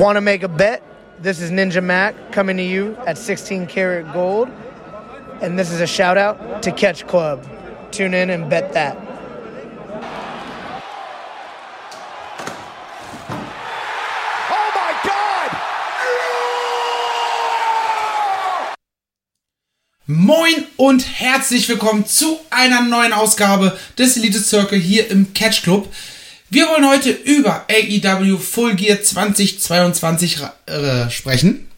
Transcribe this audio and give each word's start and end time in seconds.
Want 0.00 0.16
to 0.16 0.22
make 0.22 0.42
a 0.42 0.48
bet? 0.48 0.82
This 1.20 1.42
is 1.42 1.50
Ninja 1.50 1.84
Mac 1.84 2.32
coming 2.32 2.56
to 2.56 2.62
you 2.62 2.96
at 3.06 3.18
16 3.18 3.66
karat 3.66 4.10
gold. 4.14 4.48
And 5.42 5.58
this 5.58 5.70
is 5.70 5.82
a 5.82 5.86
shout 5.86 6.16
out 6.16 6.62
to 6.62 6.72
Catch 6.72 7.06
Club. 7.06 7.46
Tune 7.90 8.14
in 8.14 8.30
and 8.30 8.48
bet 8.48 8.72
that. 8.72 8.96
Oh 14.48 14.70
my 14.74 14.94
God! 15.04 15.50
Moin 20.06 20.66
und 20.78 21.04
herzlich 21.20 21.68
willkommen 21.68 22.06
zu 22.06 22.40
einer 22.48 22.80
neuen 22.80 23.12
Ausgabe 23.12 23.78
des 23.98 24.16
Elite 24.16 24.38
Circle 24.38 24.78
hier 24.78 25.10
im 25.10 25.34
Catch 25.34 25.62
Club. 25.62 25.92
Wir 26.50 26.66
wollen 26.66 26.88
heute 26.88 27.10
über 27.10 27.64
AEW 27.70 28.36
Full 28.38 28.74
Gear 28.74 29.00
2022 29.02 30.38
äh, 30.66 31.08
sprechen. 31.10 31.68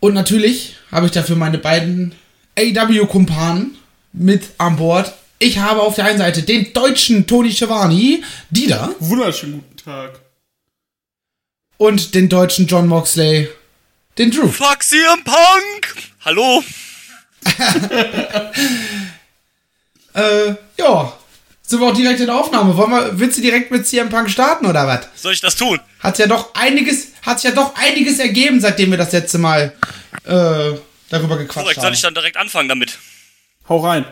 Und 0.00 0.12
natürlich 0.14 0.76
habe 0.92 1.06
ich 1.06 1.12
dafür 1.12 1.36
meine 1.36 1.56
beiden 1.58 2.14
AEW-Kumpanen 2.58 3.78
mit 4.12 4.44
an 4.58 4.76
Bord. 4.76 5.12
Ich 5.38 5.58
habe 5.58 5.80
auf 5.82 5.94
der 5.94 6.04
einen 6.04 6.18
Seite 6.18 6.42
den 6.42 6.72
deutschen 6.74 7.26
Tony 7.26 7.50
Schiavone, 7.52 8.22
Dieter, 8.50 8.94
Wunderschönen 9.00 9.54
guten 9.62 9.76
Tag. 9.78 10.20
und 11.78 12.14
den 12.14 12.28
deutschen 12.28 12.66
John 12.66 12.86
Moxley, 12.88 13.48
den 14.18 14.30
Drew. 14.30 14.48
Fuck 14.48 14.82
CM 14.82 15.24
Punk! 15.24 16.12
Hallo? 16.24 16.62
Äh, 20.14 20.54
ja. 20.78 21.12
Sind 21.66 21.80
wir 21.80 21.88
auch 21.88 21.94
direkt 21.94 22.20
in 22.20 22.26
der 22.26 22.36
Aufnahme? 22.36 22.76
Wollen 22.76 22.90
wir, 22.90 23.18
willst 23.18 23.38
du 23.38 23.42
direkt 23.42 23.70
mit 23.72 23.86
CM 23.86 24.08
Punk 24.08 24.30
starten 24.30 24.66
oder 24.66 24.86
was? 24.86 25.08
Soll 25.16 25.32
ich 25.32 25.40
das 25.40 25.56
tun? 25.56 25.80
Hat 26.00 26.16
ja 26.18 26.26
doch 26.28 26.54
einiges, 26.54 27.08
hat 27.22 27.42
ja 27.42 27.50
doch 27.50 27.74
einiges 27.74 28.20
ergeben, 28.20 28.60
seitdem 28.60 28.90
wir 28.92 28.98
das 28.98 29.10
letzte 29.12 29.38
Mal 29.38 29.72
äh, 30.24 30.72
darüber 31.10 31.36
gequatscht 31.36 31.54
Korrekt, 31.64 31.74
soll 31.76 31.86
haben. 31.86 31.94
ich 31.94 32.00
dann 32.02 32.14
direkt 32.14 32.36
anfangen 32.36 32.68
damit? 32.68 32.98
Hau 33.68 33.78
rein. 33.84 34.04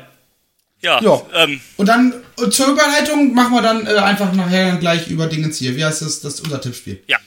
Ja. 0.80 1.00
Ja. 1.00 1.22
Ähm, 1.32 1.60
Und 1.76 1.86
dann 1.86 2.12
äh, 2.38 2.50
zur 2.50 2.68
Überleitung 2.72 3.32
machen 3.34 3.52
wir 3.52 3.62
dann 3.62 3.86
äh, 3.86 3.90
einfach 3.98 4.32
nachher 4.32 4.76
gleich 4.76 5.06
über 5.06 5.28
Dingens 5.28 5.56
hier. 5.58 5.76
Wie 5.76 5.84
heißt 5.84 6.02
das? 6.02 6.20
Das 6.20 6.34
ist 6.34 6.40
unser 6.40 6.60
Tippspiel. 6.60 7.02
ja. 7.06 7.18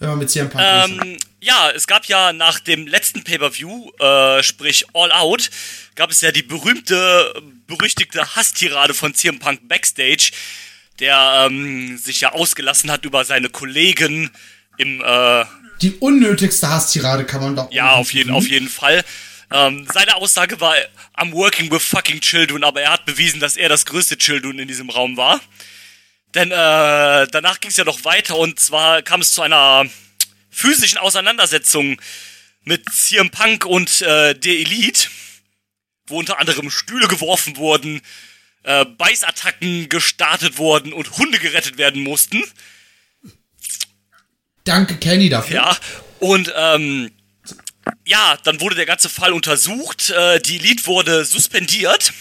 Wenn 0.00 0.08
wir 0.08 0.16
mit 0.16 0.28
CM 0.28 0.50
Punk 0.50 0.62
Ähm, 0.66 1.16
ja, 1.40 1.70
es 1.70 1.86
gab 1.86 2.04
ja 2.06 2.32
nach 2.32 2.58
dem 2.58 2.88
letzten 2.88 3.22
Pay-Per-View, 3.22 3.90
äh, 4.00 4.42
sprich 4.42 4.84
All 4.92 5.12
Out, 5.12 5.48
gab 5.94 6.10
es 6.10 6.20
ja 6.20 6.32
die 6.32 6.42
berühmte, 6.42 7.32
berüchtigte 7.66 8.36
Hasstirade 8.36 8.94
von 8.94 9.14
CM 9.14 9.38
Punk 9.38 9.68
Backstage, 9.68 10.30
der 10.98 11.46
ähm, 11.46 11.98
sich 11.98 12.20
ja 12.20 12.32
ausgelassen 12.32 12.90
hat 12.90 13.04
über 13.04 13.24
seine 13.24 13.48
Kollegen 13.48 14.30
im, 14.76 15.02
äh, 15.04 15.44
Die 15.80 15.92
unnötigste 16.00 16.68
Hasstirade 16.68 17.24
kann 17.24 17.40
man 17.40 17.56
doch. 17.56 17.72
Ja, 17.72 17.92
auf 17.92 18.12
jeden, 18.12 18.30
auf 18.30 18.46
jeden 18.46 18.68
Fall. 18.68 19.04
Ähm, 19.50 19.86
seine 19.92 20.16
Aussage 20.16 20.60
war, 20.60 20.74
I'm 21.16 21.32
working 21.32 21.70
with 21.70 21.82
fucking 21.82 22.20
children, 22.20 22.64
aber 22.64 22.82
er 22.82 22.92
hat 22.92 23.04
bewiesen, 23.04 23.40
dass 23.40 23.56
er 23.56 23.68
das 23.68 23.86
größte 23.86 24.16
Children 24.16 24.58
in 24.58 24.68
diesem 24.68 24.90
Raum 24.90 25.16
war. 25.16 25.40
Denn 26.34 26.50
äh, 26.50 27.26
danach 27.30 27.60
ging 27.60 27.70
es 27.70 27.76
ja 27.76 27.84
noch 27.84 28.04
weiter 28.04 28.36
und 28.36 28.58
zwar 28.58 29.02
kam 29.02 29.20
es 29.20 29.32
zu 29.32 29.42
einer 29.42 29.84
physischen 30.50 30.98
Auseinandersetzung 30.98 32.00
mit 32.64 32.88
CM 32.92 33.30
Punk 33.30 33.66
und 33.66 34.00
äh, 34.00 34.34
der 34.34 34.52
Elite, 34.52 35.08
wo 36.06 36.18
unter 36.18 36.38
anderem 36.38 36.70
Stühle 36.70 37.08
geworfen 37.08 37.56
wurden, 37.56 38.00
äh, 38.62 38.84
Beißattacken 38.84 39.88
gestartet 39.88 40.58
wurden 40.58 40.92
und 40.92 41.18
Hunde 41.18 41.38
gerettet 41.38 41.78
werden 41.78 42.02
mussten. 42.02 42.42
Danke, 44.64 44.96
Kenny, 44.96 45.28
dafür. 45.28 45.56
Ja, 45.56 45.76
und 46.20 46.52
ähm, 46.56 47.10
ja, 48.06 48.38
dann 48.44 48.60
wurde 48.60 48.74
der 48.76 48.86
ganze 48.86 49.08
Fall 49.10 49.32
untersucht. 49.32 50.10
Äh, 50.10 50.40
die 50.40 50.56
Elite 50.56 50.86
wurde 50.86 51.24
suspendiert. 51.24 52.12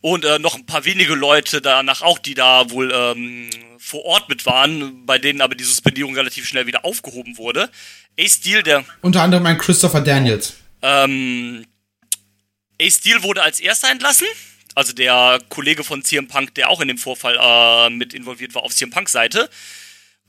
Und 0.00 0.24
äh, 0.24 0.38
noch 0.38 0.54
ein 0.54 0.66
paar 0.66 0.84
wenige 0.84 1.14
Leute 1.14 1.60
danach 1.60 2.02
auch, 2.02 2.18
die 2.18 2.34
da 2.34 2.70
wohl 2.70 2.92
ähm, 2.92 3.50
vor 3.78 4.04
Ort 4.04 4.28
mit 4.28 4.46
waren, 4.46 5.04
bei 5.06 5.18
denen 5.18 5.40
aber 5.40 5.54
die 5.54 5.64
Suspendierung 5.64 6.14
relativ 6.14 6.46
schnell 6.46 6.66
wieder 6.66 6.84
aufgehoben 6.84 7.38
wurde. 7.38 7.70
Ace 8.18 8.34
Steel, 8.34 8.62
der 8.62 8.84
Unter 9.02 9.22
anderem 9.22 9.46
ein 9.46 9.58
Christopher 9.58 10.00
Daniels. 10.00 10.54
ähm, 10.82 11.64
Ace 12.80 12.96
Steel 12.96 13.22
wurde 13.22 13.42
als 13.42 13.60
erster 13.60 13.90
entlassen. 13.90 14.26
Also 14.74 14.92
der 14.92 15.40
Kollege 15.48 15.84
von 15.84 16.04
CM 16.04 16.28
Punk, 16.28 16.54
der 16.54 16.68
auch 16.68 16.80
in 16.80 16.88
dem 16.88 16.98
Vorfall 16.98 17.38
äh, 17.40 17.90
mit 17.90 18.12
involviert 18.12 18.54
war 18.54 18.62
auf 18.62 18.74
CM 18.74 18.90
Punks 18.90 19.12
Seite. 19.12 19.48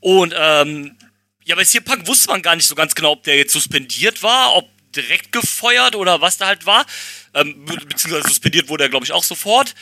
Und 0.00 0.34
ähm, 0.36 0.96
ja, 1.44 1.54
bei 1.54 1.64
CM 1.64 1.84
Punk 1.84 2.06
wusste 2.06 2.28
man 2.28 2.42
gar 2.42 2.56
nicht 2.56 2.66
so 2.66 2.74
ganz 2.74 2.94
genau, 2.94 3.12
ob 3.12 3.24
der 3.24 3.36
jetzt 3.36 3.52
suspendiert 3.52 4.22
war, 4.22 4.56
ob 4.56 4.68
direkt 4.94 5.32
gefeuert 5.32 5.96
oder 5.96 6.20
was 6.20 6.38
da 6.38 6.46
halt 6.46 6.66
war. 6.66 6.86
Ähm, 7.34 7.64
be 7.64 7.76
beziehungsweise 7.86 8.28
suspendiert 8.28 8.68
wurde 8.68 8.84
er, 8.84 8.90
glaube 8.90 9.04
ich, 9.04 9.12
auch 9.12 9.24
sofort. 9.24 9.74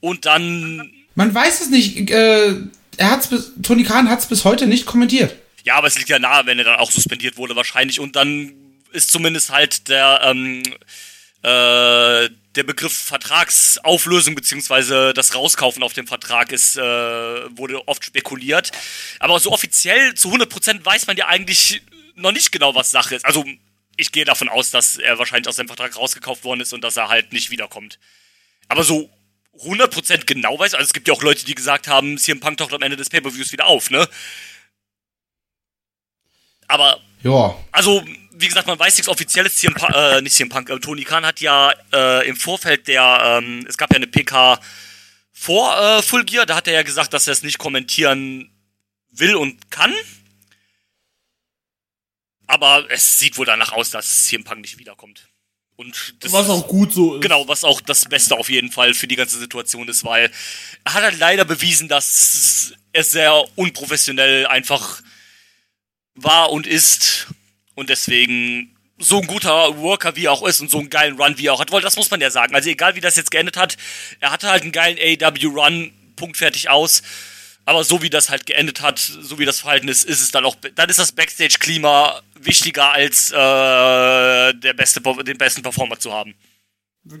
Und 0.00 0.24
dann 0.24 0.90
Man 1.14 1.34
weiß 1.34 1.60
es 1.60 1.68
nicht. 1.68 2.10
Äh, 2.10 2.54
er 2.96 3.10
hat's 3.10 3.28
bis, 3.28 3.52
Tony 3.62 3.84
Khan 3.84 4.08
hat 4.08 4.20
es 4.20 4.26
bis 4.26 4.44
heute 4.44 4.66
nicht 4.66 4.86
kommentiert. 4.86 5.36
Ja, 5.64 5.76
aber 5.76 5.86
es 5.86 5.96
liegt 5.96 6.08
ja 6.08 6.18
nahe, 6.18 6.46
wenn 6.46 6.58
er 6.58 6.64
dann 6.64 6.78
auch 6.78 6.90
suspendiert 6.90 7.36
wurde 7.36 7.56
wahrscheinlich. 7.56 8.00
Und 8.00 8.16
dann 8.16 8.52
ist 8.92 9.10
zumindest 9.10 9.50
halt 9.50 9.88
der, 9.88 10.20
ähm, 10.22 10.62
äh, 11.44 12.30
der 12.56 12.62
Begriff 12.62 12.96
Vertragsauflösung 12.96 14.34
beziehungsweise 14.34 15.12
das 15.12 15.34
Rauskaufen 15.34 15.82
auf 15.82 15.92
dem 15.92 16.06
Vertrag 16.06 16.52
ist, 16.52 16.76
äh, 16.78 16.80
wurde 16.80 17.86
oft 17.86 18.02
spekuliert. 18.04 18.70
Aber 19.18 19.38
so 19.38 19.52
offiziell 19.52 20.14
zu 20.14 20.30
100% 20.32 20.84
weiß 20.84 21.06
man 21.06 21.16
ja 21.18 21.26
eigentlich 21.26 21.82
noch 22.14 22.32
nicht 22.32 22.50
genau, 22.50 22.74
was 22.74 22.90
Sache 22.90 23.16
ist. 23.16 23.26
Also 23.26 23.44
ich 23.96 24.10
gehe 24.10 24.24
davon 24.24 24.48
aus, 24.48 24.70
dass 24.70 24.96
er 24.96 25.18
wahrscheinlich 25.18 25.48
aus 25.48 25.56
dem 25.56 25.66
Vertrag 25.66 25.96
rausgekauft 25.96 26.44
worden 26.44 26.60
ist 26.60 26.72
und 26.72 26.82
dass 26.82 26.96
er 26.96 27.08
halt 27.08 27.32
nicht 27.32 27.50
wiederkommt. 27.50 27.98
Aber 28.68 28.82
so 28.82 29.10
100% 29.60 30.24
genau 30.24 30.58
weiß, 30.58 30.74
also 30.74 30.84
es 30.84 30.94
gibt 30.94 31.08
ja 31.08 31.14
auch 31.14 31.22
Leute, 31.22 31.44
die 31.44 31.54
gesagt 31.54 31.88
haben, 31.88 32.16
CM 32.16 32.40
Punk 32.40 32.56
taucht 32.56 32.72
am 32.72 32.82
Ende 32.82 32.96
des 32.96 33.10
Pay-Per-Views 33.10 33.52
wieder 33.52 33.66
auf, 33.66 33.90
ne? 33.90 34.08
Aber 36.68 37.00
Ja. 37.22 37.54
also, 37.70 38.02
wie 38.36 38.48
gesagt, 38.48 38.66
man 38.66 38.78
weiß 38.78 38.96
nichts 38.96 39.08
Offizielles. 39.08 39.56
CM 39.56 39.74
Punk, 39.74 39.94
äh, 39.94 40.20
nicht 40.20 40.34
CM 40.34 40.48
Punk, 40.48 40.70
äh, 40.70 40.78
Tony 40.78 41.04
Khan 41.04 41.24
hat 41.24 41.40
ja 41.40 41.72
äh, 41.92 42.28
im 42.28 42.36
Vorfeld 42.36 42.88
der, 42.88 43.40
ähm, 43.42 43.64
es 43.68 43.76
gab 43.76 43.92
ja 43.92 43.96
eine 43.96 44.06
PK 44.06 44.60
vor 45.32 45.76
äh, 45.78 46.02
Full 46.02 46.24
Gear, 46.24 46.46
da 46.46 46.56
hat 46.56 46.68
er 46.68 46.74
ja 46.74 46.82
gesagt, 46.82 47.12
dass 47.12 47.26
er 47.26 47.32
es 47.32 47.42
nicht 47.42 47.58
kommentieren 47.58 48.50
will 49.10 49.34
und 49.34 49.70
kann. 49.70 49.92
Aber 52.46 52.86
es 52.90 53.18
sieht 53.18 53.38
wohl 53.38 53.46
danach 53.46 53.72
aus, 53.72 53.90
dass 53.90 54.26
CM 54.26 54.44
Punk 54.44 54.60
nicht 54.60 54.78
wiederkommt. 54.78 55.28
Und 55.76 56.14
das 56.20 56.32
Was 56.32 56.48
auch 56.48 56.68
gut 56.68 56.92
so 56.92 57.16
ist. 57.16 57.22
Genau, 57.22 57.48
was 57.48 57.64
auch 57.64 57.80
das 57.80 58.04
Beste 58.04 58.36
auf 58.36 58.48
jeden 58.48 58.70
Fall 58.70 58.94
für 58.94 59.08
die 59.08 59.16
ganze 59.16 59.38
Situation 59.38 59.88
ist, 59.88 60.04
weil 60.04 60.30
er 60.84 60.94
hat 60.94 61.02
halt 61.02 61.18
leider 61.18 61.44
bewiesen, 61.44 61.88
dass 61.88 62.72
es 62.92 63.10
sehr 63.10 63.44
unprofessionell 63.56 64.46
einfach 64.46 65.02
war 66.14 66.52
und 66.52 66.66
ist. 66.66 67.26
Und 67.74 67.90
deswegen 67.90 68.76
so 68.98 69.20
ein 69.20 69.26
guter 69.26 69.76
Worker 69.78 70.14
wie 70.16 70.26
er 70.26 70.32
auch 70.32 70.46
ist 70.46 70.60
und 70.60 70.70
so 70.70 70.78
einen 70.78 70.90
geilen 70.90 71.20
Run 71.20 71.36
wie 71.38 71.46
er 71.46 71.54
auch 71.54 71.60
hat. 71.60 71.72
Weil 71.72 71.80
das 71.80 71.96
muss 71.96 72.10
man 72.10 72.20
ja 72.20 72.30
sagen. 72.30 72.54
Also 72.54 72.70
egal 72.70 72.94
wie 72.94 73.00
das 73.00 73.16
jetzt 73.16 73.30
geendet 73.30 73.56
hat, 73.56 73.76
er 74.20 74.30
hatte 74.30 74.48
halt 74.48 74.62
einen 74.62 74.72
geilen 74.72 74.98
AEW-Run, 74.98 75.92
Punkt 76.16 76.36
fertig 76.36 76.70
aus. 76.70 77.02
Aber 77.66 77.82
so 77.82 78.02
wie 78.02 78.10
das 78.10 78.28
halt 78.28 78.46
geendet 78.46 78.82
hat, 78.82 78.98
so 78.98 79.38
wie 79.38 79.46
das 79.46 79.60
Verhalten 79.60 79.88
ist, 79.88 80.04
ist 80.04 80.20
es 80.20 80.30
dann 80.30 80.44
auch, 80.44 80.54
dann 80.74 80.88
ist 80.90 80.98
das 80.98 81.12
Backstage-Klima 81.12 82.20
wichtiger 82.38 82.92
als 82.92 83.30
äh, 83.30 83.34
der 83.34 84.74
beste, 84.76 85.00
den 85.00 85.38
besten 85.38 85.62
Performer 85.62 85.98
zu 85.98 86.12
haben. 86.12 86.34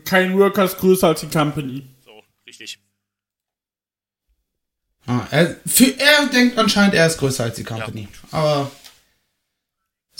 Kein 0.04 0.38
Worker 0.38 0.64
ist 0.64 0.78
größer 0.78 1.08
als 1.08 1.20
die 1.20 1.28
Company. 1.28 1.82
So, 2.04 2.22
richtig. 2.46 2.78
Ah, 5.06 5.26
er, 5.30 5.56
für, 5.66 5.98
er 5.98 6.26
denkt 6.26 6.58
anscheinend, 6.58 6.94
er 6.94 7.06
ist 7.06 7.18
größer 7.18 7.44
als 7.44 7.56
die 7.56 7.64
Company. 7.64 8.08
Aber 8.30 8.70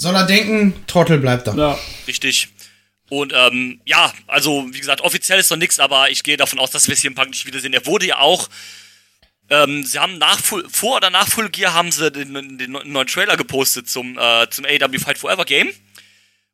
soll 0.04 0.14
er 0.14 0.26
denken, 0.26 0.74
Trottel 0.86 1.18
bleibt 1.18 1.46
da. 1.48 1.54
Ja. 1.54 1.78
Richtig. 2.06 2.48
Und 3.10 3.32
ähm, 3.34 3.80
ja, 3.84 4.12
also 4.26 4.66
wie 4.70 4.78
gesagt, 4.78 5.00
offiziell 5.00 5.38
ist 5.38 5.50
noch 5.50 5.58
nichts, 5.58 5.80
aber 5.80 6.10
ich 6.10 6.22
gehe 6.22 6.36
davon 6.36 6.58
aus, 6.58 6.70
dass 6.70 6.86
wir 6.86 6.94
es 6.94 7.00
hier 7.00 7.10
im 7.10 7.14
Punk 7.14 7.30
nicht 7.30 7.46
wiedersehen. 7.46 7.72
Er 7.72 7.86
wurde 7.86 8.06
ja 8.06 8.18
auch, 8.18 8.48
ähm, 9.50 9.84
sie 9.84 9.98
haben 9.98 10.18
nach 10.18 10.38
Full, 10.40 10.66
vor 10.70 10.96
oder 10.96 11.10
nach 11.10 11.28
Full 11.28 11.50
Gear 11.50 11.74
haben 11.74 11.92
sie 11.92 12.10
den, 12.10 12.58
den 12.58 12.72
neuen 12.72 13.06
Trailer 13.06 13.36
gepostet 13.36 13.88
zum, 13.88 14.18
äh, 14.18 14.48
zum 14.50 14.64
AEW 14.64 14.98
Fight 14.98 15.18
Forever 15.18 15.44
Game. 15.44 15.70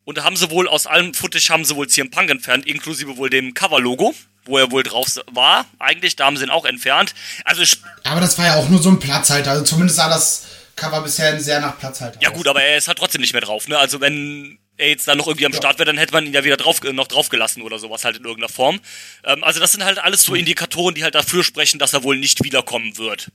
Und 0.05 0.19
da 0.19 0.25
haben 0.25 0.37
sie 0.37 0.51
wohl 0.51 0.67
aus 0.67 0.87
allem 0.87 1.15
Footage 1.15 1.51
haben 1.51 1.65
sie 1.65 1.77
wohl 1.77 1.89
CM 1.89 2.11
Punk 2.11 2.31
entfernt, 2.31 2.67
inklusive 2.67 3.17
wohl 3.17 3.31
dem 3.31 3.55
Cover-Logo, 3.55 4.15
wo 4.45 4.59
er 4.59 4.71
wohl 4.71 4.83
drauf 4.83 5.07
war. 5.31 5.67
Eigentlich, 5.79 6.17
da 6.17 6.27
haben 6.27 6.37
sie 6.37 6.45
ihn 6.45 6.51
auch 6.51 6.65
entfernt. 6.65 7.15
Also 7.45 7.63
ich, 7.63 7.79
Aber 8.05 8.21
das 8.21 8.37
war 8.39 8.47
ja 8.47 8.57
auch 8.57 8.69
nur 8.69 8.83
so 8.83 8.91
ein 8.91 8.99
Platzhalter. 8.99 9.53
Also 9.53 9.65
zumindest 9.65 9.97
sah 9.97 10.09
das 10.09 10.47
Cover 10.81 11.03
bisher 11.03 11.39
sehr 11.41 11.61
nach 11.61 11.79
Platzhalter 11.79 12.19
Ja 12.23 12.31
aus. 12.31 12.35
gut, 12.37 12.49
aber 12.49 12.63
er 12.63 12.79
ist 12.79 12.89
halt 12.89 12.99
trotzdem 12.99 13.21
nicht 13.21 13.35
mehr 13.35 13.43
drauf, 13.43 13.69
ne? 13.69 13.79
Also 13.79 14.01
wenn 14.01 14.59
er 14.79 14.89
jetzt 14.89 15.07
da 15.07 15.15
noch 15.15 15.27
irgendwie 15.27 15.45
am 15.45 15.53
Start 15.53 15.79
wäre, 15.79 15.87
dann 15.87 15.99
hätte 15.99 16.13
man 16.15 16.25
ihn 16.25 16.33
ja 16.33 16.43
wieder 16.43 16.57
drauf, 16.57 16.81
noch 16.83 17.07
draufgelassen 17.07 17.63
oder 17.63 17.79
sowas 17.79 18.05
halt 18.05 18.17
in 18.17 18.25
irgendeiner 18.25 18.53
Form. 18.53 18.81
Ähm, 19.25 19.45
also 19.45 19.61
das 19.61 19.73
sind 19.73 19.85
halt 19.85 19.99
alles 19.99 20.23
so 20.23 20.35
Indikatoren, 20.35 20.95
die 20.95 21.05
halt 21.05 21.15
dafür 21.15 21.45
sprechen, 21.45 21.79
dass 21.79 21.93
er 21.93 22.03
wohl 22.03 22.17
nicht 22.17 22.43
wiederkommen 22.43 22.97
wird. 22.97 23.29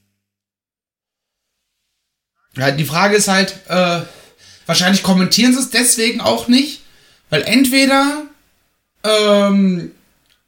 Ja, 2.57 2.71
die 2.71 2.85
Frage 2.85 3.15
ist 3.15 3.27
halt, 3.27 3.59
äh, 3.67 4.01
wahrscheinlich 4.65 5.03
kommentieren 5.03 5.53
sie 5.53 5.59
es 5.59 5.69
deswegen 5.69 6.21
auch 6.21 6.47
nicht, 6.47 6.81
weil 7.29 7.43
entweder 7.43 8.23
ähm, 9.03 9.91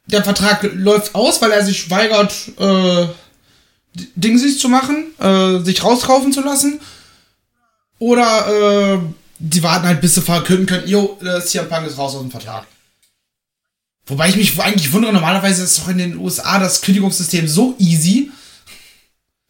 der 0.06 0.24
Vertrag 0.24 0.62
läuft 0.74 1.14
aus, 1.14 1.40
weil 1.42 1.52
er 1.52 1.64
sich 1.64 1.90
weigert, 1.90 2.34
äh, 2.58 3.06
Dingsies 4.14 4.58
zu 4.58 4.68
machen, 4.68 5.06
äh, 5.18 5.58
sich 5.60 5.82
rauskaufen 5.82 6.32
zu 6.32 6.40
lassen, 6.42 6.80
oder 7.98 8.94
äh, 8.94 8.98
die 9.38 9.62
warten 9.62 9.86
halt, 9.86 10.00
bis 10.00 10.14
sie 10.14 10.22
verkünden 10.22 10.66
können, 10.66 10.88
jo, 10.88 11.18
äh, 11.22 11.40
CM 11.40 11.68
Punk 11.68 11.86
ist 11.86 11.98
raus 11.98 12.14
aus 12.14 12.20
dem 12.20 12.30
Vertrag. 12.30 12.66
Wobei 14.06 14.28
ich 14.30 14.36
mich 14.36 14.58
eigentlich 14.60 14.92
wundere, 14.92 15.12
normalerweise 15.12 15.62
ist 15.62 15.78
doch 15.78 15.88
in 15.88 15.98
den 15.98 16.16
USA 16.18 16.58
das 16.58 16.80
Kündigungssystem 16.80 17.46
so 17.46 17.74
easy, 17.78 18.30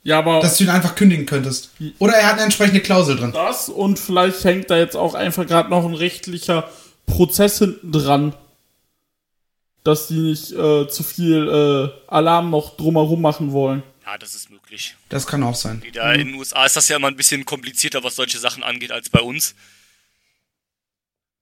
Ja, 0.02 0.18
aber 0.18 0.40
dass 0.40 0.56
du 0.56 0.64
ihn 0.64 0.70
einfach 0.70 0.94
kündigen 0.96 1.26
könntest. 1.26 1.70
Oder 1.98 2.14
er 2.14 2.26
hat 2.26 2.34
eine 2.34 2.42
entsprechende 2.42 2.80
Klausel 2.80 3.16
drin. 3.16 3.32
das 3.32 3.68
und 3.68 3.98
vielleicht 3.98 4.42
hängt 4.44 4.70
da 4.70 4.76
jetzt 4.76 4.96
auch 4.96 5.14
einfach 5.14 5.46
gerade 5.46 5.70
noch 5.70 5.84
ein 5.84 5.94
rechtlicher 5.94 6.68
Prozess 7.06 7.58
hinten 7.58 7.92
dran. 7.92 8.34
Dass 9.84 10.08
die 10.08 10.18
nicht 10.18 10.52
äh, 10.52 10.88
zu 10.88 11.02
viel 11.02 11.48
äh, 11.48 12.12
Alarm 12.12 12.50
noch 12.50 12.76
drumherum 12.76 13.22
machen 13.22 13.52
wollen. 13.52 13.82
Ja, 14.08 14.16
das 14.16 14.34
ist 14.34 14.49
möglich. 14.49 14.96
Das 15.10 15.26
kann 15.26 15.43
auch 15.43 15.55
sein. 15.55 15.82
Wieder 15.82 16.14
in 16.14 16.28
den 16.28 16.34
USA 16.37 16.64
ist 16.64 16.76
das 16.76 16.88
ja 16.88 16.96
immer 16.96 17.08
ein 17.08 17.16
bisschen 17.16 17.44
komplizierter, 17.44 18.02
was 18.05 18.16
solche 18.16 18.38
Sachen 18.38 18.62
angeht, 18.62 18.90
als 18.90 19.10
bei 19.10 19.20
uns. 19.20 19.55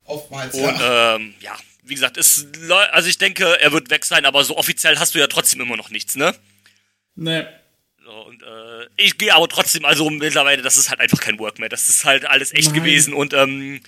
Oftmals, 0.03 0.53
Und 0.57 0.77
ähm, 0.83 1.35
ja, 1.39 1.57
wie 1.85 1.95
gesagt, 1.95 2.17
es, 2.17 2.45
läu- 2.63 2.89
also 2.91 3.09
ich 3.09 3.19
denke, 3.19 3.61
er 3.61 3.71
wird 3.71 3.91
weg 3.91 4.05
sein, 4.05 4.25
aber 4.25 4.43
so 4.43 4.57
offiziell 4.57 4.99
hast 4.99 5.15
du 5.15 5.21
ja 5.21 5.29
trotzdem 5.29 5.61
immer 5.61 5.77
noch 5.77 5.91
nichts, 5.91 6.17
ne? 6.17 6.35
Ne. 7.15 7.49
So, 8.05 8.11
und 8.27 8.43
äh, 8.43 8.87
ich 8.97 9.17
gehe 9.17 9.33
aber 9.33 9.49
trotzdem, 9.49 9.85
also 9.85 10.11
mittlerweile, 10.11 10.61
das 10.63 10.77
ist 10.77 10.91
halt 10.91 10.99
einfach 10.99 11.21
kein 11.21 11.39
Work 11.39 11.61
mehr. 11.61 11.69
Das 11.69 11.89
ist 11.89 12.05
halt 12.05 12.25
alles 12.27 12.53
echt 12.53 12.73
Nein. 12.73 12.81
gewesen 12.81 13.15
und 13.15 13.33
ähm, 13.33 13.81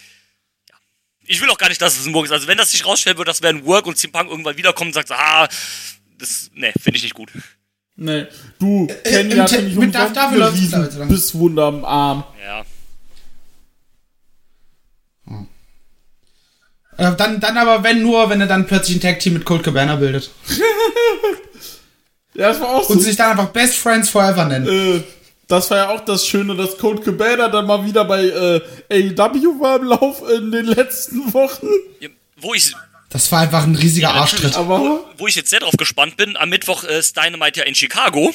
ja. 0.68 0.76
Ich 1.26 1.40
will 1.40 1.50
auch 1.50 1.58
gar 1.58 1.68
nicht, 1.68 1.82
dass 1.82 1.98
es 1.98 2.06
ein 2.06 2.14
Work 2.14 2.26
ist. 2.26 2.32
Also 2.32 2.46
wenn 2.46 2.58
das 2.58 2.70
sich 2.70 2.86
rausstellen 2.86 3.18
wird, 3.18 3.26
das 3.26 3.42
wäre 3.42 3.54
ein 3.54 3.64
Work 3.66 3.86
und 3.86 3.96
CM 3.98 4.12
Punk 4.12 4.30
irgendwann 4.30 4.56
wiederkommt 4.56 4.90
und 4.90 4.94
sagt, 4.94 5.08
so, 5.08 5.14
ah, 5.14 5.48
das, 6.16 6.52
ne, 6.54 6.72
finde 6.80 6.98
ich 6.98 7.02
nicht 7.02 7.14
gut. 7.14 7.32
Ne. 8.00 8.28
Du, 8.60 8.86
Kenny 9.02 9.32
im 9.34 9.40
hatte 9.42 9.56
Te- 9.56 9.62
nicht 9.62 9.76
mit- 9.76 9.86
umsonst 9.94 10.16
dafür 10.16 10.46
eine 10.46 10.54
riesen 10.54 10.98
lang. 10.98 11.08
Bisswunde 11.08 11.64
am 11.64 11.84
Arm. 11.84 12.22
Ja. 12.46 12.64
Äh, 16.96 17.14
dann, 17.16 17.40
dann 17.40 17.56
aber, 17.58 17.82
wenn 17.84 18.02
nur, 18.02 18.28
wenn 18.30 18.40
er 18.40 18.46
dann 18.46 18.66
plötzlich 18.66 18.96
ein 18.96 19.00
Tag-Team 19.00 19.34
mit 19.34 19.44
Colt 19.44 19.62
Cabana 19.62 19.96
bildet. 19.96 20.30
Ja, 22.34 22.50
das 22.50 22.60
war 22.60 22.68
auch 22.68 22.88
Und 22.88 22.98
so. 22.98 23.04
sich 23.04 23.16
dann 23.16 23.32
einfach 23.32 23.48
Best 23.48 23.74
Friends 23.78 24.10
Forever 24.10 24.44
nennen. 24.44 24.68
Äh, 24.68 25.02
das 25.48 25.68
war 25.72 25.78
ja 25.78 25.88
auch 25.88 26.04
das 26.04 26.24
Schöne, 26.24 26.54
dass 26.54 26.78
Cold 26.78 27.02
Cabana 27.04 27.48
dann 27.48 27.66
mal 27.66 27.84
wieder 27.84 28.04
bei 28.04 28.26
äh, 28.26 28.60
AEW 28.92 29.58
war 29.60 29.80
im 29.80 29.86
Lauf 29.86 30.22
in 30.30 30.52
den 30.52 30.66
letzten 30.66 31.34
Wochen. 31.34 31.66
Ja, 31.98 32.08
Wo 32.36 32.54
ich, 32.54 32.72
Das 33.10 33.32
war 33.32 33.40
einfach 33.40 33.64
ein 33.64 33.74
riesiger 33.74 34.10
Arschtritt. 34.10 34.54
Aber 34.56 35.04
wo 35.16 35.26
ich 35.26 35.34
jetzt 35.34 35.50
sehr 35.50 35.60
drauf 35.60 35.76
gespannt 35.76 36.16
bin, 36.16 36.36
am 36.36 36.50
Mittwoch 36.50 36.84
ist 36.84 37.16
Dynamite 37.16 37.60
ja 37.60 37.66
in 37.66 37.74
Chicago. 37.74 38.34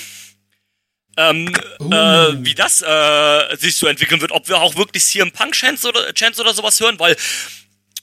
Ähm, 1.16 1.48
äh, 1.80 2.44
wie 2.44 2.56
das 2.56 2.82
äh, 2.82 3.56
sich 3.58 3.76
so 3.76 3.86
entwickeln 3.86 4.20
wird, 4.20 4.32
ob 4.32 4.48
wir 4.48 4.60
auch 4.60 4.76
wirklich 4.76 5.06
CM 5.06 5.32
Punk 5.32 5.54
Chance 5.54 5.88
oder, 5.88 6.12
Chance 6.14 6.42
oder 6.42 6.56
sowas 6.56 6.80
hören, 6.80 6.98
weil 6.98 7.16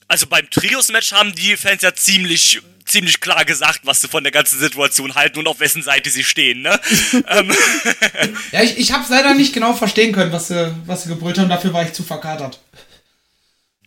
also 0.07 0.27
beim 0.27 0.49
Trios-Match 0.49 1.13
haben 1.13 1.35
die 1.35 1.57
Fans 1.57 1.83
ja 1.83 1.93
ziemlich 1.93 2.61
ziemlich 2.91 3.21
klar 3.21 3.45
gesagt, 3.45 3.81
was 3.85 4.01
sie 4.01 4.09
von 4.09 4.25
der 4.25 4.33
ganzen 4.33 4.59
Situation 4.59 5.15
halten 5.15 5.39
und 5.39 5.47
auf 5.47 5.61
wessen 5.61 5.83
Seite 5.83 6.11
sie 6.11 6.25
stehen, 6.25 6.63
ne? 6.63 6.79
ähm, 7.29 7.53
Ja, 8.53 8.63
ich, 8.63 8.79
ich 8.79 8.93
hab's 8.93 9.09
leider 9.09 9.35
nicht 9.35 9.53
genau 9.53 9.75
verstehen 9.75 10.13
können, 10.13 10.33
was 10.33 10.49
sie, 10.49 10.75
was 10.87 11.05
sie 11.05 11.09
gebrüllt 11.09 11.39
haben. 11.39 11.49
Dafür 11.49 11.73
war 11.73 11.85
ich 11.85 11.93
zu 11.93 12.03
verkatert. 12.03 12.61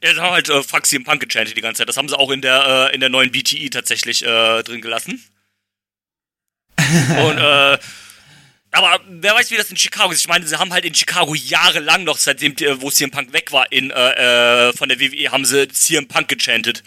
Ja, 0.04 0.14
sie 0.14 0.20
haben 0.20 0.34
halt 0.34 0.50
äh, 0.50 0.62
Fuck 0.62 0.86
CM 0.86 1.06
Punk 1.06 1.22
gechantet 1.22 1.56
die 1.56 1.62
ganze 1.62 1.80
Zeit. 1.80 1.90
Das 1.90 1.96
haben 1.96 2.10
sie 2.10 2.18
auch 2.18 2.30
in 2.30 2.42
der, 2.42 2.90
äh, 2.92 2.94
in 2.94 3.00
der 3.00 3.10
neuen 3.10 3.32
BTE 3.32 3.70
tatsächlich 3.70 4.24
äh, 4.24 4.62
drin 4.64 4.82
gelassen. 4.82 5.24
Und, 6.78 7.38
äh, 7.38 7.78
aber 8.72 9.00
wer 9.08 9.34
weiß, 9.36 9.50
wie 9.52 9.56
das 9.56 9.72
in 9.72 9.78
Chicago 9.78 10.12
ist. 10.12 10.20
Ich 10.20 10.28
meine, 10.28 10.46
sie 10.46 10.60
haben 10.60 10.74
halt 10.74 10.84
in 10.84 10.94
Chicago 10.94 11.34
jahrelang 11.34 12.04
noch, 12.04 12.18
seitdem, 12.18 12.54
äh, 12.58 12.82
wo 12.82 12.90
CM 12.90 13.12
Punk 13.12 13.32
weg 13.32 13.54
war, 13.54 13.72
in, 13.72 13.92
äh, 13.92 14.70
äh, 14.70 14.74
von 14.74 14.90
der 14.90 15.00
WWE, 15.00 15.32
haben 15.32 15.46
sie 15.46 15.70
CM 15.70 16.08
Punk 16.08 16.28
gechantet. 16.28 16.84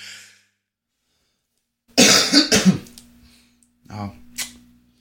Ja. 3.89 4.13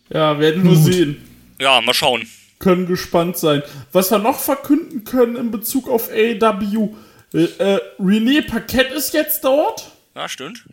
ja, 0.10 0.40
werden 0.40 0.64
wir 0.64 0.78
sehen. 0.78 1.28
Ja, 1.60 1.82
mal 1.82 1.94
schauen. 1.94 2.30
Können 2.60 2.86
gespannt 2.86 3.38
sein. 3.38 3.62
Was 3.92 4.12
wir 4.12 4.20
noch 4.20 4.40
verkünden 4.40 5.04
können 5.04 5.36
in 5.36 5.52
Bezug 5.52 5.90
auf 5.90 6.10
AEW. 6.10 6.96
Äh, 7.36 7.44
äh, 7.76 7.80
René 8.00 8.48
Paquette 8.48 8.94
ist 8.94 9.14
jetzt 9.14 9.44
dort. 9.44 9.92
Ja, 10.16 10.30
stimmt. 10.30 10.64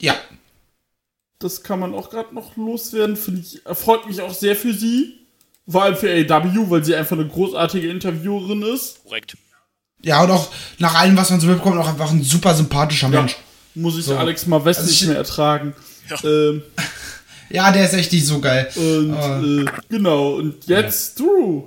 Ja. 0.00 0.14
Das 1.38 1.62
kann 1.62 1.78
man 1.80 1.94
auch 1.94 2.10
gerade 2.10 2.34
noch 2.34 2.56
loswerden. 2.56 3.16
Finde 3.16 3.40
ich, 3.40 3.64
erfreut 3.64 4.06
mich 4.06 4.20
auch 4.20 4.34
sehr 4.34 4.56
für 4.56 4.74
sie. 4.74 5.16
Vor 5.68 5.82
allem 5.84 5.96
für 5.96 6.10
AEW, 6.10 6.68
weil 6.70 6.84
sie 6.84 6.94
einfach 6.96 7.16
eine 7.16 7.28
großartige 7.28 7.88
Interviewerin 7.88 8.62
ist. 8.62 9.04
Korrekt. 9.04 9.36
Ja, 10.02 10.22
und 10.24 10.30
auch 10.30 10.50
nach 10.78 10.94
allem, 10.96 11.16
was 11.16 11.30
man 11.30 11.40
so 11.40 11.46
mitbekommt, 11.46 11.78
auch 11.78 11.88
einfach 11.88 12.10
ein 12.10 12.22
super 12.22 12.54
sympathischer 12.54 13.08
Mensch. 13.08 13.36
Muss 13.74 13.98
ich 13.98 14.08
Alex 14.12 14.46
mal 14.46 14.64
West 14.64 14.80
Also 14.80 14.90
nicht 14.90 15.02
ich- 15.02 15.08
mehr 15.08 15.16
ertragen. 15.18 15.74
Ja. 16.08 16.24
Ähm, 16.24 16.62
Ja, 17.52 17.72
der 17.72 17.84
ist 17.84 17.94
echt 17.94 18.12
nicht 18.12 18.26
so 18.26 18.38
geil. 18.40 18.70
und 18.76 19.66
äh, 19.66 19.70
genau, 19.88 20.34
und 20.34 20.66
jetzt 20.68 21.18
Drew. 21.18 21.64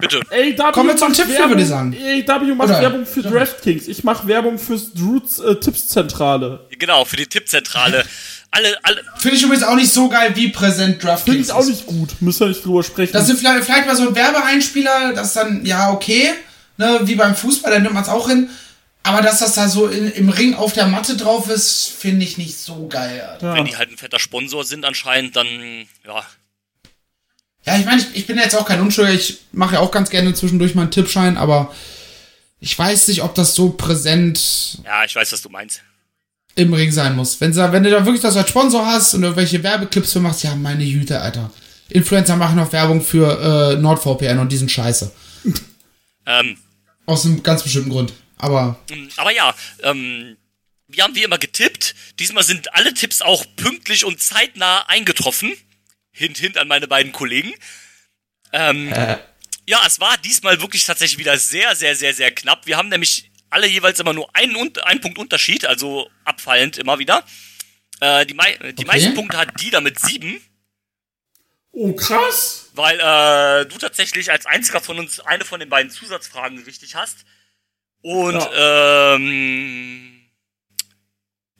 Bitte. 0.00 0.20
AEW 0.30 0.72
Kommen 0.72 0.90
wir 0.90 0.96
zum 0.96 1.12
Tipp, 1.12 1.28
Werbung, 1.28 1.48
würde 1.50 1.62
ich 1.62 1.68
sagen. 1.68 1.96
AEW 1.96 2.54
macht 2.54 2.68
Oder? 2.68 2.80
Werbung 2.80 3.06
für 3.06 3.22
DraftKings. 3.22 3.88
Ich 3.88 4.04
mache 4.04 4.28
Werbung 4.28 4.58
fürs 4.58 4.92
Drews 4.92 5.40
äh, 5.40 5.56
Tippszentrale. 5.56 6.66
Genau, 6.78 7.04
für 7.04 7.16
die 7.16 7.26
Tippzentrale. 7.26 8.04
Alle, 8.50 8.78
alle, 8.82 9.02
Finde 9.18 9.36
ich 9.36 9.42
übrigens 9.42 9.64
auch 9.64 9.74
nicht 9.74 9.92
so 9.92 10.08
geil, 10.08 10.32
wie 10.34 10.48
präsent 10.48 10.94
Finde 10.94 11.06
DraftKings 11.06 11.48
ich 11.48 11.52
auch 11.52 11.66
nicht 11.66 11.86
gut. 11.86 12.10
Müssen 12.20 12.40
wir 12.40 12.48
nicht 12.48 12.64
drüber 12.64 12.82
sprechen. 12.82 13.12
Das 13.12 13.26
sind 13.26 13.38
vielleicht, 13.38 13.64
vielleicht 13.64 13.86
mal 13.86 13.96
so 13.96 14.08
ein 14.08 14.14
Werbeeinspieler, 14.14 15.12
das 15.14 15.34
dann, 15.34 15.66
ja, 15.66 15.90
okay, 15.90 16.30
ne, 16.76 17.00
wie 17.02 17.14
beim 17.14 17.34
Fußball, 17.34 17.72
da 17.72 17.78
nimmt 17.78 17.94
man 17.94 18.04
es 18.04 18.08
auch 18.08 18.28
hin. 18.28 18.48
Aber 19.02 19.22
dass 19.22 19.38
das 19.38 19.54
da 19.54 19.68
so 19.68 19.86
in, 19.86 20.10
im 20.12 20.28
Ring 20.28 20.54
auf 20.54 20.72
der 20.72 20.86
Matte 20.86 21.16
drauf 21.16 21.48
ist, 21.48 21.92
finde 21.98 22.24
ich 22.24 22.36
nicht 22.36 22.58
so 22.58 22.88
geil. 22.88 23.26
Alter. 23.32 23.54
wenn 23.54 23.64
die 23.64 23.76
halt 23.76 23.90
ein 23.90 23.96
fetter 23.96 24.18
Sponsor 24.18 24.64
sind 24.64 24.84
anscheinend, 24.84 25.36
dann, 25.36 25.86
ja, 26.06 26.24
Ja, 27.68 27.78
ich 27.78 27.84
meine, 27.84 28.00
ich, 28.00 28.08
ich 28.14 28.26
bin 28.26 28.38
jetzt 28.38 28.56
auch 28.56 28.66
kein 28.66 28.80
Unschuldiger, 28.80 29.18
ich 29.18 29.38
mache 29.52 29.74
ja 29.74 29.80
auch 29.80 29.90
ganz 29.90 30.10
gerne 30.10 30.32
zwischendurch 30.34 30.74
mal 30.74 30.82
einen 30.82 30.90
Tippschein, 30.90 31.36
aber 31.36 31.74
ich 32.60 32.76
weiß 32.78 33.08
nicht, 33.08 33.22
ob 33.22 33.34
das 33.34 33.54
so 33.54 33.70
präsent 33.70 34.78
ja, 34.84 35.04
ich 35.04 35.14
weiß, 35.14 35.32
was 35.32 35.42
du 35.42 35.50
meinst. 35.50 35.82
im 36.54 36.72
Ring 36.72 36.90
sein 36.90 37.14
muss. 37.14 37.40
Wenn, 37.40 37.54
wenn 37.54 37.82
du 37.82 37.90
da 37.90 38.04
wirklich 38.04 38.22
das 38.22 38.36
als 38.36 38.48
Sponsor 38.48 38.86
hast 38.86 39.14
und 39.14 39.22
irgendwelche 39.22 39.62
Werbeclips 39.62 40.12
für 40.12 40.20
machst, 40.20 40.42
ja, 40.44 40.54
meine 40.54 40.84
Güte, 40.84 41.20
Alter. 41.20 41.50
Influencer 41.90 42.36
machen 42.36 42.58
auch 42.58 42.72
Werbung 42.72 43.00
für 43.00 43.74
äh, 43.74 43.80
NordVPN 43.80 44.38
und 44.38 44.50
diesen 44.50 44.68
Scheiße. 44.68 45.12
Ähm, 46.30 46.58
Aus 47.06 47.24
einem 47.24 47.42
ganz 47.42 47.62
bestimmten 47.62 47.88
Grund. 47.88 48.12
Aber 48.36 48.78
Aber 49.16 49.32
ja, 49.32 49.54
ähm, 49.82 50.36
wir 50.88 51.02
haben 51.02 51.14
wie 51.14 51.22
immer 51.22 51.38
getippt. 51.38 51.94
Diesmal 52.18 52.44
sind 52.44 52.74
alle 52.74 52.92
Tipps 52.92 53.22
auch 53.22 53.46
pünktlich 53.56 54.04
und 54.04 54.20
zeitnah 54.20 54.86
eingetroffen. 54.88 55.54
Hint, 56.18 56.38
hint 56.38 56.58
an 56.58 56.68
meine 56.68 56.88
beiden 56.88 57.12
Kollegen. 57.12 57.54
Ähm, 58.52 58.92
Ja, 59.68 59.82
es 59.86 60.00
war 60.00 60.16
diesmal 60.16 60.62
wirklich 60.62 60.86
tatsächlich 60.86 61.18
wieder 61.18 61.36
sehr, 61.36 61.76
sehr, 61.76 61.94
sehr, 61.94 62.14
sehr 62.14 62.30
knapp. 62.34 62.66
Wir 62.66 62.78
haben 62.78 62.88
nämlich 62.88 63.30
alle 63.50 63.66
jeweils 63.66 64.00
immer 64.00 64.14
nur 64.14 64.34
einen, 64.34 64.56
einen 64.78 65.00
Punkt 65.02 65.18
Unterschied, 65.18 65.66
also 65.66 66.10
abfallend 66.24 66.78
immer 66.78 66.98
wieder. 66.98 67.22
Äh, 68.00 68.24
die 68.24 68.32
mei 68.32 68.56
die 68.72 68.86
meisten 68.86 69.12
Punkte 69.12 69.36
hat 69.36 69.60
die 69.60 69.68
damit 69.68 69.98
sieben, 69.98 70.40
oh, 71.72 71.92
krass. 71.92 72.70
weil 72.72 72.98
äh, 72.98 73.66
du 73.66 73.76
tatsächlich 73.76 74.30
als 74.30 74.46
einziger 74.46 74.80
von 74.80 74.98
uns 74.98 75.20
eine 75.20 75.44
von 75.44 75.60
den 75.60 75.68
beiden 75.68 75.90
Zusatzfragen 75.90 76.62
richtig 76.62 76.94
hast. 76.94 77.26
Und 78.00 78.48
ähm, 78.56 80.17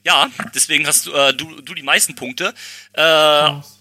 ja, 0.09 0.27
deswegen 0.55 0.87
hast 0.87 1.05
du, 1.05 1.13
äh, 1.13 1.33
du, 1.35 1.61
du 1.61 1.75
die 1.75 1.83
meisten 1.83 2.15
Punkte. 2.15 2.55
Äh, 2.93 3.01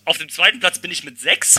auf 0.05 0.19
dem 0.19 0.29
zweiten 0.29 0.61
Platz 0.61 0.79
bin 0.79 0.91
ich 0.91 1.03
mit 1.03 1.19
sechs. 1.19 1.59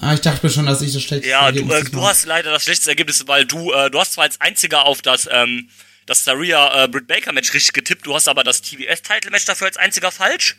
ah, 0.00 0.14
ich 0.14 0.20
dachte 0.20 0.44
mir 0.44 0.50
schon, 0.50 0.66
dass 0.66 0.82
ich 0.82 0.92
das 0.92 1.02
schlechteste 1.04 1.30
Ja, 1.30 1.52
du, 1.52 1.58
Ergebnis 1.58 1.76
äh, 1.76 1.84
diesmal 1.84 2.02
du 2.02 2.08
hast 2.08 2.26
leider 2.26 2.50
das 2.50 2.64
schlechteste 2.64 2.90
Ergebnis, 2.90 3.22
weil 3.28 3.44
du, 3.44 3.72
äh, 3.72 3.88
du 3.88 4.00
hast 4.00 4.14
zwar 4.14 4.24
als 4.24 4.40
einziger 4.40 4.84
auf 4.84 5.00
das, 5.00 5.28
ähm, 5.30 5.70
das 6.06 6.24
Saria 6.24 6.84
äh, 6.84 6.88
Britt 6.88 7.06
Baker 7.06 7.32
Match 7.32 7.54
richtig 7.54 7.72
getippt, 7.72 8.04
du 8.04 8.16
hast 8.16 8.26
aber 8.26 8.42
das 8.42 8.62
TBS 8.62 9.02
Title 9.02 9.30
Match 9.30 9.44
dafür 9.44 9.68
als 9.68 9.76
einziger 9.76 10.10
falsch. 10.10 10.56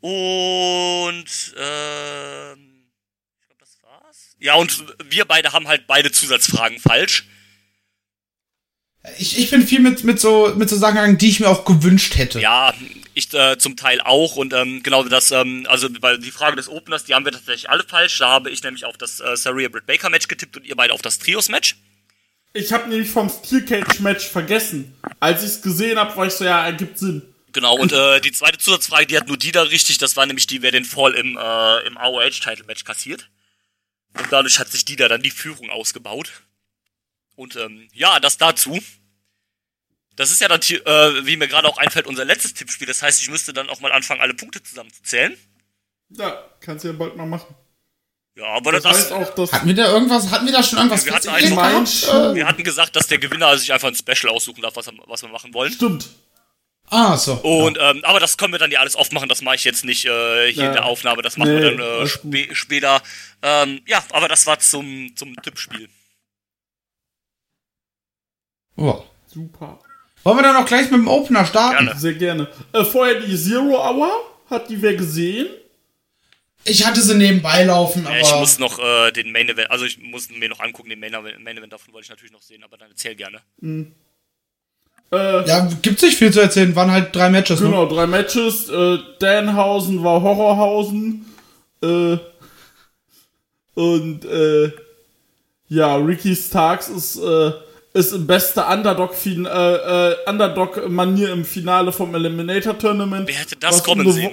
Und 0.00 1.24
ähm, 1.56 2.90
ich 3.40 3.46
glaube, 3.46 3.60
das 3.60 3.78
war's. 3.82 4.36
Ja, 4.38 4.56
und 4.56 4.84
wir 5.04 5.24
beide 5.24 5.54
haben 5.54 5.68
halt 5.68 5.86
beide 5.86 6.12
Zusatzfragen 6.12 6.78
falsch. 6.80 7.24
Ich, 9.18 9.38
ich 9.38 9.50
bin 9.50 9.66
viel 9.66 9.80
mit, 9.80 10.04
mit, 10.04 10.20
so, 10.20 10.52
mit 10.56 10.68
so 10.68 10.76
Sachen 10.76 10.96
gegangen, 10.96 11.18
die 11.18 11.28
ich 11.28 11.40
mir 11.40 11.48
auch 11.48 11.64
gewünscht 11.64 12.16
hätte. 12.16 12.40
Ja, 12.40 12.74
Ich 13.14 13.32
äh, 13.32 13.56
zum 13.56 13.76
Teil 13.76 14.00
auch 14.00 14.36
und 14.36 14.52
ähm, 14.52 14.82
genau 14.82 15.02
das, 15.04 15.30
ähm, 15.30 15.66
also 15.68 15.88
weil 16.00 16.18
die 16.18 16.30
Frage 16.30 16.56
des 16.56 16.68
Openers, 16.68 17.04
die 17.04 17.14
haben 17.14 17.24
wir 17.24 17.32
tatsächlich 17.32 17.70
alle 17.70 17.84
falsch. 17.84 18.18
Da 18.18 18.28
habe 18.28 18.50
ich 18.50 18.62
nämlich 18.62 18.84
auf 18.84 18.98
das 18.98 19.20
äh, 19.20 19.36
Saria 19.36 19.68
Britt 19.68 19.86
Baker 19.86 20.10
Match 20.10 20.28
getippt 20.28 20.56
und 20.56 20.66
ihr 20.66 20.76
beide 20.76 20.92
auf 20.92 21.02
das 21.02 21.18
Trios 21.18 21.48
Match. 21.48 21.76
Ich 22.52 22.72
habe 22.72 22.88
nämlich 22.88 23.10
vom 23.10 23.28
Steel 23.28 23.64
Cage 23.64 24.00
Match 24.00 24.26
vergessen. 24.26 24.94
Als 25.20 25.42
ich 25.42 25.50
es 25.50 25.62
gesehen 25.62 25.98
habe, 25.98 26.16
war 26.16 26.26
ich 26.26 26.32
so, 26.32 26.44
ja, 26.44 26.64
ergibt 26.64 26.98
Sinn. 26.98 27.22
Genau, 27.52 27.76
und 27.76 27.92
äh, 27.92 28.20
die 28.20 28.32
zweite 28.32 28.58
Zusatzfrage, 28.58 29.06
die 29.06 29.16
hat 29.16 29.28
nur 29.28 29.38
die 29.38 29.52
da 29.52 29.62
richtig, 29.62 29.98
das 29.98 30.16
war 30.16 30.26
nämlich 30.26 30.46
die, 30.46 30.60
wer 30.60 30.72
den 30.72 30.84
Fall 30.84 31.14
im, 31.14 31.38
äh, 31.38 31.86
im 31.86 31.96
AOH-Title-Match 31.96 32.84
kassiert. 32.84 33.30
Und 34.18 34.26
dadurch 34.30 34.58
hat 34.58 34.68
sich 34.68 34.84
die 34.84 34.96
da 34.96 35.08
dann 35.08 35.22
die 35.22 35.30
Führung 35.30 35.70
ausgebaut. 35.70 36.32
Und 37.36 37.54
ähm, 37.56 37.88
ja, 37.92 38.18
das 38.20 38.38
dazu. 38.38 38.80
Das 40.16 40.30
ist 40.30 40.40
ja 40.40 40.48
dann, 40.48 40.60
äh, 40.62 41.26
wie 41.26 41.36
mir 41.36 41.46
gerade 41.46 41.68
auch 41.68 41.76
einfällt, 41.78 42.06
unser 42.06 42.24
letztes 42.24 42.54
Tippspiel. 42.54 42.86
Das 42.86 43.02
heißt, 43.02 43.20
ich 43.20 43.28
müsste 43.30 43.52
dann 43.52 43.68
auch 43.68 43.80
mal 43.80 43.92
anfangen, 43.92 44.20
alle 44.22 44.32
Punkte 44.34 44.62
zusammenzuzählen. 44.62 45.36
Ja, 46.10 46.42
kannst 46.60 46.84
du 46.84 46.88
ja 46.88 46.94
bald 46.94 47.16
mal 47.16 47.26
machen. 47.26 47.54
Ja, 48.34 48.44
aber 48.46 48.72
Das, 48.72 48.82
das, 48.82 48.96
heißt 48.96 49.12
auch, 49.12 49.34
dass 49.34 49.52
Hatten 49.52 49.66
wir 49.66 49.74
da 49.74 49.90
irgendwas, 49.92 50.30
hatten 50.30 50.46
wir 50.46 50.52
da 50.52 50.62
schon 50.62 50.78
irgendwas 50.78 51.04
Wir 51.06 51.14
hatten 51.14 51.28
festgelegt 51.28 51.58
einen 51.58 51.84
gehabt? 51.84 52.32
Äh, 52.32 52.34
wir 52.34 52.46
hatten 52.46 52.62
gesagt, 52.64 52.96
dass 52.96 53.06
der 53.08 53.18
Gewinner 53.18 53.56
sich 53.58 53.72
einfach 53.72 53.88
ein 53.88 53.94
Special 53.94 54.32
aussuchen 54.32 54.62
darf, 54.62 54.76
was, 54.76 54.86
was 55.06 55.22
wir 55.22 55.28
machen 55.30 55.52
wollen. 55.54 55.72
stimmt. 55.72 56.08
ah, 56.88 57.16
so. 57.16 57.34
Und 57.34 57.78
ähm, 57.80 58.04
aber 58.04 58.20
das 58.20 58.36
können 58.36 58.52
wir 58.52 58.58
dann 58.58 58.70
ja 58.70 58.80
alles 58.80 58.94
aufmachen, 58.94 59.28
das 59.28 59.40
mache 59.42 59.56
ich 59.56 59.64
jetzt 59.64 59.84
nicht 59.84 60.04
äh, 60.04 60.52
hier 60.52 60.64
Ja. 60.64 60.68
in 60.68 60.74
der 60.74 60.84
Aufnahme, 60.84 61.22
das 61.22 61.36
machen 61.38 61.54
Nee, 61.54 61.62
wir 61.62 61.76
dann 61.76 62.02
äh, 62.02 62.06
spä 62.06 62.54
später. 62.54 63.02
Ähm, 63.42 63.80
ja, 63.86 64.04
aber 64.10 64.28
das 64.28 64.46
war 64.46 64.58
zum, 64.60 65.14
zum 65.16 65.34
Tippspiel. 65.42 65.88
Ja. 68.76 69.02
Super. 69.26 69.78
Wollen 70.22 70.38
wir 70.38 70.42
dann 70.42 70.56
auch 70.56 70.66
gleich 70.66 70.90
mit 70.90 71.00
dem 71.00 71.08
Opener 71.08 71.46
starten? 71.46 71.84
Gerne. 71.86 72.00
Sehr 72.00 72.14
gerne. 72.14 72.48
Äh, 72.72 72.84
vorher 72.84 73.20
die 73.20 73.36
Zero 73.36 73.76
Hour. 73.76 74.10
Hat 74.50 74.68
die 74.70 74.80
wer 74.80 74.94
gesehen? 74.94 75.48
Ich 76.64 76.84
hatte 76.84 77.00
sie 77.00 77.14
nebenbei 77.14 77.64
laufen, 77.64 78.06
aber. 78.06 78.18
Ich 78.18 78.34
muss 78.34 78.58
noch 78.58 78.78
äh, 78.78 79.12
den 79.12 79.30
Main 79.30 79.48
Event, 79.48 79.70
also 79.70 79.84
ich 79.84 80.02
muss 80.02 80.28
mir 80.30 80.48
noch 80.48 80.60
angucken, 80.60 80.90
den 80.90 80.98
Main, 80.98 81.12
Main 81.12 81.56
Event 81.56 81.72
davon 81.72 81.94
wollte 81.94 82.06
ich 82.06 82.10
natürlich 82.10 82.32
noch 82.32 82.42
sehen, 82.42 82.64
aber 82.64 82.76
dann 82.76 82.90
erzähl 82.90 83.14
gerne. 83.14 83.40
Äh, 85.12 85.46
ja, 85.46 85.68
gibt's 85.82 86.02
nicht 86.02 86.18
viel 86.18 86.32
zu 86.32 86.40
erzählen, 86.40 86.74
waren 86.74 86.90
halt 86.90 87.14
drei 87.14 87.30
Matches, 87.30 87.60
ne? 87.60 87.66
Genau, 87.66 87.86
drei 87.86 88.06
Matches. 88.06 88.68
Äh, 88.68 88.98
Danhausen 89.20 90.02
war 90.02 90.20
Horrorhausen. 90.22 91.26
Äh, 91.82 92.16
und 93.74 94.24
äh, 94.24 94.72
ja, 95.68 95.96
Ricky 95.96 96.34
Starks 96.34 96.88
ist, 96.88 97.16
äh, 97.16 97.52
ist 97.96 98.12
im 98.12 98.26
beste 98.26 98.66
äh, 99.46 100.10
äh, 100.10 100.16
Underdog-Manier 100.28 101.32
im 101.32 101.44
Finale 101.44 101.92
vom 101.92 102.14
Eliminator 102.14 102.78
Tournament. 102.78 103.26
Wer 103.28 103.36
hätte 103.36 103.56
das 103.56 103.76
was 103.76 103.84
kommen 103.84 104.10
sehen? 104.12 104.32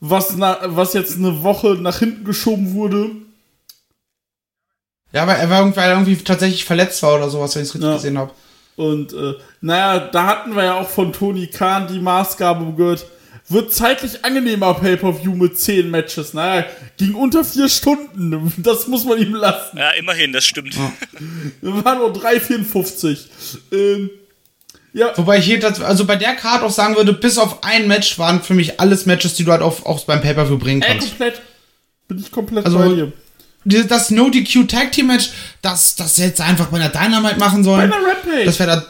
Wo- 0.00 0.10
Was, 0.10 0.34
na, 0.36 0.58
was 0.64 0.94
jetzt 0.94 1.16
eine 1.16 1.42
Woche 1.42 1.74
nach 1.74 1.98
hinten 1.98 2.24
geschoben 2.24 2.72
wurde. 2.74 3.10
Ja, 5.12 5.26
weil 5.26 5.36
er 5.36 5.50
war 5.50 5.58
irgendwie, 5.60 5.76
weil 5.76 5.88
er 5.90 5.94
irgendwie 5.96 6.16
tatsächlich 6.16 6.64
verletzt 6.64 7.02
war 7.02 7.16
oder 7.16 7.28
sowas, 7.28 7.54
wenn 7.54 7.62
ich 7.62 7.68
es 7.68 7.74
richtig 7.74 7.88
Ja. 7.90 7.96
gesehen 7.96 8.18
habe. 8.18 8.30
Und 8.76 9.12
äh, 9.12 9.34
naja, 9.60 9.98
da 9.98 10.26
hatten 10.26 10.54
wir 10.56 10.64
ja 10.64 10.74
auch 10.80 10.88
von 10.88 11.12
Tony 11.12 11.48
Khan 11.48 11.86
die 11.88 11.98
Maßgabe 11.98 12.72
gehört. 12.74 13.04
Wird 13.50 13.72
zeitlich 13.74 14.24
angenehmer 14.24 14.74
Pay-Per-View 14.74 15.34
mit 15.34 15.58
10 15.58 15.90
Matches. 15.90 16.34
Naja, 16.34 16.64
ging 16.96 17.14
unter 17.14 17.44
4 17.44 17.68
Stunden. 17.68 18.52
Das 18.58 18.86
muss 18.86 19.04
man 19.04 19.18
ihm 19.18 19.34
lassen. 19.34 19.76
Ja, 19.76 19.90
immerhin, 19.90 20.32
das 20.32 20.44
stimmt. 20.44 20.74
War 21.60 21.96
nur 21.96 22.12
3,54. 22.12 23.18
Ähm, 23.72 24.10
ja, 24.92 25.12
Wobei 25.16 25.38
ich 25.38 25.44
hier, 25.44 25.64
also 25.84 26.04
bei 26.04 26.16
der 26.16 26.34
Card 26.34 26.62
auch 26.62 26.70
sagen 26.70 26.96
würde, 26.96 27.12
bis 27.12 27.38
auf 27.38 27.62
ein 27.64 27.86
Match 27.88 28.18
waren 28.18 28.42
für 28.42 28.54
mich 28.54 28.80
alles 28.80 29.04
Matches, 29.06 29.34
die 29.34 29.44
du 29.44 29.52
halt 29.52 29.62
auch, 29.62 29.84
auch 29.84 30.04
beim 30.04 30.20
Pay-Per-View 30.20 30.58
bringen 30.58 30.82
äh, 30.82 30.86
kannst. 30.86 31.08
komplett. 31.10 31.40
Bin 32.08 32.18
ich 32.18 32.30
komplett 32.30 32.64
Also- 32.66 32.78
bei 32.78 32.88
dir. 32.88 33.12
Das 33.64 34.10
No 34.10 34.30
DQ 34.30 34.66
Tag 34.68 34.90
Team 34.92 35.08
Match, 35.08 35.30
das, 35.60 35.94
das 35.94 36.16
hätte 36.16 36.42
einfach 36.44 36.68
bei 36.68 36.78
einer 36.78 36.88
Dynamite 36.88 37.38
machen 37.38 37.58
Bei 37.58 37.70
sollen. 37.70 37.92
einer 37.92 38.06
Rampage. 38.06 38.44
Das 38.46 38.58
wäre 38.58 38.70
da. 38.70 38.86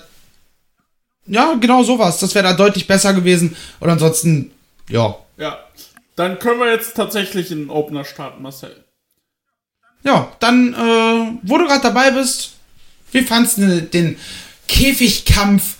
Ja, 1.30 1.54
genau 1.54 1.84
sowas. 1.84 2.18
Das 2.18 2.34
wäre 2.34 2.44
da 2.44 2.54
deutlich 2.54 2.88
besser 2.88 3.14
gewesen. 3.14 3.56
Und 3.78 3.88
ansonsten, 3.88 4.50
ja. 4.88 5.16
ja. 5.38 5.58
Dann 6.16 6.38
können 6.40 6.58
wir 6.58 6.72
jetzt 6.72 6.96
tatsächlich 6.96 7.52
in 7.52 7.60
den 7.60 7.70
Opener 7.70 8.04
starten, 8.04 8.42
Marcel. 8.42 8.84
Ja, 10.02 10.32
dann, 10.40 10.74
äh, 10.74 11.38
wo 11.42 11.56
du 11.58 11.66
gerade 11.66 11.82
dabei 11.82 12.10
bist, 12.10 12.50
wie 13.12 13.22
fandst 13.22 13.58
du 13.58 13.82
den 13.82 14.16
Käfigkampf 14.66 15.76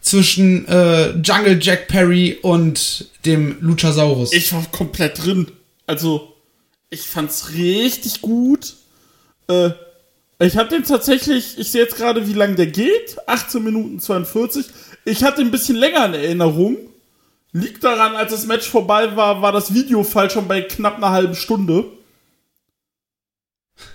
zwischen 0.00 0.66
äh, 0.66 1.10
Jungle 1.10 1.58
Jack 1.60 1.86
Perry 1.86 2.38
und 2.42 3.08
dem 3.24 3.56
Luchasaurus? 3.60 4.32
Ich 4.32 4.52
war 4.52 4.64
komplett 4.72 5.24
drin. 5.24 5.46
Also, 5.86 6.34
ich 6.90 7.02
fand's 7.02 7.52
richtig 7.52 8.20
gut. 8.20 8.74
Äh, 9.48 9.70
ich 10.40 10.56
hab 10.56 10.68
den 10.68 10.84
tatsächlich, 10.84 11.58
ich 11.58 11.70
sehe 11.70 11.82
jetzt 11.82 11.96
gerade, 11.96 12.26
wie 12.28 12.32
lang 12.32 12.54
der 12.54 12.68
geht. 12.68 13.16
18 13.26 13.62
Minuten 13.62 14.00
42. 14.00 14.66
Ich 15.04 15.24
hatte 15.24 15.40
ein 15.40 15.50
bisschen 15.50 15.76
länger 15.76 16.06
in 16.06 16.14
Erinnerung. 16.14 16.76
Liegt 17.52 17.82
daran, 17.82 18.14
als 18.14 18.32
das 18.32 18.46
Match 18.46 18.68
vorbei 18.68 19.16
war, 19.16 19.40
war 19.40 19.52
das 19.52 19.72
Videofall 19.72 20.30
schon 20.30 20.48
bei 20.48 20.60
knapp 20.60 20.96
einer 20.96 21.10
halben 21.10 21.34
Stunde. 21.34 21.86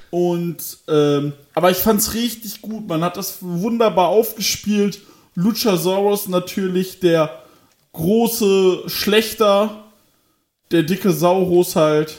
Und, 0.09 0.79
ähm, 0.87 1.33
aber 1.53 1.71
ich 1.71 1.77
fand's 1.77 2.13
richtig 2.13 2.61
gut. 2.61 2.87
Man 2.87 3.03
hat 3.03 3.17
das 3.17 3.37
wunderbar 3.41 4.09
aufgespielt. 4.09 5.01
Luchasaurus 5.35 6.27
natürlich 6.27 6.99
der 6.99 7.43
große 7.93 8.89
Schlechter, 8.89 9.85
der 10.71 10.83
dicke 10.83 11.11
Saurus 11.11 11.75
halt, 11.75 12.17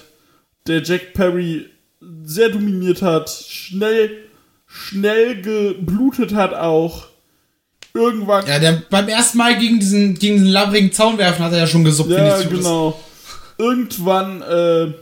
der 0.66 0.82
Jack 0.82 1.14
Perry 1.14 1.66
sehr 2.24 2.48
dominiert 2.48 3.02
hat, 3.02 3.30
schnell, 3.30 4.28
schnell 4.66 5.40
geblutet 5.42 6.34
hat 6.34 6.54
auch. 6.54 7.08
Irgendwann 7.96 8.44
ja, 8.48 8.58
der 8.58 8.82
beim 8.90 9.08
ersten 9.08 9.38
Mal 9.38 9.56
gegen 9.56 9.78
diesen, 9.78 10.18
gegen 10.18 10.34
diesen 10.38 10.48
labbrigen 10.48 10.92
Zaun 10.92 11.16
werfen 11.16 11.44
hat 11.44 11.52
er 11.52 11.58
ja 11.58 11.66
schon 11.68 11.84
gesuppt. 11.84 12.10
Ja, 12.10 12.42
genau. 12.42 13.00
Irgendwann 13.56 14.42
äh, 14.42 14.92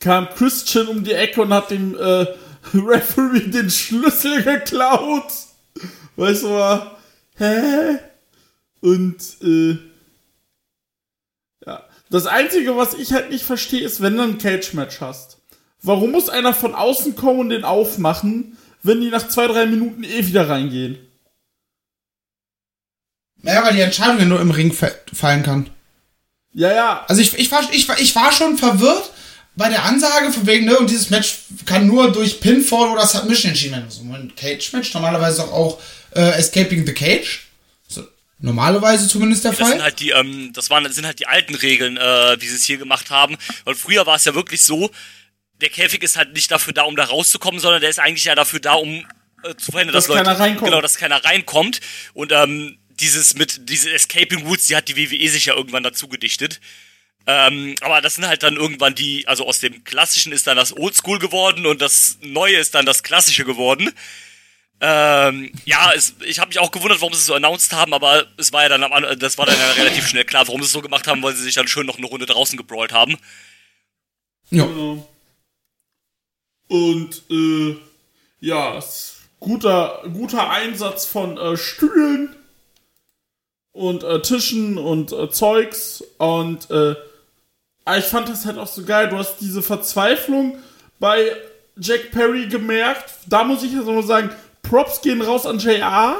kam 0.00 0.28
Christian 0.30 0.88
um 0.88 1.04
die 1.04 1.12
Ecke 1.12 1.42
und 1.42 1.54
hat 1.54 1.70
dem 1.70 1.96
äh, 1.96 2.26
Referee 2.74 3.48
den 3.48 3.70
Schlüssel 3.70 4.42
geklaut. 4.42 5.32
Weißt 6.16 6.42
du 6.42 6.48
mal? 6.48 6.96
Hä? 7.36 7.98
Und 8.80 9.16
äh, 9.44 9.78
ja. 11.64 11.84
Das 12.10 12.26
Einzige, 12.26 12.76
was 12.76 12.94
ich 12.94 13.12
halt 13.12 13.30
nicht 13.30 13.44
verstehe, 13.44 13.82
ist, 13.82 14.00
wenn 14.00 14.16
du 14.16 14.24
ein 14.24 14.38
Cage-Match 14.38 15.00
hast. 15.00 15.38
Warum 15.80 16.10
muss 16.10 16.28
einer 16.28 16.54
von 16.54 16.74
außen 16.74 17.14
kommen 17.14 17.38
und 17.38 17.48
den 17.50 17.62
aufmachen, 17.62 18.58
wenn 18.82 19.00
die 19.00 19.10
nach 19.10 19.28
zwei, 19.28 19.46
drei 19.46 19.66
Minuten 19.66 20.02
eh 20.02 20.26
wieder 20.26 20.48
reingehen? 20.48 21.05
Ja, 23.46 23.64
weil 23.64 23.74
die 23.74 23.80
Entscheidung 23.80 24.18
ja 24.18 24.24
nur 24.24 24.40
im 24.40 24.50
Ring 24.50 24.72
fa- 24.72 24.90
fallen 25.12 25.42
kann. 25.42 25.70
Ja, 26.52 26.72
ja, 26.72 27.04
Also 27.08 27.20
ich, 27.20 27.38
ich, 27.38 27.50
war, 27.50 27.62
ich, 27.72 27.86
war, 27.88 27.98
ich 28.00 28.14
war 28.16 28.32
schon 28.32 28.56
verwirrt 28.58 29.10
bei 29.56 29.68
der 29.68 29.84
Ansage 29.84 30.32
von 30.32 30.46
wegen, 30.46 30.64
ne, 30.66 30.78
und 30.78 30.90
dieses 30.90 31.10
Match 31.10 31.36
kann 31.64 31.86
nur 31.86 32.12
durch 32.12 32.40
Pinfall 32.40 32.88
oder 32.88 33.06
Submission 33.06 33.50
entschieden 33.50 33.72
werden. 33.74 33.90
So 33.90 34.02
ein 34.02 34.32
Cage-Match, 34.36 34.92
normalerweise 34.94 35.38
doch 35.42 35.52
auch 35.52 35.80
äh, 36.14 36.30
Escaping 36.38 36.86
the 36.86 36.92
Cage. 36.92 37.46
So, 37.88 38.04
normalerweise 38.38 39.06
zumindest 39.08 39.44
der 39.44 39.52
Das 39.52 39.60
Fall. 39.60 39.70
sind 39.70 39.82
halt 39.82 40.00
die, 40.00 40.10
ähm, 40.10 40.50
das 40.54 40.68
waren, 40.70 40.90
sind 40.92 41.06
halt 41.06 41.18
die 41.20 41.26
alten 41.26 41.54
Regeln, 41.54 41.96
äh, 41.96 42.36
wie 42.40 42.46
sie 42.48 42.56
es 42.56 42.64
hier 42.64 42.78
gemacht 42.78 43.10
haben. 43.10 43.36
Weil 43.64 43.74
früher 43.74 44.06
war 44.06 44.16
es 44.16 44.24
ja 44.24 44.34
wirklich 44.34 44.62
so, 44.62 44.90
der 45.60 45.68
Käfig 45.70 46.02
ist 46.02 46.16
halt 46.16 46.32
nicht 46.34 46.50
dafür 46.50 46.72
da, 46.74 46.82
um 46.82 46.96
da 46.96 47.04
rauszukommen, 47.04 47.60
sondern 47.60 47.80
der 47.80 47.90
ist 47.90 47.98
eigentlich 47.98 48.24
ja 48.24 48.34
dafür 48.34 48.60
da, 48.60 48.74
um 48.74 49.06
äh, 49.42 49.54
zu 49.56 49.72
verhindern, 49.72 49.94
dass, 49.94 50.04
Dass 50.06 50.08
Leute, 50.16 50.24
keiner 50.24 50.38
reinkommt. 50.38 50.70
genau, 50.70 50.80
dass 50.82 50.96
keiner 50.96 51.24
reinkommt. 51.24 51.80
Und 52.12 52.32
ähm, 52.32 52.78
dieses 53.00 53.34
mit 53.34 53.68
diese 53.68 53.92
Escaping 53.92 54.46
Routes, 54.46 54.66
die 54.66 54.76
hat 54.76 54.88
die 54.88 54.96
WWE 54.96 55.28
sich 55.28 55.46
ja 55.46 55.54
irgendwann 55.54 55.82
dazu 55.82 56.08
gedichtet. 56.08 56.60
Ähm, 57.26 57.74
aber 57.80 58.00
das 58.00 58.14
sind 58.14 58.26
halt 58.26 58.42
dann 58.44 58.56
irgendwann 58.56 58.94
die, 58.94 59.26
also 59.26 59.46
aus 59.46 59.58
dem 59.58 59.82
Klassischen 59.82 60.32
ist 60.32 60.46
dann 60.46 60.56
das 60.56 60.76
Oldschool 60.76 61.18
geworden 61.18 61.66
und 61.66 61.82
das 61.82 62.18
Neue 62.22 62.56
ist 62.56 62.74
dann 62.74 62.86
das 62.86 63.02
Klassische 63.02 63.44
geworden. 63.44 63.90
Ähm, 64.80 65.50
ja, 65.64 65.92
es, 65.92 66.14
ich 66.24 66.38
habe 66.38 66.48
mich 66.48 66.60
auch 66.60 66.70
gewundert, 66.70 67.00
warum 67.00 67.14
sie 67.14 67.20
es 67.20 67.26
so 67.26 67.34
announced 67.34 67.72
haben, 67.72 67.94
aber 67.94 68.26
es 68.36 68.52
war 68.52 68.62
ja 68.62 68.68
dann 68.68 68.84
am, 68.84 69.18
das 69.18 69.38
war 69.38 69.46
dann 69.46 69.58
ja 69.58 69.72
relativ 69.72 70.06
schnell 70.06 70.24
klar, 70.24 70.46
warum 70.46 70.60
sie 70.60 70.66
es 70.66 70.72
so 70.72 70.82
gemacht 70.82 71.08
haben, 71.08 71.22
weil 71.22 71.34
sie 71.34 71.42
sich 71.42 71.54
dann 71.54 71.66
schön 71.66 71.86
noch 71.86 71.96
eine 71.96 72.06
Runde 72.06 72.26
draußen 72.26 72.56
gebrawlt 72.56 72.92
haben. 72.92 73.16
ja. 74.50 74.66
Genau. 74.66 75.08
Und 76.68 77.22
äh, 77.30 77.76
ja, 78.40 78.82
guter, 79.40 80.02
guter 80.12 80.50
Einsatz 80.50 81.06
von 81.06 81.38
äh, 81.38 81.56
Stühlen 81.56 82.35
und 83.76 84.02
äh, 84.04 84.20
Tischen 84.22 84.78
und 84.78 85.12
äh, 85.12 85.30
Zeugs. 85.30 86.02
Und 86.18 86.70
äh, 86.70 86.94
aber 87.84 87.98
ich 87.98 88.04
fand 88.06 88.28
das 88.28 88.46
halt 88.46 88.58
auch 88.58 88.66
so 88.66 88.82
geil. 88.84 89.08
Du 89.08 89.16
hast 89.18 89.36
diese 89.40 89.62
Verzweiflung 89.62 90.58
bei 90.98 91.30
Jack 91.78 92.10
Perry 92.10 92.46
gemerkt. 92.48 93.12
Da 93.26 93.44
muss 93.44 93.62
ich 93.62 93.72
jetzt 93.72 93.84
noch 93.86 93.92
mal 93.94 94.02
sagen, 94.02 94.30
Props 94.62 95.00
gehen 95.02 95.20
raus 95.22 95.46
an 95.46 95.58
JR. 95.58 96.16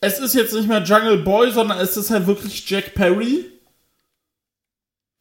es 0.00 0.18
ist 0.18 0.34
jetzt 0.34 0.52
nicht 0.52 0.68
mehr 0.68 0.82
Jungle 0.82 1.18
Boy, 1.18 1.50
sondern 1.52 1.78
es 1.78 1.96
ist 1.96 2.10
halt 2.10 2.26
wirklich 2.26 2.68
Jack 2.68 2.94
Perry. 2.94 3.46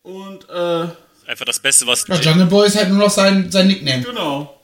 Und, 0.04 0.50
äh, 0.50 0.88
Einfach 1.28 1.46
das 1.46 1.60
Beste, 1.60 1.88
was 1.88 2.06
Ja, 2.08 2.16
Jungle 2.16 2.46
Boy 2.46 2.68
ist 2.68 2.78
halt 2.78 2.90
nur 2.90 3.00
noch 3.00 3.10
sein, 3.10 3.50
sein 3.52 3.68
Nickname. 3.68 4.04
genau. 4.04 4.55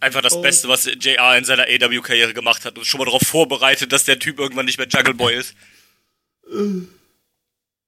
Einfach 0.00 0.20
das 0.22 0.34
Oh. 0.34 0.42
Beste, 0.42 0.68
was 0.68 0.86
JR 0.86 1.36
in 1.36 1.44
seiner 1.44 1.64
AW-Karriere 1.64 2.34
gemacht 2.34 2.64
hat 2.64 2.78
und 2.78 2.86
schon 2.86 2.98
mal 2.98 3.04
darauf 3.06 3.22
vorbereitet, 3.22 3.92
dass 3.92 4.04
der 4.04 4.18
Typ 4.18 4.38
irgendwann 4.38 4.66
nicht 4.66 4.78
mehr 4.78 4.88
Jungle 4.88 5.14
Boy 5.14 5.34
ist. 5.36 5.54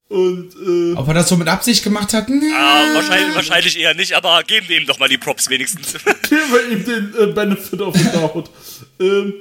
Und, 0.09 0.53
äh, 0.55 0.93
Ob 0.97 1.07
er 1.07 1.13
das 1.13 1.29
so 1.29 1.37
mit 1.37 1.47
Absicht 1.47 1.83
gemacht 1.83 2.13
hat? 2.13 2.27
Nee. 2.29 2.51
Ah, 2.53 2.93
wahrscheinlich, 2.95 3.33
wahrscheinlich 3.35 3.79
eher 3.79 3.93
nicht, 3.93 4.13
aber 4.13 4.43
geben 4.43 4.67
wir 4.67 4.77
ihm 4.79 4.85
doch 4.85 4.99
mal 4.99 5.07
die 5.07 5.17
Props 5.17 5.49
wenigstens. 5.49 5.93
geben 6.03 6.51
wir 6.51 6.69
ihm 6.69 6.85
den 6.85 7.15
äh, 7.17 7.31
Benefit 7.31 7.79
of 7.81 7.95
the 7.95 8.11
Doubt. 8.11 8.49
ähm, 8.99 9.33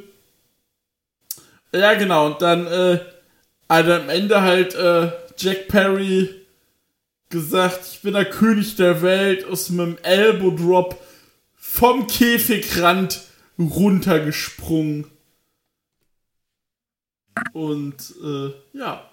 ja, 1.73 1.95
genau. 1.95 2.27
Und 2.27 2.41
dann, 2.43 2.67
äh, 2.69 3.01
also 3.67 3.93
am 3.95 4.09
Ende 4.09 4.41
halt, 4.43 4.75
äh, 4.75 5.11
Jack 5.37 5.69
Perry 5.69 6.29
gesagt, 7.31 7.81
ich 7.93 8.01
bin 8.03 8.15
der 8.15 8.25
König 8.27 8.77
der 8.77 9.03
Welt, 9.03 9.45
aus 9.47 9.71
mit 9.71 9.81
dem 9.87 9.99
Elbow 10.05 10.51
Drop 10.51 11.01
vom 11.73 12.07
Käfigrand 12.09 13.23
runtergesprungen. 13.59 15.07
Und, 17.53 18.15
äh, 18.23 18.77
ja. 18.77 19.09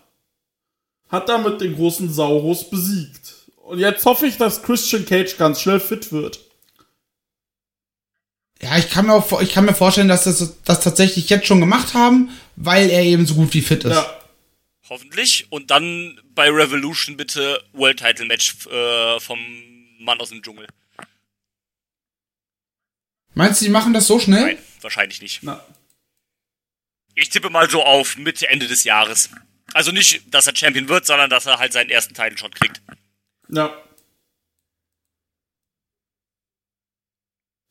Hat 1.08 1.30
damit 1.30 1.62
den 1.62 1.76
großen 1.76 2.12
Saurus 2.12 2.70
besiegt. 2.70 3.36
Und 3.58 3.80
jetzt 3.80 4.04
hoffe 4.06 4.26
ich, 4.26 4.38
dass 4.38 4.64
Christian 4.64 5.06
Cage 5.06 5.38
ganz 5.38 5.62
schnell 5.62 5.80
fit 5.80 6.12
wird. 6.12 6.40
Ja, 8.62 8.78
ich 8.78 8.90
kann 8.90 9.06
mir 9.06 9.14
auch, 9.14 9.42
ich 9.42 9.54
kann 9.54 9.66
mir 9.66 9.76
vorstellen, 9.76 10.08
dass 10.08 10.24
das, 10.24 10.62
das 10.64 10.82
tatsächlich 10.82 11.30
jetzt 11.30 11.46
schon 11.46 11.60
gemacht 11.60 11.94
haben, 11.94 12.32
weil 12.56 12.90
er 12.90 13.04
eben 13.04 13.26
so 13.28 13.36
gut 13.36 13.54
wie 13.54 13.62
fit 13.62 13.86
ist. 13.86 13.94
Ja. 13.94 14.22
Hoffentlich. 14.90 15.46
Und 15.52 15.70
dann 15.70 16.20
bei 16.34 16.50
Revolution 16.50 17.18
bitte 17.18 17.62
World 17.74 18.00
Title 18.00 18.26
Match 18.26 18.56
äh, 18.68 19.20
vom 19.20 19.40
Mann 20.00 20.20
aus 20.20 20.30
dem 20.30 20.42
Dschungel. 20.42 20.68
Meinst 23.38 23.62
du, 23.62 23.66
die 23.66 23.72
machen 23.72 23.94
das 23.94 24.08
so 24.08 24.20
schnell? 24.20 24.42
Nein, 24.46 24.58
wahrscheinlich 24.82 25.22
nicht. 25.22 25.44
Na, 25.44 25.64
Ich 27.14 27.30
tippe 27.30 27.50
mal 27.50 27.70
so 27.70 27.84
auf 27.84 28.18
Mitte, 28.18 28.48
Ende 28.50 28.68
des 28.68 28.84
Jahres. 28.84 29.30
Also 29.74 29.92
nicht, 29.92 30.34
dass 30.34 30.48
er 30.48 30.56
Champion 30.56 30.88
wird, 30.90 31.06
sondern 31.06 31.30
dass 31.30 31.46
er 31.46 31.60
halt 31.60 31.72
seinen 31.74 31.90
ersten 31.90 32.14
Title 32.14 32.38
Shot 32.38 32.56
kriegt. 32.56 32.82
Ja. 33.50 33.76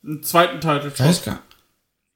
Einen 0.04 0.22
zweiten 0.22 0.60
Titel. 0.60 0.92
Ich 0.94 1.00
weiß 1.00 1.24
gar 1.24 1.42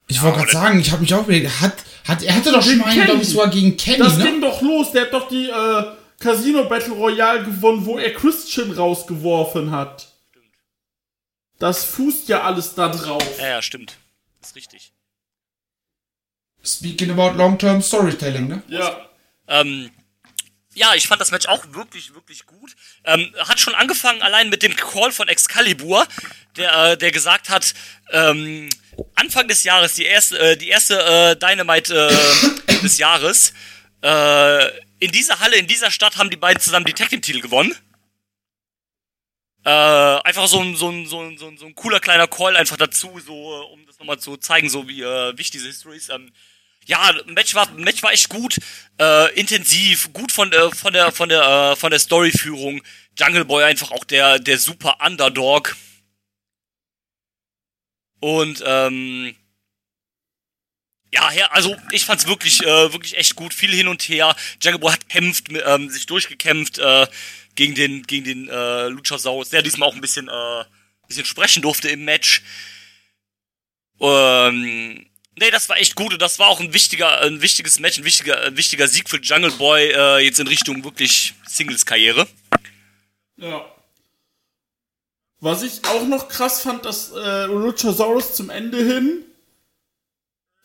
Ich 0.07 0.23
wollte 0.23 0.39
gerade 0.39 0.51
oder- 0.51 0.61
sagen, 0.61 0.81
ich 0.81 0.93
habe 0.93 1.03
mich 1.03 1.13
auch 1.15 1.25
überlegt, 1.25 1.61
hat, 1.61 1.75
hat, 2.07 2.23
er 2.23 2.37
hatte 2.37 2.53
doch 2.53 2.63
schon 2.63 2.79
mal, 2.79 2.95
glaube 2.95 3.23
ich, 3.23 3.29
sogar 3.29 3.51
gegen 3.51 3.77
Kenny, 3.77 3.99
Das 3.99 4.17
ne? 4.17 4.25
ging 4.25 4.41
doch 4.41 4.63
los. 4.63 4.93
Der 4.93 5.03
hat 5.03 5.13
doch 5.13 5.29
die 5.29 5.49
äh, 5.49 5.85
Casino 6.21 6.65
Battle 6.69 6.93
Royale 6.95 7.45
gewonnen, 7.45 7.85
wo 7.85 7.99
er 7.99 8.13
Christian 8.15 8.71
rausgeworfen 8.71 9.71
hat. 9.73 10.10
Das 11.61 11.85
fußt 11.85 12.29
ja 12.29 12.43
alles 12.43 12.75
da 12.75 12.89
drauf. 12.89 13.23
Ja, 13.39 13.49
ja, 13.49 13.63
stimmt. 13.63 13.99
ist 14.43 14.57
richtig. 14.57 14.93
Speaking 16.65 17.11
about 17.11 17.37
long-term 17.37 17.83
storytelling, 17.83 18.49
ne? 18.49 18.63
Ja. 18.67 19.09
Ähm, 19.47 19.91
ja, 20.73 20.95
ich 20.95 21.07
fand 21.07 21.21
das 21.21 21.31
Match 21.31 21.47
auch 21.47 21.65
wirklich, 21.73 22.15
wirklich 22.15 22.47
gut. 22.47 22.75
Ähm, 23.05 23.35
hat 23.47 23.61
schon 23.61 23.75
angefangen 23.75 24.23
allein 24.23 24.49
mit 24.49 24.63
dem 24.63 24.75
Call 24.75 25.13
von 25.13 25.29
Excalibur, 25.29 26.07
der, 26.57 26.93
äh, 26.93 26.97
der 26.97 27.11
gesagt 27.11 27.51
hat, 27.51 27.75
ähm, 28.11 28.71
Anfang 29.15 29.47
des 29.47 29.63
Jahres, 29.63 29.95
die 29.95 30.05
erste, 30.05 30.39
äh, 30.39 30.57
die 30.57 30.69
erste 30.69 30.99
äh, 30.99 31.37
Dynamite 31.37 32.09
äh, 32.09 32.75
des 32.83 32.97
Jahres, 32.97 33.53
äh, 34.03 34.69
in 34.99 35.13
dieser 35.13 35.41
Halle, 35.41 35.57
in 35.57 35.67
dieser 35.67 35.91
Stadt 35.91 36.17
haben 36.17 36.31
die 36.31 36.37
beiden 36.37 36.61
zusammen 36.61 36.87
die 36.87 36.95
Tag 36.95 37.11
Team 37.11 37.21
Titel 37.21 37.41
gewonnen. 37.41 37.75
Äh, 39.65 39.69
einfach 39.69 40.47
so 40.47 40.61
ein, 40.61 40.75
so, 40.75 40.89
ein, 40.89 41.07
so, 41.07 41.21
ein, 41.21 41.37
so, 41.37 41.47
ein, 41.49 41.59
so 41.59 41.67
ein 41.67 41.75
cooler 41.75 42.01
kleiner 42.01 42.27
Call 42.27 42.57
einfach 42.57 42.79
dazu, 42.79 43.19
so 43.19 43.33
äh, 43.33 43.73
um 43.73 43.87
das 43.87 43.99
nochmal 43.99 44.19
zu 44.19 44.39
zeigen, 44.39 44.71
so 44.71 44.89
wie 44.89 45.03
äh, 45.03 45.37
wichtig 45.37 45.53
diese 45.53 45.67
History 45.67 45.97
ist. 45.97 46.09
Ähm, 46.09 46.33
ja, 46.87 47.13
Match 47.27 47.55
war 47.55 47.71
Match 47.73 48.03
war 48.03 48.13
echt 48.13 48.31
gut, 48.31 48.57
äh, 48.99 49.35
intensiv, 49.39 50.13
gut 50.15 50.33
von 50.33 50.51
der 50.51 50.71
von 50.71 50.93
der 50.95 51.13
von 51.13 51.29
der 51.29 51.43
äh, 51.73 51.77
von 51.77 51.91
der 51.91 52.01
Storyführung. 52.01 52.83
Jungle 53.19 53.45
Boy 53.45 53.65
einfach 53.65 53.91
auch 53.91 54.05
der 54.05 54.39
der 54.39 54.59
super 54.59 54.97
Underdog. 55.05 55.77
Und 58.21 58.63
ähm, 58.67 59.35
ja, 61.13 61.33
ja, 61.33 61.47
also 61.51 61.77
ich 61.91 62.05
fand's 62.05 62.27
wirklich 62.27 62.63
äh, 62.63 62.93
wirklich 62.93 63.17
echt 63.19 63.35
gut, 63.37 63.53
viel 63.53 63.73
hin 63.73 63.89
und 63.89 64.03
her. 64.03 64.35
Jungle 64.63 64.79
Boy 64.79 64.93
hat 64.93 65.09
kämpft, 65.09 65.49
ähm, 65.51 65.91
sich 65.91 66.07
durchgekämpft 66.07 66.79
äh, 66.79 67.07
gegen 67.61 67.75
den 67.75 68.03
gegen 68.05 68.25
den 68.25 68.49
äh, 68.49 68.89
Luchasaurus, 68.89 69.51
der 69.51 69.61
diesmal 69.61 69.87
auch 69.87 69.95
ein 69.95 70.01
bisschen 70.01 70.29
äh, 70.29 70.65
bisschen 71.07 71.27
sprechen 71.27 71.61
durfte 71.63 71.91
im 71.91 72.07
Match. 72.07 72.43
Ähm, 74.01 75.07
nee, 75.39 75.51
das 75.51 75.69
war 75.69 75.77
echt 75.77 75.95
gut 75.95 76.15
und 76.15 76.23
das 76.23 76.39
war 76.39 76.49
auch 76.49 76.61
ein 76.61 76.73
wichtiger, 76.73 77.21
ein 77.21 77.43
wichtiges 77.43 77.79
Match, 77.79 77.99
ein 77.99 78.05
wichtiger, 78.05 78.47
ein 78.47 78.57
wichtiger 78.57 78.89
Sieg 78.89 79.11
für 79.11 79.19
Jungle 79.19 79.51
Boy 79.51 79.93
äh, 79.93 80.19
jetzt 80.25 80.41
in 80.41 80.47
Richtung 80.47 80.83
wirklich 80.85 81.35
Singles-Karriere. 81.47 82.27
Ja. 83.37 83.71
Was 85.41 85.63
ich 85.63 85.85
auch 85.85 86.07
noch 86.07 86.29
krass 86.29 86.63
fand, 86.63 86.87
dass 86.87 87.13
äh, 87.13 87.45
Luchasaurus 87.45 88.35
zum 88.35 88.49
Ende 88.49 88.79
hin, 88.79 89.25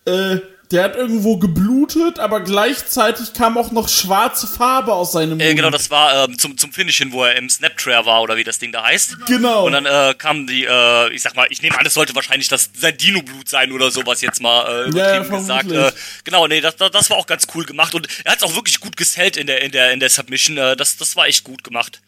äh, 0.05 0.39
der 0.71 0.83
hat 0.83 0.95
irgendwo 0.95 1.37
geblutet, 1.37 2.19
aber 2.19 2.41
gleichzeitig 2.41 3.33
kam 3.33 3.57
auch 3.57 3.71
noch 3.71 3.87
schwarze 3.87 4.47
Farbe 4.47 4.93
aus 4.93 5.11
seinem 5.11 5.31
Mund. 5.37 5.41
Äh, 5.41 5.53
genau, 5.53 5.69
das 5.69 5.91
war 5.91 6.27
ähm, 6.27 6.39
zum, 6.39 6.57
zum 6.57 6.71
Finish 6.71 6.97
hin, 6.97 7.11
wo 7.11 7.23
er 7.23 7.35
im 7.35 7.49
Snaptrare 7.49 8.05
war 8.05 8.21
oder 8.21 8.35
wie 8.37 8.43
das 8.43 8.57
Ding 8.59 8.71
da 8.71 8.83
heißt. 8.83 9.25
Genau. 9.27 9.65
Und 9.65 9.73
dann 9.73 9.85
äh, 9.85 10.13
kam 10.17 10.47
die, 10.47 10.65
äh, 10.65 11.13
ich 11.13 11.21
sag 11.21 11.35
mal, 11.35 11.47
ich 11.49 11.61
nehme 11.61 11.77
an, 11.77 11.85
es 11.85 11.93
sollte 11.93 12.15
wahrscheinlich 12.15 12.47
das 12.47 12.69
sein 12.75 12.97
Dino-Blut 12.97 13.47
sein 13.47 13.71
oder 13.71 13.91
sowas 13.91 14.21
jetzt 14.21 14.41
mal 14.41 14.85
äh, 14.85 14.89
übertrieben 14.89 15.25
Ja, 15.25 15.31
ja, 15.31 15.37
gesagt. 15.37 15.71
Äh, 15.71 15.91
genau, 16.23 16.47
nee, 16.47 16.61
das, 16.61 16.75
das 16.75 16.91
das 16.91 17.09
war 17.09 17.17
auch 17.17 17.27
ganz 17.27 17.47
cool 17.53 17.65
gemacht 17.65 17.93
und 17.93 18.07
er 18.23 18.31
hat 18.31 18.39
es 18.39 18.43
auch 18.43 18.55
wirklich 18.55 18.79
gut 18.79 18.97
gesellt 18.97 19.37
in 19.37 19.47
der 19.47 19.61
in 19.61 19.71
der 19.71 19.91
in 19.91 19.99
der 19.99 20.09
Submission. 20.09 20.57
Äh, 20.57 20.75
das 20.75 20.97
das 20.97 21.15
war 21.15 21.27
echt 21.27 21.43
gut 21.43 21.63
gemacht. 21.63 22.01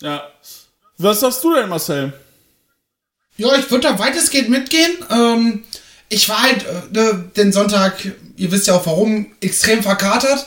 ja. 0.00 0.30
Was 0.98 1.20
sagst 1.20 1.42
du 1.42 1.54
denn, 1.54 1.68
Marcel? 1.68 2.12
Ja, 3.36 3.56
ich 3.56 3.68
würde 3.70 3.88
da 3.88 3.98
weitestgehend 3.98 4.50
mitgehen. 4.50 4.92
Ähm, 5.10 5.64
ich 6.12 6.28
war 6.28 6.42
halt 6.42 6.66
äh, 6.66 6.82
ne, 6.92 7.30
den 7.36 7.52
Sonntag, 7.52 8.04
ihr 8.36 8.52
wisst 8.52 8.66
ja 8.66 8.74
auch 8.74 8.86
warum, 8.86 9.26
extrem 9.40 9.82
verkatert. 9.82 10.46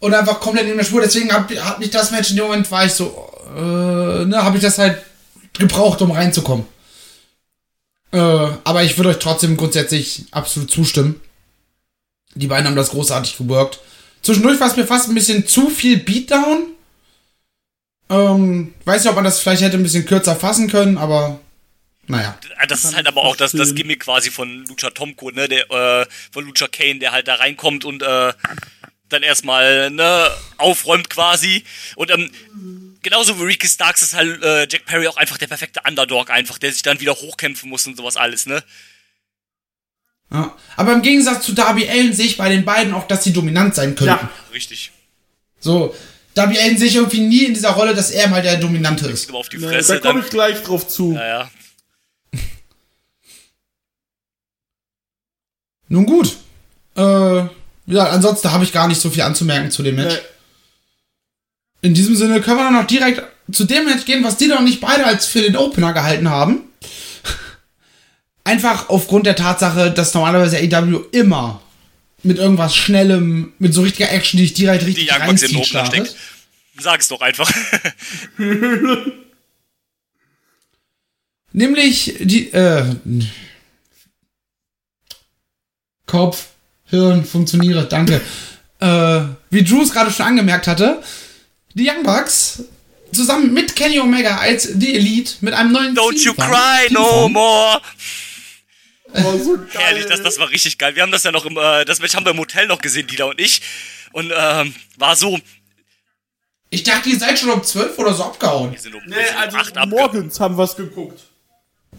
Und 0.00 0.12
einfach 0.12 0.40
komplett 0.40 0.68
in 0.68 0.76
der 0.76 0.84
Spur. 0.84 1.00
Deswegen 1.00 1.32
hab, 1.32 1.50
hat 1.50 1.78
mich 1.78 1.90
das 1.90 2.10
Match 2.10 2.30
in 2.30 2.36
dem 2.36 2.46
Moment, 2.46 2.70
war 2.70 2.84
ich 2.84 2.92
so, 2.92 3.30
äh, 3.56 4.24
ne, 4.24 4.42
habe 4.42 4.56
ich 4.56 4.62
das 4.62 4.78
halt 4.78 4.98
gebraucht, 5.58 6.02
um 6.02 6.10
reinzukommen. 6.10 6.66
Äh, 8.12 8.18
aber 8.18 8.82
ich 8.82 8.98
würde 8.98 9.10
euch 9.10 9.18
trotzdem 9.18 9.56
grundsätzlich 9.56 10.26
absolut 10.30 10.70
zustimmen. 10.70 11.20
Die 12.34 12.46
beiden 12.46 12.66
haben 12.66 12.76
das 12.76 12.90
großartig 12.90 13.36
geworkt. 13.36 13.80
Zwischendurch 14.22 14.58
war 14.60 14.68
es 14.68 14.76
mir 14.76 14.86
fast 14.86 15.08
ein 15.08 15.14
bisschen 15.14 15.46
zu 15.46 15.70
viel 15.70 15.98
Beatdown. 15.98 16.68
Ähm, 18.10 18.74
weiß 18.84 19.02
nicht, 19.02 19.10
ob 19.10 19.16
man 19.16 19.24
das 19.24 19.40
vielleicht 19.40 19.62
hätte 19.62 19.76
ein 19.76 19.82
bisschen 19.82 20.06
kürzer 20.06 20.36
fassen 20.36 20.68
können, 20.68 20.98
aber 20.98 21.40
naja. 22.06 22.38
Äh, 22.60 22.66
Das 22.66 22.84
ist 22.84 22.94
halt 22.94 23.06
aber 23.06 23.22
auch 23.22 23.36
das, 23.36 23.52
das. 23.52 23.74
Gimmick 23.74 24.00
quasi 24.00 24.30
von 24.30 24.64
Lucha 24.66 24.90
Tomko, 24.90 25.30
ne, 25.30 25.48
der, 25.48 25.70
äh, 25.70 26.06
von 26.32 26.44
Lucha 26.44 26.68
Kane, 26.68 26.98
der 26.98 27.12
halt 27.12 27.28
da 27.28 27.36
reinkommt 27.36 27.84
und 27.84 28.02
äh, 28.02 28.32
dann 29.08 29.22
erstmal 29.22 29.90
ne, 29.90 30.28
aufräumt 30.58 31.10
quasi. 31.10 31.64
Und 31.96 32.10
ähm, 32.10 32.30
genauso 33.02 33.38
wie 33.38 33.44
Ricky 33.44 33.68
Starks 33.68 34.02
ist 34.02 34.14
halt 34.14 34.42
äh, 34.42 34.66
Jack 34.70 34.86
Perry 34.86 35.06
auch 35.06 35.16
einfach 35.16 35.38
der 35.38 35.46
perfekte 35.46 35.80
Underdog 35.86 36.30
einfach, 36.30 36.58
der 36.58 36.72
sich 36.72 36.82
dann 36.82 37.00
wieder 37.00 37.14
hochkämpfen 37.14 37.68
muss 37.68 37.86
und 37.86 37.96
sowas 37.96 38.16
alles, 38.16 38.46
ne? 38.46 38.62
Ja. 40.32 40.56
Aber 40.76 40.92
im 40.94 41.02
Gegensatz 41.02 41.44
zu 41.44 41.52
Darby 41.52 41.88
Allen 41.88 42.12
sehe 42.12 42.26
ich 42.26 42.36
bei 42.36 42.48
den 42.48 42.64
beiden 42.64 42.92
auch, 42.94 43.06
dass 43.06 43.22
sie 43.24 43.32
dominant 43.32 43.74
sein 43.74 43.94
könnten. 43.94 44.14
Ja. 44.24 44.30
Richtig. 44.52 44.90
So, 45.60 45.94
Darby 46.34 46.58
Allen 46.58 46.76
sehe 46.76 46.88
ich 46.88 46.96
irgendwie 46.96 47.20
nie 47.20 47.44
in 47.44 47.54
dieser 47.54 47.70
Rolle, 47.70 47.94
dass 47.94 48.10
er 48.10 48.28
mal 48.28 48.42
der 48.42 48.56
Dominante 48.56 49.06
ist. 49.08 49.32
Auf 49.32 49.48
die 49.48 49.58
Fresse. 49.58 49.94
da 49.94 49.98
komme 50.00 50.20
ich 50.20 50.30
gleich 50.30 50.62
drauf 50.62 50.88
zu. 50.88 51.12
ja, 51.14 51.26
ja. 51.26 51.50
Nun 55.88 56.06
gut. 56.06 56.36
Äh, 56.96 57.00
ja, 57.86 58.04
ansonsten 58.10 58.50
habe 58.52 58.64
ich 58.64 58.72
gar 58.72 58.88
nicht 58.88 59.00
so 59.00 59.10
viel 59.10 59.22
anzumerken 59.22 59.70
zu 59.70 59.82
dem 59.82 59.96
Match. 59.96 60.14
Ne, 60.14 60.20
In 61.82 61.94
diesem 61.94 62.16
Sinne 62.16 62.40
können 62.40 62.56
wir 62.58 62.64
dann 62.64 62.72
noch 62.74 62.86
direkt 62.86 63.22
zu 63.52 63.64
dem 63.64 63.84
Match 63.84 64.04
gehen, 64.06 64.24
was 64.24 64.36
die 64.38 64.48
doch 64.48 64.60
nicht 64.62 64.80
beide 64.80 65.04
als 65.04 65.26
für 65.26 65.42
den 65.42 65.56
Opener 65.56 65.92
gehalten 65.92 66.30
haben. 66.30 66.62
Einfach 68.44 68.88
aufgrund 68.88 69.26
der 69.26 69.36
Tatsache, 69.36 69.90
dass 69.90 70.14
normalerweise 70.14 70.56
AEW 70.58 71.04
immer 71.12 71.60
mit 72.22 72.38
irgendwas 72.38 72.74
Schnellem, 72.74 73.52
mit 73.58 73.74
so 73.74 73.82
richtiger 73.82 74.10
Action, 74.10 74.38
die 74.38 74.44
ich 74.44 74.54
direkt 74.54 74.82
Die 74.82 74.86
richtig 74.86 75.12
Young 75.12 75.26
Bucks 75.26 75.42
in 75.42 75.48
den 75.48 75.56
Opener 75.58 75.66
startet. 75.66 76.06
steckt. 76.08 76.16
Sag 76.80 77.00
es 77.00 77.08
doch 77.08 77.20
einfach. 77.20 77.50
Nämlich 81.52 82.14
die, 82.20 82.50
äh, 82.52 82.84
Kopf, 86.06 86.46
Hirn 86.86 87.24
funktioniere, 87.24 87.86
danke. 87.86 88.20
Äh, 88.80 89.20
wie 89.50 89.64
Drew 89.64 89.82
es 89.82 89.92
gerade 89.92 90.10
schon 90.10 90.26
angemerkt 90.26 90.66
hatte, 90.66 91.02
die 91.74 91.88
Young 91.88 92.02
Bucks 92.02 92.62
zusammen 93.12 93.52
mit 93.54 93.74
Kenny 93.76 93.98
Omega 94.00 94.36
als 94.38 94.64
The 94.64 94.94
Elite 94.96 95.34
mit 95.40 95.54
einem 95.54 95.72
neuen 95.72 95.96
Don't 95.96 96.22
you 96.22 96.32
Teamform- 96.32 96.50
cry 96.50 96.92
no 96.92 97.00
Teamform. 97.02 97.32
more. 97.32 97.80
Oh, 99.16 99.38
so 99.38 99.56
geil. 99.56 99.66
Herrlich, 99.74 100.06
das, 100.06 100.22
das 100.22 100.38
war 100.40 100.50
richtig 100.50 100.76
geil. 100.76 100.94
Wir 100.96 101.02
haben 101.02 101.12
das 101.12 101.22
ja 101.22 101.30
noch 101.30 101.46
im, 101.46 101.56
äh, 101.56 101.84
das 101.84 102.00
Match 102.00 102.14
haben 102.16 102.24
wir 102.26 102.32
im 102.32 102.38
Hotel 102.38 102.66
noch 102.66 102.80
gesehen, 102.80 103.06
Dieter 103.06 103.28
und 103.28 103.40
ich. 103.40 103.62
Und 104.12 104.32
ähm, 104.36 104.74
war 104.98 105.14
so, 105.14 105.38
Ich 106.70 106.82
dachte, 106.82 107.08
ihr 107.10 107.18
seid 107.18 107.38
schon 107.38 107.50
um 107.50 107.62
12 107.62 107.96
oder 107.98 108.12
so 108.12 108.24
abgehauen. 108.24 108.72
wir 108.72 108.78
sind 108.80 108.94
um, 108.94 109.02
Nee, 109.06 109.14
um 109.14 109.36
also 109.40 109.56
acht 109.56 109.76
abge- 109.78 109.86
morgens 109.88 110.40
haben 110.40 110.56
wir 110.58 110.64
es 110.64 110.74
geguckt. 110.74 111.20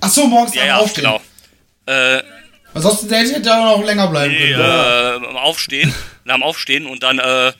Ach 0.01 0.09
so, 0.09 0.27
morgens 0.27 0.53
Ja, 0.55 0.61
am 0.63 0.67
ja, 0.67 0.77
Aufstehen. 0.77 1.03
genau. 1.05 1.21
Äh, 1.85 2.21
Ansonsten 2.75 3.09
hätte 3.09 3.49
er 3.49 3.69
auch 3.69 3.77
noch 3.79 3.85
länger 3.85 4.07
bleiben 4.07 4.33
nee, 4.33 4.51
können. 4.51 5.23
äh, 5.23 5.27
am 5.27 5.37
Aufstehen, 5.37 5.93
nach 6.25 6.35
dem 6.35 6.43
Aufstehen 6.43 6.85
und 6.85 7.01
dann, 7.01 7.19
äh, 7.19 7.53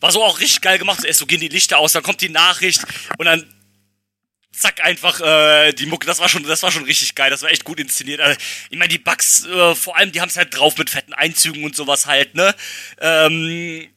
war 0.00 0.12
so 0.12 0.22
auch 0.22 0.40
richtig 0.40 0.60
geil 0.60 0.78
gemacht. 0.78 1.04
Erst 1.04 1.20
so 1.20 1.26
gehen 1.26 1.40
die 1.40 1.48
Lichter 1.48 1.78
aus, 1.78 1.92
dann 1.92 2.02
kommt 2.02 2.20
die 2.20 2.28
Nachricht 2.28 2.82
und 3.18 3.26
dann 3.26 3.44
zack 4.52 4.84
einfach 4.84 5.20
äh, 5.20 5.72
die 5.72 5.86
Mucke. 5.86 6.06
Das 6.06 6.18
war 6.18 6.28
schon, 6.28 6.42
das 6.42 6.62
war 6.62 6.72
schon 6.72 6.84
richtig 6.84 7.14
geil. 7.14 7.30
Das 7.30 7.42
war 7.42 7.50
echt 7.50 7.64
gut 7.64 7.78
inszeniert. 7.78 8.20
Also, 8.20 8.38
ich 8.70 8.78
meine, 8.78 8.88
die 8.88 8.98
Bugs, 8.98 9.46
äh, 9.46 9.74
vor 9.74 9.96
allem, 9.96 10.12
die 10.12 10.20
haben 10.20 10.28
es 10.28 10.36
halt 10.36 10.56
drauf 10.56 10.76
mit 10.76 10.90
fetten 10.90 11.14
Einzügen 11.14 11.64
und 11.64 11.76
sowas 11.76 12.06
halt, 12.06 12.34
ne? 12.34 12.54
Ähm, 13.00 13.88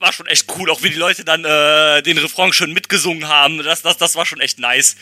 war 0.00 0.12
schon 0.12 0.26
echt 0.26 0.46
cool, 0.56 0.70
auch 0.70 0.82
wie 0.82 0.90
die 0.90 0.96
Leute 0.96 1.24
dann 1.24 1.44
äh, 1.44 2.02
den 2.02 2.18
Refrain 2.18 2.52
schön 2.52 2.72
mitgesungen 2.72 3.28
haben. 3.28 3.58
Das, 3.62 3.82
das, 3.82 3.96
das 3.96 4.14
war 4.16 4.26
schon 4.26 4.40
echt 4.40 4.58
nice. 4.58 4.96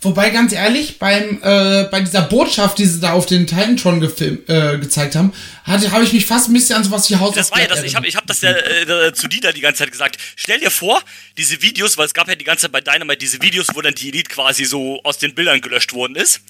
Wobei, 0.00 0.30
ganz 0.30 0.52
ehrlich, 0.52 1.00
beim, 1.00 1.42
äh, 1.42 1.88
bei 1.90 2.00
dieser 2.00 2.22
Botschaft, 2.22 2.78
die 2.78 2.86
sie 2.86 3.00
da 3.00 3.14
auf 3.14 3.26
den 3.26 3.48
Titantron 3.48 3.98
gefilm, 3.98 4.44
äh, 4.46 4.78
gezeigt 4.78 5.16
haben, 5.16 5.32
hatte, 5.64 5.90
habe 5.90 6.04
ich 6.04 6.12
mich 6.12 6.24
fast 6.24 6.48
ein 6.48 6.52
bisschen 6.52 6.76
an 6.76 6.84
sowas 6.84 7.10
wie 7.10 7.16
House 7.16 7.34
Das 7.34 7.50
war 7.50 7.60
ja 7.60 7.66
das, 7.66 7.82
ich 7.82 7.96
habe 7.96 8.06
ich 8.06 8.14
hab 8.14 8.24
das 8.24 8.40
ja 8.40 8.52
äh, 8.52 9.12
zu 9.12 9.26
Dieter 9.26 9.52
die 9.52 9.60
ganze 9.60 9.80
Zeit 9.80 9.90
gesagt. 9.90 10.18
Stell 10.36 10.60
dir 10.60 10.70
vor, 10.70 11.02
diese 11.36 11.62
Videos, 11.62 11.98
weil 11.98 12.06
es 12.06 12.14
gab 12.14 12.28
ja 12.28 12.36
die 12.36 12.44
ganze 12.44 12.62
Zeit 12.62 12.72
bei 12.72 12.80
Dynamite 12.80 13.18
diese 13.18 13.42
Videos, 13.42 13.66
wo 13.74 13.82
dann 13.82 13.94
die 13.94 14.10
Elite 14.10 14.30
quasi 14.30 14.66
so 14.66 15.02
aus 15.02 15.18
den 15.18 15.34
Bildern 15.34 15.60
gelöscht 15.60 15.92
worden 15.92 16.14
ist. 16.14 16.42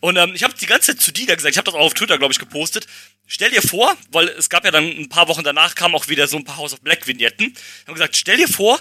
Und 0.00 0.18
ähm, 0.18 0.32
ich 0.34 0.42
habe 0.42 0.52
die 0.52 0.66
ganze 0.66 0.88
Zeit 0.88 1.00
zu 1.00 1.10
Dieter 1.10 1.36
gesagt, 1.36 1.54
ich 1.54 1.58
habe 1.58 1.64
das 1.64 1.74
auch 1.74 1.86
auf 1.86 1.94
Twitter, 1.94 2.18
glaube 2.18 2.32
ich, 2.34 2.38
gepostet. 2.38 2.86
Stell 3.26 3.50
dir 3.50 3.62
vor, 3.62 3.96
weil 4.10 4.28
es 4.28 4.50
gab 4.50 4.66
ja 4.66 4.70
dann 4.70 4.84
ein 4.84 5.08
paar 5.08 5.28
Wochen 5.28 5.42
danach 5.42 5.74
kamen 5.74 5.94
auch 5.94 6.08
wieder 6.08 6.28
so 6.28 6.36
ein 6.36 6.44
paar 6.44 6.58
House 6.58 6.74
of 6.74 6.82
Black 6.82 7.06
Vignetten. 7.06 7.46
Ich 7.46 7.82
habe 7.86 7.94
gesagt, 7.94 8.14
stell 8.14 8.36
dir 8.36 8.48
vor, 8.48 8.78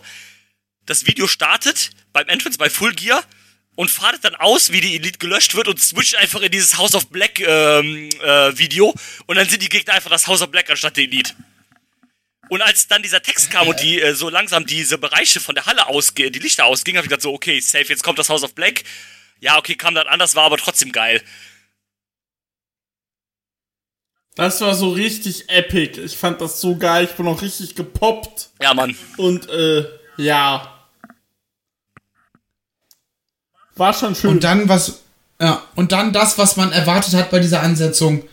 das 0.86 1.06
Video 1.06 1.28
startet 1.28 1.92
beim 2.12 2.28
Entrance 2.28 2.58
bei 2.58 2.70
Full 2.70 2.96
Gear 2.96 3.24
und 3.76 3.90
fadet 3.90 4.24
dann 4.24 4.36
aus, 4.36 4.72
wie 4.72 4.82
die 4.82 4.96
Elite 4.96 5.20
gelöscht 5.20 5.56
wird 5.56 5.68
und 5.68 5.80
switcht 5.80 6.16
einfach 6.16 6.42
in 6.42 6.52
dieses 6.52 6.78
House 6.78 6.94
of 6.94 7.08
Black 7.08 7.40
ähm, 7.40 8.10
äh, 8.22 8.58
Video 8.58 8.94
und 9.28 9.36
dann 9.36 9.48
sind 9.48 9.62
die 9.62 9.70
Gegner 9.70 9.94
einfach 9.94 10.10
das 10.10 10.28
House 10.28 10.42
of 10.42 10.52
Black 10.52 10.70
anstatt 10.70 10.98
der 10.98 11.06
Elite. 11.06 11.34
Und 12.50 12.62
als 12.62 12.88
dann 12.88 13.02
dieser 13.02 13.22
Text 13.22 13.50
kam 13.50 13.70
und 13.70 13.80
die 13.80 14.02
äh, 14.02 14.14
so 14.14 14.30
langsam 14.30 14.66
diese 14.66 14.98
Bereiche 14.98 15.40
von 15.40 15.56
der 15.56 15.66
Halle 15.68 15.88
ausge 15.88 16.32
die 16.32 16.40
Lichter 16.40 16.66
ausgingen, 16.66 16.98
habe 16.98 17.06
ich 17.06 17.10
gedacht 17.10 17.22
so, 17.22 17.34
okay, 17.34 17.62
safe, 17.62 17.86
jetzt 17.88 18.04
kommt 18.04 18.20
das 18.20 18.28
House 18.28 18.44
of 18.44 18.54
Black. 18.56 18.84
Ja, 19.40 19.58
okay, 19.58 19.76
kam 19.76 19.96
dann 19.96 20.08
anders, 20.08 20.36
war 20.36 20.44
aber 20.44 20.58
trotzdem 20.58 20.92
geil. 20.92 21.24
Das 24.36 24.62
war 24.62 24.76
so 24.76 24.90
richtig 24.92 25.50
epic. 25.50 26.00
Ich 26.02 26.18
fand 26.18 26.42
das 26.42 26.62
so 26.62 26.78
geil. 26.78 27.06
Ich 27.06 27.12
bin 27.12 27.28
auch 27.28 27.42
richtig 27.42 27.76
gepoppt. 27.76 28.50
Ja, 28.62 28.74
Mann. 28.74 28.98
Und, 29.18 29.50
äh, 29.50 29.86
ja. 30.18 30.71
War 33.82 33.96
schon 33.96 34.14
schön. 34.14 34.30
Und 34.30 34.44
dann 34.44 34.70
was, 34.70 35.00
ja, 35.42 35.64
und 35.74 35.92
dann 35.92 36.14
das, 36.14 36.38
was 36.38 36.56
man 36.56 36.72
erwartet 36.72 37.16
hat 37.16 37.32
bei 37.32 37.40
dieser 37.40 37.64
Ansetzung. 37.64 38.24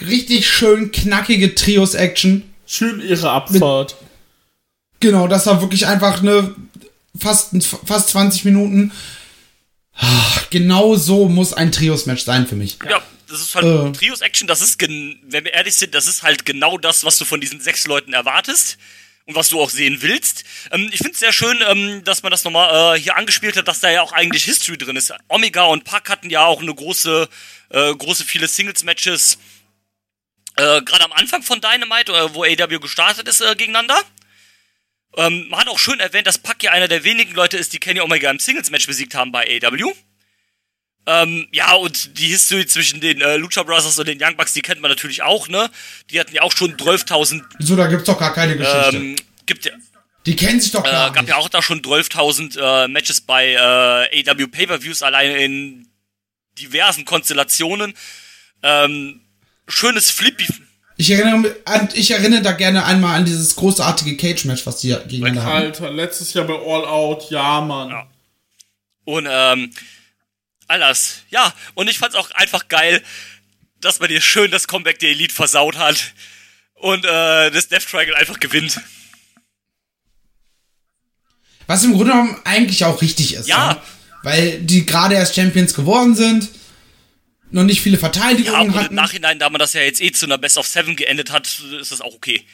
Richtig 0.00 0.48
schön 0.48 0.90
knackige 0.90 1.54
Trios-Action. 1.54 2.42
schön 2.66 3.00
ihre 3.00 3.30
Abfahrt. 3.30 3.94
Genau, 4.98 5.28
das 5.28 5.46
war 5.46 5.60
wirklich 5.60 5.86
einfach 5.86 6.20
eine 6.20 6.52
fast, 7.16 7.54
fast 7.86 8.08
20 8.08 8.44
Minuten. 8.44 8.90
Ah, 9.94 10.40
Genau 10.50 10.96
so 10.96 11.28
muss 11.28 11.52
ein 11.52 11.70
Trios-Match 11.70 12.24
sein 12.24 12.48
für 12.48 12.56
mich. 12.56 12.78
Ja, 12.90 13.00
das 13.28 13.40
ist 13.40 13.54
halt 13.54 13.64
Äh. 13.66 13.92
Trios-Action, 13.92 14.48
das 14.48 14.62
ist, 14.62 14.80
gen 14.80 15.20
wenn 15.28 15.44
wir 15.44 15.54
ehrlich 15.54 15.76
sind, 15.76 15.94
das 15.94 16.08
ist 16.08 16.24
halt 16.24 16.44
genau 16.44 16.76
das, 16.76 17.04
was 17.04 17.18
du 17.18 17.24
von 17.24 17.40
diesen 17.40 17.60
sechs 17.60 17.86
Leuten 17.86 18.12
erwartest 18.14 18.78
und 19.28 19.34
was 19.34 19.50
du 19.50 19.60
auch 19.60 19.68
sehen 19.68 20.00
willst. 20.00 20.44
Ähm, 20.72 20.88
ich 20.90 20.98
finde 20.98 21.12
es 21.12 21.18
sehr 21.18 21.32
schön, 21.32 21.62
ähm, 21.68 22.02
dass 22.02 22.22
man 22.22 22.30
das 22.32 22.44
nochmal 22.44 22.96
äh, 22.96 23.00
hier 23.00 23.16
angespielt 23.16 23.56
hat, 23.56 23.68
dass 23.68 23.80
da 23.80 23.90
ja 23.90 24.00
auch 24.00 24.12
eigentlich 24.12 24.44
History 24.44 24.78
drin 24.78 24.96
ist. 24.96 25.12
Omega 25.28 25.64
und 25.64 25.84
Pac 25.84 26.08
hatten 26.08 26.30
ja 26.30 26.46
auch 26.46 26.62
eine 26.62 26.74
große, 26.74 27.28
äh, 27.68 27.94
große 27.94 28.24
viele 28.24 28.48
Singles-Matches, 28.48 29.38
äh, 30.56 30.80
gerade 30.80 31.04
am 31.04 31.12
Anfang 31.12 31.42
von 31.42 31.60
Dynamite, 31.60 32.10
äh, 32.10 32.34
wo 32.34 32.42
AW 32.42 32.78
gestartet 32.78 33.28
ist, 33.28 33.42
äh, 33.42 33.54
gegeneinander. 33.54 34.00
Ähm, 35.16 35.46
man 35.50 35.60
hat 35.60 35.68
auch 35.68 35.78
schön 35.78 36.00
erwähnt, 36.00 36.26
dass 36.26 36.38
Pac 36.38 36.62
ja 36.62 36.72
einer 36.72 36.88
der 36.88 37.04
wenigen 37.04 37.34
Leute 37.34 37.58
ist, 37.58 37.74
die 37.74 37.80
Kenny 37.80 38.00
Omega 38.00 38.30
im 38.30 38.38
Singles-Match 38.38 38.86
besiegt 38.86 39.14
haben 39.14 39.30
bei 39.30 39.60
AW. 39.62 39.92
Ähm, 41.10 41.48
ja, 41.52 41.72
und 41.74 42.18
die 42.18 42.26
History 42.26 42.66
zwischen 42.66 43.00
den 43.00 43.22
äh, 43.22 43.36
Lucha 43.38 43.62
Brothers 43.62 43.98
und 43.98 44.06
den 44.06 44.18
Young 44.22 44.36
Bucks, 44.36 44.52
die 44.52 44.60
kennt 44.60 44.82
man 44.82 44.90
natürlich 44.90 45.22
auch, 45.22 45.48
ne? 45.48 45.70
Die 46.10 46.20
hatten 46.20 46.34
ja 46.34 46.42
auch 46.42 46.52
schon 46.52 46.76
12.000, 46.76 47.42
So, 47.60 47.76
da 47.76 47.86
gibt's 47.86 48.04
doch 48.04 48.18
gar 48.18 48.34
keine 48.34 48.58
Geschichte. 48.58 48.96
ähm, 48.96 49.16
gibt 49.46 49.64
ja, 49.64 49.72
Die 50.26 50.36
kennen 50.36 50.60
sich 50.60 50.70
doch 50.72 50.84
äh, 50.84 50.90
gar 50.90 51.10
gab 51.12 51.22
nicht. 51.22 51.30
ja 51.30 51.36
auch 51.36 51.48
da 51.48 51.62
schon 51.62 51.80
12.000 51.80 52.58
äh, 52.84 52.88
Matches 52.88 53.22
bei 53.22 53.52
äh, 53.52 54.28
AW 54.30 54.46
Pay-Per-Views, 54.48 55.02
alleine 55.02 55.38
in 55.38 55.88
diversen 56.58 57.06
Konstellationen. 57.06 57.94
Ähm, 58.62 59.20
schönes 59.66 60.10
Flippy, 60.10 60.46
Ich 60.98 61.10
erinnere, 61.10 61.38
mich 61.38 61.52
an, 61.64 61.88
ich 61.94 62.10
erinnere 62.10 62.42
da 62.42 62.52
gerne 62.52 62.84
einmal 62.84 63.16
an 63.16 63.24
dieses 63.24 63.56
großartige 63.56 64.14
Cage-Match, 64.18 64.66
was 64.66 64.80
die 64.80 64.88
gegeneinander 65.08 65.42
haben. 65.44 65.56
Alter, 65.56 65.90
letztes 65.90 66.34
Jahr 66.34 66.44
bei 66.46 66.54
All 66.54 66.84
Out, 66.84 67.30
ja, 67.30 67.62
Mann. 67.62 67.88
Ja. 67.88 68.06
Und 69.04 69.26
ähm, 69.30 69.70
alles. 70.68 71.22
Ja, 71.30 71.52
und 71.74 71.88
ich 71.90 71.98
fand's 71.98 72.14
auch 72.14 72.30
einfach 72.32 72.68
geil, 72.68 73.02
dass 73.80 74.00
man 74.00 74.08
dir 74.08 74.20
schön 74.20 74.50
das 74.50 74.68
Comeback 74.68 74.98
der 74.98 75.10
Elite 75.10 75.34
versaut 75.34 75.76
hat 75.76 76.12
und 76.74 77.04
äh, 77.04 77.50
das 77.50 77.68
Death 77.68 77.88
Triangle 77.88 78.16
einfach 78.16 78.38
gewinnt. 78.40 78.80
Was 81.66 81.84
im 81.84 81.92
Grunde 81.92 82.12
genommen 82.12 82.40
eigentlich 82.44 82.84
auch 82.84 83.02
richtig 83.02 83.34
ist. 83.34 83.46
Ja. 83.48 83.82
Weil 84.22 84.60
die 84.60 84.86
gerade 84.86 85.14
erst 85.14 85.34
Champions 85.34 85.74
geworden 85.74 86.14
sind, 86.14 86.48
noch 87.50 87.62
nicht 87.64 87.80
viele 87.80 87.96
Ja, 87.96 88.00
Verteidigungen 88.00 88.66
im 88.66 88.74
hatten. 88.74 88.94
Nachhinein, 88.94 89.38
da 89.38 89.48
man 89.48 89.58
das 89.58 89.72
ja 89.74 89.82
jetzt 89.82 90.00
eh 90.00 90.12
zu 90.12 90.26
einer 90.26 90.38
Best 90.38 90.58
of 90.58 90.66
Seven 90.66 90.96
geendet 90.96 91.30
hat, 91.30 91.46
ist 91.80 91.92
das 91.92 92.00
auch 92.00 92.14
okay. 92.14 92.44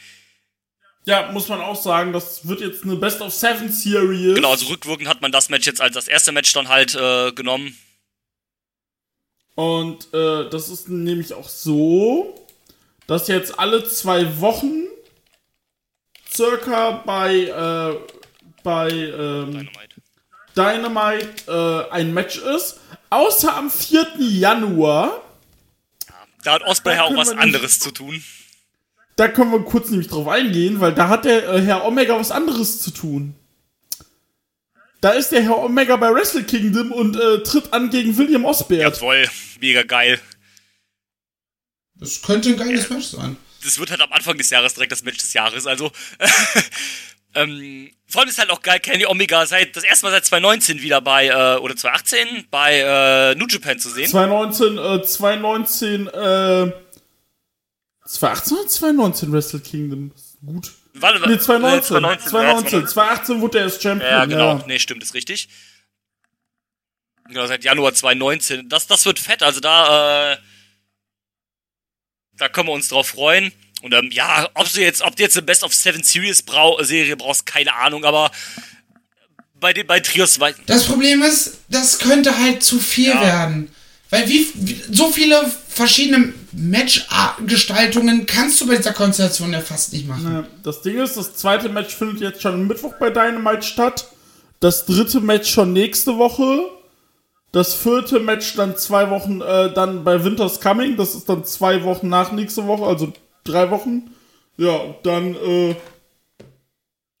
Ja, 1.05 1.31
muss 1.31 1.47
man 1.47 1.61
auch 1.61 1.81
sagen, 1.81 2.13
das 2.13 2.47
wird 2.47 2.61
jetzt 2.61 2.83
eine 2.83 2.95
Best 2.95 3.21
of 3.21 3.33
Seven 3.33 3.71
Series. 3.71 4.35
Genau, 4.35 4.51
also 4.51 4.67
rückwirkend 4.67 5.07
hat 5.07 5.21
man 5.21 5.31
das 5.31 5.49
Match 5.49 5.65
jetzt 5.65 5.81
als 5.81 5.93
das 5.93 6.07
erste 6.07 6.31
Match 6.31 6.51
dann 6.53 6.67
halt 6.67 6.95
äh, 6.95 7.31
genommen. 7.31 7.77
Und 9.55 10.13
äh, 10.13 10.49
das 10.49 10.69
ist 10.69 10.89
nämlich 10.89 11.33
auch 11.33 11.47
so, 11.49 12.35
dass 13.07 13.27
jetzt 13.27 13.57
alle 13.57 13.83
zwei 13.87 14.39
Wochen 14.41 14.83
circa 16.31 16.91
bei, 17.05 17.35
äh, 17.45 17.95
bei 18.63 18.89
ähm, 18.89 19.51
Dynamite. 19.51 20.01
Dynamite 20.55 21.87
äh, 21.89 21.91
ein 21.93 22.13
Match 22.13 22.37
ist. 22.37 22.79
Außer 23.09 23.55
am 23.55 23.69
4. 23.69 24.07
Januar. 24.19 25.21
Da 26.43 26.53
hat 26.53 26.63
Osprey 26.63 26.99
auch 26.99 27.15
was 27.15 27.29
nicht- 27.29 27.39
anderes 27.39 27.79
zu 27.79 27.91
tun. 27.91 28.23
Da 29.15 29.29
können 29.29 29.51
wir 29.51 29.61
kurz 29.63 29.89
nämlich 29.89 30.09
drauf 30.09 30.27
eingehen, 30.27 30.81
weil 30.81 30.93
da 30.93 31.07
hat 31.07 31.23
der 31.23 31.47
äh, 31.47 31.61
Herr 31.61 31.85
Omega 31.85 32.19
was 32.19 32.31
anderes 32.31 32.81
zu 32.81 32.91
tun. 32.91 33.33
Da 35.05 35.11
ist 35.11 35.31
der 35.31 35.43
Herr 35.43 35.59
Omega 35.59 35.97
bei 35.97 36.11
Wrestle 36.11 36.43
Kingdom 36.43 36.91
und 36.91 37.15
äh, 37.15 37.43
tritt 37.43 37.71
an 37.71 37.91
gegen 37.91 38.17
William 38.17 38.43
Osberg. 38.43 38.95
Jawohl, 38.95 39.29
mega 39.61 39.83
geil. 39.83 40.19
Das 41.93 42.23
könnte 42.23 42.49
ein 42.49 42.57
geiles 42.57 42.89
Match 42.89 43.09
sein. 43.09 43.37
das 43.63 43.77
wird 43.77 43.91
halt 43.91 44.01
am 44.01 44.11
Anfang 44.11 44.35
des 44.35 44.49
Jahres 44.49 44.73
direkt 44.73 44.91
das 44.91 45.03
Match 45.03 45.19
des 45.19 45.31
Jahres. 45.31 45.67
Also, 45.67 45.91
ähm, 47.35 47.91
vor 48.07 48.21
allem 48.21 48.31
ist 48.31 48.39
halt 48.39 48.49
auch 48.49 48.63
geil, 48.63 48.79
Kenny 48.79 49.05
Omega 49.05 49.45
seit 49.45 49.75
das 49.75 49.83
erste 49.83 50.07
Mal 50.07 50.11
seit 50.11 50.25
2019 50.25 50.81
wieder 50.81 51.01
bei, 51.01 51.27
äh, 51.27 51.59
oder 51.59 51.75
2018 51.75 52.47
bei 52.49 52.79
äh, 52.79 53.35
New 53.35 53.45
Japan 53.47 53.77
zu 53.77 53.91
sehen. 53.91 54.09
2019, 54.09 54.79
äh, 54.79 55.03
2019, 55.03 56.07
äh, 56.07 56.71
2018 58.07 58.57
oder 58.57 58.67
2019 58.67 59.31
Wrestle 59.31 59.59
Kingdom? 59.59 60.11
Gut. 60.43 60.71
Warte, 60.97 61.19
Nee, 61.27 61.33
äh, 61.35 61.39
2019. 61.39 61.87
2019, 61.87 62.29
2019. 62.29 62.87
2018 62.87 63.41
wurde 63.41 63.57
er 63.59 63.63
erst 63.65 63.81
Champion. 63.83 64.09
Ja, 64.11 64.25
genau. 64.25 64.63
Nee, 64.67 64.79
stimmt, 64.79 65.03
ist 65.03 65.13
richtig. 65.13 65.49
Genau, 67.27 67.45
seit 67.47 67.63
Januar 67.63 67.93
2019. 67.93 68.69
Das, 68.69 68.87
das 68.87 69.05
wird 69.05 69.19
fett, 69.19 69.41
also 69.43 69.59
da, 69.59 70.33
äh, 70.33 70.37
da 72.37 72.49
können 72.49 72.67
wir 72.69 72.73
uns 72.73 72.87
drauf 72.87 73.07
freuen. 73.09 73.51
Und 73.81 73.93
ähm, 73.93 74.09
ja, 74.11 74.49
ob 74.53 74.71
du 74.71 74.79
jetzt, 74.81 75.01
ob 75.01 75.15
du 75.15 75.23
jetzt 75.23 75.35
eine 75.37 75.45
Best 75.45 75.63
of 75.63 75.73
Seven 75.73 76.03
Series 76.03 76.41
brau 76.43 76.81
Serie 76.83 77.15
brauchst, 77.17 77.45
keine 77.45 77.73
Ahnung, 77.73 78.05
aber 78.05 78.31
bei 79.55 79.73
den 79.73 79.87
bei 79.87 79.99
Trios 79.99 80.39
wei- 80.39 80.55
Das 80.65 80.85
Problem 80.85 81.21
ist, 81.23 81.59
das 81.69 81.99
könnte 81.99 82.37
halt 82.37 82.63
zu 82.63 82.79
viel 82.79 83.09
Ja. 83.09 83.21
werden. 83.21 83.73
Weil 84.09 84.29
wie, 84.29 84.47
wie 84.55 84.81
so 84.95 85.11
viele 85.11 85.51
verschiedene 85.75 86.33
Match-Gestaltungen 86.53 88.25
kannst 88.25 88.61
du 88.61 88.67
bei 88.67 88.77
dieser 88.77 88.93
Konstellation 88.93 89.51
ja 89.51 89.59
fast 89.59 89.91
nicht 89.91 90.07
machen. 90.07 90.47
Das 90.63 90.81
Ding 90.81 90.97
ist, 90.97 91.17
das 91.17 91.35
zweite 91.35 91.67
Match 91.67 91.93
findet 91.93 92.21
jetzt 92.21 92.41
schon 92.41 92.65
Mittwoch 92.65 92.93
bei 92.97 93.09
Dynamite 93.09 93.63
statt. 93.63 94.07
Das 94.61 94.85
dritte 94.85 95.19
Match 95.19 95.51
schon 95.51 95.73
nächste 95.73 96.17
Woche. 96.17 96.69
Das 97.51 97.73
vierte 97.73 98.19
Match 98.21 98.55
dann 98.55 98.77
zwei 98.77 99.09
Wochen 99.09 99.41
äh, 99.41 99.73
dann 99.73 100.05
bei 100.05 100.23
Winter's 100.23 100.61
Coming. 100.61 100.95
Das 100.95 101.13
ist 101.13 101.27
dann 101.27 101.43
zwei 101.43 101.83
Wochen 101.83 102.07
nach 102.07 102.31
nächste 102.31 102.65
Woche, 102.67 102.85
also 102.85 103.11
drei 103.43 103.69
Wochen. 103.69 104.11
Ja, 104.57 104.79
dann, 105.03 105.35
äh, 105.35 105.75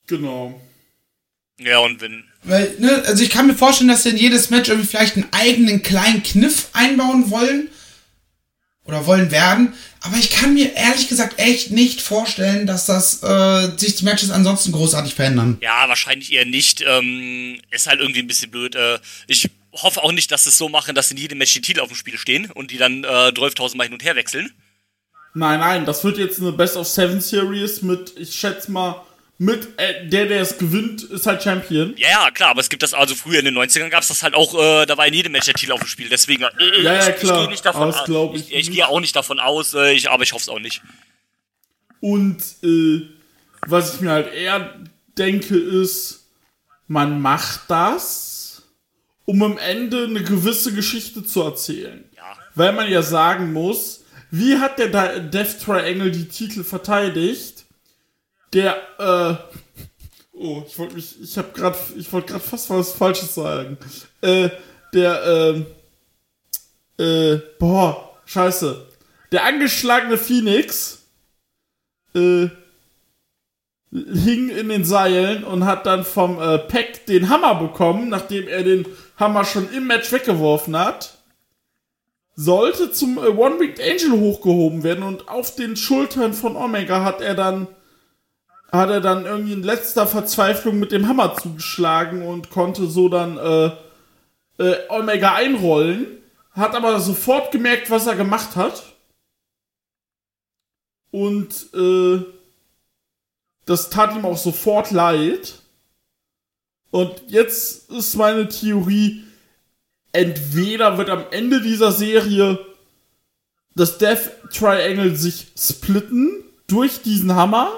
genau. 0.07 0.59
Ja, 1.59 1.79
und 1.79 1.99
wenn. 2.01 2.23
Weil, 2.43 2.73
ne, 2.79 3.03
also 3.05 3.21
ich 3.21 3.29
kann 3.29 3.47
mir 3.47 3.53
vorstellen, 3.53 3.89
dass 3.89 4.03
sie 4.03 4.09
in 4.09 4.17
jedes 4.17 4.49
Match 4.49 4.69
irgendwie 4.69 4.87
vielleicht 4.87 5.15
einen 5.17 5.27
eigenen 5.31 5.83
kleinen 5.83 6.23
Kniff 6.23 6.69
einbauen 6.73 7.29
wollen. 7.31 7.69
Oder 8.85 9.07
wollen 9.07 9.31
werden. 9.31 9.73
Aber 10.01 10.17
ich 10.17 10.29
kann 10.29 10.53
mir 10.53 10.75
ehrlich 10.75 11.07
gesagt 11.07 11.39
echt 11.39 11.71
nicht 11.71 12.01
vorstellen, 12.01 12.67
dass 12.67 12.85
das 12.85 13.23
äh, 13.23 13.77
sich 13.77 13.95
die 13.95 14.05
Matches 14.05 14.29
ansonsten 14.29 14.71
großartig 14.71 15.15
verändern. 15.15 15.57
Ja, 15.61 15.89
wahrscheinlich 15.89 16.31
eher 16.31 16.45
nicht. 16.45 16.83
Ähm, 16.87 17.59
ist 17.71 17.87
halt 17.87 17.99
irgendwie 17.99 18.19
ein 18.19 18.27
bisschen 18.27 18.51
blöd. 18.51 18.75
Äh, 18.75 18.99
ich 19.25 19.49
hoffe 19.73 20.03
auch 20.03 20.11
nicht, 20.11 20.31
dass 20.31 20.43
sie 20.43 20.49
es 20.49 20.57
so 20.57 20.69
machen, 20.69 20.93
dass 20.93 21.09
in 21.09 21.17
jedem 21.17 21.39
Match 21.39 21.53
die 21.53 21.61
Titel 21.61 21.79
auf 21.79 21.87
dem 21.87 21.97
Spiel 21.97 22.17
stehen 22.17 22.51
und 22.51 22.69
die 22.69 22.77
dann 22.77 23.03
äh, 23.03 23.07
12.000 23.07 23.75
Mal 23.75 23.85
hin 23.85 23.93
und 23.93 24.03
her 24.03 24.15
wechseln. 24.15 24.51
Nein, 25.33 25.59
nein, 25.59 25.85
das 25.85 26.03
wird 26.03 26.17
jetzt 26.17 26.39
eine 26.39 26.53
Best 26.53 26.77
of 26.77 26.87
Seven 26.87 27.19
Series 27.19 27.81
mit, 27.81 28.13
ich 28.17 28.33
schätze 28.33 28.71
mal, 28.71 29.04
mit 29.37 29.67
äh, 29.77 30.07
der, 30.07 30.27
der 30.27 30.41
es 30.41 30.57
gewinnt, 30.57 31.03
ist 31.03 31.27
halt 31.27 31.43
Champion. 31.43 31.93
Ja, 31.97 32.09
ja, 32.09 32.31
klar, 32.31 32.51
aber 32.51 32.61
es 32.61 32.69
gibt 32.69 32.83
das 32.83 32.93
also 32.93 33.15
früher 33.15 33.39
in 33.39 33.45
den 33.45 33.57
90ern 33.57 33.89
gab 33.89 34.01
es 34.01 34.07
das 34.07 34.23
halt 34.23 34.33
auch, 34.33 34.53
äh, 34.53 34.85
da 34.85 34.97
war 34.97 35.05
in 35.07 35.13
jedem 35.13 35.33
Match 35.33 35.45
der 35.45 35.55
Titel 35.55 35.73
auf 35.73 35.81
dem 35.81 35.87
Spiel. 35.87 36.07
Deswegen, 36.07 36.43
äh, 36.43 36.81
Ja, 36.81 36.93
ja, 36.93 37.09
ich, 37.09 37.15
klar. 37.17 37.35
ich 37.35 37.41
gehe 37.41 37.49
nicht 37.49 37.65
davon 37.65 37.93
aus. 37.93 38.07
Ich, 38.33 38.51
ich 38.51 38.55
ich, 38.55 38.71
gehe 38.71 38.87
auch 38.87 38.99
nicht 38.99 39.15
davon 39.15 39.39
aus, 39.39 39.73
äh, 39.73 39.91
ich, 39.91 40.09
aber 40.09 40.23
ich 40.23 40.31
hoffe 40.31 40.43
es 40.43 40.49
auch 40.49 40.59
nicht. 40.59 40.81
Und 41.99 42.37
äh, 42.63 43.01
was 43.67 43.95
ich 43.95 44.01
mir 44.01 44.11
halt 44.11 44.33
eher 44.33 44.75
denke, 45.17 45.57
ist, 45.57 46.29
man 46.87 47.21
macht 47.21 47.61
das, 47.67 48.63
um 49.25 49.41
am 49.43 49.57
Ende 49.57 50.05
eine 50.05 50.23
gewisse 50.23 50.73
Geschichte 50.73 51.25
zu 51.25 51.41
erzählen. 51.41 52.05
Ja. 52.15 52.37
Weil 52.53 52.73
man 52.73 52.89
ja 52.89 53.01
sagen 53.01 53.51
muss, 53.51 54.05
wie 54.31 54.59
hat 54.59 54.79
der 54.79 55.19
Death 55.19 55.61
Triangle 55.63 56.11
die 56.11 56.27
Titel 56.27 56.63
verteidigt? 56.63 57.54
Der, 58.55 58.77
äh, 58.99 59.35
oh, 60.31 60.63
ich 60.65 60.79
wollte 60.79 60.95
mich, 60.95 61.21
ich 61.21 61.37
habe 61.37 61.49
gerade, 61.53 61.77
ich 61.97 62.11
wollte 62.13 62.27
gerade 62.31 62.43
fast 62.43 62.69
was 62.69 62.93
Falsches 62.93 63.35
sagen. 63.35 63.77
Äh, 64.21 64.49
der, 64.93 65.23
ähm, 65.25 65.65
äh, 66.97 67.41
boah, 67.59 68.17
scheiße. 68.23 68.87
Der 69.33 69.43
angeschlagene 69.43 70.17
Phoenix, 70.17 71.03
äh, 72.15 72.47
hing 73.91 74.47
in 74.47 74.69
den 74.69 74.85
Seilen 74.85 75.43
und 75.43 75.65
hat 75.65 75.85
dann 75.85 76.05
vom 76.05 76.41
äh, 76.41 76.57
Peck 76.57 77.05
den 77.07 77.27
Hammer 77.27 77.55
bekommen, 77.55 78.07
nachdem 78.07 78.47
er 78.47 78.63
den 78.63 78.85
Hammer 79.17 79.43
schon 79.43 79.69
im 79.73 79.85
Match 79.87 80.13
weggeworfen 80.13 80.77
hat. 80.77 81.17
Sollte 82.35 82.93
zum 82.93 83.17
äh, 83.17 83.27
One-Winged 83.27 83.81
Angel 83.81 84.17
hochgehoben 84.17 84.83
werden 84.83 85.03
und 85.03 85.27
auf 85.27 85.55
den 85.55 85.75
Schultern 85.75 86.33
von 86.33 86.55
Omega 86.55 87.03
hat 87.03 87.19
er 87.19 87.35
dann 87.35 87.67
hat 88.75 88.89
er 88.89 89.01
dann 89.01 89.25
irgendwie 89.25 89.53
in 89.53 89.63
letzter 89.63 90.07
Verzweiflung 90.07 90.79
mit 90.79 90.91
dem 90.91 91.07
Hammer 91.07 91.35
zugeschlagen 91.35 92.25
und 92.25 92.49
konnte 92.49 92.87
so 92.87 93.09
dann 93.09 93.37
äh, 93.37 93.71
äh, 94.57 94.77
Omega 94.89 95.35
einrollen, 95.35 96.07
hat 96.51 96.75
aber 96.75 96.99
sofort 96.99 97.51
gemerkt, 97.51 97.89
was 97.89 98.07
er 98.07 98.15
gemacht 98.15 98.55
hat. 98.55 98.83
Und 101.11 101.73
äh, 101.73 102.23
das 103.65 103.89
tat 103.89 104.15
ihm 104.15 104.25
auch 104.25 104.37
sofort 104.37 104.91
leid. 104.91 105.61
Und 106.91 107.23
jetzt 107.27 107.89
ist 107.89 108.15
meine 108.15 108.47
Theorie, 108.47 109.23
entweder 110.11 110.97
wird 110.97 111.09
am 111.09 111.25
Ende 111.31 111.61
dieser 111.61 111.91
Serie 111.91 112.59
das 113.75 113.97
Death 113.97 114.31
Triangle 114.51 115.15
sich 115.15 115.47
splitten 115.57 116.43
durch 116.67 117.01
diesen 117.01 117.35
Hammer. 117.35 117.71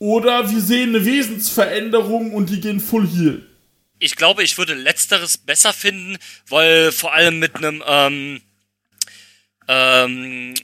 Oder 0.00 0.50
wir 0.50 0.60
sehen 0.62 0.96
eine 0.96 1.04
Wesensveränderung 1.04 2.32
und 2.32 2.48
die 2.48 2.60
gehen 2.60 2.80
full 2.80 3.06
heal. 3.06 3.46
Ich 3.98 4.16
glaube, 4.16 4.42
ich 4.42 4.56
würde 4.56 4.72
letzteres 4.72 5.36
besser 5.36 5.74
finden, 5.74 6.16
weil 6.48 6.90
vor 6.90 7.12
allem 7.12 7.38
mit 7.38 7.56
einem 7.56 7.84
ähm, 7.86 8.40
ähm, 9.68 10.54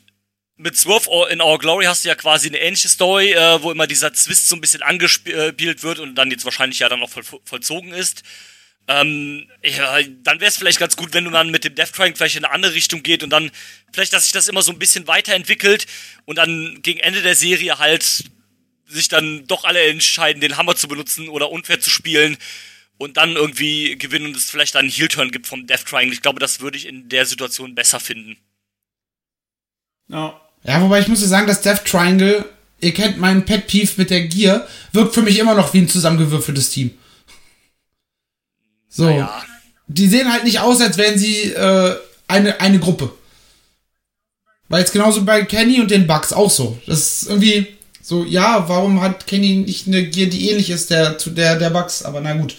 mit 0.56 0.74
Swerve 0.74 1.30
in 1.30 1.42
Our 1.42 1.58
Glory 1.58 1.84
hast 1.84 2.04
du 2.04 2.08
ja 2.08 2.14
quasi 2.14 2.48
eine 2.48 2.60
ähnliche 2.60 2.88
Story, 2.88 3.32
äh, 3.32 3.62
wo 3.62 3.70
immer 3.70 3.86
dieser 3.86 4.14
Zwist 4.14 4.48
so 4.48 4.56
ein 4.56 4.62
bisschen 4.62 4.80
angespielt 4.80 5.82
wird 5.82 5.98
und 5.98 6.14
dann 6.14 6.30
jetzt 6.30 6.46
wahrscheinlich 6.46 6.78
ja 6.78 6.88
dann 6.88 7.02
auch 7.02 7.10
voll, 7.10 7.24
vollzogen 7.44 7.92
ist. 7.92 8.22
Ähm, 8.88 9.50
ja, 9.62 10.00
dann 10.22 10.40
wäre 10.40 10.48
es 10.48 10.56
vielleicht 10.56 10.78
ganz 10.78 10.96
gut, 10.96 11.12
wenn 11.12 11.24
du 11.24 11.30
dann 11.30 11.50
mit 11.50 11.64
dem 11.64 11.74
Death 11.74 11.92
Triangle 11.92 12.16
vielleicht 12.16 12.36
in 12.36 12.44
eine 12.46 12.54
andere 12.54 12.72
Richtung 12.72 13.02
geht 13.02 13.22
und 13.22 13.28
dann 13.28 13.50
vielleicht, 13.92 14.14
dass 14.14 14.22
sich 14.22 14.32
das 14.32 14.48
immer 14.48 14.62
so 14.62 14.72
ein 14.72 14.78
bisschen 14.78 15.06
weiterentwickelt 15.06 15.86
und 16.24 16.36
dann 16.36 16.78
gegen 16.80 17.00
Ende 17.00 17.20
der 17.20 17.34
Serie 17.34 17.78
halt 17.78 18.24
sich 18.86 19.08
dann 19.08 19.46
doch 19.46 19.64
alle 19.64 19.80
entscheiden, 19.86 20.40
den 20.40 20.56
Hammer 20.56 20.76
zu 20.76 20.88
benutzen 20.88 21.28
oder 21.28 21.50
unfair 21.50 21.80
zu 21.80 21.90
spielen 21.90 22.36
und 22.98 23.16
dann 23.16 23.36
irgendwie 23.36 23.96
gewinnen 23.98 24.26
und 24.26 24.36
es 24.36 24.50
vielleicht 24.50 24.74
dann 24.74 24.82
einen 24.82 24.90
Heel-Turn 24.90 25.30
gibt 25.30 25.46
vom 25.46 25.66
Death 25.66 25.86
Triangle. 25.86 26.14
Ich 26.14 26.22
glaube, 26.22 26.38
das 26.38 26.60
würde 26.60 26.78
ich 26.78 26.86
in 26.86 27.08
der 27.08 27.26
Situation 27.26 27.74
besser 27.74 28.00
finden. 28.00 28.36
Ja. 30.08 30.40
Ja, 30.64 30.82
wobei 30.82 31.00
ich 31.00 31.08
muss 31.08 31.20
dir 31.20 31.26
sagen, 31.26 31.46
das 31.46 31.60
Death 31.60 31.84
Triangle, 31.84 32.44
ihr 32.80 32.92
kennt 32.92 33.18
meinen 33.18 33.44
Pet 33.44 33.66
Peeve 33.68 33.92
mit 33.96 34.10
der 34.10 34.26
Gear, 34.26 34.66
wirkt 34.92 35.14
für 35.14 35.22
mich 35.22 35.38
immer 35.38 35.54
noch 35.54 35.72
wie 35.74 35.78
ein 35.78 35.88
zusammengewürfeltes 35.88 36.70
Team. 36.70 36.96
So. 38.88 39.08
Ja, 39.08 39.44
Die 39.86 40.08
sehen 40.08 40.32
halt 40.32 40.44
nicht 40.44 40.58
aus, 40.60 40.80
als 40.80 40.96
wären 40.96 41.18
sie 41.18 41.52
äh, 41.52 41.96
eine, 42.26 42.60
eine 42.60 42.78
Gruppe. 42.80 43.12
Weil 44.68 44.82
es 44.82 44.90
genauso 44.90 45.24
bei 45.24 45.44
Kenny 45.44 45.80
und 45.80 45.90
den 45.90 46.06
Bugs 46.06 46.32
auch 46.32 46.50
so. 46.50 46.80
Das 46.86 47.22
ist 47.22 47.28
irgendwie 47.28 47.75
so, 48.06 48.24
ja, 48.24 48.68
warum 48.68 49.00
hat 49.00 49.26
Kenny 49.26 49.56
nicht 49.56 49.88
eine 49.88 50.08
Gear, 50.08 50.30
die 50.30 50.48
ähnlich 50.50 50.70
ist 50.70 50.90
der, 50.90 51.18
zu 51.18 51.30
der, 51.30 51.56
der 51.56 51.70
Bugs? 51.70 52.02
Aber 52.04 52.20
na 52.20 52.34
gut. 52.34 52.54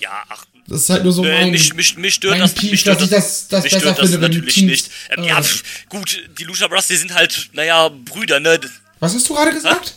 ja, 0.00 0.24
ach, 0.30 0.46
Das 0.68 0.80
ist 0.80 0.88
halt 0.88 1.04
nur 1.04 1.12
so 1.12 1.22
Äh, 1.22 1.32
mein, 1.32 1.50
mich, 1.50 1.74
mich, 1.74 1.96
mich 1.98 2.14
stört 2.14 2.40
das, 2.40 2.54
Pief, 2.54 2.70
mich 2.70 2.80
stört 2.80 2.96
dass 2.96 3.04
ich 3.04 3.10
das, 3.10 3.48
das 3.48 3.64
mich 3.64 3.72
besser 3.74 3.80
stört 3.92 3.98
das 3.98 4.10
finde, 4.10 4.30
die 4.30 4.36
natürlich 4.36 4.54
Teams, 4.54 4.70
nicht. 4.70 4.90
Ähm, 5.10 5.24
äh, 5.24 5.28
ja, 5.28 5.42
pf, 5.42 5.62
gut, 5.90 6.28
die 6.38 6.44
Lucha 6.44 6.66
Bros, 6.68 6.86
die 6.86 6.96
sind 6.96 7.12
halt, 7.12 7.50
naja, 7.52 7.88
Brüder, 7.90 8.40
ne? 8.40 8.58
Was 8.98 9.14
hast 9.14 9.28
du 9.28 9.34
gerade 9.34 9.52
gesagt? 9.52 9.94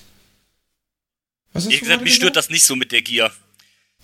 Was 1.53 1.63
hast 1.63 1.71
Ich 1.71 1.79
du 1.79 1.85
gesagt, 1.85 2.03
mich 2.03 2.15
stört 2.15 2.35
das 2.35 2.49
nicht 2.49 2.65
so 2.65 2.75
mit 2.75 2.91
der 2.91 3.01
Gear. 3.01 3.31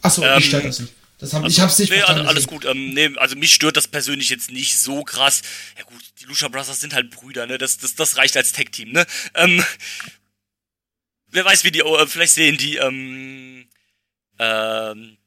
Achso, 0.02 0.24
ähm, 0.24 0.38
mich 0.38 0.46
stört 0.46 0.64
das 0.64 0.80
nicht. 0.80 0.94
Das 1.20 1.34
hab, 1.34 1.46
ich 1.46 1.60
hab's 1.60 1.78
nicht 1.80 1.90
nee, 1.92 1.98
verstanden. 1.98 2.28
alles 2.28 2.48
gut. 2.48 2.64
Ähm, 2.66 2.94
nee, 2.94 3.10
also 3.18 3.36
mich 3.36 3.54
stört 3.54 3.76
das 3.78 3.88
persönlich 3.90 4.30
jetzt 4.30 4.50
nicht 4.50 4.78
so 4.78 5.04
krass. 5.04 5.42
Ja 5.78 5.84
gut, 5.84 6.02
die 6.22 6.26
Lucha 6.26 6.48
Brothers 6.48 6.80
sind 6.80 6.94
halt 6.94 7.10
Brüder, 7.12 7.48
ne? 7.48 7.58
Das, 7.58 7.78
das, 7.78 7.96
das 7.96 8.16
reicht 8.18 8.36
als 8.38 8.52
Tag-Team, 8.54 8.92
ne? 8.94 9.06
Ähm, 9.34 9.64
wer 11.36 11.46
weiß, 11.46 11.64
wie 11.64 11.72
die, 11.72 11.80
äh, 11.82 12.08
vielleicht 12.08 12.34
sehen 12.34 12.58
die, 12.58 12.78
ähm, 12.78 13.66
ähm, 14.40 15.18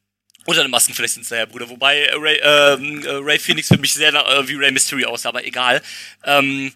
unter 0.45 0.63
den 0.63 0.71
Masken, 0.71 0.95
vielleicht 0.95 1.15
sind 1.15 1.25
es 1.25 1.31
ja 1.31 1.45
Brüder. 1.47 1.69
Wobei 1.69 1.99
äh, 2.01 2.15
Ray, 2.17 2.39
ähm, 2.43 3.03
äh, 3.05 3.11
Ray 3.23 3.39
Phoenix 3.39 3.69
für 3.69 3.79
mich 3.79 3.93
sehr 3.95 4.13
nach, 4.13 4.27
äh, 4.29 4.49
wie 4.49 4.55
Ray 4.55 4.73
Mysterio 4.73 5.09
aussah, 5.11 5.29
aber 5.29 5.45
egal. 5.45 5.83
Ähm, 6.25 6.73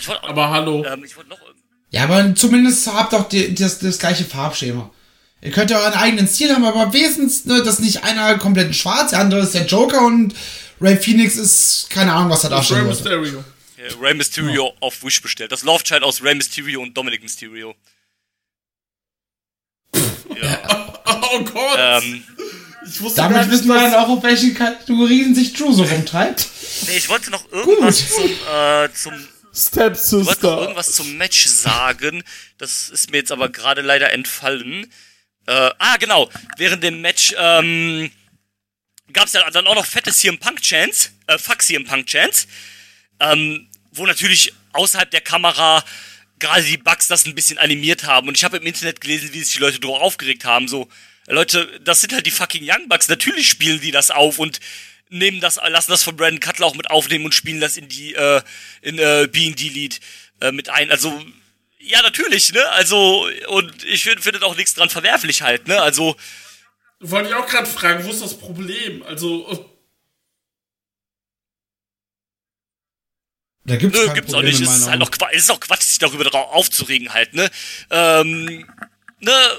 ich 0.00 0.08
wollte 0.08 0.24
Aber 0.24 0.50
hallo. 0.50 0.84
ähm, 0.84 1.04
ich 1.04 1.16
wollte 1.16 1.30
noch 1.30 1.38
Ja, 1.90 2.04
aber 2.04 2.34
zumindest 2.34 2.86
habt 2.92 3.12
doch 3.12 3.28
die, 3.28 3.54
das, 3.54 3.78
das 3.78 3.98
gleiche 3.98 4.24
Farbschema. 4.24 4.90
Ihr 5.42 5.52
könnt 5.52 5.70
ja 5.70 5.78
euren 5.78 5.92
eigenen 5.92 6.26
Stil 6.26 6.52
haben, 6.52 6.64
aber 6.64 6.92
wesentlich, 6.92 7.44
ne, 7.44 7.62
dass 7.62 7.78
nicht 7.78 8.02
einer 8.02 8.38
komplett 8.38 8.74
schwarz, 8.74 9.10
der 9.10 9.20
andere 9.20 9.40
ist 9.40 9.54
der 9.54 9.66
Joker 9.66 10.04
und 10.04 10.34
Ray 10.80 10.96
Phoenix 10.96 11.36
ist, 11.36 11.88
keine 11.90 12.12
Ahnung, 12.12 12.30
was 12.30 12.44
er 12.44 12.50
Rey 12.50 12.56
darstellen 12.56 12.86
wollte. 12.86 13.02
Mysterio. 13.02 13.44
äh, 13.76 13.92
Ray 14.00 14.14
Mysterio 14.14 14.74
auf 14.80 15.02
Wish 15.04 15.20
bestellt. 15.22 15.52
Das 15.52 15.62
Love 15.62 15.84
Child 15.84 16.02
aus 16.02 16.22
Ray 16.22 16.34
Mysterio 16.34 16.80
und 16.82 16.96
Dominic 16.96 17.22
Mysterio. 17.22 17.74
Oh 21.28 21.40
Gott. 21.44 21.78
Ähm, 21.78 22.24
ich 22.88 23.00
wusste 23.00 23.20
gar 23.20 23.30
Damit 23.30 23.48
nicht, 23.48 23.58
wissen 23.58 23.68
wir 23.68 23.74
dann 23.80 23.94
auch, 23.94 24.08
auf 24.08 24.22
welchen 24.22 24.54
Kategorien 24.54 25.34
sich 25.34 25.52
Drew 25.52 25.72
so 25.72 25.82
rumtreibt. 25.82 26.46
nee, 26.86 26.96
ich 26.96 27.08
wollte 27.08 27.30
noch 27.30 27.50
irgendwas 27.52 28.08
Gut. 28.08 28.16
zum, 28.16 28.30
äh, 28.54 28.92
zum 28.92 29.12
Ich 29.14 29.20
wollte 29.20 29.88
noch 29.90 29.96
Stepsister. 29.96 30.58
irgendwas 30.60 30.92
zum 30.92 31.16
Match 31.16 31.46
sagen. 31.46 32.22
Das 32.58 32.88
ist 32.90 33.10
mir 33.10 33.18
jetzt 33.18 33.32
aber 33.32 33.48
gerade 33.48 33.82
leider 33.82 34.12
entfallen. 34.12 34.90
Äh, 35.46 35.70
ah, 35.78 35.96
genau. 35.98 36.28
Während 36.58 36.82
dem 36.82 37.00
Match 37.00 37.34
ähm, 37.38 38.10
gab 39.12 39.26
es 39.26 39.32
ja 39.32 39.48
dann 39.50 39.66
auch 39.66 39.74
noch 39.74 39.86
fette 39.86 40.12
CM 40.12 40.38
Punk 40.38 40.60
Chance, 40.60 41.10
äh, 41.26 41.38
Fuck 41.38 41.62
CM 41.62 41.84
Punk 41.84 42.06
Chance, 42.06 42.46
ähm, 43.20 43.68
wo 43.92 44.06
natürlich 44.06 44.52
außerhalb 44.72 45.10
der 45.10 45.22
Kamera 45.22 45.82
gerade 46.38 46.62
die 46.62 46.76
Bugs 46.76 47.08
das 47.08 47.26
ein 47.26 47.34
bisschen 47.34 47.58
animiert 47.58 48.04
haben. 48.04 48.28
Und 48.28 48.36
ich 48.36 48.44
habe 48.44 48.58
im 48.58 48.66
Internet 48.66 49.00
gelesen, 49.00 49.32
wie 49.32 49.42
sich 49.42 49.54
die 49.54 49.60
Leute 49.60 49.80
darüber 49.80 50.00
aufgeregt 50.00 50.44
haben. 50.44 50.68
So, 50.68 50.88
Leute, 51.26 51.68
das 51.82 52.00
sind 52.00 52.12
halt 52.12 52.26
die 52.26 52.30
fucking 52.30 52.62
Young 52.64 52.88
Bucks. 52.88 53.08
Natürlich 53.08 53.48
spielen 53.48 53.80
die 53.80 53.90
das 53.90 54.10
auf 54.10 54.38
und 54.38 54.60
nehmen 55.08 55.40
das, 55.40 55.56
lassen 55.56 55.90
das 55.90 56.02
von 56.02 56.16
Brandon 56.16 56.40
Cutler 56.40 56.66
auch 56.66 56.74
mit 56.74 56.90
aufnehmen 56.90 57.24
und 57.24 57.34
spielen 57.34 57.60
das 57.60 57.76
in 57.76 57.88
die, 57.88 58.14
äh, 58.14 58.42
in 58.82 58.98
äh, 58.98 59.28
B&D 59.30 59.68
Lied 59.68 60.00
äh, 60.40 60.52
mit 60.52 60.68
ein. 60.68 60.90
Also, 60.90 61.24
ja, 61.78 62.02
natürlich, 62.02 62.52
ne? 62.52 62.68
Also, 62.70 63.28
und 63.48 63.84
ich 63.84 64.02
finde 64.02 64.22
find 64.22 64.42
auch 64.42 64.56
nichts 64.56 64.74
dran 64.74 64.90
verwerflich 64.90 65.42
halt, 65.42 65.68
ne? 65.68 65.80
Also, 65.80 66.16
Wollte 66.98 67.28
ich 67.28 67.34
auch 67.34 67.46
gerade 67.46 67.66
fragen, 67.66 68.04
wo 68.04 68.10
ist 68.10 68.22
das 68.22 68.38
Problem? 68.38 69.02
Also, 69.04 69.75
Da 73.66 73.76
gibt's 73.76 73.98
Nö, 73.98 74.06
kein 74.06 74.14
gibt's 74.14 74.32
auch 74.32 74.38
Problem 74.38 74.52
nicht. 74.52 74.60
in 74.60 74.68
Es 74.68 74.78
ist 74.78 74.88
halt 74.88 75.02
auch 75.02 75.10
Quatsch, 75.10 75.34
ist 75.34 75.50
auch 75.50 75.60
Quatsch, 75.60 75.82
sich 75.82 75.98
darüber 75.98 76.24
drauf 76.24 76.52
aufzuregen 76.52 77.12
halt, 77.12 77.34
ne? 77.34 77.50
Ähm, 77.90 78.64
ne? 79.18 79.50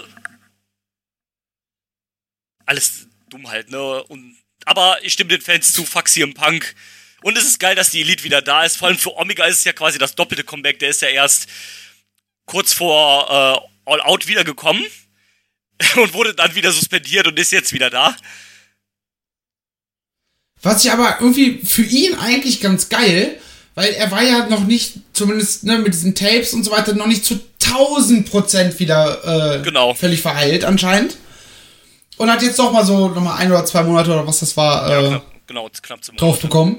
Alles 2.66 3.08
dumm 3.30 3.50
halt, 3.50 3.70
ne? 3.70 4.04
Und, 4.04 4.38
aber 4.66 5.04
ich 5.04 5.14
stimme 5.14 5.30
den 5.30 5.42
Fans 5.42 5.74
zu, 5.74 5.86
fuck 5.86 6.08
CM 6.08 6.34
Punk. 6.34 6.74
Und 7.22 7.38
es 7.38 7.46
ist 7.46 7.60
geil, 7.60 7.76
dass 7.76 7.90
die 7.90 8.02
Elite 8.02 8.24
wieder 8.24 8.42
da 8.42 8.64
ist. 8.64 8.78
Vor 8.78 8.88
allem 8.88 8.98
für 8.98 9.16
Omega 9.18 9.46
ist 9.46 9.58
es 9.58 9.64
ja 9.66 9.74
quasi 9.74 9.98
das 9.98 10.16
doppelte 10.16 10.46
Comeback. 10.46 10.80
Der 10.80 10.90
ist 10.90 11.02
ja 11.02 11.10
erst 11.10 11.48
kurz 12.46 12.74
vor 12.74 13.28
äh, 13.86 13.92
All 13.92 14.02
Out 14.02 14.28
wiedergekommen 14.28 14.86
und 15.98 16.14
wurde 16.14 16.34
dann 16.34 16.56
wieder 16.56 16.72
suspendiert 16.72 17.28
und 17.28 17.38
ist 17.38 17.52
jetzt 17.52 17.74
wieder 17.74 17.90
da. 17.90 18.16
Was 20.62 20.86
ich 20.86 20.92
aber 20.92 21.18
irgendwie 21.20 21.60
für 21.66 21.84
ihn 21.84 22.16
eigentlich 22.16 22.62
ganz 22.62 22.88
geil, 22.88 23.40
weil 23.78 23.92
er 23.94 24.10
war 24.10 24.24
ja 24.24 24.48
noch 24.48 24.64
nicht, 24.66 24.96
zumindest 25.14 25.64
ne, 25.64 25.78
mit 25.78 25.94
diesen 25.94 26.16
Tapes 26.16 26.52
und 26.54 26.64
so 26.64 26.72
weiter, 26.72 26.94
noch 26.96 27.06
nicht 27.06 27.24
zu 27.24 27.40
1000 27.64 28.28
Prozent 28.28 28.80
wieder 28.80 29.58
äh, 29.60 29.62
Genau. 29.62 29.94
völlig 29.94 30.22
verheilt 30.22 30.66
anscheinend. 30.66 31.16
Und 32.18 32.32
hat 32.32 32.42
jetzt 32.42 32.58
doch 32.58 32.72
mal 32.72 32.84
so 32.84 33.10
nochmal 33.10 33.38
ein 33.38 33.52
oder 33.52 33.64
zwei 33.66 33.84
Monate 33.84 34.10
oder 34.12 34.26
was 34.26 34.40
das 34.40 34.58
war, 34.58 34.90
äh, 34.90 35.08
Knapp, 35.10 35.26
genau, 35.46 35.70
knapp 35.84 36.02
drauf 36.18 36.40
bekommen. 36.40 36.78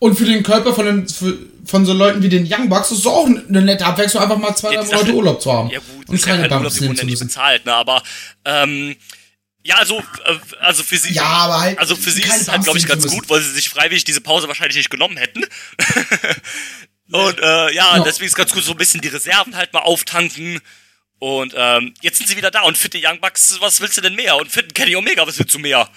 Und 0.00 0.16
für 0.16 0.24
den 0.24 0.42
Körper 0.42 0.74
von, 0.74 0.86
den, 0.86 1.08
für, 1.08 1.36
von 1.64 1.84
so 1.86 1.92
Leuten 1.92 2.22
wie 2.22 2.28
den 2.28 2.44
Young 2.52 2.68
Bucks 2.68 2.90
ist 2.92 2.98
es 3.00 3.06
auch 3.06 3.26
eine 3.26 3.62
nette 3.62 3.84
Abwechslung, 3.86 4.22
einfach 4.22 4.38
mal 4.38 4.54
zwei, 4.56 4.74
Ja, 4.74 4.80
drei 4.82 4.86
Monate 4.86 5.06
Sache- 5.06 5.14
Urlaub 5.16 5.42
zu 5.42 5.52
haben. 5.52 5.70
Ja 5.70 5.78
gut, 5.78 6.08
und 6.08 6.14
ist 6.14 6.24
ja 6.26 6.32
keine 6.32 6.42
kein 6.48 6.58
Urlaub, 6.58 6.62
Bumps 6.64 6.74
die 6.78 6.82
nehmen 6.84 6.94
ja 6.96 7.00
zu 7.00 7.06
müssen. 7.06 7.26
bezahlt, 7.28 7.66
ne? 7.66 7.74
Aber 7.74 8.02
ähm, 8.44 8.96
ja, 9.68 9.76
also 9.76 9.98
äh, 10.24 10.38
also 10.60 10.82
für 10.82 10.96
sie 10.96 11.12
Ja, 11.12 11.24
aber 11.24 11.60
halt 11.60 11.78
also 11.78 11.94
für 11.94 12.10
sie 12.10 12.22
ist 12.22 12.40
es 12.42 12.48
halt 12.48 12.64
glaube 12.64 12.78
ich 12.78 12.86
ganz 12.86 13.02
müssen. 13.04 13.14
gut, 13.18 13.28
weil 13.28 13.42
sie 13.42 13.52
sich 13.52 13.68
freiwillig 13.68 14.04
diese 14.04 14.20
Pause 14.22 14.48
wahrscheinlich 14.48 14.76
nicht 14.76 14.90
genommen 14.90 15.16
hätten. 15.18 15.44
Und 17.12 17.38
äh, 17.38 17.72
ja, 17.74 17.96
Ja. 17.96 18.02
deswegen 18.02 18.26
ist 18.28 18.34
ganz 18.34 18.52
gut 18.52 18.64
so 18.64 18.72
ein 18.72 18.78
bisschen 18.78 19.00
die 19.00 19.08
Reserven 19.08 19.56
halt 19.56 19.72
mal 19.72 19.80
auftanken. 19.80 20.60
Und 21.20 21.52
ähm, 21.56 21.94
jetzt 22.00 22.16
sind 22.18 22.28
sie 22.28 22.36
wieder 22.36 22.50
da 22.50 22.62
und 22.62 22.78
fitte 22.78 22.98
Young 23.02 23.20
Bucks, 23.20 23.56
was 23.60 23.80
willst 23.80 23.96
du 23.96 24.00
denn 24.00 24.14
mehr? 24.14 24.36
Und 24.36 24.50
fitten 24.52 24.72
Kenny 24.72 24.94
Omega, 24.94 25.26
was 25.26 25.38
willst 25.38 25.52
du 25.54 25.58
mehr? 25.58 25.88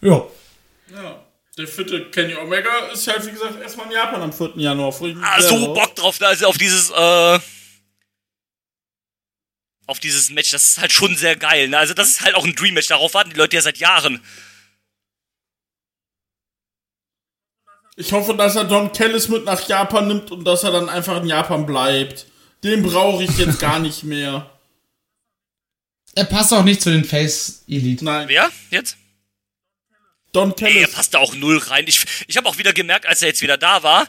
Ja. 0.00 0.22
ja. 0.92 1.24
Der 1.56 1.66
vierte 1.66 2.10
Kenny 2.10 2.34
Omega 2.36 2.86
ist 2.92 3.06
halt, 3.08 3.26
wie 3.26 3.30
gesagt, 3.32 3.60
erstmal 3.60 3.86
in 3.86 3.92
Japan 3.92 4.22
am 4.22 4.32
4. 4.32 4.52
Januar. 4.56 4.94
Ah, 5.22 5.40
so. 5.40 5.74
Bock 5.74 5.96
drauf, 5.96 6.20
ne? 6.20 6.26
also 6.28 6.46
auf 6.46 6.58
dieses, 6.58 6.90
äh, 6.90 7.38
auf 9.88 9.98
dieses 9.98 10.30
Match, 10.30 10.50
das 10.50 10.68
ist 10.68 10.78
halt 10.78 10.92
schon 10.92 11.16
sehr 11.16 11.34
geil, 11.34 11.68
ne? 11.68 11.78
Also 11.78 11.94
das 11.94 12.10
ist 12.10 12.20
halt 12.20 12.34
auch 12.34 12.44
ein 12.44 12.54
Dream-Match, 12.54 12.88
darauf 12.88 13.14
warten 13.14 13.30
die 13.30 13.36
Leute 13.36 13.56
ja 13.56 13.62
seit 13.62 13.78
Jahren. 13.78 14.22
Ich 17.96 18.12
hoffe, 18.12 18.34
dass 18.34 18.54
er 18.54 18.64
Don 18.64 18.92
Callis 18.92 19.28
mit 19.28 19.44
nach 19.44 19.66
Japan 19.66 20.06
nimmt 20.06 20.30
und 20.30 20.44
dass 20.44 20.62
er 20.62 20.70
dann 20.70 20.88
einfach 20.88 21.20
in 21.20 21.26
Japan 21.26 21.66
bleibt. 21.66 22.26
Den 22.62 22.82
brauche 22.82 23.24
ich 23.24 23.36
jetzt 23.38 23.58
gar 23.58 23.78
nicht 23.78 24.04
mehr. 24.04 24.48
Er 26.14 26.24
passt 26.24 26.52
auch 26.52 26.64
nicht 26.64 26.82
zu 26.82 26.90
den 26.90 27.04
Face 27.04 27.64
Elite. 27.66 28.04
Nein. 28.04 28.28
Wer? 28.28 28.50
Jetzt? 28.70 28.96
Don 30.32 30.54
Nee, 30.60 30.82
er 30.82 30.88
passt 30.88 31.14
da 31.14 31.18
auch 31.18 31.34
null 31.34 31.58
rein. 31.58 31.86
Ich, 31.88 32.04
ich 32.26 32.36
habe 32.36 32.48
auch 32.48 32.58
wieder 32.58 32.72
gemerkt, 32.72 33.06
als 33.06 33.22
er 33.22 33.28
jetzt 33.28 33.40
wieder 33.40 33.56
da 33.56 33.82
war, 33.82 34.06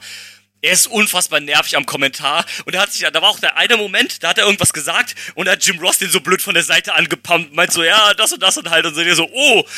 er 0.62 0.74
ist 0.74 0.88
unfassbar 0.88 1.40
nervig 1.40 1.78
am 1.78 1.86
Kommentar. 1.86 2.46
Und 2.66 2.74
er 2.74 2.82
hat 2.82 2.92
sich, 2.92 3.02
da 3.10 3.22
war 3.22 3.30
auch 3.30 3.40
der 3.40 3.56
eine 3.58 3.78
Moment, 3.78 4.24
da 4.24 4.30
hat 4.30 4.38
er 4.38 4.46
irgendwas 4.46 4.74
gesagt 4.74 5.16
und 5.36 5.46
da 5.46 5.54
hat 5.54 5.66
Jim 5.66 5.80
Ross 5.80 5.98
den 6.00 6.10
so 6.10 6.20
blöd 6.20 6.42
von 6.42 6.54
der 6.54 6.64
Seite 6.64 6.94
angepumpt, 6.94 7.54
meint 7.54 7.72
so, 7.72 7.84
ja, 7.84 8.14
das 8.16 8.34
und 8.34 8.44
das 8.44 8.58
und 8.58 8.70
halt 8.70 8.86
und 8.86 8.94
so, 8.96 9.04
der 9.04 9.16
so, 9.16 9.30
oh. 9.32 9.66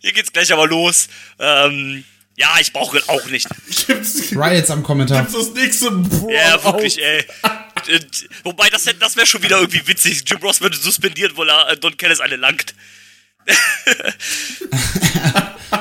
Hier 0.00 0.12
geht's 0.12 0.32
gleich 0.32 0.52
aber 0.52 0.66
los. 0.66 1.08
Ähm, 1.38 2.04
ja, 2.36 2.56
ich 2.58 2.72
brauche 2.72 2.96
ihn 2.98 3.04
auch 3.06 3.26
nicht. 3.26 3.46
Gibt's, 3.86 4.32
Riots 4.32 4.70
am 4.70 4.82
Kommentar. 4.82 5.20
gibt's 5.20 5.34
das 5.34 5.50
nächste 5.52 5.90
Brawl 5.90 6.32
Ja, 6.32 6.64
wirklich, 6.64 7.02
ey. 7.02 7.26
Wobei, 8.44 8.70
das, 8.70 8.84
das 8.98 9.16
wäre 9.16 9.26
schon 9.26 9.42
wieder 9.42 9.58
irgendwie 9.58 9.86
witzig. 9.86 10.22
Jim 10.26 10.38
Ross 10.38 10.62
wird 10.62 10.74
suspendiert, 10.74 11.36
weil 11.36 11.50
er 11.50 11.68
äh, 11.68 11.76
Don 11.76 11.96
Callis 11.98 12.20
eine 12.20 12.36
langt. 12.36 12.74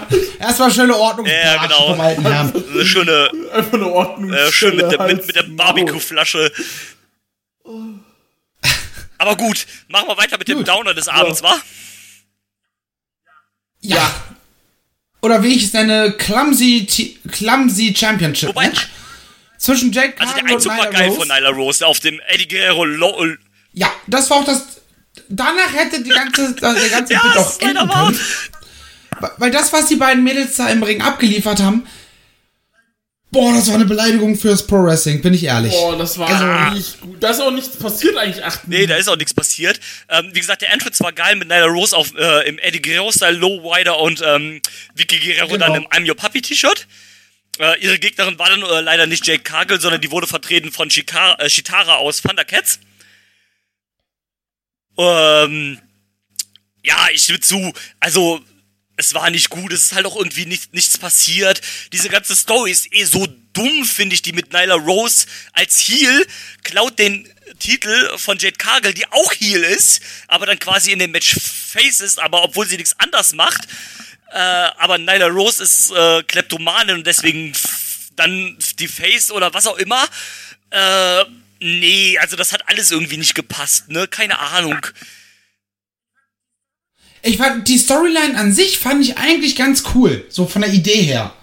Erstmal 0.39 0.71
schöne 0.71 0.95
Ordnung 0.95 1.25
Ja, 1.25 1.62
genau. 1.63 1.88
vom 1.89 1.99
alten 2.02 2.21
Herrn. 2.25 2.54
Eine 2.73 2.86
schöne, 2.86 3.30
Einfach 3.54 3.73
eine 3.73 3.88
Ordnung. 3.88 4.32
äh, 4.34 4.52
schön 4.52 4.75
mit 4.78 4.91
der, 4.91 5.02
mit, 5.08 5.28
mit 5.28 5.36
der 5.36 5.43
Barbecue-Flasche. 5.43 6.52
Aber 9.17 9.36
gut, 9.36 9.67
machen 9.89 10.08
wir 10.08 10.17
weiter 10.17 10.38
mit 10.38 10.47
dem 10.47 10.60
Gut. 10.60 10.67
Downer 10.67 10.93
des 10.93 11.08
Abends, 11.10 11.43
wa? 11.43 11.56
Ja. 13.82 14.12
Oder 15.21 15.43
wie 15.43 15.54
ich 15.56 15.65
es 15.65 15.73
nenne, 15.73 16.13
Clumsy, 16.13 16.86
T- 16.86 17.17
Clumsy 17.30 17.93
Championship 17.95 18.49
Wobei- 18.49 18.67
Match. 18.69 18.88
Zwischen 19.58 19.91
Jake 19.91 20.13
Also 20.21 20.34
der 20.36 20.45
Einzug 20.45 20.71
war 20.78 20.88
geil 20.88 21.12
von 21.12 21.28
Nyla 21.28 21.49
Rose 21.49 21.86
auf 21.86 21.99
dem 21.99 22.21
Eddie 22.30 22.47
Guerrero 22.47 22.86
Lo 22.86 23.25
Ja, 23.73 23.91
das 24.08 24.30
war 24.30 24.38
auch 24.38 24.45
das. 24.45 24.80
Danach 25.28 25.73
hätte 25.73 26.02
die 26.02 26.10
ganze, 26.12 26.54
der 26.62 26.89
ganze 26.89 27.12
Ja, 27.13 27.21
Bit 27.21 27.38
auch 27.38 27.60
enden 27.60 27.89
können. 27.89 28.19
Weil- 29.38 29.51
das, 29.51 29.71
was 29.73 29.88
die 29.88 29.95
beiden 29.95 30.23
Mädels 30.23 30.55
da 30.55 30.69
im 30.69 30.84
Ring 30.84 31.01
abgeliefert 31.01 31.60
haben, 31.62 31.86
boah, 33.32 33.53
das 33.53 33.67
war 33.67 33.75
eine 33.75 33.86
Beleidigung 33.86 34.36
fürs 34.38 34.65
Pro 34.65 34.84
Wrestling, 34.84 35.21
bin 35.21 35.34
ich 35.34 35.43
ehrlich. 35.43 35.71
Boah, 35.73 35.97
das 35.97 36.17
war 36.17 36.29
Also- 36.29 36.75
nicht 36.75 37.01
gut. 37.01 37.21
Da 37.21 37.29
ist 37.29 37.39
auch 37.41 37.51
nichts 37.51 37.77
passiert 37.77 38.17
eigentlich. 38.17 38.43
Ach, 38.43 38.60
Nee, 38.65 38.88
da 38.88 38.95
ist 38.95 39.08
auch 39.08 39.17
nichts 39.17 39.34
passiert. 39.34 39.79
Ähm, 40.10 40.29
wie 40.34 40.39
gesagt, 40.39 40.62
der 40.62 40.71
Entrance 40.73 41.03
war 41.03 41.13
geil 41.13 41.36
mit 41.36 41.47
Nyla 41.47 41.65
Rose 41.65 41.95
auf, 41.95 42.13
äh, 42.15 42.47
im 42.49 42.58
Eddie 42.60 42.82
Guerrero-Style, 42.82 43.38
Low 43.38 43.71
Rider 43.71 43.99
und 43.99 44.21
ähm, 44.25 44.62
Vicky 44.95 45.19
Guerrero 45.19 45.49
Genau. 45.53 45.67
dann 45.67 45.75
im 45.75 45.88
I'm 45.89 46.08
Your 46.10 46.15
Puppy 46.15 46.41
T-Shirt. 46.41 46.88
Äh, 47.60 47.77
ihre 47.82 47.99
Gegnerin 47.99 48.39
war 48.39 48.47
dann 48.49 48.62
äh, 48.63 48.82
leider 48.82 49.05
nicht 49.05 49.27
Jake 49.27 49.43
Cargill, 49.43 49.79
sondern 49.82 49.99
die 50.01 50.12
wurde 50.12 50.27
vertreten 50.27 50.71
von 50.71 50.89
Shika 50.89 51.34
äh, 51.39 51.49
Shitara 51.49 51.95
aus 51.97 52.21
Thundercats. 52.21 52.79
Ähm, 54.97 55.79
ja, 56.84 57.08
ich 57.13 57.23
stimme 57.23 57.39
zu. 57.41 57.73
Also, 57.99 58.39
es 58.99 59.13
war 59.13 59.29
nicht 59.29 59.49
gut. 59.49 59.71
Es 59.71 59.83
ist 59.83 59.93
halt 59.93 60.05
auch 60.05 60.15
irgendwie 60.15 60.45
nicht, 60.45 60.73
nichts 60.73 60.97
passiert. 60.97 61.62
Diese 61.93 62.09
ganze 62.09 62.35
Story 62.35 62.71
ist 62.71 62.93
eh 62.93 63.05
so 63.05 63.27
dumm, 63.53 63.85
finde 63.85 64.13
ich, 64.13 64.21
die 64.21 64.33
mit 64.33 64.53
Nyla 64.53 64.75
Rose 64.75 65.25
als 65.53 65.79
Heel 65.79 66.27
klaut 66.63 66.99
den 66.99 67.27
Titel 67.59 68.17
von 68.17 68.38
Jade 68.38 68.57
Cargill, 68.57 68.93
die 68.93 69.07
auch 69.07 69.33
Heel 69.33 69.63
ist, 69.63 70.01
aber 70.27 70.45
dann 70.45 70.59
quasi 70.59 70.91
in 70.91 70.99
dem 70.99 71.12
Match 71.12 71.35
Face 71.39 72.01
ist, 72.01 72.19
aber 72.19 72.43
obwohl 72.43 72.67
sie 72.67 72.77
nichts 72.77 72.95
anders 72.99 73.33
macht. 73.33 73.67
Äh, 74.31 74.38
aber 74.38 74.97
Nyla 74.97 75.27
Rose 75.27 75.63
ist 75.63 75.91
äh, 75.91 76.21
Kleptomanin 76.23 76.97
und 76.97 77.07
deswegen 77.07 77.53
dann 78.15 78.57
die 78.77 78.88
Face 78.88 79.31
oder 79.31 79.53
was 79.53 79.65
auch 79.65 79.77
immer. 79.77 80.05
Äh, 80.71 81.23
nee, 81.59 82.17
also 82.19 82.35
das 82.35 82.51
hat 82.51 82.67
alles 82.67 82.91
irgendwie 82.91 83.17
nicht 83.17 83.33
gepasst, 83.33 83.89
ne? 83.89 84.07
Keine 84.07 84.38
Ahnung. 84.39 84.85
Ich 87.21 87.38
fand, 87.38 87.67
die 87.67 87.77
Storyline 87.77 88.38
an 88.38 88.53
sich 88.53 88.79
fand 88.79 89.03
ich 89.03 89.17
eigentlich 89.17 89.55
ganz 89.55 89.84
cool, 89.93 90.25
so 90.29 90.45
von 90.45 90.62
der 90.62 90.73
Idee 90.73 91.01
her. 91.01 91.34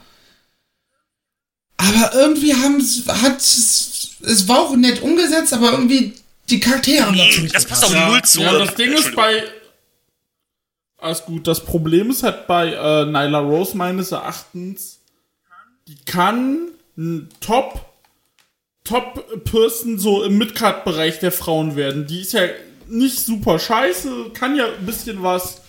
Aber 1.76 2.14
irgendwie 2.14 2.54
haben 2.54 2.76
es, 2.76 3.06
hat 3.06 3.38
es, 3.38 4.16
es 4.22 4.48
war 4.48 4.60
auch 4.60 4.76
nett 4.76 5.02
umgesetzt, 5.02 5.52
aber 5.52 5.72
irgendwie 5.72 6.14
die 6.48 6.60
Charaktere 6.60 7.06
haben 7.06 7.16
dazu 7.16 7.40
nicht 7.40 7.54
das 7.54 7.66
passt 7.66 7.84
auch 7.84 8.08
null 8.08 8.22
zu. 8.22 8.40
Ja, 8.40 8.58
das 8.58 8.74
Ding 8.74 8.92
ist 8.92 9.14
bei. 9.14 9.42
Alles 10.98 11.24
gut, 11.24 11.46
das 11.46 11.64
Problem 11.64 12.10
ist 12.10 12.22
halt 12.22 12.46
bei 12.46 12.72
äh, 12.72 13.04
Nyla 13.04 13.40
Rose 13.40 13.76
meines 13.76 14.12
Erachtens, 14.12 15.00
die 15.86 15.96
kann 16.06 16.68
ein 16.96 17.28
Top, 17.40 17.84
Top-Person 18.84 19.98
so 19.98 20.24
im 20.24 20.38
Midcard-Bereich 20.38 21.18
der 21.18 21.32
Frauen 21.32 21.76
werden. 21.76 22.06
Die 22.06 22.22
ist 22.22 22.32
ja 22.32 22.48
nicht 22.88 23.20
super 23.20 23.58
scheiße, 23.58 24.30
kann 24.32 24.56
ja 24.56 24.66
ein 24.66 24.86
bisschen 24.86 25.22
was. 25.22 25.60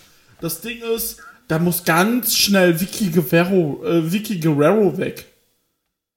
Das 0.41 0.61
Ding 0.61 0.81
ist, 0.81 1.17
da 1.47 1.59
muss 1.59 1.83
ganz 1.83 2.35
schnell 2.35 2.79
Vicky 2.79 3.09
Guerrero, 3.09 3.83
äh, 3.85 4.11
Vicky 4.11 4.39
Guerrero 4.39 4.97
weg. 4.97 5.25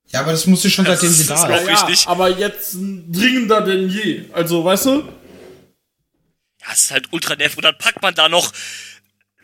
Ja, 0.09 0.21
aber 0.21 0.33
das 0.33 0.47
musste 0.47 0.71
schon 0.71 0.85
Das 0.85 1.01
seitdem 1.01 1.15
sie 1.15 1.23
ist 1.23 1.31
da 1.31 1.37
auch 1.37 1.49
ist. 1.49 1.67
Ja, 1.69 1.85
richtig. 1.85 2.09
aber 2.09 2.29
jetzt 2.31 2.75
dringender 2.75 3.61
denn 3.61 3.89
je. 3.89 4.25
Also, 4.33 4.65
weißt 4.65 4.87
du? 4.87 5.09
Ja, 6.61 6.67
es 6.73 6.81
ist 6.81 6.91
halt 6.91 7.09
ultra 7.13 7.37
nervig. 7.37 7.59
Und 7.59 7.65
dann 7.65 7.79
packt 7.79 8.03
man 8.03 8.15
da 8.15 8.29
noch 8.29 8.53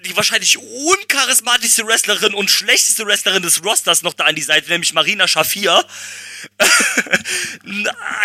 die 0.05 0.17
wahrscheinlich 0.17 0.59
uncharismatischste 0.59 1.87
Wrestlerin 1.87 2.35
und 2.35 2.51
schlechteste 2.51 3.07
Wrestlerin 3.07 3.43
des 3.43 3.65
Rosters 3.65 4.03
noch 4.03 4.13
da 4.13 4.25
an 4.25 4.35
die 4.35 4.43
Seite, 4.43 4.69
nämlich 4.71 4.93
Marina 4.93 5.27
Shafir. 5.29 5.85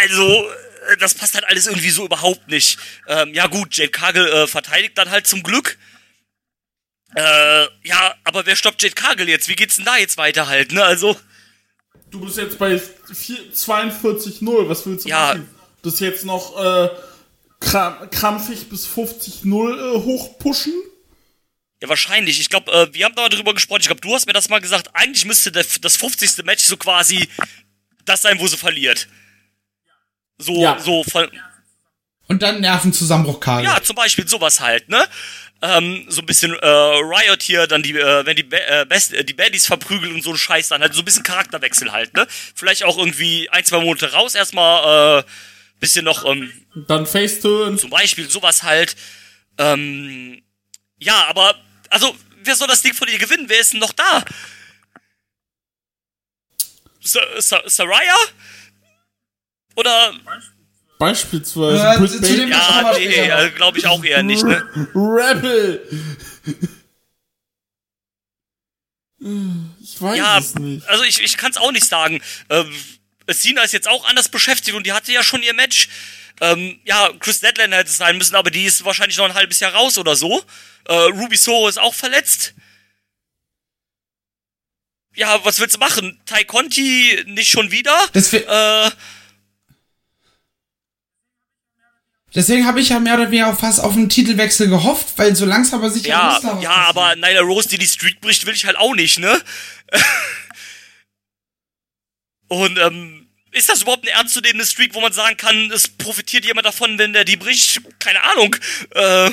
also, 0.01 0.51
das 0.99 1.13
passt 1.13 1.35
halt 1.35 1.45
alles 1.45 1.67
irgendwie 1.67 1.91
so 1.91 2.05
überhaupt 2.05 2.47
nicht. 2.47 2.77
Ähm, 3.07 3.33
ja 3.33 3.47
gut, 3.47 3.75
Jade 3.75 3.91
Cargill 3.91 4.27
äh, 4.27 4.47
verteidigt 4.47 4.97
dann 4.97 5.11
halt 5.11 5.27
zum 5.27 5.43
Glück. 5.43 5.77
Äh, 7.15 7.63
ja, 7.83 8.15
aber 8.23 8.45
wer 8.45 8.55
stoppt 8.55 8.81
Jade 8.81 8.95
Cargill 8.95 9.27
jetzt? 9.29 9.47
Wie 9.49 9.55
geht's 9.55 9.75
denn 9.75 9.85
da 9.85 9.97
jetzt 9.97 10.17
weiter 10.17 10.47
halt, 10.47 10.71
ne? 10.71 10.83
Also, 10.83 11.17
Du 12.09 12.19
bist 12.19 12.37
jetzt 12.37 12.57
bei 12.59 12.77
vier- 13.13 13.53
42-0. 13.53 14.67
Was 14.69 14.85
willst 14.85 15.05
du 15.05 15.09
Ja. 15.09 15.27
machen? 15.27 15.49
Das 15.81 15.99
jetzt 15.99 16.25
noch 16.25 16.57
äh, 16.61 16.89
kram 17.59 18.09
krampfig 18.11 18.69
bis 18.69 18.85
50-0 18.87 19.45
äh, 19.45 20.03
hochpushen? 20.03 20.73
ja 21.81 21.89
wahrscheinlich. 21.89 22.39
Ich 22.39 22.49
glaube, 22.49 22.71
äh, 22.71 22.93
wir 22.93 23.05
haben 23.05 23.15
da 23.15 23.23
mal 23.23 23.29
drüber 23.29 23.53
gesprochen. 23.55 23.81
Ich 23.81 23.87
glaube, 23.87 24.01
du 24.01 24.13
hast 24.13 24.27
mir 24.27 24.33
das 24.33 24.49
mal 24.49 24.61
gesagt. 24.61 24.89
Eigentlich 24.93 25.25
müsste 25.25 25.51
der, 25.51 25.65
das 25.81 25.97
50. 25.97 26.43
Match 26.45 26.63
so 26.63 26.77
quasi 26.77 27.27
das 28.05 28.21
sein, 28.21 28.39
wo 28.39 28.45
sie 28.47 28.57
verliert. 28.57 29.07
So, 30.37 30.61
Ja. 30.61 30.77
so, 30.79 31.03
ver- 31.03 31.31
Und 32.27 32.41
dann 32.43 32.61
Nervenzusammenbruch, 32.61 33.39
Karl. 33.39 33.63
Ja, 33.63 33.81
zum 33.81 33.95
Beispiel 33.95 34.27
sowas 34.27 34.59
halt, 34.59 34.89
ne? 34.89 35.07
Ähm, 35.63 36.05
so 36.09 36.21
ein 36.21 36.25
bisschen 36.25 36.53
äh, 36.55 36.65
Riot 36.67 37.43
hier, 37.43 37.67
dann 37.67 37.83
die, 37.83 37.91
äh, 37.95 38.25
wenn 38.25 38.35
die, 38.35 38.41
Ba- 38.43 38.57
äh, 38.57 38.85
Best, 38.85 39.13
äh, 39.13 39.23
die 39.23 39.33
Baddies 39.33 39.67
verprügeln 39.67 40.15
und 40.15 40.23
so 40.23 40.31
ein 40.31 40.37
Scheiß, 40.37 40.69
dann 40.69 40.81
halt 40.81 40.93
so 40.95 41.01
ein 41.01 41.05
bisschen 41.05 41.21
Charakterwechsel 41.23 41.91
halt, 41.91 42.15
ne? 42.15 42.25
Vielleicht 42.55 42.83
auch 42.83 42.97
irgendwie 42.97 43.47
ein, 43.51 43.63
zwei 43.63 43.79
Monate 43.79 44.11
raus, 44.11 44.33
erstmal 44.33 45.19
äh, 45.19 45.23
bisschen 45.79 46.03
noch, 46.05 46.25
ähm, 46.25 46.51
Dann 46.87 47.05
Faceturn. 47.05 47.77
zum 47.77 47.91
Beispiel 47.91 48.27
sowas 48.27 48.63
halt. 48.63 48.95
Ähm, 49.59 50.41
ja, 50.97 51.25
aber, 51.27 51.55
also, 51.91 52.15
wer 52.43 52.55
soll 52.55 52.67
das 52.67 52.81
Ding 52.81 52.93
von 52.95 53.07
ihr 53.07 53.19
gewinnen? 53.19 53.45
Wer 53.47 53.59
ist 53.59 53.73
denn 53.73 53.81
noch 53.81 53.93
da? 53.93 54.23
Sa 57.01 57.19
Sa 57.39 57.61
Saraya? 57.67 58.15
Oder, 59.75 60.13
Beispielsweise 61.01 61.83
Äh, 61.95 61.97
Britt 61.97 62.11
zu 62.11 62.19
dem- 62.21 62.49
ja, 62.51 62.93
nee, 62.97 63.27
noch. 63.27 63.55
glaube 63.55 63.79
ich 63.79 63.87
auch 63.87 64.03
eher 64.03 64.21
nicht, 64.21 64.43
ne? 64.43 64.63
Rebel. 64.95 65.81
Ich 69.19 70.01
weiß 70.01 70.17
Ja, 70.17 70.37
es 70.39 70.55
nicht. 70.55 70.87
also 70.87 71.03
ich, 71.03 71.21
ich 71.21 71.37
kann 71.37 71.51
es 71.51 71.57
auch 71.57 71.71
nicht 71.71 71.85
sagen. 71.87 72.21
Ähm, 72.49 72.73
Sina 73.27 73.61
ist 73.63 73.71
jetzt 73.73 73.87
auch 73.87 74.05
anders 74.07 74.29
beschäftigt 74.29 74.75
und 74.75 74.85
die 74.85 74.93
hatte 74.93 75.11
ja 75.11 75.23
schon 75.23 75.43
ihr 75.43 75.53
Match. 75.53 75.89
Ähm, 76.39 76.79
ja, 76.85 77.09
Chris 77.19 77.39
Deadlander 77.39 77.77
hätte 77.77 77.89
es 77.89 77.97
sein 77.97 78.17
müssen, 78.17 78.35
aber 78.35 78.49
die 78.49 78.63
ist 78.65 78.83
wahrscheinlich 78.83 79.17
noch 79.17 79.25
ein 79.25 79.35
halbes 79.35 79.59
Jahr 79.59 79.73
raus 79.73 79.97
oder 79.99 80.15
so. 80.15 80.43
Äh, 80.85 80.93
Ruby 80.93 81.37
Soho 81.37 81.67
ist 81.67 81.79
auch 81.79 81.93
verletzt. 81.93 82.53
Ja, 85.15 85.43
was 85.45 85.59
willst 85.59 85.75
du 85.75 85.79
machen? 85.79 86.19
Tai 86.25 86.43
Conti 86.45 87.23
nicht 87.27 87.51
schon 87.51 87.69
wieder? 87.71 87.95
Deswegen, 88.13 88.47
Äh, 88.47 88.89
deswegen 92.33 92.65
habe 92.65 92.79
ich 92.79 92.89
ja 92.89 92.99
mehr 92.99 93.15
oder 93.15 93.31
weniger 93.31 93.49
auch 93.49 93.59
fast 93.59 93.79
auf 93.79 93.93
einen 93.93 94.09
Titelwechsel 94.09 94.67
gehofft, 94.67 95.13
weil 95.17 95.35
so 95.35 95.45
langsam 95.45 95.79
aber 95.79 95.89
sicher 95.89 96.09
ja, 96.09 96.31
muss 96.33 96.41
da 96.41 96.55
was 96.55 96.63
ja, 96.63 96.69
passieren. 96.69 96.97
aber 96.97 97.15
Nyla 97.15 97.41
Rose, 97.41 97.69
die 97.69 97.77
die 97.77 97.87
Streak 97.87 98.21
bricht, 98.21 98.45
will 98.45 98.53
ich 98.53 98.65
halt 98.65 98.77
auch 98.77 98.95
nicht, 98.95 99.19
ne? 99.19 99.41
Und, 102.47 102.77
ähm, 102.79 103.21
ist 103.51 103.69
das 103.69 103.81
überhaupt 103.81 104.03
eine 104.07 104.17
ernstzunehmende 104.17 104.65
Streak, 104.65 104.93
wo 104.93 105.01
man 105.01 105.11
sagen 105.11 105.37
kann, 105.37 105.71
es 105.71 105.87
profitiert 105.89 106.45
jemand 106.45 106.65
davon, 106.65 106.97
wenn 106.97 107.13
der 107.13 107.25
die 107.25 107.35
bricht? 107.35 107.81
Keine 107.99 108.23
Ahnung. 108.23 108.55
Äh, 108.91 109.29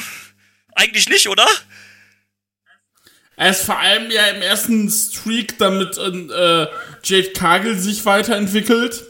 eigentlich 0.74 1.08
nicht, 1.08 1.28
oder? 1.28 1.46
Er 3.36 3.50
ist 3.50 3.64
vor 3.64 3.78
allem 3.78 4.10
ja 4.10 4.26
im 4.26 4.42
ersten 4.42 4.90
Streak, 4.90 5.58
damit 5.58 5.96
äh, 5.96 6.66
Jade 7.04 7.32
Cargill 7.32 7.78
sich 7.78 8.04
weiterentwickelt, 8.04 9.04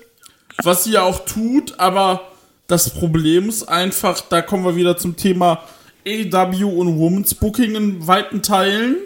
was 0.62 0.84
sie 0.84 0.93
ja 0.93 1.03
auch 1.03 1.24
tut, 1.24 1.78
aber 1.80 2.30
das 2.68 2.90
Problem 2.90 3.48
ist 3.48 3.64
einfach, 3.64 4.20
da 4.20 4.42
kommen 4.42 4.64
wir 4.64 4.76
wieder 4.76 4.96
zum 4.96 5.16
Thema 5.16 5.64
AEW 6.06 6.68
und 6.68 6.98
Women's 6.98 7.34
Booking 7.34 7.74
in 7.74 8.06
weiten 8.06 8.42
Teilen. 8.42 8.96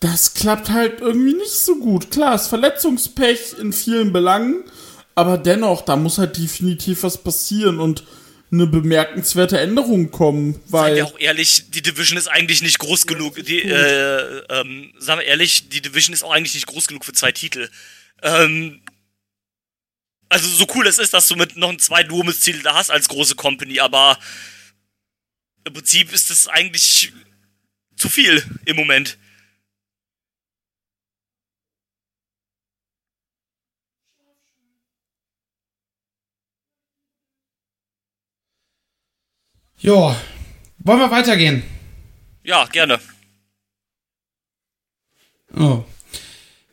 Das 0.00 0.34
klappt 0.34 0.70
halt 0.70 1.00
irgendwie 1.00 1.34
nicht 1.34 1.52
so 1.52 1.76
gut. 1.76 2.10
Klar, 2.10 2.34
ist 2.34 2.48
Verletzungspech 2.48 3.56
in 3.60 3.72
vielen 3.72 4.12
Belangen, 4.12 4.64
aber 5.14 5.38
dennoch, 5.38 5.82
da 5.82 5.96
muss 5.96 6.18
halt 6.18 6.36
definitiv 6.38 7.02
was 7.04 7.18
passieren 7.18 7.78
und 7.78 8.04
eine 8.50 8.66
bemerkenswerte 8.66 9.60
Änderung 9.60 10.10
kommen, 10.10 10.54
Seien 10.54 10.62
weil 10.72 10.96
wir 10.96 11.06
auch 11.06 11.18
ehrlich, 11.18 11.70
die 11.70 11.82
Division 11.82 12.18
ist 12.18 12.28
eigentlich 12.28 12.62
nicht 12.62 12.78
groß 12.78 13.06
genug. 13.06 13.36
Die, 13.44 13.62
äh, 13.62 14.42
ähm, 14.50 14.92
sagen 14.98 15.20
wir 15.20 15.26
ehrlich, 15.26 15.68
die 15.68 15.80
Division 15.80 16.12
ist 16.12 16.22
auch 16.22 16.32
eigentlich 16.32 16.54
nicht 16.54 16.66
groß 16.66 16.86
genug 16.86 17.04
für 17.04 17.12
zwei 17.12 17.32
Titel. 17.32 17.70
Ähm, 18.22 18.80
also 20.32 20.48
so 20.48 20.66
cool 20.74 20.86
es 20.86 20.98
ist, 20.98 21.12
dass 21.12 21.28
du 21.28 21.36
mit 21.36 21.56
noch 21.56 21.68
ein 21.68 21.78
zweiten 21.78 22.10
Women's 22.10 22.40
Titel 22.40 22.62
da 22.62 22.74
hast 22.74 22.90
als 22.90 23.08
große 23.08 23.34
Company, 23.34 23.80
aber 23.80 24.18
im 25.64 25.74
Prinzip 25.74 26.10
ist 26.10 26.30
es 26.30 26.48
eigentlich 26.48 27.12
zu 27.96 28.08
viel 28.08 28.42
im 28.64 28.76
Moment. 28.76 29.18
Ja, 39.78 40.16
wollen 40.78 41.00
wir 41.00 41.10
weitergehen? 41.10 41.62
Ja, 42.42 42.64
gerne. 42.66 43.00
Oh. 45.54 45.84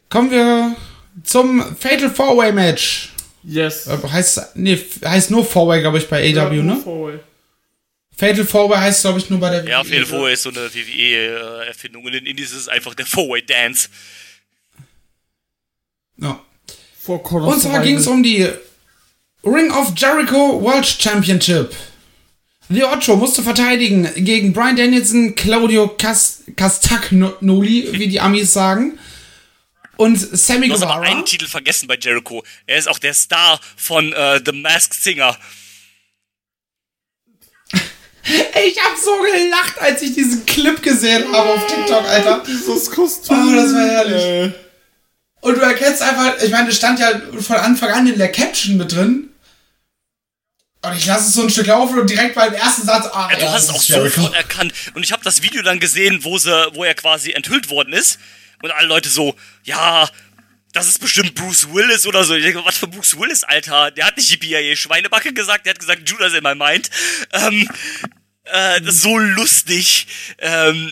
Kommen 0.10 0.32
wir 0.32 0.76
zum 1.24 1.76
Fatal 1.76 2.10
Four-Way 2.10 2.53
Match. 2.53 3.10
Yes. 3.50 3.88
Äh, 3.88 3.97
Heißt, 4.08 4.56
nee, 4.56 4.80
heißt 5.04 5.32
nur 5.32 5.45
Four-Way, 5.45 5.82
glaube 5.82 5.97
ich, 5.97 6.08
bei 6.08 6.36
AW, 6.36 6.62
ne? 6.62 6.78
Four-Way. 6.78 7.20
Fatal 8.16 8.45
Four-Way 8.45 8.78
heißt, 8.80 9.02
glaube 9.02 9.20
ich, 9.20 9.30
nur 9.30 9.39
bei 9.39 9.50
der 9.50 9.66
Ja, 9.66 9.80
WWE, 9.80 9.86
Fatal 9.86 10.00
ne? 10.00 10.06
Four 10.06 10.30
ist 10.30 10.43
so 10.43 10.50
eine 10.50 10.74
WWE-Erfindung. 10.74 12.06
In 12.08 12.14
den 12.14 12.26
Indies 12.26 12.52
ist 12.52 12.62
es 12.62 12.68
einfach 12.68 12.93
der 12.93 13.06
Four-Way 13.06 13.45
Dance. 13.45 13.89
Ja. 16.18 16.41
Und 17.08 17.62
zwar 17.62 17.82
ging 17.82 17.95
es 17.95 18.06
um 18.08 18.22
die 18.22 18.47
Ring 19.43 19.72
of 19.72 19.93
Jericho 19.95 20.62
World 20.62 20.86
Championship. 20.86 21.74
The 22.72 22.84
Ocho 22.84 23.16
musste 23.16 23.41
verteidigen 23.41 24.08
gegen 24.16 24.54
Brian 24.54 24.76
Danielson, 24.76 25.34
Claudio 25.34 25.88
Cas 25.88 26.43
Castagnoli, 26.56 27.89
wie 27.93 28.08
die 28.08 28.20
Amis 28.20 28.54
sagen, 28.54 29.00
und 30.00 30.16
Sammy 30.18 30.68
Du 30.68 30.76
hast 30.76 30.80
Guevara. 30.82 31.02
einen 31.02 31.26
Titel 31.26 31.45
vergessen 31.45 31.86
bei 31.88 31.97
Jericho. 32.00 32.41
Er 32.66 32.78
ist 32.78 32.88
auch 32.88 33.00
der 33.00 33.14
Star 33.14 33.60
von 33.76 34.14
äh, 34.14 34.41
The 34.45 34.54
Masked 34.54 34.93
Singer. 34.93 35.38
Ich 38.24 38.78
hab 38.80 38.95
so 38.97 39.12
gelacht, 39.22 39.80
als 39.80 40.02
ich 40.04 40.14
diesen 40.14 40.45
Clip 40.45 40.82
gesehen 40.84 41.32
habe 41.34 41.50
auf 41.50 41.66
TikTok, 41.66 42.04
Alter. 42.06 42.43
Dieses 42.45 42.91
Kostüm. 42.91 43.50
Oh, 43.50 43.56
das 43.56 43.74
war 43.74 43.88
herrlich. 43.88 44.54
Und 45.41 45.56
du 45.56 45.62
erkennst 45.62 46.02
einfach, 46.02 46.38
ich 46.43 46.52
meine, 46.52 46.68
das 46.68 46.76
stand 46.76 47.00
ja 47.00 47.20
von 47.39 47.56
Anfang 47.56 47.89
an 47.89 48.08
in 48.08 48.20
der 48.20 48.32
Caption 48.32 48.78
mit 48.78 48.91
drin. 48.91 49.30
Und 50.82 50.95
ich 50.95 51.06
lasse 51.08 51.30
es 51.30 51.34
so 51.34 51.41
ein 51.41 51.50
Stück 51.50 51.68
laufen 51.68 51.97
und 51.97 52.10
direkt 52.10 52.36
beim 52.36 52.54
ersten 52.54 52.86
Satz, 52.86 53.08
ah, 53.12 53.30
Ja, 53.32 53.38
du 53.38 53.45
ja, 53.45 53.52
hast 53.54 53.70
das 53.70 53.76
auch 53.76 53.82
sofort 53.82 54.36
erkannt. 54.36 54.74
Und 54.93 55.04
ich 55.04 55.12
habe 55.12 55.24
das 55.24 55.41
Video 55.41 55.64
dann 55.64 55.80
gesehen, 55.80 56.24
wo, 56.24 56.38
sie, 56.38 56.52
wo 56.74 56.84
er 56.84 56.93
quasi 56.93 57.32
enthüllt 57.32 57.70
worden 57.70 57.93
ist. 57.93 58.20
Und 58.62 58.72
alle 58.72 58.88
Leute 58.88 59.10
so, 59.10 59.36
ja, 59.64 60.10
das 60.74 60.88
ist 60.88 60.99
bestimmt 60.99 61.36
Bruce 61.36 61.74
Willis 61.74 62.05
oder 62.05 62.24
so. 62.24 62.36
Ich 62.36 62.43
denke, 62.43 62.64
was 62.64 62.78
für 62.78 62.88
Bruce 62.88 63.18
Willis, 63.18 63.43
Alter? 63.43 63.91
Der 63.91 64.05
hat 64.05 64.18
nicht 64.18 64.30
Yippie 64.30 64.76
Schweinebacke 64.76 65.34
gesagt, 65.34 65.66
der 65.66 65.72
hat 65.72 65.80
gesagt 65.80 66.07
Judas 66.07 66.34
in 66.34 66.43
my 66.43 66.55
mind. 66.55 66.89
Ähm, 67.32 67.68
äh, 68.43 68.82
das 68.82 68.95
ist 68.95 69.01
so 69.01 69.18
lustig. 69.18 70.07
Ähm, 70.38 70.91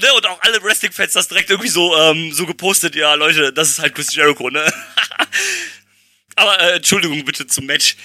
ne? 0.00 0.14
Und 0.14 0.26
auch 0.26 0.40
alle 0.42 0.62
Wrestling-Fans 0.62 1.12
das 1.12 1.28
direkt 1.28 1.50
irgendwie 1.50 1.68
so, 1.68 1.94
ähm, 1.96 2.32
so 2.32 2.46
gepostet. 2.46 2.94
Ja, 2.96 3.14
Leute, 3.14 3.52
das 3.52 3.70
ist 3.70 3.78
halt 3.80 3.94
Chris 3.94 4.14
Jericho, 4.14 4.48
ne? 4.50 4.64
Aber 6.36 6.58
äh, 6.60 6.76
Entschuldigung 6.76 7.24
bitte 7.24 7.46
zum 7.46 7.66
Match. 7.66 7.96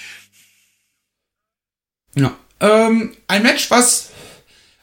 Ja. 2.14 2.36
Ähm, 2.60 3.16
ein 3.28 3.42
Match, 3.42 3.70
was 3.70 4.10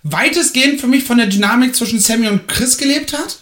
weitestgehend 0.03 0.81
für 0.81 0.87
mich 0.87 1.03
von 1.03 1.17
der 1.17 1.27
Dynamik 1.27 1.75
zwischen 1.75 1.99
Sammy 1.99 2.27
und 2.27 2.47
Chris 2.47 2.77
gelebt 2.77 3.13
hat. 3.13 3.39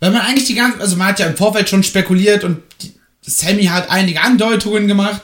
Weil 0.00 0.10
man 0.10 0.20
eigentlich 0.22 0.46
die 0.46 0.54
ganze, 0.54 0.80
also 0.80 0.96
man 0.96 1.08
hat 1.08 1.18
ja 1.18 1.26
im 1.26 1.36
Vorfeld 1.36 1.68
schon 1.68 1.82
spekuliert 1.82 2.44
und 2.44 2.62
die, 2.82 2.92
Sammy 3.22 3.64
hat 3.64 3.90
einige 3.90 4.20
Andeutungen 4.20 4.86
gemacht, 4.86 5.20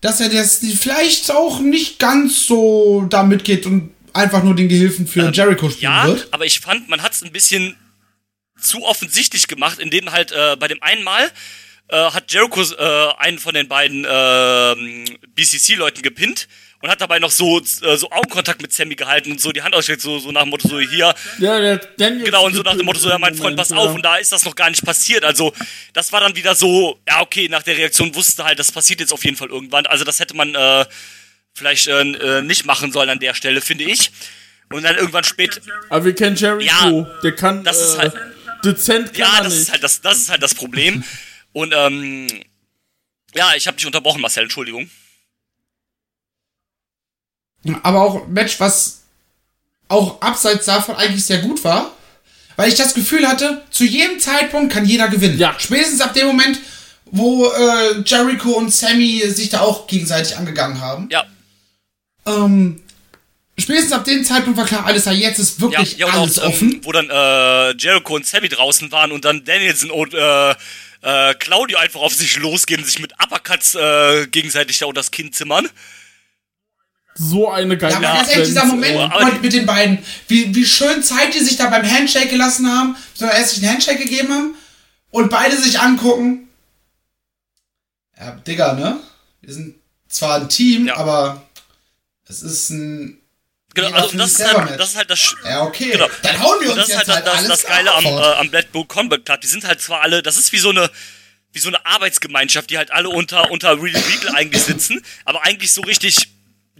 dass 0.00 0.20
er 0.20 0.28
das 0.28 0.60
vielleicht 0.78 1.30
auch 1.30 1.60
nicht 1.60 1.98
ganz 1.98 2.46
so 2.46 3.06
da 3.08 3.22
mitgeht 3.22 3.66
und 3.66 3.90
einfach 4.12 4.42
nur 4.42 4.54
den 4.56 4.68
Gehilfen 4.68 5.06
für 5.06 5.30
Jericho 5.30 5.70
spielen 5.70 5.92
Ja, 5.92 6.06
wird. 6.06 6.28
aber 6.32 6.44
ich 6.44 6.60
fand, 6.60 6.88
man 6.88 7.02
hat 7.02 7.12
es 7.12 7.22
ein 7.22 7.32
bisschen 7.32 7.76
zu 8.60 8.82
offensichtlich 8.84 9.46
gemacht, 9.48 9.78
indem 9.78 10.10
halt 10.12 10.32
äh, 10.32 10.56
bei 10.56 10.68
dem 10.68 10.82
einen 10.82 11.02
Mal 11.02 11.30
äh, 11.88 11.96
hat 11.96 12.30
Jericho 12.32 12.62
äh, 12.62 13.14
einen 13.18 13.38
von 13.38 13.54
den 13.54 13.68
beiden 13.68 14.04
äh, 14.04 15.16
BCC-Leuten 15.34 16.02
gepinnt 16.02 16.48
und 16.82 16.90
hat 16.90 17.00
dabei 17.00 17.18
noch 17.18 17.30
so, 17.30 17.58
äh, 17.60 17.96
so 17.96 18.10
Augenkontakt 18.10 18.62
mit 18.62 18.72
Sammy 18.72 18.94
gehalten 18.94 19.30
und 19.32 19.40
so 19.40 19.52
die 19.52 19.62
Hand 19.62 19.74
ausgestreckt, 19.74 20.02
so, 20.02 20.18
so 20.18 20.32
nach 20.32 20.42
dem 20.42 20.50
Motto, 20.50 20.66
so 20.68 20.80
hier. 20.80 21.14
Ja, 21.38 21.60
der 21.60 21.76
Daniel 21.98 22.24
Genau, 22.24 22.46
und 22.46 22.54
so 22.54 22.62
nach 22.62 22.74
dem 22.76 22.86
Motto, 22.86 22.98
so, 22.98 23.08
ja, 23.10 23.18
mein 23.18 23.34
Freund, 23.34 23.56
pass 23.56 23.70
auf, 23.72 23.94
und 23.94 24.02
da 24.02 24.16
ist 24.16 24.32
das 24.32 24.44
noch 24.44 24.54
gar 24.54 24.70
nicht 24.70 24.84
passiert. 24.84 25.24
Also, 25.24 25.52
das 25.92 26.10
war 26.12 26.20
dann 26.20 26.34
wieder 26.36 26.54
so, 26.54 26.98
ja, 27.06 27.20
okay, 27.20 27.48
nach 27.48 27.62
der 27.62 27.76
Reaktion 27.76 28.14
wusste 28.14 28.44
halt, 28.44 28.58
das 28.58 28.72
passiert 28.72 29.00
jetzt 29.00 29.12
auf 29.12 29.24
jeden 29.24 29.36
Fall 29.36 29.48
irgendwann. 29.48 29.84
Also, 29.86 30.04
das 30.04 30.18
hätte 30.20 30.34
man 30.34 30.54
äh, 30.54 30.86
vielleicht 31.54 31.86
äh, 31.88 32.00
äh, 32.00 32.42
nicht 32.42 32.64
machen 32.64 32.92
sollen 32.92 33.10
an 33.10 33.18
der 33.18 33.34
Stelle, 33.34 33.60
finde 33.60 33.84
ich. 33.84 34.10
Und 34.72 34.84
dann 34.84 34.96
irgendwann 34.96 35.24
spät. 35.24 35.60
Aber 35.90 36.04
wir 36.04 36.14
kennen 36.14 36.36
Jericho, 36.36 36.62
Ja, 36.64 36.90
der 37.22 37.34
kann 37.34 37.64
das 37.64 37.80
ist 37.80 37.94
äh, 37.96 37.98
halt- 37.98 38.14
dezent 38.64 39.12
kann 39.12 39.20
Ja, 39.20 39.42
das 39.42 39.52
nicht. 39.52 39.62
ist 39.62 39.72
halt 39.72 39.82
das, 39.82 40.00
das 40.00 40.16
ist 40.18 40.30
halt 40.30 40.42
das 40.42 40.54
Problem. 40.54 41.02
Und 41.52 41.74
ähm, 41.76 42.28
ja, 43.34 43.52
ich 43.56 43.66
habe 43.66 43.76
dich 43.76 43.84
unterbrochen, 43.86 44.20
Marcel, 44.20 44.44
Entschuldigung. 44.44 44.88
Aber 47.82 48.02
auch 48.02 48.26
ein 48.26 48.32
Match, 48.32 48.58
was 48.60 49.00
auch 49.88 50.20
abseits 50.20 50.66
davon 50.66 50.96
eigentlich 50.96 51.24
sehr 51.24 51.38
gut 51.38 51.62
war. 51.64 51.92
Weil 52.56 52.68
ich 52.68 52.74
das 52.74 52.94
Gefühl 52.94 53.26
hatte, 53.26 53.62
zu 53.70 53.84
jedem 53.84 54.20
Zeitpunkt 54.20 54.72
kann 54.72 54.84
jeder 54.84 55.08
gewinnen. 55.08 55.38
Ja. 55.38 55.54
Spätestens 55.58 56.00
ab 56.00 56.12
dem 56.14 56.26
Moment, 56.26 56.60
wo 57.06 57.46
äh, 57.46 58.00
Jericho 58.04 58.50
und 58.50 58.72
Sammy 58.72 59.22
sich 59.30 59.48
da 59.48 59.60
auch 59.60 59.86
gegenseitig 59.86 60.36
angegangen 60.36 60.80
haben. 60.80 61.08
Ja, 61.10 61.24
Ähm, 62.26 62.82
spätestens 63.58 63.92
ab 63.92 64.04
dem 64.04 64.24
Zeitpunkt 64.24 64.58
war 64.58 64.66
klar, 64.66 64.84
alles 64.86 65.04
da 65.04 65.12
jetzt 65.12 65.38
ist 65.38 65.56
ja, 65.56 65.62
wirklich 65.62 65.96
ja 65.96 66.06
und 66.06 66.14
alles 66.14 66.38
auch, 66.38 66.48
offen. 66.48 66.72
ähm, 66.72 66.80
wo 66.84 66.92
dann 66.92 67.08
äh, 67.10 67.76
Jericho 67.78 68.14
und 68.14 68.26
Sammy 68.26 68.48
draußen 68.48 68.92
waren 68.92 69.10
und 69.12 69.24
dann 69.24 69.44
Danielson 69.44 69.90
und 69.90 70.12
äh, 70.14 70.50
äh, 71.02 71.34
Claudio 71.34 71.78
einfach 71.78 72.00
auf 72.00 72.14
sich 72.14 72.36
losgehen, 72.36 72.84
sich 72.84 72.98
mit 72.98 73.14
Uppercuts 73.22 73.74
äh, 73.74 74.26
gegenseitig 74.26 74.78
da 74.78 74.86
unter 74.86 75.00
das 75.00 75.10
Kinn 75.10 75.32
zimmern. 75.32 75.68
So 77.14 77.50
eine 77.50 77.76
geile 77.76 77.92
Ja, 77.94 77.98
aber 78.10 78.18
ganz 78.18 78.30
ehrlich, 78.30 78.48
dieser 78.48 78.64
Moment 78.64 78.96
aber 79.12 79.24
mit, 79.26 79.42
mit 79.42 79.52
den 79.52 79.66
beiden, 79.66 79.98
wie, 80.28 80.54
wie 80.54 80.64
schön 80.64 81.02
Zeit 81.02 81.34
die 81.34 81.40
sich 81.40 81.56
da 81.56 81.68
beim 81.68 81.88
Handshake 81.88 82.28
gelassen 82.28 82.70
haben, 82.70 82.96
sondern 83.14 83.36
erst 83.36 83.54
sich 83.54 83.62
einen 83.62 83.72
Handshake 83.72 83.98
gegeben 83.98 84.32
haben 84.32 84.54
und 85.10 85.28
beide 85.30 85.56
sich 85.56 85.78
angucken. 85.80 86.48
Ja, 88.18 88.32
Digga, 88.32 88.74
ne? 88.74 89.00
Wir 89.40 89.52
sind 89.54 89.76
zwar 90.08 90.36
ein 90.40 90.48
Team, 90.48 90.86
Ja. 90.86 90.96
aber 90.96 91.42
es 92.28 92.42
ist 92.42 92.70
ein. 92.70 93.16
Genau, 93.74 93.90
also 93.92 94.16
das 94.18 94.32
ist, 94.32 94.44
halt, 94.52 94.80
das 94.80 94.90
ist 94.90 94.96
halt 94.96 95.10
das 95.10 95.18
Sch- 95.20 95.48
Ja, 95.48 95.62
okay. 95.62 95.92
Genau. 95.92 96.08
Dann 96.22 96.40
hauen 96.40 96.60
wir 96.60 96.70
uns 96.70 96.76
das 96.76 96.88
ist 96.88 96.94
jetzt 96.96 97.08
halt 97.08 97.08
das, 97.08 97.16
halt 97.16 97.26
das, 97.26 97.34
alles 97.36 97.48
das 97.48 97.64
Geile 97.64 97.94
am, 97.94 98.04
äh, 98.04 98.08
am 98.40 98.50
Black 98.50 98.72
Bull 98.72 98.84
Combat 98.84 99.24
Club. 99.24 99.40
Die 99.42 99.46
sind 99.46 99.64
halt 99.64 99.80
zwar 99.80 100.00
alle, 100.02 100.22
das 100.22 100.36
ist 100.36 100.52
wie 100.52 100.58
so 100.58 100.70
eine, 100.70 100.90
wie 101.52 101.60
so 101.60 101.68
eine 101.68 101.84
Arbeitsgemeinschaft, 101.86 102.68
die 102.70 102.78
halt 102.78 102.90
alle 102.90 103.08
unter, 103.10 103.50
unter 103.52 103.80
Real 103.80 103.96
Regal 104.00 104.34
eigentlich 104.34 104.62
sitzen, 104.62 105.00
aber 105.24 105.44
eigentlich 105.44 105.72
so 105.72 105.82
richtig, 105.82 106.28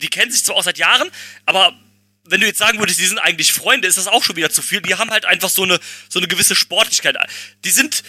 die 0.03 0.09
kennen 0.09 0.31
sich 0.33 0.45
zwar 0.45 0.57
auch 0.57 0.63
seit 0.63 0.79
Jahren, 0.79 1.11
aber 1.47 1.79
wenn 2.25 2.41
du 2.41 2.47
jetzt 2.47 2.59
sagen 2.59 2.79
würdest, 2.79 3.01
die 3.01 3.07
sind 3.07 3.19
eigentlich 3.19 3.53
Freunde, 3.53 3.89
ist 3.89 3.99
das 3.99 4.07
auch 4.07 4.23
schon 4.23 4.37
wieder 4.37 4.51
zu 4.51 4.63
viel. 4.63 4.81
Die 4.81 4.95
haben 4.95 5.11
halt 5.11 5.25
einfach 5.25 5.49
so 5.49 5.63
eine, 5.65 5.81
so 6.09 6.19
eine 6.21 6.29
gewisse 6.29 6.55
Sportlichkeit. 6.55 7.17
Die 7.65 7.71
sind 7.71 8.03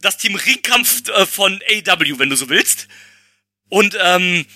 das 0.00 0.16
Team 0.16 0.34
Ringkampf 0.34 1.08
äh, 1.08 1.26
von 1.26 1.60
AW, 1.68 2.18
wenn 2.18 2.30
du 2.30 2.36
so 2.36 2.48
willst. 2.48 2.88
Und, 3.68 3.96
ähm, 4.00 4.46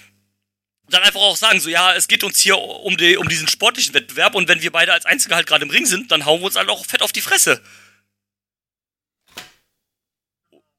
dann 0.89 1.03
einfach 1.03 1.21
auch 1.21 1.37
sagen, 1.37 1.61
so, 1.61 1.71
ja, 1.71 1.95
es 1.95 2.09
geht 2.09 2.25
uns 2.25 2.41
hier 2.41 2.59
um, 2.59 2.97
die, 2.97 3.17
um 3.17 3.29
diesen 3.29 3.49
sportlichen 3.49 3.95
Wettbewerb 3.95 4.35
und 4.35 4.49
wenn 4.49 4.61
wir 4.61 4.71
beide 4.71 4.93
als 4.93 5.07
Einzige 5.07 5.35
halt 5.35 5.47
gerade 5.47 5.65
im 5.65 5.71
Ring 5.71 5.87
sind, 5.87 6.13
dann 6.13 6.27
hauen 6.27 6.41
wir 6.41 6.47
uns 6.47 6.57
halt 6.57 6.69
auch 6.69 6.85
fett 6.85 7.03
auf 7.03 7.13
die 7.13 7.23
Fresse. 7.23 7.63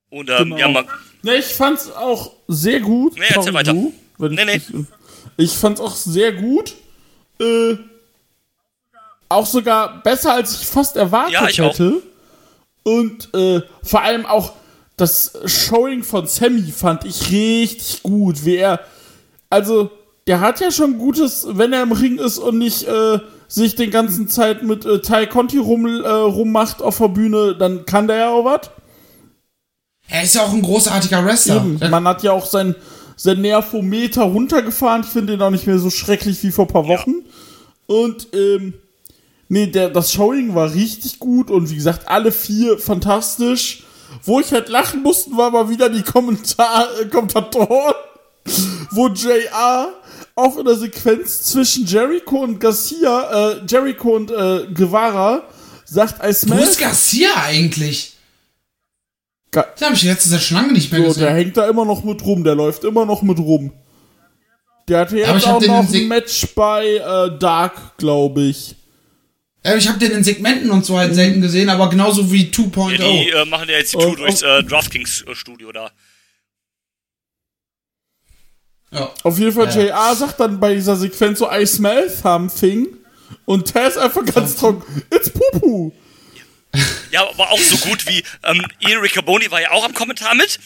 Und, 0.09 0.29
ähm, 0.29 0.37
Genau. 0.51 0.57
ja, 0.57 0.67
man, 0.67 0.87
Ne, 1.23 1.37
ich 1.37 1.45
fand's 1.47 1.89
auch 1.89 2.33
sehr 2.47 2.79
gut. 2.81 3.17
Nee, 3.17 3.25
erzähl 3.29 3.53
weiter. 3.53 3.73
du, 3.73 3.93
Nee, 4.19 4.45
nee. 4.45 4.57
Ich, 4.57 4.69
ich 5.37 5.51
fand's 5.51 5.81
auch 5.81 5.95
sehr 5.95 6.33
gut. 6.33 6.73
Äh, 7.39 7.77
auch 9.29 9.45
sogar 9.45 10.01
besser, 10.03 10.33
als 10.33 10.61
ich 10.61 10.67
fast 10.67 10.95
erwartet 10.95 11.33
Ja, 11.33 11.47
ich 11.47 11.61
auch. 11.61 11.69
hätte. 11.73 12.01
Und 12.83 13.33
äh, 13.33 13.61
vor 13.83 14.01
allem 14.01 14.25
auch 14.25 14.53
das 14.97 15.33
Showing 15.45 16.03
von 16.03 16.27
Sammy 16.27 16.71
fand 16.71 17.03
ich 17.05 17.31
richtig 17.31 18.03
gut. 18.03 18.45
Wie 18.45 18.55
er, 18.57 18.79
also, 19.49 19.91
der 20.27 20.39
hat 20.39 20.59
ja 20.61 20.71
schon 20.71 20.97
Gutes, 20.97 21.47
wenn 21.49 21.73
er 21.73 21.83
im 21.83 21.91
Ring 21.91 22.17
ist 22.19 22.37
und 22.37 22.57
nicht 22.59 22.87
äh, 22.87 23.19
sich 23.47 23.75
den 23.75 23.91
ganzen 23.91 24.27
Zeit 24.29 24.63
mit 24.63 24.85
äh, 24.85 25.01
Ty 25.01 25.27
Conti 25.27 25.57
rum, 25.57 25.85
äh, 25.85 26.07
rummacht 26.07 26.81
auf 26.81 26.99
der 26.99 27.09
Bühne, 27.09 27.55
dann 27.55 27.85
kann 27.85 28.07
der 28.07 28.17
ja 28.17 28.29
auch 28.29 28.45
was. 28.45 28.69
Er 30.07 30.23
ist 30.23 30.35
ja 30.35 30.43
auch 30.43 30.53
ein 30.53 30.61
großartiger 30.61 31.25
Wrestler. 31.25 31.57
Eben. 31.57 31.89
Man 31.89 32.07
hat 32.07 32.23
ja 32.23 32.31
auch 32.31 32.45
sein, 32.45 32.75
sein 33.15 33.41
Nervometer 33.41 34.23
runtergefahren. 34.23 35.03
Ich 35.03 35.09
finde 35.09 35.33
den 35.33 35.41
auch 35.41 35.49
nicht 35.49 35.67
mehr 35.67 35.79
so 35.79 35.89
schrecklich 35.89 36.41
wie 36.43 36.51
vor 36.51 36.65
ein 36.65 36.73
paar 36.73 36.87
Wochen. 36.87 37.15
Und, 37.87 38.27
ähm, 38.33 38.73
nee, 39.47 39.67
der, 39.67 39.89
das 39.89 40.11
Showing 40.11 40.55
war 40.55 40.73
richtig 40.73 41.19
gut 41.19 41.51
und 41.51 41.69
wie 41.69 41.75
gesagt, 41.75 42.07
alle 42.07 42.31
vier 42.31 42.77
fantastisch. 42.77 43.83
Wo 44.23 44.39
ich 44.39 44.51
halt 44.51 44.69
lachen 44.69 45.01
musste, 45.03 45.35
war 45.35 45.51
mal 45.51 45.69
wieder 45.69 45.89
die 45.89 46.03
Kommentar 46.03 46.87
äh, 47.01 47.05
Kommentatoren, 47.05 47.95
wo 48.91 49.07
JR 49.07 49.93
auch 50.35 50.57
in 50.57 50.65
der 50.65 50.75
Sequenz 50.75 51.43
zwischen 51.43 51.85
Jericho 51.85 52.37
und 52.37 52.59
Garcia, 52.59 53.51
äh, 53.51 53.61
Jericho 53.67 54.15
und 54.15 54.31
äh, 54.31 54.67
Guevara 54.73 55.43
sagt, 55.85 56.23
I 56.23 56.29
Wo 56.29 56.33
smell 56.33 56.59
ist 56.63 56.79
Garcia 56.79 57.29
eigentlich? 57.35 58.14
Den 59.55 59.85
habe 59.85 59.95
ich 59.95 60.03
letztes 60.03 60.31
Jahr 60.31 60.41
schon 60.41 60.57
lange 60.57 60.73
nicht 60.73 60.91
mehr 60.91 61.01
So, 61.01 61.07
gesehen. 61.07 61.23
der 61.23 61.33
hängt 61.33 61.57
da 61.57 61.67
immer 61.69 61.85
noch 61.85 62.03
mit 62.03 62.23
rum, 62.25 62.43
der 62.43 62.55
läuft 62.55 62.83
immer 62.83 63.05
noch 63.05 63.21
mit 63.21 63.39
rum. 63.39 63.71
Der 64.87 64.99
hatte 64.99 65.17
jetzt 65.17 65.47
auch 65.47 65.61
noch 65.61 65.91
ein 65.93 66.07
Match 66.07 66.47
bei 66.53 66.85
äh, 66.97 67.37
Dark, 67.39 67.97
glaube 67.97 68.41
ich. 68.43 68.75
Ja, 69.63 69.75
ich 69.75 69.87
habe 69.87 69.97
den 69.97 70.11
in 70.11 70.23
Segmenten 70.23 70.69
und 70.69 70.85
so 70.85 70.97
halt 70.99 71.15
selten 71.15 71.41
gesehen, 71.41 71.69
aber 71.69 71.89
genauso 71.89 72.31
wie 72.31 72.51
2.0. 72.51 72.91
ja, 72.91 72.97
die 72.97 73.29
äh, 73.31 73.45
machen 73.45 73.67
ja 73.67 73.77
jetzt 73.79 73.93
die 73.93 73.97
Oh, 73.97 74.01
Tour 74.01 74.17
durchs 74.17 74.43
äh, 74.43 74.63
DraftKings-Studio 74.63 75.71
da. 75.71 75.89
ja. 78.91 79.09
Auf 79.23 79.39
jeden 79.39 79.51
Fall, 79.51 79.67
Ja. 79.69 79.81
JR 79.81 80.15
sagt 80.15 80.39
dann 80.39 80.59
bei 80.59 80.75
dieser 80.75 80.95
Sequenz 80.95 81.39
so, 81.39 81.49
I 81.51 81.65
smell 81.65 82.09
something. 82.09 82.87
Und 83.45 83.71
Taz 83.73 83.97
einfach 83.97 84.23
ganz 84.25 84.55
trocken, 84.55 85.01
it's 85.13 85.29
Pupu. 85.31 85.91
Ja, 87.11 87.27
war 87.37 87.51
auch 87.51 87.59
so 87.59 87.77
gut 87.77 88.05
wie 88.07 88.23
ähm, 88.43 88.65
Ian 88.79 88.99
Riccaboni 89.01 89.49
war 89.51 89.61
ja 89.61 89.71
auch 89.71 89.83
am 89.85 89.93
Kommentar 89.93 90.35
mit. 90.35 90.59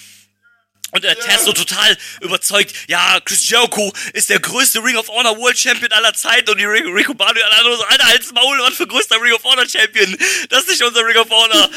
Und 0.91 1.05
äh, 1.05 1.16
Taz 1.16 1.45
so 1.45 1.53
total 1.53 1.95
überzeugt, 2.22 2.74
ja, 2.88 3.20
Chris 3.24 3.47
Jericho 3.47 3.93
ist 4.14 4.30
der 4.32 4.39
größte 4.39 4.84
Ring 4.84 4.97
of 4.97 5.07
Honor 5.07 5.38
World 5.38 5.57
Champion 5.57 5.91
aller 5.91 6.14
Zeiten 6.16 6.49
und 6.49 6.57
die 6.57 6.66
Rick 6.66 6.86
Riccoboni 6.86 7.32
und 7.32 7.43
alle 7.43 7.57
anderen 7.57 7.78
so, 7.78 7.84
Alter, 7.84 8.05
halt's 8.05 8.32
Maul, 8.34 8.57
was 8.60 8.74
für 8.76 8.88
größter 8.88 9.22
Ring 9.22 9.34
of 9.34 9.43
Honor 9.43 9.68
Champion? 9.70 10.18
Das 10.49 10.64
ist 10.64 10.70
nicht 10.70 10.84
unser 10.84 11.05
Ring 11.05 11.18
of 11.18 11.30
Honor. 11.30 11.70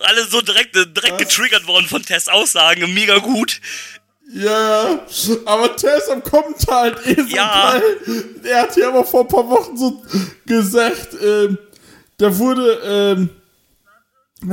Alle 0.00 0.26
so 0.26 0.40
direkt, 0.40 0.74
äh, 0.76 0.86
direkt 0.86 1.18
getriggert 1.18 1.66
worden 1.66 1.86
von 1.86 2.02
Tess 2.02 2.28
Aussagen, 2.28 2.92
mega 2.94 3.18
gut. 3.18 3.60
Ja, 4.32 5.00
aber 5.44 5.76
Taz 5.76 6.08
am 6.08 6.22
Kommentar 6.22 6.82
halt 6.82 7.06
eh 7.06 7.20
so 7.20 7.28
Ja. 7.36 7.72
geil. 7.72 8.24
Er 8.44 8.62
hat 8.62 8.76
ja 8.78 8.88
aber 8.88 9.04
vor 9.04 9.22
ein 9.22 9.28
paar 9.28 9.48
Wochen 9.50 9.76
so 9.76 10.02
gesagt, 10.46 11.14
ähm, 11.22 11.58
da 12.20 12.36
wurde, 12.38 12.78
ähm, 12.84 13.30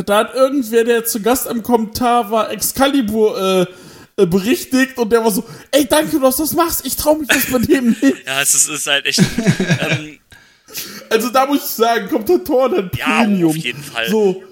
da 0.05 0.17
hat 0.19 0.35
irgendwer, 0.35 0.83
der 0.83 1.05
zu 1.05 1.21
Gast 1.21 1.47
am 1.47 1.63
Kommentar 1.63 2.29
war, 2.31 2.51
Excalibur, 2.51 3.39
äh, 3.39 4.21
äh, 4.21 4.25
berichtigt 4.25 4.97
und 4.97 5.11
der 5.11 5.23
war 5.23 5.31
so, 5.31 5.43
ey, 5.71 5.85
danke, 5.85 6.19
dass 6.19 6.37
du 6.37 6.43
das 6.43 6.53
machst, 6.53 6.85
ich 6.85 6.95
trau 6.95 7.15
mich 7.15 7.27
das 7.27 7.45
bei 7.51 7.59
dem 7.59 7.89
nicht. 8.01 8.25
Ja, 8.25 8.41
es 8.41 8.53
ist, 8.55 8.69
ist 8.69 8.87
halt 8.87 9.05
echt. 9.05 9.19
ähm, 9.19 10.19
Also 11.09 11.29
da 11.29 11.45
muss 11.45 11.59
ich 11.59 11.63
sagen, 11.69 12.09
Kommentatoren 12.09 12.77
hat 12.85 12.97
Ja, 12.97 13.05
Premium. 13.23 13.49
auf 13.51 13.55
jeden 13.57 13.83
Fall. 13.83 14.09
So, 14.09 14.43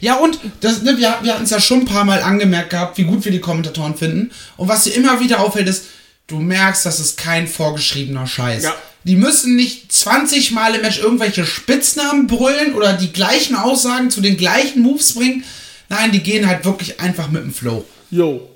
Ja, 0.00 0.16
und 0.16 0.38
das, 0.60 0.82
ne, 0.82 0.96
wir, 0.98 1.18
wir 1.22 1.34
hatten 1.34 1.44
es 1.44 1.50
ja 1.50 1.60
schon 1.60 1.80
ein 1.80 1.84
paar 1.86 2.04
Mal 2.04 2.20
angemerkt 2.22 2.70
gehabt, 2.70 2.98
wie 2.98 3.04
gut 3.04 3.24
wir 3.24 3.30
die 3.32 3.40
Kommentatoren 3.40 3.94
finden. 3.96 4.32
Und 4.56 4.68
was 4.68 4.84
dir 4.84 4.94
immer 4.94 5.20
wieder 5.20 5.40
auffällt, 5.40 5.68
ist, 5.68 5.84
du 6.26 6.38
merkst, 6.38 6.84
das 6.84 7.00
ist 7.00 7.16
kein 7.16 7.46
vorgeschriebener 7.46 8.26
Scheiß. 8.26 8.64
Ja. 8.64 8.74
Die 9.04 9.16
müssen 9.16 9.54
nicht 9.54 9.92
20 9.92 10.50
Mal 10.50 10.74
im 10.74 10.82
Match 10.82 10.98
irgendwelche 10.98 11.46
Spitznamen 11.46 12.26
brüllen 12.26 12.74
oder 12.74 12.92
die 12.94 13.12
gleichen 13.12 13.54
Aussagen 13.54 14.10
zu 14.10 14.20
den 14.20 14.36
gleichen 14.36 14.82
Moves 14.82 15.14
bringen. 15.14 15.44
Nein, 15.88 16.10
die 16.10 16.22
gehen 16.22 16.48
halt 16.48 16.64
wirklich 16.64 16.98
einfach 17.00 17.28
mit 17.28 17.42
dem 17.42 17.54
Flow. 17.54 17.84
yo. 18.10 18.50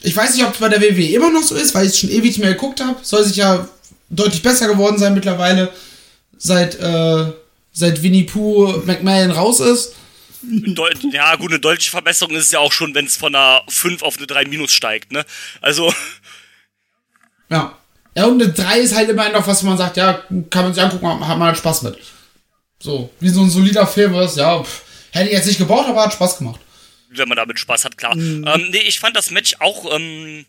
Ich 0.00 0.14
weiß 0.14 0.34
nicht, 0.34 0.44
ob 0.46 0.54
es 0.54 0.60
bei 0.60 0.68
der 0.68 0.80
WWE 0.80 1.12
immer 1.14 1.30
noch 1.32 1.42
so 1.42 1.56
ist, 1.56 1.74
weil 1.74 1.84
ich 1.84 1.92
es 1.92 1.98
schon 1.98 2.10
ewig 2.10 2.22
nicht 2.22 2.38
mehr 2.38 2.52
geguckt 2.52 2.80
habe. 2.80 3.00
Soll 3.02 3.24
sich 3.24 3.36
ja 3.36 3.68
deutlich 4.10 4.42
besser 4.42 4.68
geworden 4.68 4.96
sein 4.96 5.12
mittlerweile, 5.12 5.72
seit, 6.36 6.76
äh, 6.76 7.32
seit 7.72 8.02
Winnie 8.02 8.22
Pooh 8.22 8.82
McMahon 8.86 9.32
raus 9.32 9.58
ist. 9.58 9.94
Deut 10.42 10.98
ja, 11.12 11.34
gut, 11.34 11.50
eine 11.50 11.58
deutliche 11.58 11.90
Verbesserung 11.90 12.34
ist 12.36 12.44
es 12.44 12.52
ja 12.52 12.60
auch 12.60 12.72
schon, 12.72 12.94
wenn 12.94 13.06
es 13.06 13.16
von 13.16 13.34
einer 13.34 13.62
5 13.68 14.02
auf 14.02 14.18
eine 14.18 14.26
3 14.28 14.44
minus 14.44 14.72
steigt, 14.72 15.10
ne? 15.10 15.26
Also, 15.60 15.92
Ja. 17.50 17.76
Ja, 18.14 18.24
und 18.26 18.42
eine 18.42 18.52
3 18.52 18.80
ist 18.80 18.96
halt 18.96 19.08
immerhin 19.10 19.32
noch 19.32 19.46
was, 19.46 19.62
man 19.62 19.78
sagt, 19.78 19.96
ja, 19.96 20.24
kann 20.50 20.64
man 20.64 20.74
sich 20.74 20.82
angucken, 20.82 21.06
hat 21.06 21.38
man 21.38 21.48
halt 21.48 21.58
Spaß 21.58 21.82
mit. 21.82 21.98
So, 22.80 23.10
wie 23.20 23.28
so 23.28 23.42
ein 23.42 23.50
solider 23.50 23.86
Film 23.86 24.14
ist, 24.14 24.36
ja, 24.36 24.62
pff, 24.62 24.82
hätte 25.12 25.28
ich 25.28 25.36
jetzt 25.36 25.46
nicht 25.46 25.58
gebraucht, 25.58 25.88
aber 25.88 26.02
hat 26.04 26.12
Spaß 26.12 26.38
gemacht. 26.38 26.60
wenn 27.10 27.28
man 27.28 27.36
damit 27.36 27.58
Spaß 27.58 27.84
hat, 27.84 27.96
klar. 27.96 28.14
Ähm, 28.16 28.44
nee, 28.70 28.82
ich 28.86 28.98
fand 29.00 29.16
das 29.16 29.30
Match 29.30 29.54
auch 29.60 29.96
ähm, 29.96 30.46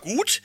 gut. 0.00 0.40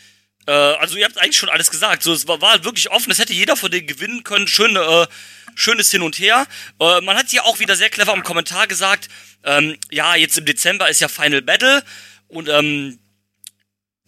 Äh, 0.47 0.51
also 0.51 0.97
ihr 0.97 1.05
habt 1.05 1.17
eigentlich 1.17 1.37
schon 1.37 1.49
alles 1.49 1.71
gesagt. 1.71 2.03
So, 2.03 2.13
es 2.13 2.27
war, 2.27 2.41
war 2.41 2.63
wirklich 2.63 2.91
offen, 2.91 3.11
es 3.11 3.19
hätte 3.19 3.33
jeder 3.33 3.55
von 3.55 3.71
denen 3.71 3.87
gewinnen 3.87 4.23
können. 4.23 4.47
Schöne, 4.47 4.79
äh, 4.79 5.07
schönes 5.55 5.91
Hin 5.91 6.01
und 6.01 6.19
Her. 6.19 6.45
Äh, 6.79 7.01
man 7.01 7.17
hat 7.17 7.31
ja 7.31 7.43
auch 7.43 7.59
wieder 7.59 7.75
sehr 7.75 7.89
clever 7.89 8.13
im 8.13 8.23
Kommentar 8.23 8.67
gesagt, 8.67 9.07
ähm, 9.43 9.77
ja, 9.91 10.15
jetzt 10.15 10.37
im 10.37 10.45
Dezember 10.45 10.89
ist 10.89 10.99
ja 11.01 11.07
Final 11.07 11.41
Battle 11.41 11.83
und 12.27 12.49
ähm, 12.49 12.99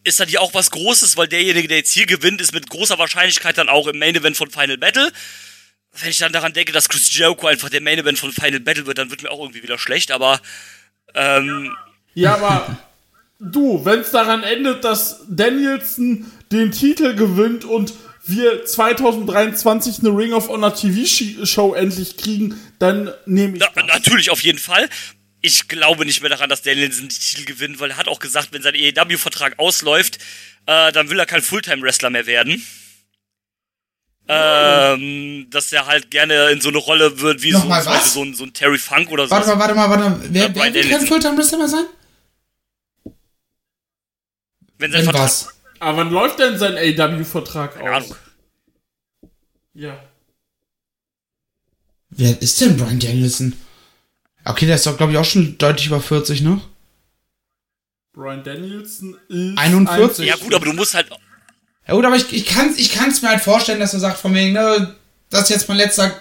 ist 0.08 0.20
dann 0.20 0.28
hier 0.28 0.42
auch 0.42 0.54
was 0.54 0.72
Großes, 0.72 1.18
weil 1.18 1.28
derjenige, 1.28 1.68
der 1.68 1.78
jetzt 1.78 1.92
hier 1.92 2.06
gewinnt, 2.06 2.42
ist 2.42 2.54
mit 2.54 2.70
großer 2.70 2.98
Wahrscheinlichkeit 2.98 3.58
dann 3.58 3.70
auch 3.70 3.88
im 3.88 4.00
Main 4.00 4.16
Event 4.16 4.38
von 4.38 4.50
Final 4.50 4.78
Battle. 4.78 5.12
Wenn 6.00 6.10
ich 6.10 6.18
dann 6.18 6.32
daran 6.32 6.54
denke, 6.54 6.72
dass 6.72 6.90
Chris 6.90 7.14
Jericho 7.14 7.48
einfach 7.48 7.70
der 7.70 7.82
Main 7.82 8.00
Event 8.00 8.20
von 8.20 8.32
Final 8.32 8.60
Battle 8.60 8.86
wird, 8.86 8.98
dann 8.98 9.10
wird 9.10 9.24
mir 9.24 9.32
auch 9.32 9.40
irgendwie 9.40 9.64
wieder 9.64 9.78
schlecht, 9.78 10.12
aber 10.12 10.40
ähm, 11.14 11.76
Ja, 12.14 12.36
aber 12.36 12.78
du, 13.40 13.84
wenn 13.84 14.00
es 14.00 14.12
daran 14.12 14.44
endet, 14.44 14.84
dass 14.84 15.22
Danielson 15.28 16.32
den 16.52 16.72
Titel 16.72 17.16
gewinnt 17.16 17.66
und 17.66 17.94
wir 18.26 18.66
2023 18.66 20.00
eine 20.00 20.10
Ring 20.10 20.34
of 20.34 20.50
Honor 20.50 20.74
TV-Show 20.74 21.74
endlich 21.74 22.18
kriegen, 22.18 22.60
dann 22.80 23.12
nehme 23.26 23.58
ich 23.58 23.64
na, 23.76 23.82
das. 23.82 23.94
natürlich 23.94 24.30
auf 24.30 24.42
jeden 24.42 24.60
Fall. 24.60 24.90
Ich 25.48 25.70
glaube 25.70 26.06
nicht 26.06 26.20
mehr 26.20 26.30
daran, 26.30 26.50
dass 26.50 26.62
Danielson 26.62 27.08
den 27.08 27.10
Titel 27.10 27.46
gewinnt, 27.46 27.80
weil 27.80 27.92
er 27.92 27.98
hat 27.98 28.10
auch 28.10 28.20
gesagt, 28.20 28.50
wenn 28.52 28.62
sein 28.62 28.76
EEW-Vertrag 28.76 29.58
ausläuft, 29.60 30.18
äh, 30.66 30.92
dann 30.92 31.10
will 31.10 31.18
er 31.18 31.26
kein 31.26 31.42
Fulltime-Wrestler 31.42 32.10
mehr 32.10 32.26
werden. 32.26 32.62
Ähm, 34.28 35.48
dass 35.50 35.72
er 35.72 35.86
halt 35.86 36.12
gerne 36.12 36.50
in 36.50 36.60
so 36.60 36.68
eine 36.68 36.80
Rolle 36.80 37.22
wird 37.22 37.44
wie 37.44 37.54
so, 37.54 37.60
Nochmal 37.60 37.82
zum 37.82 37.94
Beispiel 37.94 38.06
was? 38.08 38.14
so, 38.14 38.24
ein, 38.24 38.34
so 38.36 38.44
ein 38.44 38.52
Terry 38.54 38.78
Funk 38.78 39.10
oder 39.10 39.24
so. 39.26 39.32
Warte 39.32 39.48
mal, 39.48 39.60
warte 39.60 39.74
mal, 39.76 39.90
warte 39.90 40.04
mal. 40.10 40.20
Wer, 40.24 40.28
Äh, 40.28 40.34
wer 40.34 40.50
Brian 40.50 40.74
will 40.74 40.90
kein. 40.90 41.08
Fulltime-Wrestler 41.08 41.58
mehr 41.60 41.68
sein? 41.70 41.86
Wenn 44.78 44.92
sein 44.92 45.00
Wenn 45.00 45.04
Vertrag. 45.06 45.24
was? 45.24 45.48
Aber 45.80 45.98
wann 46.00 46.12
läuft 46.12 46.40
denn 46.40 46.58
sein 46.60 46.76
AW-Vertrag 46.76 47.76
Keine 47.76 47.90
aus? 47.96 48.04
Ahnung. 48.04 48.18
Ja. 49.76 50.04
Wer 52.10 52.42
ist 52.42 52.60
denn 52.60 52.76
Brian 52.76 53.00
Danielson? 53.00 53.54
Okay, 54.50 54.66
der 54.66 54.76
ist 54.76 54.86
doch, 54.86 54.98
glaube 54.98 55.12
ich, 55.12 55.18
auch 55.18 55.26
schon 55.26 55.58
deutlich 55.58 55.88
über 55.88 56.02
40, 56.02 56.42
ne? 56.42 56.62
Brian 58.14 58.44
Danielson 58.44 59.18
ist 59.28 59.58
41. 59.58 60.26
Ja 60.26 60.36
gut, 60.38 60.54
aber 60.54 60.66
du 60.66 60.74
musst 60.74 60.94
halt 60.96 61.08
Ja 61.88 61.94
gut, 61.94 62.06
aber 62.06 62.16
ich, 62.16 62.32
ich 62.34 62.46
kann 62.46 62.70
es 62.70 62.80
ich 62.80 62.92
kann's 62.92 63.22
mir 63.22 63.30
halt 63.30 63.42
vorstellen, 63.42 63.80
dass 63.80 63.94
er 63.94 64.00
sagt 64.00 64.18
von 64.20 64.34
wegen, 64.34 64.54
ne, 64.54 64.96
das 65.30 65.44
ist 65.44 65.50
jetzt 65.50 65.70
mein 65.70 65.78
letzter 65.78 66.12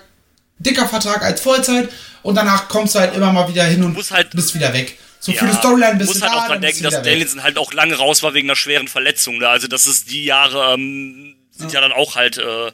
dicker 0.58 0.88
Vertrag 0.88 1.22
als 1.22 1.40
Vollzeit 1.40 1.88
und 2.22 2.34
danach 2.34 2.68
kommst 2.68 2.94
du 2.94 2.98
halt 2.98 3.14
immer 3.14 3.32
mal 3.32 3.48
wieder 3.48 3.64
hin 3.64 3.82
und 3.82 3.94
musst 3.94 4.10
halt- 4.10 4.30
bist 4.30 4.54
wieder 4.54 4.74
weg. 4.74 4.98
So 5.20 5.32
Ja, 5.32 5.38
für 5.38 5.46
die 5.46 5.54
Storyline 5.54 5.96
bist 5.96 6.08
muss 6.10 6.18
du 6.18 6.26
halt 6.26 6.34
da, 6.34 6.38
auch 6.38 6.46
dran 6.48 6.60
denken, 6.60 6.82
dass. 6.82 7.02
Danielson 7.02 7.42
halt 7.42 7.58
auch 7.58 7.72
lange 7.72 7.94
raus 7.94 8.22
war 8.22 8.34
wegen 8.34 8.48
einer 8.48 8.56
schweren 8.56 8.88
Verletzung. 8.88 9.38
Ne? 9.38 9.48
Also 9.48 9.66
das 9.66 9.86
ist 9.86 10.10
die 10.10 10.24
Jahre 10.24 10.74
ähm, 10.74 11.34
sind 11.50 11.72
ja. 11.72 11.80
dann 11.80 11.92
auch 11.92 12.16
halt. 12.16 12.38
Äh, 12.38 12.72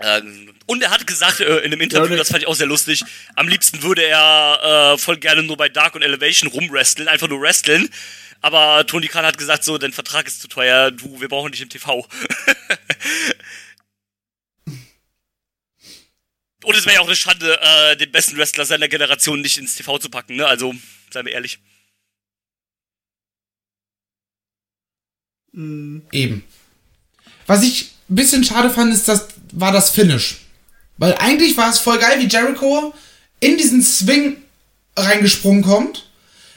ähm, 0.00 0.54
und 0.66 0.82
er 0.82 0.90
hat 0.90 1.06
gesagt 1.06 1.40
äh, 1.40 1.58
in 1.58 1.66
einem 1.72 1.80
Interview, 1.80 2.10
ne- 2.10 2.16
das 2.16 2.28
fand 2.28 2.42
ich 2.42 2.48
auch 2.48 2.54
sehr 2.54 2.66
lustig, 2.66 3.04
am 3.36 3.48
liebsten 3.48 3.82
würde 3.82 4.02
er 4.02 4.94
äh, 4.94 4.98
voll 4.98 5.18
gerne 5.18 5.42
nur 5.42 5.56
bei 5.56 5.68
Dark 5.68 5.94
und 5.94 6.02
Elevation 6.02 6.50
rumwresteln, 6.50 7.08
einfach 7.08 7.28
nur 7.28 7.40
wresteln. 7.40 7.88
Aber 8.42 8.86
Tony 8.86 9.06
Khan 9.08 9.26
hat 9.26 9.36
gesagt, 9.36 9.64
so, 9.64 9.76
dein 9.76 9.92
Vertrag 9.92 10.26
ist 10.26 10.40
zu 10.40 10.48
teuer, 10.48 10.90
du, 10.90 11.20
wir 11.20 11.28
brauchen 11.28 11.52
dich 11.52 11.60
im 11.60 11.68
TV. 11.68 12.06
Und 16.62 16.76
es 16.76 16.84
wäre 16.84 16.96
ja 16.96 17.00
auch 17.00 17.06
eine 17.06 17.16
Schande, 17.16 17.58
äh, 17.60 17.96
den 17.96 18.12
besten 18.12 18.36
Wrestler 18.36 18.64
seiner 18.66 18.88
Generation 18.88 19.40
nicht 19.40 19.56
ins 19.58 19.76
TV 19.76 19.98
zu 19.98 20.10
packen, 20.10 20.36
ne? 20.36 20.46
Also, 20.46 20.74
seien 21.10 21.24
wir 21.24 21.32
ehrlich. 21.32 21.58
Eben. 26.12 26.44
Was 27.46 27.62
ich 27.62 27.92
ein 28.08 28.14
bisschen 28.14 28.44
schade 28.44 28.70
fand, 28.70 28.92
ist, 28.92 29.08
das 29.08 29.28
war 29.52 29.72
das 29.72 29.90
Finish. 29.90 30.36
Weil 30.98 31.14
eigentlich 31.14 31.56
war 31.56 31.70
es 31.70 31.78
voll 31.78 31.98
geil, 31.98 32.18
wie 32.20 32.28
Jericho 32.28 32.92
in 33.40 33.56
diesen 33.56 33.82
Swing 33.82 34.36
reingesprungen 34.96 35.62
kommt. 35.62 36.06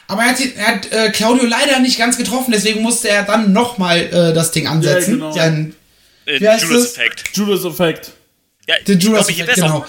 Aber 0.07 0.23
er 0.23 0.29
hat, 0.29 0.39
er 0.57 0.67
hat 0.67 0.91
äh, 0.91 1.09
Claudio 1.11 1.45
leider 1.45 1.79
nicht 1.79 1.97
ganz 1.97 2.17
getroffen, 2.17 2.51
deswegen 2.51 2.81
musste 2.81 3.07
er 3.09 3.23
dann 3.23 3.53
nochmal 3.53 3.99
äh, 3.99 4.33
das 4.33 4.51
Ding 4.51 4.67
ansetzen. 4.67 5.13
genau. 5.13 5.31
Sein, 5.31 5.75
Äh, 6.25 6.39
Wie 6.39 6.47
heißt 6.47 6.65
Judas 6.65 6.83
das? 6.83 6.91
Effekt. 6.97 7.23
Judas 7.33 7.63
Effekt. 7.65 8.11
Ja, 8.67 8.75
den 8.87 8.99
Judas 8.99 9.27
wär's 9.27 9.55
genau. 9.55 9.85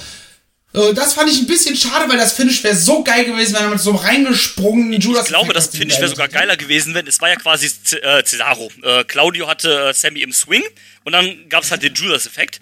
Äh, 0.72 0.94
das 0.94 1.14
fand 1.14 1.30
ich 1.30 1.38
ein 1.40 1.46
bisschen 1.46 1.76
schade, 1.76 2.08
weil 2.08 2.16
das 2.16 2.32
Finish 2.32 2.62
wäre 2.64 2.74
so 2.76 3.02
geil 3.04 3.24
gewesen, 3.24 3.54
wenn 3.54 3.62
er 3.62 3.70
mit 3.70 3.80
so 3.80 3.92
reingesprungen 3.92 4.92
Judas 5.00 5.22
Ich 5.24 5.28
glaube, 5.28 5.52
das 5.52 5.68
Finish 5.68 5.98
wäre 5.98 6.08
sogar 6.08 6.28
geiler 6.28 6.56
gewesen, 6.56 6.94
wenn 6.94 7.06
es 7.06 7.20
war 7.20 7.28
ja 7.28 7.36
quasi 7.36 7.68
C 7.68 7.98
äh, 7.98 8.24
Cesaro. 8.24 8.70
Äh, 8.82 9.04
Claudio 9.04 9.46
hatte 9.48 9.88
äh, 9.90 9.94
Sammy 9.94 10.20
im 10.22 10.32
Swing 10.32 10.62
und 11.04 11.12
dann 11.12 11.48
gab 11.48 11.62
es 11.64 11.70
halt 11.70 11.82
den 11.82 11.94
Judas-Effekt. 11.94 12.60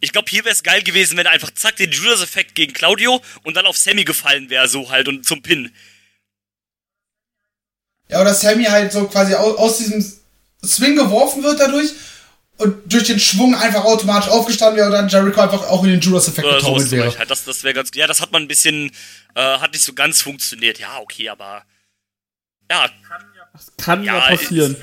Ich 0.00 0.12
glaube, 0.12 0.28
hier 0.30 0.44
wäre 0.44 0.52
es 0.52 0.62
geil 0.62 0.82
gewesen, 0.82 1.16
wenn 1.16 1.26
er 1.26 1.32
einfach 1.32 1.52
zack 1.54 1.76
den 1.76 1.90
Judas-Effekt 1.90 2.54
gegen 2.54 2.72
Claudio 2.72 3.22
und 3.44 3.56
dann 3.56 3.66
auf 3.66 3.76
Sammy 3.76 4.04
gefallen 4.04 4.50
wäre, 4.50 4.68
so 4.68 4.90
halt 4.90 5.08
und 5.08 5.24
zum 5.26 5.42
Pin. 5.42 5.72
Ja, 8.08 8.20
oder 8.20 8.34
Sammy 8.34 8.64
halt 8.64 8.92
so 8.92 9.06
quasi 9.08 9.34
aus, 9.34 9.56
aus 9.56 9.78
diesem 9.78 10.04
Swing 10.64 10.96
geworfen 10.96 11.42
wird 11.42 11.58
dadurch 11.58 11.90
und 12.58 12.92
durch 12.92 13.04
den 13.04 13.20
Schwung 13.20 13.54
einfach 13.54 13.84
automatisch 13.84 14.30
aufgestanden 14.30 14.76
wäre 14.76 14.86
und 14.86 14.92
dann 14.92 15.08
Jericho 15.08 15.40
einfach 15.40 15.68
auch 15.68 15.82
in 15.84 15.90
den 15.90 16.00
Judas-Effekt 16.00 16.46
Oder 16.46 16.56
getaumelt 16.58 16.88
zum 16.88 16.98
wäre. 16.98 17.18
Halt, 17.18 17.30
Das, 17.30 17.44
das 17.44 17.64
wäre 17.64 17.74
ganz. 17.74 17.90
Ja, 17.94 18.06
das 18.06 18.20
hat 18.20 18.32
man 18.32 18.42
ein 18.42 18.48
bisschen. 18.48 18.90
Äh, 19.34 19.58
hat 19.58 19.72
nicht 19.72 19.82
so 19.82 19.92
ganz 19.92 20.22
funktioniert. 20.22 20.78
Ja, 20.78 20.98
okay, 20.98 21.28
aber. 21.28 21.64
Ja, 22.70 22.88
Kann 23.78 24.02
ja, 24.02 24.14
Ja, 24.16 24.20
passieren. 24.28 24.76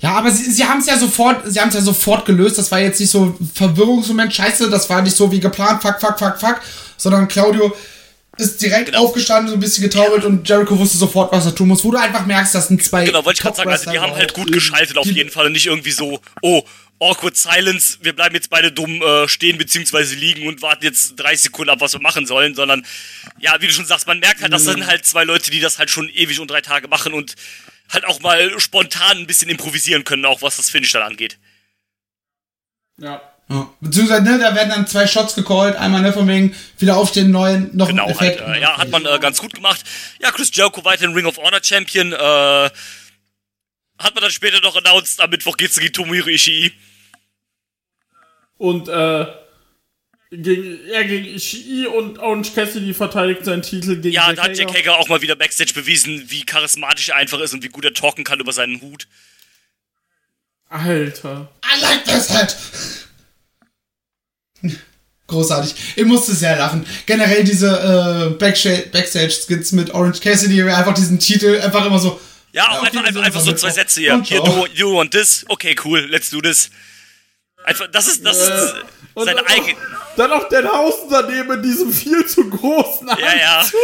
Ja, 0.00 0.12
aber 0.14 0.30
sie, 0.30 0.50
sie 0.50 0.64
haben 0.64 0.80
es 0.80 0.86
ja 0.86 0.98
sofort, 0.98 1.42
sie 1.50 1.58
haben 1.60 1.68
es 1.70 1.74
ja 1.74 1.80
sofort 1.80 2.26
gelöst. 2.26 2.58
Das 2.58 2.70
war 2.70 2.80
jetzt 2.80 3.00
nicht 3.00 3.10
so 3.10 3.26
ein 3.40 3.50
Verwirrungsmoment, 3.54 4.32
scheiße, 4.34 4.68
das 4.70 4.88
war 4.90 5.00
nicht 5.02 5.16
so 5.16 5.32
wie 5.32 5.40
geplant, 5.40 5.80
fuck, 5.82 5.98
fuck, 6.00 6.18
fuck, 6.18 6.38
fuck, 6.38 6.60
sondern 6.98 7.28
Claudio 7.28 7.74
ist 8.38 8.60
direkt 8.60 8.94
aufgestanden, 8.94 9.48
so 9.48 9.54
ein 9.54 9.60
bisschen 9.60 9.82
getaumelt 9.84 10.24
und 10.26 10.46
Jericho 10.46 10.78
wusste 10.78 10.98
sofort, 10.98 11.32
was 11.32 11.46
er 11.46 11.54
tun 11.54 11.68
muss, 11.68 11.82
wo 11.82 11.90
du 11.90 11.96
einfach 11.98 12.26
merkst, 12.26 12.54
das 12.54 12.68
sind 12.68 12.84
zwei. 12.84 13.06
genau, 13.06 13.24
wollte 13.24 13.38
ich 13.38 13.42
gerade 13.42 13.56
sagen. 13.56 13.70
Also, 13.70 13.90
die 13.90 13.98
haben 13.98 14.14
halt 14.14 14.34
gut 14.34 14.52
geschaltet 14.52 14.98
auf 14.98 15.06
jeden 15.06 15.30
Fall 15.30 15.46
und 15.46 15.52
nicht 15.52 15.64
irgendwie 15.64 15.92
so, 15.92 16.20
oh, 16.42 16.62
awkward 17.00 17.34
silence, 17.34 17.96
wir 18.02 18.14
bleiben 18.14 18.34
jetzt 18.34 18.50
beide 18.50 18.70
dumm 18.72 19.00
äh, 19.00 19.26
stehen 19.28 19.56
beziehungsweise 19.56 20.14
liegen 20.14 20.46
und 20.48 20.60
warten 20.60 20.84
jetzt 20.84 21.16
30 21.16 21.40
Sekunden 21.44 21.70
ab, 21.70 21.80
was 21.80 21.94
wir 21.94 22.00
machen 22.02 22.26
sollen, 22.26 22.54
sondern, 22.54 22.84
ja, 23.38 23.54
wie 23.60 23.66
du 23.68 23.72
schon 23.72 23.86
sagst, 23.86 24.06
man 24.06 24.18
merkt 24.18 24.42
halt, 24.42 24.52
das 24.52 24.64
Mhm. 24.64 24.72
sind 24.72 24.86
halt 24.86 25.06
zwei 25.06 25.24
Leute, 25.24 25.50
die 25.50 25.60
das 25.60 25.78
halt 25.78 25.88
schon 25.90 26.10
ewig 26.10 26.38
und 26.38 26.50
drei 26.50 26.60
Tage 26.60 26.88
machen 26.88 27.14
und 27.14 27.34
halt 27.92 28.04
auch 28.04 28.20
mal 28.20 28.58
spontan 28.60 29.18
ein 29.18 29.26
bisschen 29.26 29.50
improvisieren 29.50 30.04
können, 30.04 30.24
auch 30.24 30.42
was 30.42 30.56
das 30.56 30.70
Finish 30.70 30.92
dann 30.92 31.02
angeht. 31.02 31.38
Ja. 32.98 33.20
Ja. 33.48 33.70
Beziehungsweise, 33.80 34.22
ne, 34.24 34.38
da 34.40 34.54
werden 34.56 34.70
dann 34.70 34.86
zwei 34.88 35.06
Shots 35.06 35.36
gecallt, 35.36 35.76
einmal 35.76 36.02
ne, 36.02 36.12
von 36.12 36.26
wegen 36.26 36.56
wieder 36.78 36.96
aufstehen, 36.96 37.30
neuen, 37.30 37.70
noch 37.76 37.86
Genau, 37.88 38.06
ein 38.06 38.18
halt, 38.18 38.36
Effekt. 38.40 38.48
äh, 38.48 38.60
ja, 38.60 38.76
hat 38.76 38.90
man 38.90 39.06
äh, 39.06 39.18
ganz 39.20 39.38
gut 39.40 39.54
gemacht. 39.54 39.84
Ja, 40.20 40.32
Chris 40.32 40.50
Jericho 40.52 40.84
weiterhin 40.84 41.14
Ring 41.14 41.26
of 41.26 41.38
Honor 41.38 41.62
Champion. 41.62 42.12
Äh, 42.12 42.16
hat 42.16 44.14
man 44.14 44.22
dann 44.22 44.32
später 44.32 44.60
noch 44.60 44.74
announced, 44.76 45.20
am 45.20 45.30
Mittwoch 45.30 45.56
geht's 45.56 45.78
gegen 45.78 45.92
Tomohiro 45.92 46.28
Ishii. 46.28 46.72
Und 48.58 48.88
äh, 48.88 49.26
gegen, 50.30 50.78
er 50.88 51.04
gegen 51.04 51.26
Ishii 51.34 51.86
und 51.86 52.18
Orange 52.18 52.52
Cassidy 52.54 52.92
verteidigt 52.94 53.44
seinen 53.44 53.62
Titel 53.62 53.96
gegen 53.96 54.14
Ja, 54.14 54.28
Jack 54.28 54.36
da 54.36 54.42
hat 54.44 54.58
Jack 54.58 54.74
Hager. 54.76 54.98
Auch 54.98 55.08
mal 55.08 55.22
wieder 55.22 55.36
Backstage 55.36 55.72
bewiesen, 55.74 56.24
wie 56.28 56.44
charismatisch 56.44 57.10
er 57.10 57.16
einfach 57.16 57.40
ist 57.40 57.54
und 57.54 57.62
wie 57.62 57.68
gut 57.68 57.84
er 57.84 57.94
talken 57.94 58.24
kann 58.24 58.40
über 58.40 58.52
seinen 58.52 58.80
Hut. 58.80 59.06
Alter. 60.68 61.48
I 61.64 61.80
like 61.80 62.04
this 62.04 62.30
hat. 62.30 62.56
Großartig. 65.28 65.74
Ich 65.96 66.04
musste 66.04 66.34
sehr 66.34 66.56
lachen. 66.56 66.86
Generell 67.06 67.42
diese 67.42 67.68
äh, 67.68 68.38
Backstage- 68.38 68.90
Backstage-Skits 68.90 69.72
mit 69.72 69.90
Orange 69.90 70.20
Cassidy, 70.20 70.62
einfach 70.62 70.94
diesen 70.94 71.18
Titel, 71.18 71.60
einfach 71.60 71.84
immer 71.84 71.98
so. 71.98 72.20
Ja, 72.52 72.68
auch 72.70 72.78
okay, 72.78 72.86
einfach, 72.86 73.04
einfach, 73.04 73.22
einfach 73.22 73.40
so 73.40 73.52
zwei. 73.52 73.70
Sätze 73.70 74.00
hier. 74.00 74.14
Und 74.14 74.26
Hier, 74.26 74.40
du, 74.40 74.66
you 74.72 74.94
want 74.94 75.10
this? 75.10 75.44
Okay, 75.48 75.74
cool, 75.84 76.00
let's 76.10 76.30
do 76.30 76.40
this. 76.40 76.70
Einfach, 77.66 77.88
das 77.88 78.06
ist, 78.06 78.24
das 78.24 78.38
ist 78.38 78.74
Und 79.14 79.24
seine 79.24 79.42
dann, 79.42 79.46
eigene. 79.48 79.76
auch, 79.76 80.16
dann 80.16 80.32
auch 80.32 80.48
den 80.48 80.68
Hausen 80.70 81.10
daneben 81.10 81.50
in 81.52 81.62
diesem 81.62 81.92
viel 81.92 82.24
zu 82.24 82.48
großen 82.48 83.08
Ja, 83.08 83.36
ja. 83.36 83.58
Anzug. 83.58 83.80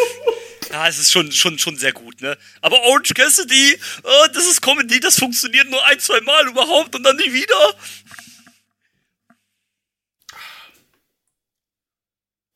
Ja, 0.70 0.86
es 0.88 0.98
ist 0.98 1.10
schon, 1.12 1.30
schon, 1.32 1.58
schon 1.58 1.76
sehr 1.76 1.92
gut, 1.92 2.20
ne? 2.22 2.38
Aber 2.62 2.80
Orange 2.80 3.12
Cassidy, 3.12 3.78
oh, 4.04 4.26
das 4.32 4.46
ist 4.46 4.62
Comedy, 4.62 5.00
das 5.00 5.18
funktioniert 5.18 5.68
nur 5.68 5.84
ein, 5.86 5.98
zwei 5.98 6.20
Mal 6.20 6.46
überhaupt 6.46 6.94
und 6.94 7.02
dann 7.02 7.16
nie 7.16 7.32
wieder. 7.32 7.74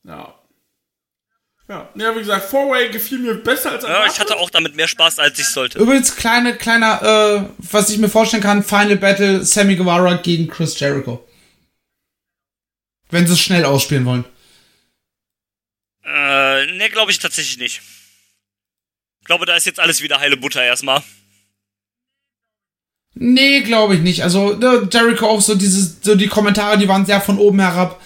Ja. 0.05 0.36
Ja, 1.69 1.89
ja 1.97 2.15
wie 2.15 2.21
gesagt, 2.21 2.49
Four-Way 2.49 2.91
gefiel 2.91 3.19
mir 3.19 3.35
besser 3.35 3.73
als 3.73 3.83
Ja, 3.83 3.91
erwartet. 3.91 4.13
ich 4.15 4.21
hatte 4.21 4.37
auch 4.37 4.51
damit 4.51 4.77
mehr 4.77 4.87
Spaß, 4.89 5.19
als 5.19 5.39
ich 5.39 5.47
sollte. 5.49 5.79
Übrigens, 5.79 6.15
kleine, 6.15 6.57
kleiner, 6.57 7.03
äh, 7.03 7.49
was 7.59 7.91
ich 7.91 7.99
mir 7.99 8.09
vorstellen 8.09 8.43
kann, 8.43 8.63
Final 8.63 8.97
Battle 8.97 9.45
Sammy 9.45 9.77
Guevara 9.77 10.15
gegen 10.15 10.49
Chris 10.49 10.79
Jericho. 10.79 11.27
Wenn 13.11 13.27
sie 13.27 13.33
es 13.33 13.41
schnell 13.41 13.65
ausspielen 13.65 14.05
wollen. 14.05 14.25
Äh, 16.05 16.67
ne, 16.73 16.89
glaube 16.91 17.11
ich 17.11 17.19
tatsächlich 17.19 17.59
nicht. 17.59 17.83
Ich 19.21 19.27
glaube, 19.27 19.47
da 19.47 19.57
ist 19.57 19.67
jetzt 19.67 19.81
alles 19.81 20.03
wieder 20.03 20.21
heile 20.21 20.37
Butter 20.37 20.63
erstmal. 20.63 21.03
Nee, 23.15 23.63
glaube 23.63 23.95
ich 23.97 24.03
nicht. 24.03 24.23
Also 24.23 24.55
ne, 24.55 24.89
Jericho 24.93 25.27
auch 25.27 25.41
so 25.41 25.55
dieses, 25.55 25.97
so 26.03 26.15
die 26.15 26.29
Kommentare, 26.29 26.79
die 26.79 26.87
waren 26.87 27.07
sehr 27.07 27.21
von 27.21 27.39
oben 27.39 27.59
herab. 27.61 28.01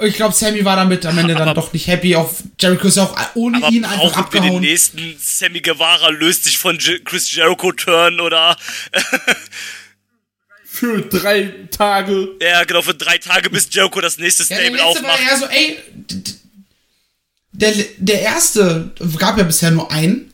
Ich 0.00 0.14
glaube, 0.14 0.34
Sammy 0.34 0.64
war 0.64 0.74
damit 0.76 1.04
am 1.04 1.18
Ende 1.18 1.34
dann 1.34 1.48
Aber- 1.50 1.60
doch 1.60 1.72
nicht 1.72 1.86
happy. 1.86 2.16
Auch 2.16 2.32
Jericho 2.58 2.88
ist 2.88 2.96
ja 2.96 3.04
auch 3.04 3.16
ohne 3.34 3.58
ihn 3.70 3.84
einfach 3.84 3.98
brauchen 3.98 4.32
wir 4.32 4.40
den 4.40 4.48
abgehauen. 4.48 4.60
nächsten 4.62 5.16
Sammy 5.20 5.60
Guevara 5.60 6.08
löst 6.08 6.44
sich 6.44 6.56
von 6.58 6.78
Chris 7.04 7.30
Jericho 7.34 7.72
Turn 7.72 8.18
oder 8.20 8.56
Für 10.64 11.02
drei 11.02 11.52
Tage. 11.70 12.28
ja 12.40 12.64
genau 12.64 12.80
für 12.80 12.94
drei 12.94 13.18
Tage 13.18 13.50
bis 13.50 13.68
Jericho 13.70 14.00
das 14.00 14.16
nächste 14.16 14.42
Ja, 14.44 14.58
Stable 14.58 14.78
letzte 14.78 15.02
war 15.04 15.10
aufmacht. 15.12 15.20
ja 15.30 15.36
so, 15.36 15.46
ey, 15.46 15.78
der, 17.52 17.74
der 17.98 18.22
erste 18.22 18.90
gab 19.18 19.36
ja 19.36 19.44
bisher 19.44 19.70
nur 19.70 19.90
einen. 19.92 20.32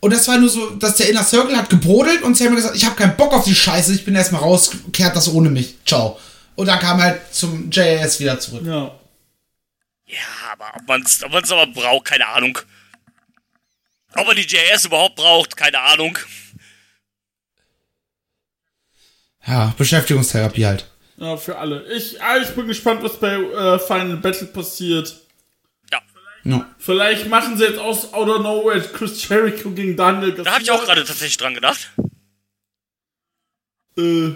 Und 0.00 0.12
das 0.12 0.26
war 0.26 0.36
nur 0.38 0.48
so, 0.48 0.70
dass 0.70 0.96
der 0.96 1.08
Inner 1.08 1.22
Circle 1.22 1.56
hat 1.56 1.70
gebrodelt 1.70 2.22
und 2.22 2.36
Sammy 2.36 2.56
gesagt, 2.56 2.74
ich 2.76 2.84
habe 2.84 2.96
keinen 2.96 3.16
Bock 3.16 3.32
auf 3.32 3.44
die 3.44 3.54
Scheiße, 3.54 3.94
ich 3.94 4.04
bin 4.04 4.16
erstmal 4.16 4.40
raus, 4.42 4.72
kehrt 4.92 5.14
das 5.14 5.28
ohne 5.32 5.48
mich. 5.48 5.76
Ciao. 5.86 6.18
Und 6.54 6.66
dann 6.66 6.78
kam 6.78 7.00
halt 7.02 7.34
zum 7.34 7.70
JAS 7.70 8.20
wieder 8.20 8.38
zurück. 8.38 8.62
Ja. 8.64 8.98
Ja, 10.06 10.18
aber 10.52 10.72
ob 10.76 10.86
man 10.86 11.02
es 11.02 11.22
ob 11.22 11.32
man's 11.32 11.50
aber 11.50 11.66
braucht, 11.66 12.04
keine 12.04 12.26
Ahnung. 12.26 12.58
Ob 14.14 14.26
man 14.26 14.36
die 14.36 14.42
JS 14.42 14.84
überhaupt 14.84 15.16
braucht, 15.16 15.56
keine 15.56 15.78
Ahnung. 15.80 16.18
Ja, 19.46 19.72
Beschäftigungstherapie 19.78 20.66
halt. 20.66 20.86
Ja, 21.16 21.36
für 21.36 21.56
alle. 21.58 21.84
Ich, 21.92 22.20
ah, 22.22 22.36
ich 22.38 22.50
bin 22.50 22.66
gespannt, 22.66 23.02
was 23.02 23.18
bei 23.18 23.34
äh, 23.34 23.78
Final 23.78 24.16
Battle 24.18 24.48
passiert. 24.48 25.20
Ja, 25.90 26.00
Ja. 26.44 26.68
Vielleicht 26.78 27.28
machen 27.28 27.56
sie 27.56 27.64
jetzt 27.64 27.78
aus 27.78 28.12
Out 28.12 28.28
of 28.28 28.42
Nowhere 28.42 28.80
Chris 28.82 29.26
Jericho 29.26 29.70
gegen 29.70 29.96
Daniel 29.96 30.30
Garcia. 30.32 30.44
da 30.44 30.52
habe 30.52 30.62
ich 30.62 30.70
auch 30.70 30.84
gerade 30.84 31.04
tatsächlich 31.04 31.36
dran 31.38 31.54
gedacht. 31.54 31.90
Äh, 33.96 34.32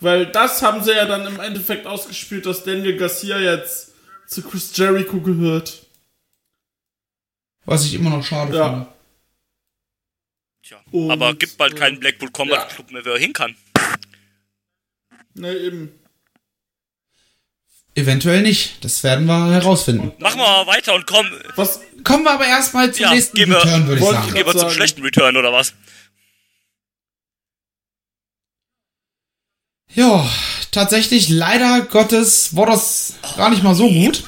weil 0.00 0.26
das 0.26 0.62
haben 0.62 0.82
sie 0.82 0.92
ja 0.92 1.04
dann 1.06 1.26
im 1.26 1.40
Endeffekt 1.40 1.86
ausgespielt, 1.86 2.46
dass 2.46 2.64
Daniel 2.64 2.96
Garcia 2.96 3.38
jetzt 3.38 3.92
zu 4.26 4.42
Chris 4.42 4.76
Jericho 4.76 5.20
gehört. 5.20 5.86
Was 7.64 7.84
ich 7.84 7.94
immer 7.94 8.10
noch 8.10 8.24
schade 8.24 8.56
Ja. 8.56 8.68
finde. 8.70 8.86
Tja, 10.62 10.80
Und, 10.92 11.10
aber 11.10 11.34
gibt 11.34 11.56
bald 11.56 11.74
äh, 11.74 11.76
keinen 11.76 12.00
Blackpool 12.00 12.30
Combat 12.30 12.68
ja. 12.70 12.74
Club 12.74 12.90
mehr, 12.92 13.04
wer 13.04 13.18
hin 13.18 13.32
kann. 13.32 13.56
Ne, 15.34 15.52
eben. 15.56 15.92
Eventuell 17.94 18.42
nicht. 18.42 18.82
Das 18.84 19.02
werden 19.02 19.26
wir 19.26 19.50
herausfinden. 19.52 20.12
Machen 20.18 20.38
wir 20.38 20.44
mal 20.46 20.66
weiter 20.66 20.94
und 20.94 21.06
kommen, 21.06 21.30
Was? 21.56 21.80
Kommen 22.04 22.24
wir 22.24 22.30
aber 22.32 22.46
erstmal 22.46 22.92
zum 22.94 23.02
Ja, 23.02 23.12
nächsten 23.14 23.36
gehen 23.36 23.50
wir- 23.50 23.58
Return, 23.58 23.86
würde 23.88 24.00
ich 24.00 24.06
sagen. 24.08 24.26
gehen 24.32 24.46
wir 24.46 24.52
zum 24.52 24.60
sagen. 24.60 24.74
schlechten 24.74 25.02
Return 25.02 25.36
oder 25.36 25.52
was? 25.52 25.74
Ja, 29.94 30.28
tatsächlich, 30.70 31.28
leider 31.28 31.82
Gottes, 31.82 32.54
war 32.54 32.66
das 32.66 33.14
gar 33.36 33.50
nicht 33.50 33.62
mal 33.62 33.74
so 33.74 33.88
gut. 33.88 34.24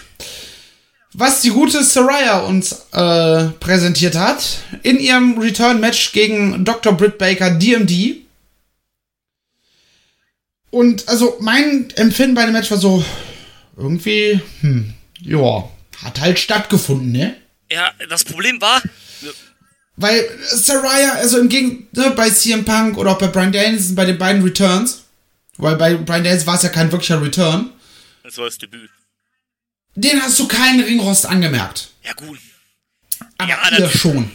Was 1.15 1.43
die 1.43 1.51
gute 1.51 1.85
Saraya 1.85 2.41
uns 2.41 2.87
äh, 2.93 3.45
präsentiert 3.61 4.17
hat, 4.17 4.59
in 4.83 4.99
ihrem 4.99 5.39
Return-Match 5.39 6.13
gegen 6.13 6.65
Dr. 6.65 6.95
Britt 6.95 7.19
Baker 7.19 7.51
DMD. 7.51 8.17
Und 10.71 11.07
also 11.09 11.37
mein 11.41 11.91
Empfinden 11.97 12.35
bei 12.35 12.45
dem 12.47 12.55
Match 12.55 12.71
war 12.71 12.79
so, 12.79 13.05
irgendwie, 13.77 14.41
hm, 14.63 14.95
ja, 15.21 15.69
hat 16.03 16.21
halt 16.21 16.39
stattgefunden, 16.39 17.13
ne? 17.13 17.37
Ja, 17.71 17.91
das 18.09 18.25
Problem 18.25 18.61
war, 18.61 18.83
Weil 19.97 20.25
Saraya, 20.47 21.13
also 21.13 21.39
im 21.39 21.49
Gegen 21.51 21.89
ne, 21.93 22.13
bei 22.17 22.31
CM 22.31 22.65
Punk 22.65 22.97
oder 22.97 23.13
auch 23.13 23.19
bei 23.19 23.29
Brian 23.29 23.53
Danielson, 23.53 23.95
bei 23.95 24.07
den 24.07 24.19
beiden 24.19 24.43
Returns, 24.43 25.02
weil 25.63 25.77
bei 25.77 25.95
Brian 25.95 26.25
Danielson 26.25 26.47
war 26.47 26.57
es 26.57 26.63
ja 26.63 26.69
kein 26.69 26.91
wirklicher 26.93 27.23
Return, 27.23 27.71
das 28.23 28.39
war 28.39 28.45
das 28.47 28.59
Debüt. 28.59 28.91
den 29.95 30.23
hast 30.23 30.39
du 30.39 30.49
keinen 30.49 30.81
Ringrost 30.81 31.27
angemerkt. 31.27 31.91
Ja, 32.03 32.13
gut. 32.13 32.39
Aber 33.39 33.51
Ja, 33.51 33.79
ihr 33.79 33.91
schon. 33.91 34.31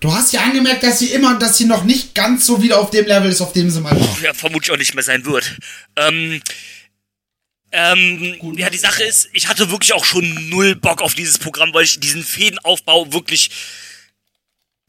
Du 0.00 0.12
hast 0.12 0.32
ja 0.32 0.42
angemerkt, 0.42 0.82
dass 0.82 0.98
sie 0.98 1.12
immer, 1.12 1.38
dass 1.38 1.56
sie 1.56 1.64
noch 1.64 1.84
nicht 1.84 2.14
ganz 2.14 2.44
so 2.46 2.62
wieder 2.62 2.78
auf 2.78 2.90
dem 2.90 3.06
Level 3.06 3.30
ist, 3.30 3.40
auf 3.40 3.52
dem 3.52 3.70
sie 3.70 3.80
mal 3.80 3.98
war. 3.98 4.20
ja, 4.22 4.34
vermutlich 4.34 4.70
auch 4.70 4.76
nicht 4.76 4.94
mehr 4.94 5.02
sein 5.02 5.24
wird. 5.24 5.56
Ähm, 5.96 6.42
ähm, 7.72 8.54
ja, 8.56 8.70
die 8.70 8.78
Sache 8.78 9.04
ist, 9.04 9.28
ich 9.32 9.48
hatte 9.48 9.70
wirklich 9.70 9.94
auch 9.94 10.04
schon 10.04 10.48
null 10.50 10.76
Bock 10.76 11.00
auf 11.00 11.14
dieses 11.14 11.38
Programm, 11.38 11.72
weil 11.72 11.84
ich 11.84 11.98
diesen 11.98 12.22
Fädenaufbau 12.22 13.12
wirklich 13.12 13.50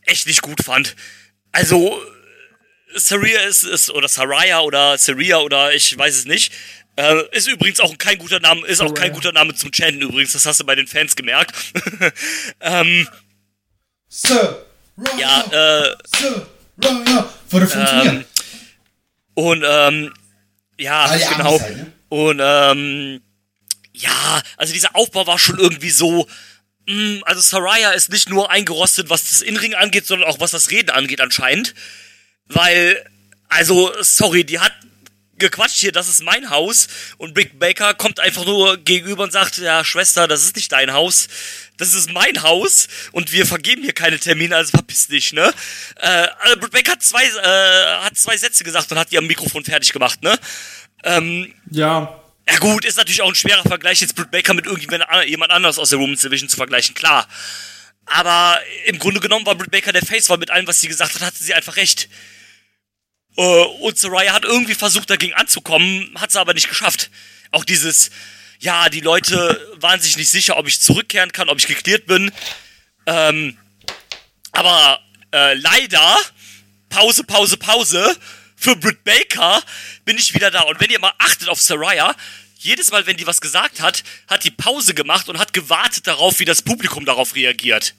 echt 0.01 0.27
nicht 0.27 0.41
gut 0.41 0.63
fand. 0.63 0.95
Also, 1.51 2.01
Saria 2.99 3.41
ist, 3.41 3.63
ist 3.63 3.89
oder 3.91 4.07
Saraya 4.07 4.61
oder 4.61 4.97
Saria 4.97 5.37
oder 5.39 5.73
ich 5.73 5.97
weiß 5.97 6.15
es 6.15 6.25
nicht. 6.25 6.51
Äh, 6.95 7.23
ist 7.31 7.47
übrigens 7.47 7.79
auch 7.79 7.95
kein 7.97 8.17
guter 8.17 8.39
Name, 8.39 8.65
ist 8.65 8.81
auch 8.81 8.93
kein 8.93 9.13
guter 9.13 9.31
Name 9.31 9.53
zum 9.53 9.71
Chanten 9.71 10.01
übrigens, 10.01 10.33
das 10.33 10.45
hast 10.45 10.59
du 10.59 10.65
bei 10.65 10.75
den 10.75 10.87
Fans 10.87 11.15
gemerkt. 11.15 11.53
ähm, 12.61 13.07
Sir, 14.09 14.65
Raya, 14.97 15.19
ja, 15.51 15.83
äh, 15.83 15.95
Sir, 16.15 16.47
Raya. 16.83 17.33
Würde 17.49 17.67
funktionieren. 17.67 18.25
Und 19.35 19.63
ähm, 19.65 20.13
ja, 20.79 21.05
Ah, 21.05 21.17
genau. 21.17 21.59
Halt, 21.59 21.77
ne? 21.77 21.91
Und 22.09 22.39
ähm, 22.41 23.21
ja, 23.93 24.41
also 24.57 24.73
dieser 24.73 24.95
Aufbau 24.95 25.27
war 25.27 25.37
schon 25.39 25.59
irgendwie 25.59 25.89
so. 25.89 26.27
Mh, 26.87 27.21
also 27.25 27.41
Saraya 27.41 27.91
ist 27.91 28.09
nicht 28.11 28.29
nur 28.29 28.49
eingerostet, 28.49 29.09
was 29.09 29.29
das 29.29 29.41
Inring 29.41 29.75
angeht, 29.75 30.05
sondern 30.05 30.29
auch 30.29 30.39
was 30.39 30.51
das 30.51 30.71
Reden 30.71 30.89
angeht 30.89 31.21
anscheinend. 31.21 31.73
Weil, 32.49 33.03
also, 33.49 33.91
sorry, 34.01 34.43
die 34.43 34.59
hat 34.59 34.73
gequatscht 35.37 35.79
hier, 35.79 35.91
das 35.91 36.07
ist 36.07 36.23
mein 36.23 36.49
Haus. 36.49 36.87
Und 37.17 37.33
Big 37.33 37.59
Baker 37.59 37.93
kommt 37.93 38.19
einfach 38.19 38.45
nur 38.45 38.77
gegenüber 38.77 39.23
und 39.23 39.31
sagt, 39.31 39.57
ja, 39.57 39.83
Schwester, 39.83 40.27
das 40.27 40.43
ist 40.43 40.55
nicht 40.55 40.71
dein 40.71 40.93
Haus. 40.93 41.27
Das 41.77 41.93
ist 41.93 42.11
mein 42.11 42.41
Haus 42.41 42.87
und 43.11 43.31
wir 43.31 43.45
vergeben 43.45 43.83
hier 43.83 43.93
keine 43.93 44.19
Termine, 44.19 44.55
also 44.55 44.71
verpiss 44.71 45.07
dich, 45.07 45.33
ne? 45.33 45.53
Äh, 45.97 46.27
also 46.39 46.57
Britt 46.59 46.71
Baker 46.71 46.93
hat 46.93 47.03
zwei, 47.03 47.23
äh, 47.23 48.03
hat 48.03 48.17
zwei 48.17 48.35
Sätze 48.35 48.63
gesagt 48.63 48.91
und 48.91 48.97
hat 48.97 49.11
ihr 49.11 49.19
am 49.19 49.27
Mikrofon 49.27 49.63
fertig 49.63 49.93
gemacht, 49.93 50.23
ne? 50.23 50.39
Ähm, 51.03 51.53
Ja. 51.69 52.19
ja 52.49 52.57
gut, 52.57 52.83
ist 52.83 52.97
natürlich 52.97 53.21
auch 53.21 53.29
ein 53.29 53.35
schwerer 53.35 53.61
Vergleich, 53.61 54.01
jetzt 54.01 54.15
Britt 54.15 54.31
Baker 54.31 54.55
mit 54.55 54.65
irgendjemand 54.65 55.51
anders 55.51 55.77
aus 55.77 55.91
der 55.91 55.99
Women's 55.99 56.21
Division 56.21 56.49
zu 56.49 56.57
vergleichen, 56.57 56.95
klar. 56.95 57.27
Aber 58.07 58.59
im 58.85 58.97
Grunde 58.97 59.19
genommen 59.19 59.45
war 59.45 59.53
Britt 59.53 59.69
Baker 59.69 59.91
der 59.91 60.03
Face, 60.03 60.29
weil 60.31 60.37
mit 60.37 60.49
allem, 60.49 60.65
was 60.65 60.81
sie 60.81 60.87
gesagt 60.87 61.13
hat, 61.13 61.21
hatte 61.21 61.43
sie 61.43 61.53
einfach 61.53 61.75
recht. 61.75 62.09
Äh, 63.37 63.41
und 63.41 63.97
Soraya 63.97 64.33
hat 64.33 64.43
irgendwie 64.43 64.75
versucht, 64.75 65.09
dagegen 65.09 65.33
anzukommen, 65.33 66.11
hat 66.15 66.31
sie 66.31 66.39
aber 66.39 66.53
nicht 66.53 66.69
geschafft. 66.69 67.09
Auch 67.51 67.63
dieses, 67.63 68.09
ja, 68.59 68.89
die 68.89 69.01
Leute 69.01 69.73
waren 69.75 70.01
sich 70.01 70.17
nicht 70.17 70.29
sicher, 70.29 70.57
ob 70.57 70.67
ich 70.67 70.81
zurückkehren 70.81 71.31
kann, 71.31 71.49
ob 71.49 71.59
ich 71.59 71.67
geklärt 71.67 72.07
bin. 72.07 72.31
Ähm, 73.05 73.57
aber 74.51 74.99
äh, 75.31 75.53
leider, 75.53 76.17
Pause, 76.89 77.23
Pause, 77.23 77.57
Pause, 77.57 78.17
für 78.55 78.75
Britt 78.75 79.03
Baker 79.03 79.61
bin 80.03 80.17
ich 80.17 80.33
wieder 80.33 80.49
da. 80.49 80.61
Und 80.61 80.79
wenn 80.79 80.89
ihr 80.89 80.99
mal 80.99 81.13
achtet 81.19 81.47
auf 81.47 81.61
Saraya, 81.61 82.15
jedes 82.57 82.89
Mal, 82.89 83.05
wenn 83.05 83.17
die 83.17 83.27
was 83.27 83.39
gesagt 83.39 83.81
hat, 83.81 84.03
hat 84.27 84.43
die 84.43 84.51
Pause 84.51 84.95
gemacht 84.95 85.29
und 85.29 85.37
hat 85.37 85.53
gewartet 85.53 86.07
darauf, 86.07 86.39
wie 86.39 86.45
das 86.45 86.63
Publikum 86.63 87.05
darauf 87.05 87.35
reagiert. 87.35 87.93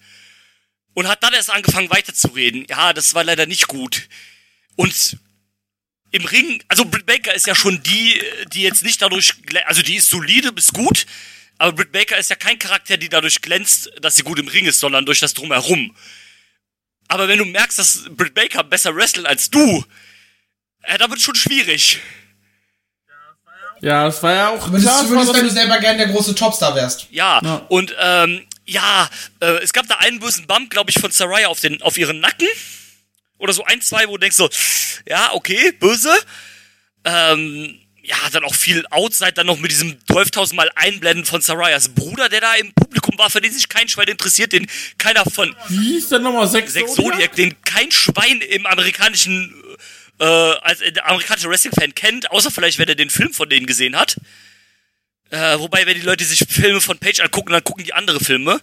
Und 0.95 1.07
hat 1.07 1.22
dann 1.22 1.32
erst 1.32 1.51
angefangen 1.51 1.91
weiterzureden. 1.91 2.66
Ja, 2.68 2.93
das 2.93 3.14
war 3.14 3.22
leider 3.22 3.47
nicht 3.47 3.68
gut. 3.68 4.09
Und 4.74 5.16
im 6.11 6.24
Ring, 6.24 6.62
also 6.68 6.84
Britt 6.84 7.06
Baker 7.06 7.34
ist 7.34 7.46
ja 7.46 7.54
schon 7.54 7.82
die, 7.82 8.20
die 8.52 8.62
jetzt 8.62 8.82
nicht 8.82 9.02
dadurch, 9.02 9.34
also 9.66 9.82
die 9.82 9.96
ist 9.96 10.09
solide 10.11 10.52
bis 10.52 10.72
gut, 10.72 11.06
aber 11.59 11.72
Britt 11.72 11.92
Baker 11.92 12.16
ist 12.18 12.30
ja 12.30 12.36
kein 12.36 12.59
Charakter, 12.59 12.96
die 12.96 13.09
dadurch 13.09 13.40
glänzt, 13.42 13.90
dass 14.00 14.16
sie 14.16 14.22
gut 14.22 14.38
im 14.38 14.48
Ring 14.48 14.64
ist, 14.66 14.80
sondern 14.80 15.04
durch 15.04 15.20
das 15.20 15.34
Drumherum. 15.34 15.94
Aber 17.09 17.26
wenn 17.28 17.38
du 17.38 17.44
merkst, 17.44 17.78
dass 17.78 18.04
Britt 18.11 18.34
Baker 18.34 18.62
besser 18.64 18.94
wrestelt 18.94 19.26
als 19.26 19.50
du, 19.50 19.84
äh, 20.82 20.98
da 20.98 21.11
wird 21.11 21.20
schon 21.20 21.34
schwierig. 21.34 21.98
Ja, 23.80 24.04
das 24.06 24.22
war 24.22 24.34
ja 24.34 24.48
auch 24.50 24.70
Würdest, 24.70 24.86
klar, 24.88 25.02
du 25.04 25.11
würdest 25.11 25.28
das 25.28 25.36
wenn 25.36 25.44
du 25.44 25.50
selber 25.50 25.78
gern 25.78 25.98
der 25.98 26.09
große 26.09 26.34
Topstar 26.34 26.74
wärst. 26.74 27.06
Ja, 27.11 27.40
Ja. 27.44 27.56
und 27.68 27.94
ähm, 28.00 28.44
ja, 28.66 29.09
äh, 29.40 29.46
es 29.62 29.72
gab 29.72 29.86
da 29.88 29.96
einen 29.96 30.18
bösen 30.20 30.46
Bump, 30.46 30.70
glaube 30.70 30.90
ich, 30.90 30.98
von 30.98 31.11
Saraya 31.11 31.48
auf, 31.48 31.61
den, 31.61 31.80
auf 31.82 31.96
ihren 31.96 32.20
Nacken. 32.20 32.48
Oder 33.39 33.53
so 33.53 33.64
ein, 33.64 33.80
zwei, 33.80 34.09
wo 34.09 34.12
du 34.12 34.20
denkst 34.20 34.36
so, 34.36 34.49
ja, 35.07 35.32
okay, 35.32 35.72
böse. 35.72 36.14
Ähm, 37.05 37.78
ja, 38.09 38.16
dann 38.32 38.45
auch 38.45 38.55
viel 38.55 38.86
Outside, 38.91 39.34
dann 39.34 39.47
noch 39.47 39.59
mit 39.59 39.70
diesem 39.70 39.99
12.000 40.11 40.55
Mal 40.55 40.70
Einblenden 40.74 41.26
von 41.26 41.43
Sarayas 41.43 41.91
Bruder, 41.91 42.28
der 42.30 42.41
da 42.41 42.55
im 42.55 42.72
Publikum 42.72 43.18
war, 43.18 43.28
für 43.28 43.41
den 43.41 43.53
sich 43.53 43.68
kein 43.68 43.86
Schwein 43.89 44.09
interessiert, 44.09 44.53
den 44.53 44.66
keiner 44.97 45.24
von 45.24 45.55
Wie 45.68 45.93
hieß 45.93 46.09
der 46.09 46.20
nochmal? 46.20 46.49
Sex, 46.49 46.72
Sex 46.72 46.95
Zodiac, 46.95 47.34
den 47.34 47.61
kein 47.62 47.91
Schwein 47.93 48.41
im 48.41 48.64
amerikanischen, 48.64 49.55
äh, 50.20 50.24
als 50.24 50.80
äh, 50.80 50.93
der 50.93 51.07
amerikanische 51.07 51.51
Wrestling-Fan 51.51 51.95
kennt, 51.95 52.30
außer 52.30 52.51
vielleicht, 52.51 52.78
wenn 52.78 52.89
er 52.89 52.95
den 52.95 53.11
Film 53.11 53.34
von 53.34 53.49
denen 53.49 53.66
gesehen 53.66 53.95
hat. 53.95 54.16
Äh, 55.30 55.59
wobei, 55.59 55.84
wenn 55.84 55.95
die 55.95 56.07
Leute 56.07 56.24
sich 56.24 56.47
Filme 56.49 56.80
von 56.80 56.99
Page 56.99 57.20
angucken, 57.20 57.53
dann 57.53 57.64
gucken 57.64 57.84
die 57.84 57.93
andere 57.93 58.20
Filme. 58.20 58.59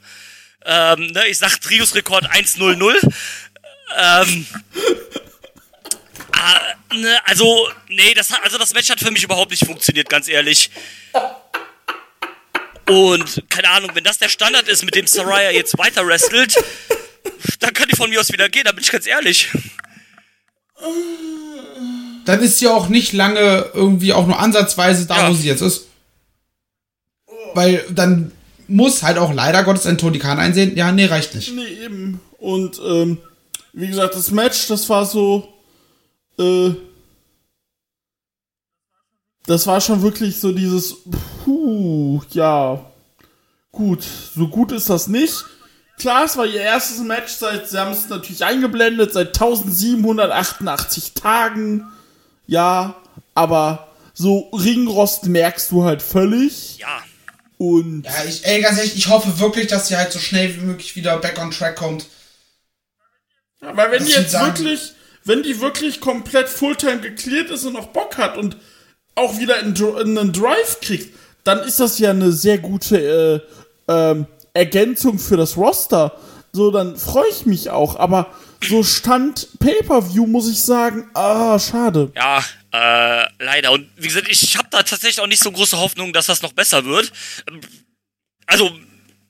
Ähm, 0.65 1.11
ne, 1.11 1.28
ich 1.28 1.38
sag 1.38 1.61
Trios-Rekord 1.61 2.32
1-0-0. 2.32 3.13
Ähm, 3.97 4.45
Ah, 6.38 6.59
ne, 6.93 7.17
also, 7.25 7.67
nee, 7.88 8.13
das 8.13 8.29
hat, 8.31 8.43
also 8.43 8.57
das 8.57 8.73
Match 8.73 8.89
hat 8.89 8.99
für 8.99 9.09
mich 9.09 9.23
überhaupt 9.23 9.51
nicht 9.51 9.65
funktioniert, 9.65 10.09
ganz 10.09 10.27
ehrlich. 10.27 10.69
Und 12.88 13.43
keine 13.49 13.69
Ahnung, 13.69 13.91
wenn 13.93 14.03
das 14.03 14.17
der 14.19 14.29
Standard 14.29 14.67
ist, 14.67 14.83
mit 14.83 14.95
dem 14.95 15.07
Saraya 15.07 15.49
jetzt 15.51 15.77
weiter 15.77 16.05
wrestelt, 16.05 16.55
dann 17.59 17.73
kann 17.73 17.88
die 17.89 17.95
von 17.95 18.09
mir 18.09 18.19
aus 18.19 18.31
wieder 18.31 18.49
gehen, 18.49 18.63
da 18.65 18.73
bin 18.73 18.83
ich 18.83 18.91
ganz 18.91 19.07
ehrlich. 19.07 19.49
Dann 22.25 22.41
ist 22.41 22.59
sie 22.59 22.67
auch 22.67 22.89
nicht 22.89 23.13
lange 23.13 23.69
irgendwie 23.73 24.13
auch 24.13 24.27
nur 24.27 24.39
ansatzweise 24.39 25.05
da, 25.07 25.17
Ja. 25.23 25.29
wo 25.29 25.33
sie 25.33 25.47
jetzt 25.47 25.61
ist. 25.61 25.88
Weil 27.53 27.86
dann 27.89 28.31
muss 28.67 29.03
halt 29.03 29.17
auch 29.17 29.33
leider 29.33 29.63
Gottes 29.63 29.86
ein 29.86 29.97
Tony 29.97 30.19
Khan 30.19 30.38
einsehen, 30.39 30.75
ja, 30.75 30.91
nee, 30.91 31.05
reicht 31.05 31.33
nicht. 31.33 31.53
Nee, 31.53 31.65
eben. 31.86 32.19
Und, 32.39 32.77
ähm, 32.79 33.19
wie 33.76 33.88
gesagt, 33.88 34.15
das 34.15 34.32
Match, 34.32 34.67
das 34.67 34.89
war 34.89 35.05
so, 35.05 35.53
äh, 36.39 36.71
das 39.45 39.67
war 39.67 39.82
schon 39.82 40.01
wirklich 40.01 40.39
so 40.39 40.51
dieses, 40.51 40.95
puh, 41.43 42.21
ja, 42.32 42.84
gut, 43.71 44.03
so 44.36 44.47
gut 44.47 44.71
ist 44.71 44.89
das 44.89 45.07
nicht. 45.07 45.43
Klar, 45.99 46.26
es 46.26 46.36
war 46.38 46.45
ihr 46.45 46.61
erstes 46.61 46.99
Match 46.99 47.34
seit, 47.34 47.69
sie 47.69 47.78
haben 47.78 47.91
es 47.91 48.09
natürlich 48.09 48.43
eingeblendet, 48.43 49.13
seit 49.13 49.28
1788 49.30 51.13
Tagen, 51.13 51.86
ja, 52.47 52.95
aber 53.34 53.89
so 54.13 54.49
Ringrost 54.51 55.26
merkst 55.26 55.71
du 55.71 55.84
halt 55.84 56.01
völlig 56.01 56.78
Ja. 56.78 57.03
und 57.57 58.03
Ja, 58.05 58.23
ich, 58.26 58.45
ey, 58.45 58.61
ganz 58.61 58.78
ehrlich, 58.78 58.95
ich 58.95 59.09
hoffe 59.09 59.38
wirklich, 59.39 59.67
dass 59.67 59.89
sie 59.89 59.97
halt 59.97 60.13
so 60.13 60.19
schnell 60.19 60.55
wie 60.55 60.65
möglich 60.65 60.95
wieder 60.95 61.17
back 61.17 61.39
on 61.41 61.51
track 61.51 61.76
kommt. 61.76 62.07
Aber 63.66 63.91
wenn 63.91 64.05
die 64.05 64.11
jetzt 64.11 64.32
sagen- 64.32 64.57
wirklich, 64.57 64.93
wenn 65.24 65.43
die 65.43 65.59
wirklich 65.61 65.99
komplett 66.01 66.49
Fulltime 66.49 66.99
geklärt 67.01 67.49
ist 67.49 67.66
und 67.66 67.74
noch 67.74 67.88
Bock 67.88 68.18
hat 68.18 68.38
und 68.38 68.57
auch 69.16 69.39
wieder 69.39 69.59
in, 69.59 69.76
in 69.76 70.18
einen 70.18 70.34
Drive 70.34 70.80
kriegt, 70.82 71.16
dann 71.43 71.59
ist 71.59 71.80
das 71.80 71.99
ja 71.99 72.09
eine 72.11 72.32
sehr 72.32 72.57
gute 72.57 73.43
äh, 73.88 73.91
ähm, 73.91 74.28
Ergänzung 74.53 75.20
für 75.20 75.38
das 75.38 75.57
Roster. 75.57 76.18
So, 76.51 76.72
dann 76.72 76.97
freue 76.97 77.28
ich 77.30 77.45
mich 77.45 77.70
auch. 77.70 77.97
Aber 77.97 78.34
so 78.68 78.84
Stand 78.84 79.47
Pay-Per-View 79.59 80.26
muss 80.26 80.49
ich 80.49 80.61
sagen, 80.61 81.09
ah, 81.13 81.59
schade. 81.59 82.11
Ja, 82.16 82.39
äh, 82.72 83.26
leider. 83.43 83.72
Und 83.74 83.89
wie 83.97 84.07
gesagt, 84.07 84.28
ich 84.30 84.57
habe 84.57 84.68
da 84.72 84.82
tatsächlich 84.84 85.20
auch 85.20 85.28
nicht 85.28 85.43
so 85.43 85.51
große 85.51 85.78
Hoffnung, 85.78 86.13
dass 86.13 86.28
das 86.28 86.41
noch 86.41 86.53
besser 86.53 86.86
wird. 86.86 87.11
Also, 88.47 88.72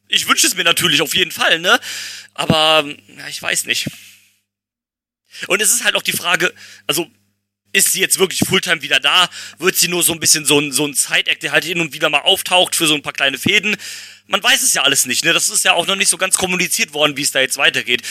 ich 0.07 0.27
wünsche 0.27 0.47
es 0.47 0.55
mir 0.55 0.63
natürlich 0.63 1.01
auf 1.01 1.15
jeden 1.15 1.31
Fall, 1.31 1.59
ne? 1.59 1.79
Aber, 2.33 2.85
ja, 2.85 3.27
ich 3.27 3.41
weiß 3.41 3.65
nicht. 3.65 3.87
Und 5.47 5.61
es 5.61 5.73
ist 5.73 5.83
halt 5.83 5.95
auch 5.95 6.01
die 6.01 6.13
Frage, 6.13 6.53
also, 6.87 7.07
ist 7.75 7.91
sie 7.91 7.99
jetzt 7.99 8.19
wirklich 8.19 8.39
Fulltime 8.47 8.81
wieder 8.81 8.99
da? 8.99 9.29
Wird 9.59 9.75
sie 9.75 9.89
nur 9.89 10.01
so 10.01 10.13
ein 10.13 10.19
bisschen 10.19 10.45
so 10.45 10.59
ein, 10.59 10.71
so 10.71 10.85
ein 10.87 10.93
Side-Act, 10.93 11.43
der 11.43 11.51
halt 11.51 11.65
hin 11.65 11.81
und 11.81 11.93
wieder 11.93 12.09
mal 12.09 12.21
auftaucht 12.21 12.75
für 12.75 12.87
so 12.87 12.95
ein 12.95 13.01
paar 13.01 13.13
kleine 13.13 13.37
Fäden? 13.37 13.75
Man 14.27 14.41
weiß 14.41 14.63
es 14.63 14.73
ja 14.73 14.83
alles 14.83 15.05
nicht, 15.05 15.25
ne? 15.25 15.33
Das 15.33 15.49
ist 15.49 15.65
ja 15.65 15.73
auch 15.73 15.85
noch 15.85 15.97
nicht 15.97 16.09
so 16.09 16.17
ganz 16.17 16.37
kommuniziert 16.37 16.93
worden, 16.93 17.17
wie 17.17 17.21
es 17.21 17.31
da 17.31 17.41
jetzt 17.41 17.57
weitergeht. 17.57 18.01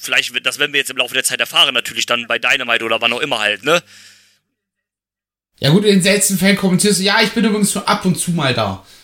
Vielleicht 0.00 0.32
das 0.46 0.58
werden 0.58 0.72
wir 0.72 0.78
jetzt 0.78 0.90
im 0.90 0.96
Laufe 0.96 1.12
der 1.12 1.24
Zeit 1.24 1.40
erfahren, 1.40 1.74
natürlich 1.74 2.06
dann 2.06 2.26
bei 2.28 2.38
Dynamite 2.38 2.84
oder 2.84 3.00
wann 3.00 3.12
auch 3.12 3.20
immer 3.20 3.40
halt, 3.40 3.64
ne? 3.64 3.82
Ja 5.58 5.70
gut, 5.70 5.84
in 5.84 5.90
den 5.90 6.02
seltensten 6.02 6.38
Fällen 6.38 6.56
kommentierst 6.56 7.00
du, 7.00 7.04
ja, 7.04 7.20
ich 7.20 7.32
bin 7.32 7.44
übrigens 7.44 7.74
nur 7.74 7.86
ab 7.86 8.04
und 8.06 8.16
zu 8.18 8.30
mal 8.30 8.54
da. 8.54 8.86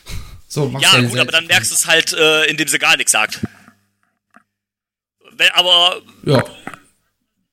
So, 0.49 0.69
machst 0.69 0.87
Ja, 0.87 0.99
in 0.99 1.09
gut, 1.09 1.19
aber 1.19 1.33
dann 1.33 1.47
merkst 1.49 1.73
du 1.73 1.75
es 1.75 1.87
halt, 1.87 2.13
äh, 2.13 2.45
indem 2.45 2.69
sie 2.69 2.79
gar 2.79 2.97
nichts 2.97 3.11
sagt. 3.11 3.41
Wenn, 5.33 5.51
aber. 5.51 6.01
Ja. 6.25 6.45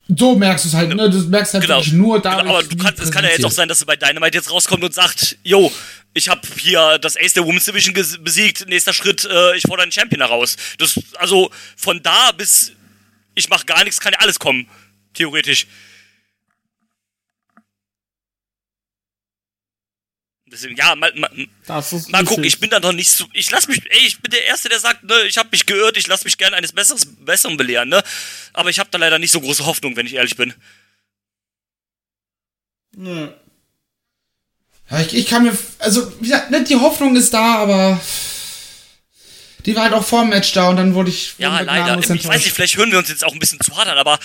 So 0.07 0.35
merkst 0.35 0.65
du 0.65 0.69
es 0.69 0.73
halt, 0.75 0.93
ne? 0.93 1.09
Du 1.09 1.17
merkst 1.29 1.53
halt 1.53 1.63
genau. 1.63 1.77
wirklich 1.77 1.93
nur 1.93 2.21
genau 2.21 2.35
dadurch, 2.35 2.49
aber 2.49 2.63
du 2.63 2.75
kannst, 2.75 3.01
es 3.01 3.09
kann 3.09 3.23
ja 3.23 3.31
jetzt 3.31 3.45
auch 3.45 3.51
sein, 3.51 3.69
dass 3.69 3.79
sie 3.79 3.85
bei 3.85 3.95
Dynamite 3.95 4.37
jetzt 4.37 4.51
rauskommt 4.51 4.83
und 4.83 4.93
sagt, 4.93 5.37
yo, 5.43 5.71
ich 6.13 6.27
habe 6.27 6.41
hier 6.57 6.99
das 6.99 7.15
Ace 7.17 7.33
der 7.33 7.45
Women's 7.45 7.65
Division 7.65 7.93
besiegt, 7.93 8.67
nächster 8.67 8.93
Schritt, 8.93 9.25
äh, 9.25 9.55
ich 9.55 9.63
fordere 9.63 9.83
einen 9.83 9.91
Champion 9.91 10.21
heraus. 10.21 10.57
Das, 10.77 10.99
also, 11.17 11.49
von 11.77 12.03
da 12.03 12.31
bis 12.33 12.73
ich 13.35 13.49
mach 13.49 13.65
gar 13.65 13.83
nichts, 13.83 13.99
kann 13.99 14.13
ja 14.13 14.19
alles 14.19 14.39
kommen. 14.39 14.67
Theoretisch. 15.13 15.67
Deswegen, 20.53 20.75
ja, 20.77 20.95
mal, 20.95 21.11
mal, 21.15 21.29
Mal 22.09 22.25
gucken, 22.25 22.43
ich 22.43 22.59
bin 22.59 22.69
da 22.69 22.79
noch 22.79 22.93
nicht 22.93 23.09
so. 23.09 23.25
Ich 23.33 23.49
lass 23.49 23.67
mich, 23.67 23.81
ey, 23.89 24.05
ich 24.05 24.19
bin 24.19 24.29
der 24.31 24.45
Erste, 24.45 24.69
der 24.69 24.79
sagt, 24.79 25.03
ne, 25.03 25.23
ich 25.27 25.37
habe 25.37 25.49
mich 25.51 25.65
geirrt, 25.65 25.97
ich 25.97 26.05
lass 26.07 26.23
mich 26.23 26.37
gerne 26.37 26.55
eines 26.55 26.71
Besseres, 26.71 27.07
Besseren 27.25 27.57
belehren, 27.57 27.89
ne? 27.89 28.03
Aber 28.53 28.69
ich 28.69 28.77
habe 28.79 28.89
da 28.91 28.99
leider 28.99 29.17
nicht 29.17 29.31
so 29.31 29.41
große 29.41 29.65
Hoffnung, 29.65 29.95
wenn 29.95 30.05
ich 30.05 30.13
ehrlich 30.13 30.35
bin. 30.37 30.53
Ja, 32.95 33.33
ich, 35.01 35.15
ich 35.15 35.27
kann 35.27 35.43
mir, 35.43 35.57
also, 35.79 36.11
wie 36.19 36.25
gesagt, 36.25 36.51
ne, 36.51 36.63
die 36.63 36.75
Hoffnung 36.75 37.15
ist 37.15 37.33
da, 37.33 37.55
aber 37.55 37.99
die 39.65 39.75
war 39.75 39.83
halt 39.83 39.93
auch 39.93 40.05
vor 40.05 40.21
dem 40.21 40.29
Match 40.29 40.51
da 40.51 40.69
und 40.69 40.75
dann 40.75 40.93
wurde 40.93 41.09
ich 41.09 41.33
Ja, 41.39 41.61
leider. 41.61 41.93
Ich 41.93 41.97
weiß 41.97 42.09
nicht, 42.09 42.25
enttäuscht. 42.25 42.51
vielleicht 42.51 42.77
hören 42.77 42.91
wir 42.91 42.99
uns 42.99 43.09
jetzt 43.09 43.23
auch 43.23 43.33
ein 43.33 43.39
bisschen 43.39 43.59
zu 43.61 43.75
hart 43.75 43.87
an, 43.87 43.97
aber 43.97 44.19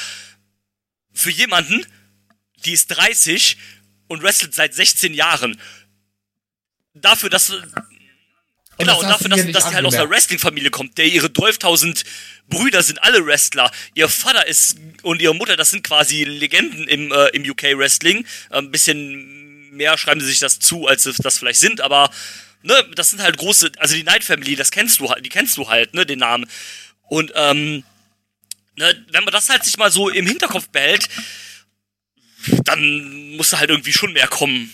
für 1.14 1.30
jemanden, 1.30 1.86
die 2.64 2.72
ist 2.72 2.88
30 2.88 3.56
und 4.08 4.22
wrestelt 4.22 4.54
seit 4.54 4.74
16 4.74 5.14
Jahren, 5.14 5.58
dafür, 6.94 7.30
dass. 7.30 7.52
Genau, 8.78 8.94
das 8.94 9.02
und 9.02 9.08
dafür, 9.08 9.28
dass, 9.30 9.52
dass 9.52 9.68
sie 9.68 9.74
halt 9.74 9.84
aus 9.84 9.94
einer. 9.94 10.08
Wrestling-Familie 10.08 10.70
kommt, 10.70 10.98
der 10.98 11.06
ihre 11.06 11.26
12.000 11.26 12.04
Brüder 12.48 12.82
sind 12.82 13.02
alle 13.02 13.26
Wrestler. 13.26 13.72
Ihr 13.94 14.08
Vater 14.08 14.46
ist 14.46 14.76
und 15.02 15.20
ihre 15.20 15.34
Mutter, 15.34 15.56
das 15.56 15.70
sind 15.70 15.82
quasi 15.82 16.22
Legenden 16.22 16.86
im, 16.86 17.10
äh, 17.10 17.28
im 17.30 17.42
UK-Wrestling. 17.42 18.24
Ein 18.50 18.70
bisschen 18.70 19.72
mehr 19.72 19.98
schreiben 19.98 20.20
sie 20.20 20.26
sich 20.26 20.38
das 20.38 20.60
zu, 20.60 20.86
als 20.86 21.02
sie 21.02 21.12
das 21.18 21.38
vielleicht 21.38 21.60
sind, 21.60 21.80
aber 21.80 22.10
ne, 22.62 22.74
das 22.94 23.10
sind 23.10 23.22
halt 23.22 23.38
große, 23.38 23.72
also 23.78 23.94
die 23.94 24.02
Knight 24.02 24.24
Family, 24.24 24.56
das 24.56 24.70
kennst 24.70 25.00
du 25.00 25.10
halt, 25.10 25.24
die 25.24 25.30
kennst 25.30 25.56
du 25.56 25.68
halt, 25.68 25.94
ne, 25.94 26.06
den 26.06 26.18
Namen. 26.18 26.46
Und 27.08 27.32
ähm, 27.34 27.84
ne, 28.76 29.06
wenn 29.10 29.24
man 29.24 29.32
das 29.32 29.48
halt 29.48 29.64
sich 29.64 29.76
mal 29.76 29.90
so 29.90 30.08
im 30.08 30.26
Hinterkopf 30.26 30.68
behält, 30.68 31.08
dann 32.64 33.36
muss 33.36 33.50
da 33.50 33.58
halt 33.58 33.70
irgendwie 33.70 33.92
schon 33.92 34.12
mehr 34.12 34.28
kommen. 34.28 34.72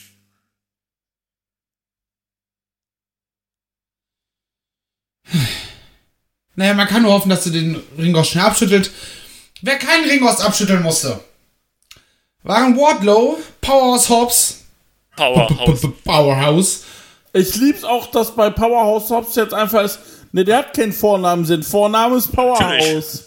Naja, 6.57 6.75
man 6.75 6.87
kann 6.87 7.03
nur 7.03 7.13
hoffen, 7.13 7.31
dass 7.31 7.45
sie 7.45 7.51
den 7.51 7.83
Ringost 7.99 8.31
schnell 8.31 8.45
abschüttelt. 8.45 8.91
Wer 9.63 9.79
keinen 9.79 10.09
Ringost 10.09 10.41
abschütteln 10.41 10.83
musste, 10.83 11.21
waren 12.43 12.77
Wardlow, 12.77 13.39
Powerhouse 13.61 14.09
Hobbs, 14.09 14.65
Powerhouse. 15.17 15.87
Powerhouse. 16.05 16.85
Ich 17.33 17.57
lieb's 17.57 17.83
auch, 17.83 18.11
dass 18.11 18.35
bei 18.35 18.51
Powerhouse 18.51 19.11
Hobbs 19.11 19.35
jetzt 19.35 19.55
einfach 19.55 19.83
ist, 19.83 19.99
ne, 20.33 20.45
der 20.45 20.59
hat 20.59 20.75
keinen 20.75 20.93
Vornamen, 20.93 21.63
Vorname 21.63 22.17
ist 22.17 22.31
Powerhouse. 22.31 23.25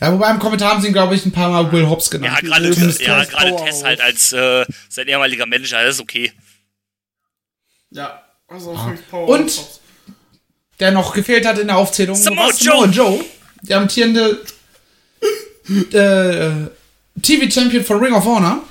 Ja, 0.00 0.12
wobei 0.12 0.30
im 0.30 0.38
Kommentar 0.38 0.70
haben 0.70 0.80
sie 0.80 0.88
ihn, 0.88 0.92
glaube 0.92 1.16
ich, 1.16 1.26
ein 1.26 1.32
paar 1.32 1.50
Mal 1.50 1.70
Will 1.72 1.88
Hobbs 1.88 2.08
genannt. 2.08 2.40
Ja, 2.42 2.48
gerade 2.48 2.68
ja. 2.68 3.56
Tess 3.56 3.84
halt 3.84 4.00
als 4.00 4.32
äh, 4.32 4.64
sein 4.88 5.08
ehemaliger 5.08 5.44
Manager, 5.44 5.82
das 5.82 5.96
ist 5.96 6.00
okay. 6.00 6.32
Ja, 7.90 8.22
also 8.48 8.72
wirklich 8.74 9.00
Und 9.00 9.10
Powerhouse 9.10 9.58
Hobbs. 9.58 9.80
der 10.80 10.90
noch 10.92 11.12
gefehlt 11.14 11.46
hat 11.46 11.58
in 11.58 11.66
der 11.68 11.76
Aufzählung, 11.76 12.16
Samoa 12.16 12.46
war 12.46 12.52
Samoa 12.52 12.86
Joe, 12.86 13.24
der 13.62 13.78
amtierende 13.78 14.42
äh, 15.92 16.68
TV-Champion 17.22 17.84
von 17.84 17.98
Ring 18.02 18.12
of 18.14 18.24
Honor. 18.24 18.62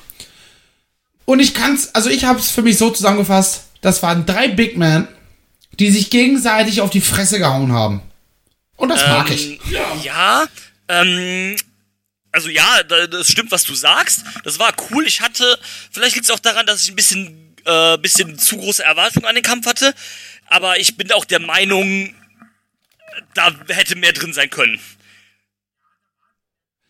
Und 1.26 1.40
ich 1.40 1.54
kann's, 1.54 1.94
also 1.94 2.10
ich 2.10 2.24
habe 2.26 2.40
es 2.40 2.50
für 2.52 2.62
mich 2.62 2.78
so 2.78 2.90
zusammengefasst, 2.90 3.66
das 3.82 4.02
waren 4.02 4.26
drei 4.26 4.48
Big 4.48 4.78
Men, 4.78 5.08
die 5.80 5.92
sich 5.92 6.10
gegenseitig 6.10 6.82
auf 6.82 6.90
die 6.90 7.02
Fresse 7.02 7.38
gehauen 7.38 7.72
haben. 7.72 8.02
Und 8.78 8.90
das 8.90 9.02
mag 9.08 9.30
ich. 9.32 9.52
Ähm, 9.52 9.60
ja, 10.04 10.46
ähm, 10.88 11.56
also 12.32 12.50
ja, 12.50 12.84
da- 12.88 13.08
das 13.08 13.28
stimmt, 13.28 13.52
was 13.52 13.64
du 13.64 13.76
sagst. 13.76 14.24
Das 14.44 14.58
war 14.60 14.74
cool. 14.92 15.06
Ich 15.06 15.22
hatte, 15.22 15.60
vielleicht 15.92 16.16
liegt 16.16 16.26
es 16.26 16.32
auch 16.32 16.40
daran, 16.40 16.66
dass 16.66 16.84
ich 16.84 16.90
ein 16.90 16.96
bisschen, 16.96 17.47
äh, 17.68 17.98
bisschen 17.98 18.38
zu 18.40 18.58
große 18.58 18.84
Erwartungen 18.84 19.26
an 19.26 19.36
den 19.36 19.44
Kampf 19.44 19.68
hatte. 19.68 19.94
Aber 20.48 20.80
ich 20.80 20.96
bin 20.98 21.12
auch 21.12 21.26
der 21.26 21.40
Meinung, 21.40 22.16
da 23.34 23.54
hätte 23.68 23.96
mehr 23.96 24.14
drin 24.14 24.34
sein 24.34 24.50
können. 24.50 24.80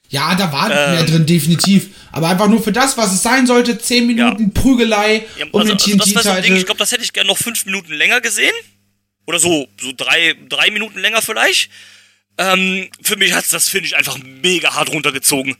Ja, 0.09 0.35
da 0.35 0.51
war 0.51 0.71
Ähm. 0.71 0.91
mehr 0.91 1.03
drin, 1.03 1.25
definitiv. 1.25 1.89
Aber 2.11 2.29
einfach 2.29 2.47
nur 2.47 2.63
für 2.63 2.71
das, 2.71 2.97
was 2.97 3.13
es 3.13 3.23
sein 3.23 3.45
sollte, 3.45 3.77
10 3.77 4.07
Minuten 4.07 4.53
Prügelei 4.53 5.25
Ja, 5.37 5.45
um 5.51 5.61
also, 5.61 5.75
den 5.75 5.99
also 5.99 6.13
das 6.13 6.15
war 6.15 6.23
so 6.23 6.29
ein 6.29 6.43
Ding, 6.43 6.55
ich 6.55 6.65
glaube, 6.65 6.79
das 6.79 6.91
hätte 6.91 7.03
ich 7.03 7.11
gerne 7.11 7.27
noch 7.27 7.37
fünf 7.37 7.65
Minuten 7.65 7.93
länger 7.93 8.21
gesehen. 8.21 8.53
Oder 9.25 9.39
so, 9.39 9.67
so 9.81 9.91
drei, 9.95 10.35
drei 10.47 10.71
Minuten 10.71 10.99
länger 10.99 11.21
vielleicht. 11.21 11.69
Ähm, 12.37 12.89
für 13.01 13.17
mich 13.17 13.33
hat's 13.33 13.49
das, 13.49 13.67
finde 13.67 13.87
ich, 13.87 13.97
einfach 13.97 14.17
mega 14.19 14.73
hart 14.73 14.89
runtergezogen. 14.89 15.57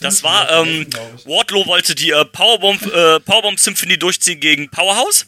Das 0.00 0.22
war, 0.22 0.50
ähm, 0.50 0.86
Wardlow 1.24 1.66
wollte 1.66 1.94
die 1.94 2.10
äh, 2.10 2.24
Powerbomb, 2.24 2.82
äh, 2.86 3.20
Powerbomb 3.20 3.60
Symphony 3.60 3.98
durchziehen 3.98 4.40
gegen 4.40 4.70
Powerhouse. 4.70 5.26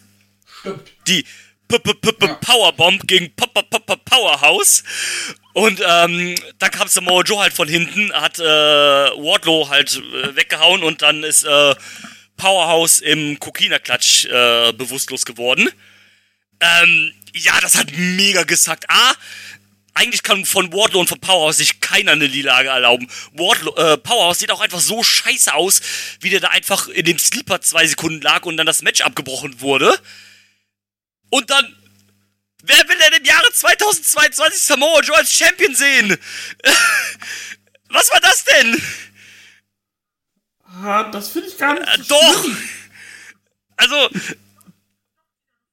Stimmt. 0.61 0.91
Die 1.07 1.27
Powerbomb 1.69 3.07
gegen 3.07 3.33
Powerhouse. 3.37 4.83
Und 5.53 5.81
ähm, 5.87 6.37
dann 6.59 6.71
kam 6.71 6.89
Samoa 6.89 7.23
Joe 7.23 7.41
halt 7.41 7.53
von 7.53 7.69
hinten, 7.69 8.13
hat 8.13 8.39
äh, 8.39 8.43
Wardlow 8.43 9.69
halt 9.69 9.97
äh, 9.97 10.37
weggehauen 10.37 10.83
und 10.83 11.03
dann 11.03 11.23
ist 11.23 11.45
äh, 11.45 11.75
Powerhouse 12.37 13.01
im 13.01 13.39
Kokina-Klatsch 13.39 14.25
äh, 14.25 14.73
bewusstlos 14.73 15.27
geworden. 15.27 15.69
Ähm, 16.61 17.13
ja, 17.35 17.61
das 17.61 17.77
hat 17.77 17.89
mega 17.93 18.45
gesackt. 18.45 18.89
A, 18.89 19.13
eigentlich 20.01 20.23
kann 20.23 20.47
von 20.47 20.73
Wardlow 20.73 21.01
und 21.01 21.09
von 21.09 21.21
Powerhouse 21.21 21.59
sich 21.59 21.81
keiner 21.81 22.13
eine 22.13 22.29
Niederlage 22.29 22.71
erlauben. 22.71 23.07
Wardlow, 23.33 23.77
äh, 23.77 23.99
Powerhouse 23.99 24.39
sieht 24.39 24.51
auch 24.51 24.61
einfach 24.61 24.81
so 24.81 25.03
scheiße 25.03 25.53
aus, 25.53 25.83
wie 26.21 26.31
der 26.31 26.41
da 26.41 26.49
einfach 26.49 26.89
in 26.89 27.05
dem 27.05 27.19
Sleeper 27.19 27.61
zwei 27.61 27.87
Sekunden 27.87 28.23
lag 28.23 28.47
und 28.47 28.57
dann 28.57 28.67
das 28.67 28.81
Match 28.83 29.03
abgebrochen 29.03 29.61
wurde. 29.61 29.99
Und 31.31 31.51
dann 31.51 31.77
Wer 32.63 32.77
will 32.89 32.99
denn 32.99 33.21
im 33.21 33.25
Jahre 33.25 33.51
2022 33.53 34.61
Samoa 34.61 35.01
Joe 35.01 35.17
als 35.17 35.33
Champion 35.33 35.75
sehen? 35.75 36.19
Was 37.89 38.11
war 38.11 38.21
das 38.21 38.45
denn? 38.45 38.83
Ah, 40.65 41.05
das 41.05 41.31
finde 41.31 41.49
ich 41.49 41.57
gar 41.57 41.75
nicht. 41.75 41.89
Äh, 41.89 42.03
doch! 42.07 42.45
Also. 43.77 44.11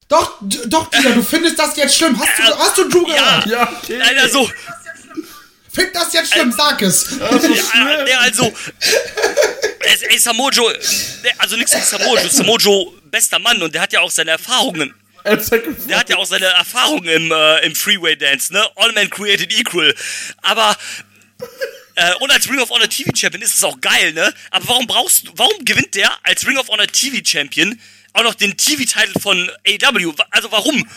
Doch, 0.10 0.38
doch, 0.66 0.90
Dieter, 0.90 1.12
du 1.12 1.22
findest 1.22 1.60
das 1.60 1.76
jetzt 1.76 1.96
schlimm. 1.98 2.18
Hast 2.20 2.38
du, 2.40 2.44
Äh, 2.44 2.56
hast 2.58 2.78
du 2.78 2.88
Drew 2.90 3.06
gehört? 3.06 3.46
Ja, 3.46 3.52
Ja, 3.52 3.78
okay. 3.84 3.98
Nein, 3.98 4.18
also. 4.20 4.50
Find 5.74 5.94
das 5.96 6.14
jetzt 6.14 6.34
schlimm, 6.34 6.52
sag 6.52 6.82
es. 6.82 7.08
Ja, 7.20 8.04
der 8.04 8.22
also. 8.22 8.52
Es- 9.80 10.02
Ey, 10.04 10.18
Samoa 10.18 10.50
Joe. 10.50 10.74
der- 11.24 11.40
Also 11.40 11.56
nichts 11.56 11.72
gegen. 11.72 11.84
Samoa 12.30 12.58
Joe, 12.58 12.94
bester 13.12 13.38
Mann 13.40 13.62
und 13.62 13.74
der 13.76 13.82
hat 13.82 13.94
ja 13.94 14.00
auch 14.00 14.10
seine 14.12 14.32
Erfahrungen. 14.32 14.94
Der 15.26 16.00
hat 16.00 16.10
ja 16.10 16.16
auch 16.16 16.26
seine 16.26 16.46
Erfahrungen 16.46 17.08
im, 17.10 17.32
äh, 17.32 17.66
im 17.66 17.76
Freeway 17.76 18.16
Dance, 18.16 18.54
ne? 18.54 18.66
All 18.78 18.92
Men 18.94 19.10
Created 19.10 19.52
Equal. 19.52 19.94
Aber. 20.42 20.76
Äh, 21.96 22.14
und 22.22 22.32
als 22.32 22.48
Ring 22.50 22.60
of 22.60 22.70
Honor 22.70 22.88
TV 22.88 23.10
Champion 23.16 23.42
ist 23.42 23.56
es 23.56 23.64
auch 23.64 23.80
geil, 23.82 24.14
ne? 24.14 24.34
Aber 24.52 24.68
warum 24.70 24.88
brauchst 24.88 25.28
du, 25.28 25.32
warum 25.36 25.66
gewinnt 25.66 25.96
der 25.96 26.12
als 26.24 26.46
Ring 26.48 26.58
of 26.58 26.68
Honor 26.70 26.88
TV 26.88 27.18
Champion 27.26 27.80
auch 28.18 28.24
noch 28.24 28.36
den 28.36 28.56
TV-Titel 28.58 29.20
von 29.20 29.50
AW? 29.68 30.14
Also 30.32 30.52
warum? 30.52 30.88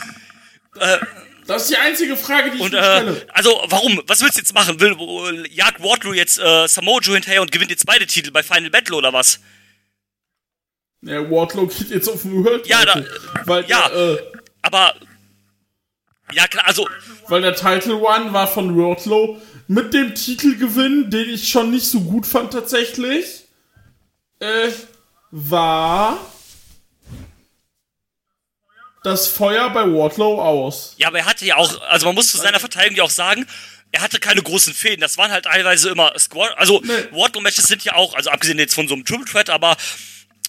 Das 1.47 1.63
ist 1.63 1.71
die 1.71 1.77
einzige 1.77 2.15
Frage, 2.15 2.51
die 2.51 2.57
ich 2.57 2.63
Und 2.63 2.73
äh, 2.73 2.77
stelle. 2.97 3.25
also 3.33 3.61
warum? 3.67 4.01
Was 4.07 4.21
willst 4.21 4.35
du 4.37 4.39
jetzt 4.41 4.53
machen? 4.53 4.79
Will 4.79 4.95
äh, 5.45 5.53
jagt 5.53 5.81
Wardlow 5.83 6.13
jetzt 6.13 6.39
äh, 6.39 6.67
Samoa 6.67 6.99
Joe 7.01 7.15
hinterher 7.15 7.41
und 7.41 7.51
gewinnt 7.51 7.71
jetzt 7.71 7.85
beide 7.85 8.05
Titel 8.05 8.31
bei 8.31 8.43
Final 8.43 8.69
Battle 8.69 8.95
oder 8.95 9.11
was? 9.11 9.39
Ja, 11.01 11.29
Wardlow 11.29 11.67
geht 11.67 11.89
jetzt 11.89 12.07
auf 12.07 12.21
den 12.21 12.43
World 12.45 12.67
Ja, 12.67 12.85
da- 12.85 13.03
weil, 13.45 13.65
ja. 13.67 13.89
Äh, 13.89 14.17
Aber 14.61 14.93
ja 16.33 16.47
klar, 16.47 16.65
also 16.67 16.87
weil 17.27 17.41
der 17.41 17.55
Title 17.55 17.95
One 17.95 18.31
war 18.31 18.47
von 18.47 18.77
Wardlow 18.77 19.41
mit 19.67 19.93
dem 19.93 20.13
Titelgewinn, 20.15 21.09
den 21.09 21.29
ich 21.29 21.49
schon 21.49 21.71
nicht 21.71 21.85
so 21.87 21.99
gut 22.01 22.25
fand 22.27 22.53
tatsächlich, 22.53 23.45
äh, 24.39 24.69
war 25.31 26.17
das 29.03 29.27
Feuer 29.27 29.69
bei 29.71 29.81
Wardlow 29.83 30.39
aus. 30.39 30.93
ja, 30.97 31.07
aber 31.07 31.19
er 31.19 31.25
hatte 31.25 31.45
ja 31.45 31.55
auch, 31.57 31.81
also 31.83 32.05
man 32.05 32.15
muss 32.15 32.31
zu 32.31 32.37
seiner 32.37 32.59
Verteidigung 32.59 32.97
ja 32.97 33.03
auch 33.03 33.09
sagen, 33.09 33.47
er 33.91 34.01
hatte 34.01 34.19
keine 34.19 34.41
großen 34.41 34.73
Fäden. 34.73 35.01
Das 35.01 35.17
waren 35.17 35.31
halt 35.31 35.45
teilweise 35.45 35.89
immer 35.89 36.17
Squad. 36.17 36.57
Also 36.57 36.81
Nee. 36.83 36.93
Wardlow-Matches 37.11 37.65
sind 37.67 37.83
ja 37.83 37.95
auch, 37.95 38.13
also 38.13 38.29
abgesehen 38.29 38.57
jetzt 38.59 38.73
von 38.73 38.87
so 38.87 38.93
einem 38.93 39.03
Triple 39.03 39.25
Threat, 39.25 39.49
aber 39.49 39.75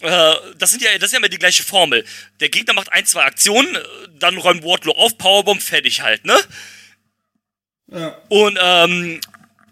äh, 0.01 0.35
das 0.59 0.71
sind 0.71 0.83
ja, 0.83 0.93
das 0.95 1.07
ist 1.09 1.13
ja 1.13 1.19
immer 1.19 1.29
die 1.29 1.39
gleiche 1.39 1.63
Formel. 1.65 2.05
Der 2.41 2.51
Gegner 2.51 2.75
macht 2.75 2.93
ein, 2.93 3.05
zwei 3.07 3.25
Aktionen, 3.25 3.77
dann 4.19 4.37
räumt 4.37 4.63
Wardlow 4.63 4.93
auf, 4.93 5.19
Powerbomb, 5.19 5.63
fertig 5.63 6.03
halt, 6.03 6.25
ne? 6.25 6.39
Ja. 7.91 8.17
Und 8.29 8.59
ähm, 8.61 9.21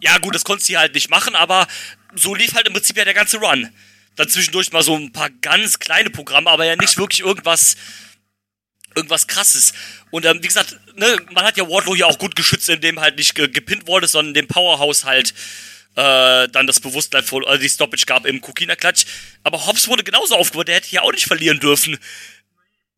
ja 0.01 0.19
gut, 0.19 0.35
das 0.35 0.45
konntest 0.45 0.69
du 0.69 0.73
hier 0.73 0.81
halt 0.81 0.95
nicht 0.95 1.11
machen, 1.11 1.35
aber 1.37 1.67
so 2.15 2.35
lief 2.35 2.55
halt 2.55 2.67
im 2.67 2.73
Prinzip 2.73 2.97
ja 2.97 3.05
der 3.05 3.15
ganze 3.15 3.37
Run. 3.39 3.71
Dann 4.17 4.29
zwischendurch 4.29 4.73
mal 4.73 4.83
so 4.83 4.97
ein 4.97 5.13
paar 5.13 5.31
ganz 5.31 5.79
kleine 5.79 6.11
Programme, 6.11 6.51
aber 6.51 6.65
ja 6.65 6.77
nicht 6.77 6.99
wirklich 6.99 7.21
irgendwas 7.21 7.77
irgendwas 8.95 9.27
krasses. 9.27 9.73
Und 10.11 10.25
ähm, 10.25 10.43
wie 10.43 10.47
gesagt, 10.47 10.79
ne, 10.97 11.17
man 11.33 11.45
hat 11.45 11.57
ja 11.57 11.69
Wardlow 11.69 11.95
hier 11.95 12.07
auch 12.07 12.19
gut 12.19 12.37
geschützt, 12.37 12.69
indem 12.69 13.01
halt 13.01 13.17
nicht 13.17 13.35
ge 13.35 13.49
gepinnt 13.49 13.87
wurde, 13.87 14.07
sondern 14.07 14.35
dem 14.35 14.49
Powerhouse 14.49 15.05
halt 15.05 15.35
äh, 15.97 16.49
dann 16.49 16.67
das 16.67 16.81
Bewusstsein 16.81 17.25
voll, 17.25 17.47
also 17.47 17.61
die 17.61 17.69
Stoppage 17.69 18.07
gab 18.07 18.27
im 18.27 18.41
Kukina-Klatsch. 18.41 19.05
Aber 19.43 19.67
Hobbs 19.67 19.89
wurde 19.89 20.05
genauso 20.05 20.37
aufgebaut, 20.37 20.69
der 20.69 20.77
hätte 20.77 20.89
hier 20.89 21.03
auch 21.03 21.13
nicht 21.13 21.27
verlieren 21.27 21.61
dürfen. 21.61 21.99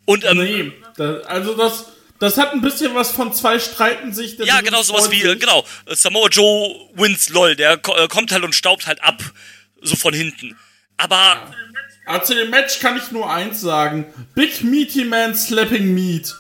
Und 0.05 0.24
ähm, 0.24 0.38
Nee, 0.38 0.72
da, 0.97 1.20
also 1.20 1.55
das, 1.55 1.86
das 2.18 2.36
hat 2.38 2.53
ein 2.53 2.61
bisschen 2.61 2.95
was 2.95 3.11
von 3.11 3.32
zwei 3.32 3.59
streiten 3.59 4.12
sich. 4.12 4.36
der 4.36 4.47
Ja, 4.47 4.61
genau, 4.61 4.82
sowas 4.82 5.11
wie, 5.11 5.22
äh, 5.22 5.36
genau, 5.36 5.64
Samoa 5.86 6.28
Joe 6.28 6.88
wins 6.95 7.28
LOL, 7.28 7.57
der 7.57 7.72
äh, 7.72 8.09
kommt 8.09 8.32
halt 8.32 8.45
und 8.45 8.55
staubt 8.55 8.86
halt 8.86 9.03
ab, 9.03 9.22
so 9.80 9.97
von 9.97 10.14
hinten. 10.14 10.57
Aber, 10.97 11.53
Aber 12.05 12.24
zu 12.24 12.34
dem 12.34 12.50
Match 12.50 12.80
kann 12.80 12.96
ich 12.96 13.11
nur 13.12 13.30
eins 13.30 13.61
sagen. 13.61 14.07
Big 14.34 14.62
Meaty 14.62 15.05
Man 15.05 15.34
Slapping 15.34 15.94
Meat. 15.94 16.34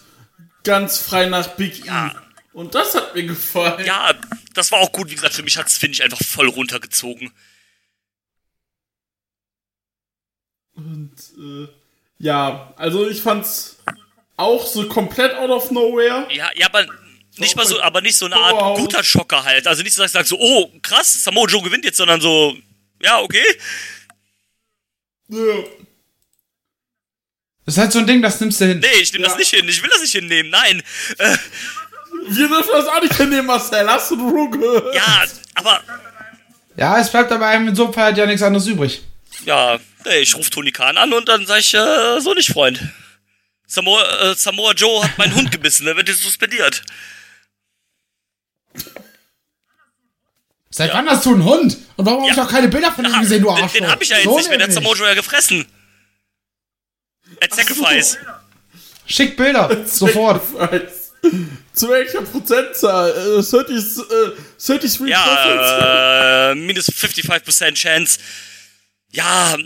Ganz 0.64 0.98
frei 0.98 1.26
nach 1.26 1.48
Big 1.48 1.84
Ja. 1.84 2.08
E. 2.08 2.10
Und 2.52 2.74
das 2.74 2.94
hat 2.94 3.14
mir 3.14 3.22
gefallen. 3.24 3.84
ja, 3.86 4.12
das 4.52 4.70
war 4.72 4.80
auch 4.80 4.92
gut, 4.92 5.10
wie 5.10 5.14
gesagt, 5.14 5.32
für 5.34 5.42
mich 5.42 5.56
hat's, 5.56 5.78
finde 5.78 5.94
ich, 5.94 6.02
einfach 6.02 6.20
voll 6.22 6.48
runtergezogen. 6.48 7.32
Und, 10.74 11.14
äh, 11.38 11.68
ja, 12.18 12.72
also 12.76 13.08
ich 13.08 13.22
fand's 13.22 13.78
auch 14.36 14.66
so 14.66 14.86
komplett 14.88 15.34
out 15.34 15.50
of 15.50 15.70
nowhere. 15.70 16.28
Ja, 16.30 16.50
ja, 16.54 16.66
aber 16.66 16.86
nicht 17.38 17.56
mal 17.56 17.66
so, 17.66 17.80
aber 17.80 18.00
nicht 18.02 18.16
so 18.16 18.26
eine 18.26 18.36
Art 18.36 18.52
Powerhouse. 18.52 18.80
guter 18.80 19.02
Schocker 19.02 19.44
halt. 19.44 19.66
Also 19.66 19.82
nicht 19.82 19.94
so, 19.94 20.02
dass 20.02 20.10
ich 20.10 20.12
sag 20.12 20.26
so, 20.26 20.38
oh, 20.38 20.70
krass, 20.82 21.24
Samoa 21.24 21.46
Joe 21.46 21.62
gewinnt 21.62 21.84
jetzt, 21.84 21.96
sondern 21.96 22.20
so, 22.20 22.56
ja, 23.02 23.18
okay. 23.20 23.44
Ja. 25.32 25.64
Das 27.64 27.74
ist 27.76 27.78
halt 27.78 27.92
so 27.92 28.00
ein 28.00 28.06
Ding, 28.06 28.20
das 28.22 28.40
nimmst 28.40 28.60
du 28.60 28.66
hin. 28.66 28.80
Nee, 28.80 28.86
ich 29.00 29.12
nehme 29.12 29.24
Ja. 29.24 29.30
das 29.30 29.38
nicht 29.38 29.50
hin, 29.54 29.68
ich 29.68 29.82
will 29.82 29.88
das 29.90 30.00
nicht 30.02 30.12
hinnehmen, 30.12 30.50
nein. 30.50 30.82
Äh, 31.18 31.36
Wir 32.28 32.48
dürfen 32.48 32.70
das 32.72 32.86
auch 32.86 33.00
nicht 33.00 33.14
hinnehmen, 33.16 33.46
Marcel. 33.46 33.88
Hast 33.88 34.10
du 34.10 34.50
gehört? 34.50 34.94
ja, 34.94 35.24
aber, 35.54 35.80
Ja, 36.76 36.98
es 37.00 37.10
bleibt 37.10 37.32
aber 37.32 37.46
einem 37.46 37.68
in 37.68 37.74
so 37.74 37.84
einem 37.84 37.94
Fall 37.94 38.04
halt 38.04 38.18
ja 38.18 38.26
nichts 38.26 38.42
anderes 38.42 38.66
übrig. 38.66 39.02
ja, 39.44 39.78
nee, 40.04 40.18
ich 40.18 40.34
rufe 40.36 40.50
Tony 40.50 40.70
Khan 40.72 40.96
an 40.98 41.12
und 41.12 41.28
dann 41.28 41.46
sag 41.46 41.60
ich, 41.60 41.72
äh, 41.74 42.20
so 42.20 42.34
nicht, 42.34 42.50
Freund. 42.52 42.80
Samoa, 43.66 44.02
äh, 44.32 44.34
Samoa 44.34 44.72
Joe 44.72 45.02
hat 45.04 45.16
meinen 45.18 45.34
Hund 45.34 45.50
gebissen, 45.50 45.86
der 45.86 45.96
wird 45.96 46.08
jetzt 46.08 46.22
suspendiert. 46.22 46.82
Seit 50.74 50.92
wann 50.94 51.08
hast 51.08 51.26
du 51.26 51.34
einen 51.34 51.44
Hund? 51.44 51.76
Und 51.96 52.06
warum 52.06 52.20
habe 52.22 52.30
ich 52.30 52.36
Ja. 52.36 52.44
noch 52.44 52.50
keine 52.50 52.68
Bilder 52.68 52.90
von 52.92 53.04
ihm 53.04 53.20
gesehen, 53.20 53.42
du 53.42 53.48
den, 53.48 53.62
Arschloch? 53.62 53.72
den 53.72 53.90
hab 53.90 54.02
ich 54.02 54.08
ja 54.08 54.16
jetzt 54.16 54.24
So 54.24 54.38
nicht 54.38 54.48
mehr, 54.48 54.58
der 54.58 54.68
hat 54.68 54.96
Joe 54.98 55.06
ja 55.06 55.14
gefressen. 55.14 55.66
At 57.40 57.54
Sacrifice. 57.54 58.16
Schick 59.06 59.36
Bilder, 59.36 59.84
sofort. 59.86 60.42
Zu 61.74 61.88
welcher 61.88 62.22
Prozentzahl? 62.22 63.10
Äh, 63.10 63.42
30, 63.42 63.76
äh, 63.76 64.30
33 64.58 64.98
Prozent? 64.98 65.10
Ja, 65.10 66.50
äh, 66.50 66.54
minus 66.54 66.88
55% 66.90 67.74
Chance. 67.74 68.18
Ja, 69.10 69.56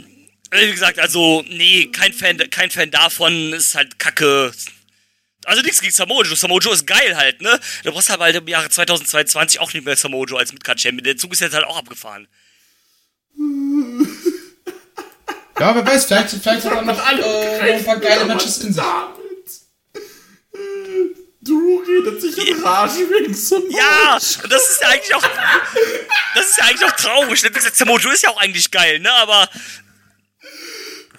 wie 0.50 0.70
gesagt, 0.70 0.98
also, 0.98 1.44
nee, 1.48 1.86
kein 1.92 2.12
Fan, 2.12 2.38
kein 2.50 2.70
Fan 2.70 2.90
davon, 2.90 3.52
ist 3.52 3.74
halt 3.74 3.98
kacke. 3.98 4.52
Also 5.46 5.62
nichts 5.62 5.80
gegen 5.80 5.92
Samoa 5.92 6.22
Joe. 6.24 6.36
Samoa 6.36 6.58
Joe 6.58 6.74
ist 6.74 6.86
geil 6.86 7.16
halt, 7.16 7.40
ne? 7.40 7.58
Du 7.84 7.92
brauchst 7.92 8.10
aber 8.10 8.24
halt 8.24 8.36
im 8.36 8.48
Jahre 8.48 8.68
2022 8.68 9.60
auch 9.60 9.72
nicht 9.72 9.84
mehr 9.84 9.96
Samoa 9.96 10.26
Joe 10.26 10.38
als 10.38 10.52
Midcard-Champion. 10.52 11.04
Der 11.04 11.16
Zug 11.16 11.32
ist 11.32 11.40
jetzt 11.40 11.54
halt 11.54 11.64
auch 11.64 11.78
abgefahren. 11.78 12.28
Ja, 15.58 15.74
wer 15.74 15.86
weiß, 15.86 16.04
vielleicht, 16.04 16.28
vielleicht 16.28 16.66
hat 16.66 16.72
er 16.72 16.82
noch, 16.82 17.12
äh, 17.12 17.16
noch 17.16 17.78
ein 17.78 17.84
paar 17.84 17.98
geile 17.98 18.26
Matches 18.26 18.58
in 18.58 18.74
sich. 18.74 18.82
Drew 21.40 21.78
redet 21.78 22.20
sich 22.20 22.48
in 22.48 22.62
Rage 22.62 23.08
wegen 23.08 23.32
Samoa. 23.32 23.70
Ja, 23.70 24.14
und 24.14 24.52
das 24.52 24.70
ist 24.70 24.82
ja 24.82 24.88
eigentlich 24.88 25.14
auch, 25.14 25.22
das 26.34 26.50
ist 26.50 26.58
ja 26.58 26.64
eigentlich 26.64 26.84
auch 26.84 26.96
traurig. 26.96 27.42
Joe 28.02 28.12
ist 28.12 28.22
ja 28.22 28.30
auch 28.30 28.40
eigentlich 28.40 28.70
geil, 28.70 28.98
ne? 28.98 29.10
Aber 29.12 29.48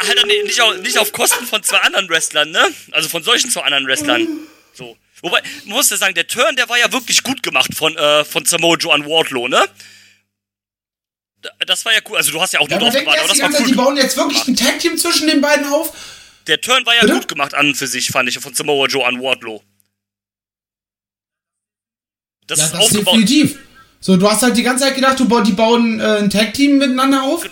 halt 0.06 0.26
nicht 0.46 0.62
auf, 0.62 0.78
nicht 0.78 0.98
auf 0.98 1.12
Kosten 1.12 1.46
von 1.46 1.64
zwei 1.64 1.78
anderen 1.80 2.10
Wrestlern, 2.10 2.52
ne? 2.52 2.68
Also 2.92 3.10
von 3.10 3.24
solchen 3.24 3.50
zwei 3.50 3.62
anderen 3.62 3.88
Wrestlern. 3.88 4.28
So. 4.74 4.98
Wobei, 5.22 5.42
man 5.66 5.78
muss 5.78 5.90
ja 5.90 5.98
sagen, 5.98 6.14
der 6.14 6.28
Turn, 6.28 6.56
der 6.56 6.70
war 6.70 6.78
ja 6.78 6.92
wirklich 6.92 7.24
gut 7.24 7.42
gemacht 7.42 7.74
von, 7.76 7.96
äh, 7.98 8.24
von 8.26 8.46
Samoa 8.46 8.76
Joe 8.78 8.94
an 8.94 9.06
Wardlow, 9.06 9.48
ne? 9.48 9.66
Da- 11.42 11.50
Das 11.66 11.84
war 11.86 11.94
ja 11.94 12.00
cool. 12.10 12.18
Also 12.18 12.32
du 12.32 12.40
hast 12.42 12.54
ja 12.54 12.60
auch 12.60 12.70
Ja, 12.70 12.78
nur 12.78 12.86
man 12.88 12.94
drauf 12.94 13.02
gewartet, 13.02 13.24
aber 13.24 13.34
das 13.34 13.42
war 13.54 13.62
cool. 13.62 13.68
die 13.68 13.74
bauen 13.76 13.98
jetzt 13.98 14.18
wirklich 14.18 14.48
ein 14.48 14.56
Tag-Team 14.56 14.98
zwischen 14.98 15.28
den 15.28 15.42
beiden 15.42 15.66
auf. 15.68 15.94
Der 16.48 16.62
Turn 16.62 16.86
war 16.86 16.94
ja 16.96 17.02
Bitte? 17.02 17.14
gut 17.14 17.28
gemacht 17.28 17.54
an 17.56 17.74
für 17.76 17.88
sich, 17.88 18.08
fand 18.10 18.30
ich, 18.30 18.38
von 18.40 18.54
Samoa 18.54 18.88
Joe 18.88 19.06
an 19.06 19.22
Wardlow. 19.22 19.64
Das 22.48 22.60
Ja, 22.60 22.66
ist 22.66 22.74
das 22.74 22.82
aufgebaut. 22.82 23.14
definitiv. 23.16 23.60
So, 24.00 24.16
du 24.16 24.30
hast 24.30 24.44
halt 24.44 24.56
die 24.56 24.64
ganze 24.64 24.86
Zeit 24.86 24.96
gedacht, 24.96 25.20
du 25.20 25.42
die 25.42 25.52
bauen 25.54 26.00
äh, 26.00 26.18
ein 26.20 26.30
Tag-Team 26.30 26.78
miteinander 26.78 27.24
auf. 27.24 27.44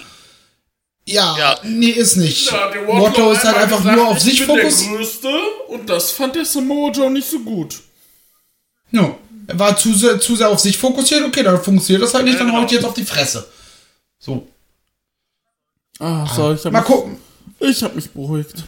Ja, 1.08 1.38
Ja. 1.38 1.60
nee, 1.64 1.90
ist 1.90 2.16
nicht. 2.16 2.52
Ja, 2.52 2.72
Wardlow 2.88 3.32
ist 3.32 3.44
halt 3.44 3.58
einfach 3.58 3.78
gesagt, 3.78 3.96
nur 3.96 4.08
auf 4.08 4.20
sich 4.20 4.44
fokussiert. 4.44 4.92
der 4.92 4.98
Größte 4.98 5.30
und 5.68 5.88
das 5.90 6.12
fand 6.12 6.36
der 6.36 6.46
Samoa 6.46 6.92
Joe 6.92 7.12
nicht 7.12 7.30
so 7.30 7.40
gut. 7.40 7.80
No. 8.92 9.18
Er 9.48 9.60
war 9.60 9.78
zu 9.78 9.94
sehr, 9.94 10.20
zu 10.20 10.36
sehr 10.36 10.50
auf 10.50 10.60
sich 10.60 10.78
fokussiert. 10.78 11.24
Okay, 11.24 11.44
dann 11.44 11.62
funktioniert 11.64 12.02
das 12.02 12.14
halt 12.16 12.26
nicht, 12.26 12.40
dann 12.40 12.48
genau. 12.48 12.62
haut 12.62 12.72
jetzt 12.72 12.86
auf 12.86 12.96
die 12.96 13.06
Fresse. 13.06 13.48
So. 14.18 14.48
Ah, 16.00 16.26
so, 16.36 16.54
ich 16.54 16.66
hab 16.66 16.72
Mal 16.74 16.80
mich, 16.80 16.88
gucken. 16.88 17.18
Ich 17.60 17.84
hab 17.84 17.96
mich 17.96 18.10
beruhigt. 18.10 18.64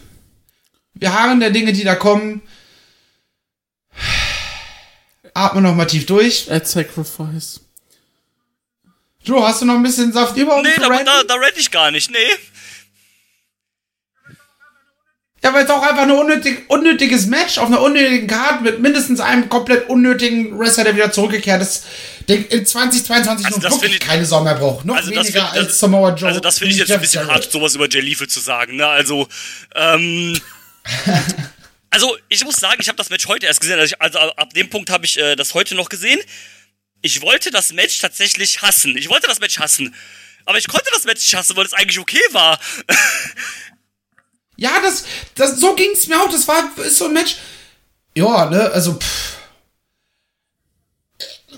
Wir 0.94 1.14
harren 1.14 1.40
der 1.40 1.50
Dinge, 1.50 1.74
die 1.74 1.84
da 1.84 1.96
kommen. 1.96 2.42
Atme 5.34 5.62
noch 5.62 5.76
mal 5.76 5.86
tief 5.86 6.06
durch. 6.06 6.52
At 6.52 6.68
Sacrifice. 6.68 7.62
Joe, 9.24 9.46
hast 9.46 9.62
du 9.62 9.66
noch 9.66 9.76
ein 9.76 9.84
bisschen 9.84 10.14
Saft 10.14 10.38
über? 10.38 10.56
um 10.56 10.62
Nee, 10.64 10.70
da, 10.78 10.88
da, 11.04 11.24
da 11.24 11.34
renne 11.36 11.58
ich 11.58 11.70
gar 11.72 11.92
nicht, 11.92 12.10
nee. 12.12 12.18
Ja, 15.44 15.54
weil 15.54 15.66
es 15.66 15.70
auch 15.70 15.82
einfach 15.84 16.02
ein 16.04 16.12
unnötig, 16.12 16.66
unnötiges 16.68 17.28
Match 17.28 17.58
auf 17.58 17.68
einer 17.68 17.82
unnötigen 17.82 18.28
Card 18.28 18.62
mit 18.64 18.80
mindestens 18.80 19.20
einem 19.20 19.50
komplett 19.50 19.88
unnötigen 19.88 20.58
Wrestler, 20.58 20.86
der 20.86 20.96
wieder 20.96 21.12
zurückgekehrt 21.12 21.62
ist, 21.62 21.86
den 22.28 22.46
in 22.48 22.66
2022 22.66 23.46
Also 23.46 23.58
noch 23.60 23.64
das 23.64 23.74
wirklich 23.82 23.94
ich- 23.94 24.00
keine 24.08 24.26
Sau 24.26 24.42
mehr 24.44 24.56
braucht. 24.56 24.86
Noch 24.86 24.96
Also 24.96 25.12
weniger 25.12 25.42
das- 25.42 25.52
als 25.52 25.80
Samoa 25.80 26.16
Joe. 26.16 26.30
Also 26.30 26.40
das 26.40 26.58
finde 26.58 26.74
ich 26.74 26.80
jetzt 26.80 26.90
ein 26.90 26.94
Jeff 26.94 27.02
bisschen 27.02 27.22
Jarrett. 27.28 27.44
hart, 27.44 27.52
sowas 27.52 27.76
über 27.76 27.88
Jay 27.88 28.02
Lethal 28.02 28.28
zu 28.28 28.40
sagen. 28.40 28.78
Ne? 28.78 28.88
Also, 28.88 29.28
ähm, 29.76 30.40
also 31.92 32.18
ich 32.30 32.44
muss 32.44 32.56
sagen, 32.56 32.78
ich 32.82 32.88
habe 32.88 32.98
das 32.98 33.10
Match 33.10 33.28
heute 33.28 33.46
erst 33.46 33.62
gesehen. 33.62 33.80
Also, 33.80 33.94
ich, 33.96 34.02
also 34.02 34.18
ab 34.20 34.54
dem 34.54 34.70
Punkt 34.70 34.90
habe 34.90 35.06
ich 35.06 35.18
äh, 35.20 35.36
das 35.36 35.54
heute 35.54 35.76
noch 35.76 35.90
gesehen. 35.90 36.20
Ich 37.08 37.22
wollte 37.22 37.52
das 37.52 37.72
Match 37.72 38.00
tatsächlich 38.00 38.62
hassen. 38.62 38.98
Ich 38.98 39.08
wollte 39.08 39.28
das 39.28 39.40
Match 39.40 39.60
hassen. 39.60 39.96
Aber 40.44 40.58
ich 40.58 40.68
konnte 40.68 40.90
das 40.92 41.06
Match 41.06 41.22
nicht 41.22 41.36
hassen, 41.36 41.56
weil 41.56 41.66
es 41.66 41.72
eigentlich 41.72 42.00
okay 42.00 42.22
war. 42.32 42.60
Ja, 44.60 44.82
das, 44.82 45.06
das, 45.36 45.60
so 45.60 45.76
ging's 45.76 46.08
mir 46.08 46.20
auch. 46.20 46.30
Das 46.30 46.48
war, 46.48 46.76
ist 46.84 46.98
so 46.98 47.06
ein 47.06 47.14
Match. 47.14 47.38
Ja, 48.16 48.50
ne, 48.50 48.72
also, 48.72 48.96
pff. 48.96 49.38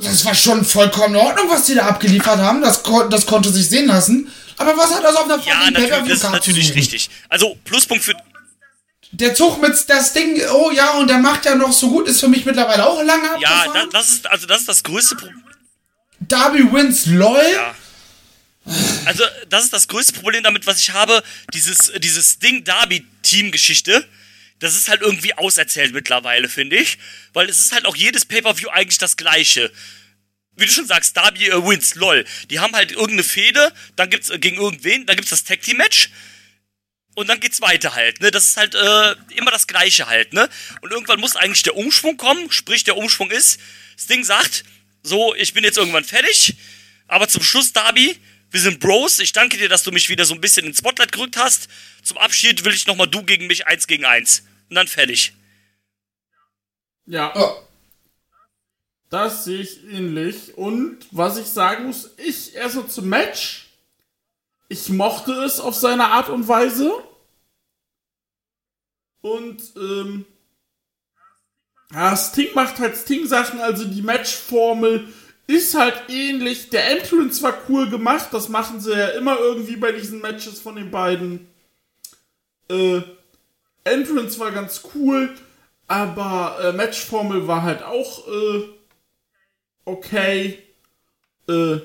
Das 0.01 0.25
war 0.25 0.35
schon 0.35 0.65
vollkommen 0.65 1.15
in 1.15 1.21
Ordnung, 1.21 1.49
was 1.49 1.65
die 1.65 1.75
da 1.75 1.87
abgeliefert 1.87 2.39
haben. 2.39 2.61
Das, 2.61 2.83
das 3.09 3.25
konnte 3.25 3.49
sich 3.51 3.69
sehen 3.69 3.87
lassen. 3.87 4.29
Aber 4.57 4.75
was 4.77 4.93
hat 4.93 5.03
das 5.03 5.15
auf 5.15 5.23
einer 5.23 5.41
ja, 5.43 5.55
fucking 5.55 5.73
natürlich, 5.73 6.09
das 6.09 6.23
ist 6.23 6.31
natürlich 6.31 6.75
richtig. 6.75 7.09
Also 7.29 7.57
Pluspunkt 7.63 8.03
für 8.03 8.13
Der 9.11 9.33
Zug 9.33 9.59
mit 9.61 9.73
das 9.87 10.13
Ding, 10.13 10.39
oh 10.51 10.71
ja, 10.71 10.91
und 10.91 11.09
der 11.09 11.17
macht 11.17 11.45
ja 11.45 11.55
noch 11.55 11.73
so 11.73 11.89
gut, 11.89 12.07
ist 12.07 12.19
für 12.19 12.27
mich 12.27 12.45
mittlerweile 12.45 12.85
auch 12.85 13.01
lange 13.03 13.41
ja, 13.41 13.49
abgefahren. 13.49 13.89
das 13.91 14.09
ist 14.11 14.27
also 14.27 14.45
das 14.45 14.59
ist 14.61 14.69
das 14.69 14.83
größte 14.83 15.15
Problem. 15.15 15.43
Darby 16.19 16.71
wins 16.71 17.05
LOL. 17.07 17.43
Ja. 17.53 17.75
Also, 19.05 19.23
das 19.47 19.63
ist 19.63 19.73
das 19.73 19.87
größte 19.87 20.13
Problem 20.13 20.43
damit, 20.43 20.67
was 20.67 20.79
ich 20.79 20.91
habe. 20.91 21.23
Dieses, 21.53 21.91
dieses 21.97 22.39
Ding 22.39 22.63
Derby-Team-Geschichte. 22.63 24.07
Das 24.59 24.75
ist 24.75 24.89
halt 24.89 25.01
irgendwie 25.01 25.33
auserzählt 25.35 25.93
mittlerweile, 25.93 26.49
finde 26.49 26.75
ich. 26.75 26.99
Weil 27.33 27.49
es 27.49 27.59
ist 27.59 27.71
halt 27.71 27.85
auch 27.85 27.95
jedes 27.95 28.25
Pay-Per-View 28.25 28.69
eigentlich 28.69 28.97
das 28.97 29.17
gleiche. 29.17 29.71
Wie 30.55 30.65
du 30.65 30.71
schon 30.71 30.85
sagst, 30.85 31.15
Darby 31.15 31.47
äh, 31.47 31.65
wins, 31.65 31.95
lol. 31.95 32.25
Die 32.49 32.59
haben 32.59 32.73
halt 32.75 32.91
irgendeine 32.91 33.23
Fehde, 33.23 33.73
dann 33.95 34.09
gibt's 34.09 34.29
äh, 34.29 34.37
gegen 34.37 34.57
irgendwen, 34.57 35.05
dann 35.05 35.15
gibt's 35.15 35.31
das 35.31 35.45
Tag-Team-Match. 35.45 36.09
Und 37.19 37.27
dann 37.27 37.41
geht's 37.41 37.59
weiter 37.59 37.95
halt, 37.95 38.21
ne? 38.21 38.31
Das 38.31 38.45
ist 38.45 38.55
halt 38.55 38.75
äh, 38.75 39.15
immer 39.35 39.51
das 39.51 39.67
Gleiche 39.67 40.07
halt, 40.07 40.31
ne? 40.31 40.47
Und 40.79 40.91
irgendwann 40.91 41.19
muss 41.19 41.35
eigentlich 41.35 41.63
der 41.63 41.75
Umschwung 41.75 42.15
kommen. 42.15 42.49
Sprich, 42.49 42.85
der 42.85 42.95
Umschwung 42.95 43.29
ist, 43.29 43.59
das 43.97 44.07
Ding 44.07 44.23
sagt, 44.23 44.63
so, 45.03 45.35
ich 45.35 45.53
bin 45.53 45.65
jetzt 45.65 45.77
irgendwann 45.77 46.05
fertig. 46.05 46.55
Aber 47.09 47.27
zum 47.27 47.43
Schluss, 47.43 47.73
Darby, 47.73 48.17
wir 48.51 48.61
sind 48.61 48.79
Bros. 48.79 49.19
Ich 49.19 49.33
danke 49.33 49.57
dir, 49.57 49.67
dass 49.67 49.83
du 49.83 49.91
mich 49.91 50.07
wieder 50.07 50.23
so 50.23 50.33
ein 50.33 50.39
bisschen 50.39 50.65
ins 50.65 50.77
Spotlight 50.77 51.11
gerückt 51.11 51.35
hast. 51.35 51.67
Zum 52.03 52.17
Abschied 52.17 52.63
will 52.63 52.73
ich 52.73 52.87
nochmal 52.87 53.07
du 53.07 53.21
gegen 53.23 53.47
mich 53.47 53.67
eins 53.67 53.85
gegen 53.85 54.05
eins. 54.05 54.43
Und 54.69 54.77
dann 54.77 54.87
fertig. 54.87 55.33
Ja, 57.05 57.33
Oh, 57.35 57.67
das 59.09 59.43
sehe 59.43 59.59
ich 59.59 59.83
ähnlich. 59.83 60.57
Und 60.57 60.99
was 61.11 61.37
ich 61.37 61.47
sagen 61.47 61.87
muss, 61.87 62.11
ich 62.15 62.55
erstmal 62.55 62.87
zum 62.87 63.09
Match. 63.09 63.65
Ich 64.69 64.87
mochte 64.87 65.33
es 65.33 65.59
auf 65.59 65.75
seine 65.75 66.11
Art 66.11 66.29
und 66.29 66.47
Weise. 66.47 67.03
Und, 69.21 69.61
ähm, 69.75 70.25
ja, 71.91 72.15
Sting 72.15 72.49
macht 72.53 72.79
halt 72.79 72.95
Sting-Sachen, 72.95 73.59
also 73.59 73.85
die 73.85 74.01
Matchformel 74.01 75.07
ist 75.47 75.73
halt 75.73 76.03
ähnlich. 76.09 76.69
Der 76.69 76.91
Entrance 76.91 77.41
war 77.41 77.57
cool 77.67 77.89
gemacht, 77.89 78.29
das 78.31 78.49
machen 78.49 78.79
sie 78.79 78.91
ja 78.91 79.07
immer 79.09 79.39
irgendwie 79.39 79.77
bei 79.77 79.91
diesen 79.91 80.21
Matches 80.21 80.59
von 80.59 80.75
den 80.75 80.91
beiden. 80.91 81.47
Äh, 82.69 83.01
Entrance 83.83 84.39
war 84.39 84.51
ganz 84.51 84.83
cool, 84.93 85.35
aber 85.87 86.59
äh, 86.61 86.71
Matchformel 86.73 87.47
war 87.47 87.63
halt 87.63 87.81
auch 87.81 88.27
äh, 88.27 88.63
okay. 89.85 90.59
Äh, 91.47 91.79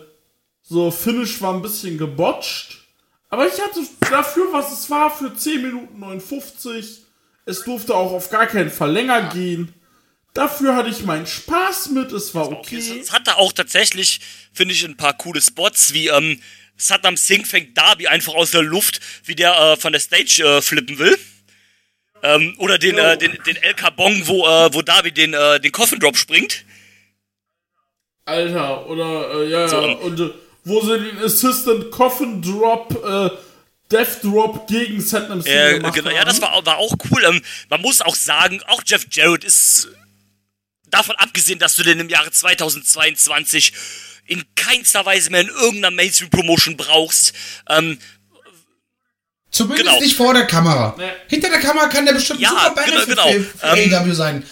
so, 0.61 0.91
Finish 0.91 1.41
war 1.41 1.55
ein 1.55 1.63
bisschen 1.63 1.97
gebotcht. 1.99 2.85
Aber 3.31 3.47
ich 3.47 3.61
hatte 3.61 3.81
dafür, 4.11 4.53
was 4.53 4.73
es 4.73 4.91
war, 4.91 5.11
für 5.11 5.35
10 5.35 5.63
Minuten 5.63 5.99
59. 5.99 7.04
Es 7.47 7.63
durfte 7.65 7.95
auch 7.95 8.13
auf 8.13 8.31
gar 8.31 8.47
keinen 8.47 8.71
Fall 8.71 8.93
länger 8.93 9.29
gehen. 9.29 9.75
Dafür 10.33 10.75
hatte 10.75 10.89
ich 10.89 11.05
meinen 11.05 11.27
Spaß 11.27 11.91
mit, 11.91 12.11
es 12.11 12.35
war 12.35 12.51
Okay. 12.51 12.79
Es, 12.79 12.91
okay. 12.91 13.01
es 13.01 13.13
hatte 13.13 13.37
auch 13.37 13.53
tatsächlich, 13.53 14.21
finde 14.53 14.75
ich, 14.75 14.85
ein 14.85 14.97
paar 14.97 15.17
coole 15.17 15.41
Spots, 15.41 15.93
wie 15.93 16.09
ähm, 16.09 16.41
Saddam 16.77 17.17
Singh 17.17 17.47
fängt 17.47 17.79
Darby 17.79 18.09
einfach 18.09 18.35
aus 18.35 18.51
der 18.51 18.63
Luft, 18.63 19.01
wie 19.25 19.37
der 19.37 19.57
äh, 19.57 19.77
von 19.77 19.93
der 19.93 20.01
Stage 20.01 20.43
äh, 20.43 20.61
flippen 20.61 20.99
will. 20.99 21.17
Ähm, 22.23 22.57
oder 22.59 22.79
den, 22.79 22.99
äh, 22.99 23.19
den, 23.19 23.39
den 23.47 23.57
El 23.57 23.75
Cabong, 23.75 24.27
wo, 24.27 24.47
äh, 24.47 24.73
wo 24.73 24.83
Darby 24.83 25.13
den, 25.13 25.35
äh, 25.35 25.61
den 25.61 25.71
Coffin 25.71 26.01
Drop 26.01 26.17
springt. 26.17 26.65
Alter, 28.25 28.89
oder, 28.89 29.43
äh, 29.43 29.51
ja, 29.51 29.69
So, 29.69 29.77
ja, 29.77 29.89
ähm, 29.89 29.99
und 29.99 30.21
äh, 30.21 30.31
wo 30.65 30.81
sie 30.81 30.99
den 30.99 31.19
Assistant 31.19 31.91
Coffin 31.91 32.41
Drop, 32.41 32.93
äh, 33.05 33.31
Death 33.91 34.23
Drop 34.23 34.67
gegen 34.67 35.01
Satnam 35.01 35.43
Singh 35.43 35.55
Äh, 35.55 35.75
gemacht 35.75 35.95
genau, 35.95 36.09
haben. 36.11 36.17
ja, 36.17 36.25
das 36.25 36.41
war, 36.41 36.65
war 36.65 36.79
auch 36.79 36.95
cool. 37.11 37.23
Ähm, 37.25 37.43
man 37.69 37.81
muss 37.83 38.01
auch 38.01 38.15
sagen, 38.17 38.61
auch 38.67 38.83
Jeff 38.85 39.07
Jarrett 39.11 39.45
ist 39.45 39.89
davon 40.91 41.17
abgesehen, 41.17 41.59
dass 41.59 41.77
du 41.77 41.83
den 41.83 42.01
im 42.01 42.09
Jahre 42.09 42.31
2022 42.31 43.73
in 44.27 44.43
keinster 44.57 45.05
Weise 45.05 45.31
mehr 45.31 45.43
in 45.43 45.49
irgendeiner 45.49 45.91
Mainstream-Promotion 45.91 46.77
brauchst. 46.77 47.35
Ähm, 47.69 47.99
Zumindest 49.51 49.87
Genau. 49.87 50.01
nicht 50.01 50.17
vor 50.17 50.35
der 50.35 50.47
Kamera. 50.47 50.95
Nee. 50.99 51.11
Hinter 51.29 51.49
der 51.51 51.61
Kamera 51.61 51.87
kann 51.89 52.05
der 52.05 52.15
bestimmt 52.15 52.41
Ja, 52.41 52.51
super 52.51 52.83
Benefit 52.87 53.07
genau, 53.09 53.29
genau. 53.31 53.45
für, 53.45 53.67
Ähm, 53.79 53.93
AEW 53.95 54.13
sein. 54.15 54.45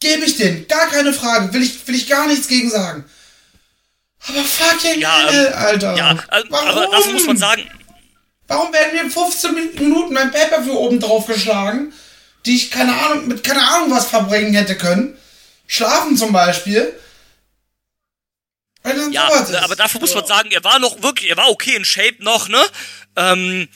Gebe 0.00 0.24
ich 0.24 0.36
den, 0.38 0.66
gar 0.68 0.88
keine 0.88 1.12
Frage. 1.12 1.52
Will 1.52 1.62
ich, 1.62 1.86
will 1.86 1.94
ich 1.94 2.06
gar 2.08 2.26
nichts 2.26 2.48
gegen 2.48 2.70
sagen. 2.70 3.04
Aber 4.26 4.42
fucking 4.42 5.00
Ja, 5.00 5.28
hell, 5.28 5.46
ähm, 5.48 5.52
Alter. 5.58 5.96
ja, 5.96 6.12
äh, 6.12 6.42
Warum? 6.48 6.68
aber 6.68 6.86
dafür 6.96 7.12
muss 7.12 7.26
man 7.26 7.36
sagen, 7.36 7.68
Warum 8.52 8.72
werden 8.72 8.92
mir 9.06 9.10
15 9.10 9.54
Minuten 9.54 10.12
mein 10.14 10.30
Pay-Per-View 10.30 10.72
oben 10.74 11.00
drauf 11.00 11.26
geschlagen, 11.26 11.92
die 12.46 12.56
ich 12.56 12.70
keine 12.70 12.92
Ahnung, 12.94 13.28
mit 13.28 13.42
keine 13.44 13.66
Ahnung 13.66 13.90
was 13.90 14.08
verbringen 14.08 14.54
hätte 14.54 14.76
können? 14.76 15.16
Schlafen 15.66 16.16
zum 16.16 16.32
Beispiel. 16.32 16.92
Weil 18.82 18.96
dann 18.96 19.12
Ja, 19.12 19.28
sowas 19.30 19.50
ist. 19.50 19.56
aber 19.56 19.76
dafür 19.76 20.00
muss 20.00 20.14
man 20.14 20.26
sagen, 20.26 20.50
er 20.50 20.64
war 20.64 20.78
noch 20.78 21.02
wirklich, 21.02 21.30
er 21.30 21.36
war 21.36 21.48
okay 21.48 21.76
in 21.76 21.84
Shape 21.84 22.16
noch, 22.18 22.48
ne? 22.48 22.62
Ähm, 23.16 23.68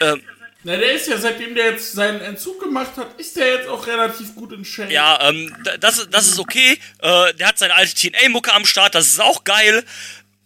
ähm, 0.00 0.22
Na, 0.62 0.76
der 0.76 0.92
ist 0.92 1.08
ja, 1.08 1.18
seitdem 1.18 1.54
der 1.56 1.72
jetzt 1.72 1.92
seinen 1.92 2.20
Entzug 2.20 2.60
gemacht 2.60 2.92
hat, 2.96 3.18
ist 3.18 3.36
der 3.36 3.48
jetzt 3.54 3.68
auch 3.68 3.86
relativ 3.86 4.34
gut 4.36 4.52
in 4.52 4.64
Shape. 4.64 4.92
ja, 4.92 5.18
ähm, 5.28 5.54
da- 5.64 5.76
das, 5.76 5.98
ist- 5.98 6.08
das 6.14 6.28
ist 6.28 6.38
okay. 6.38 6.78
Äh, 7.00 7.34
der 7.34 7.48
hat 7.48 7.58
seine 7.58 7.74
alte 7.74 7.94
TNA-Mucke 7.94 8.52
am 8.52 8.64
Start, 8.64 8.94
das 8.94 9.06
ist 9.08 9.20
auch 9.20 9.42
geil. 9.44 9.84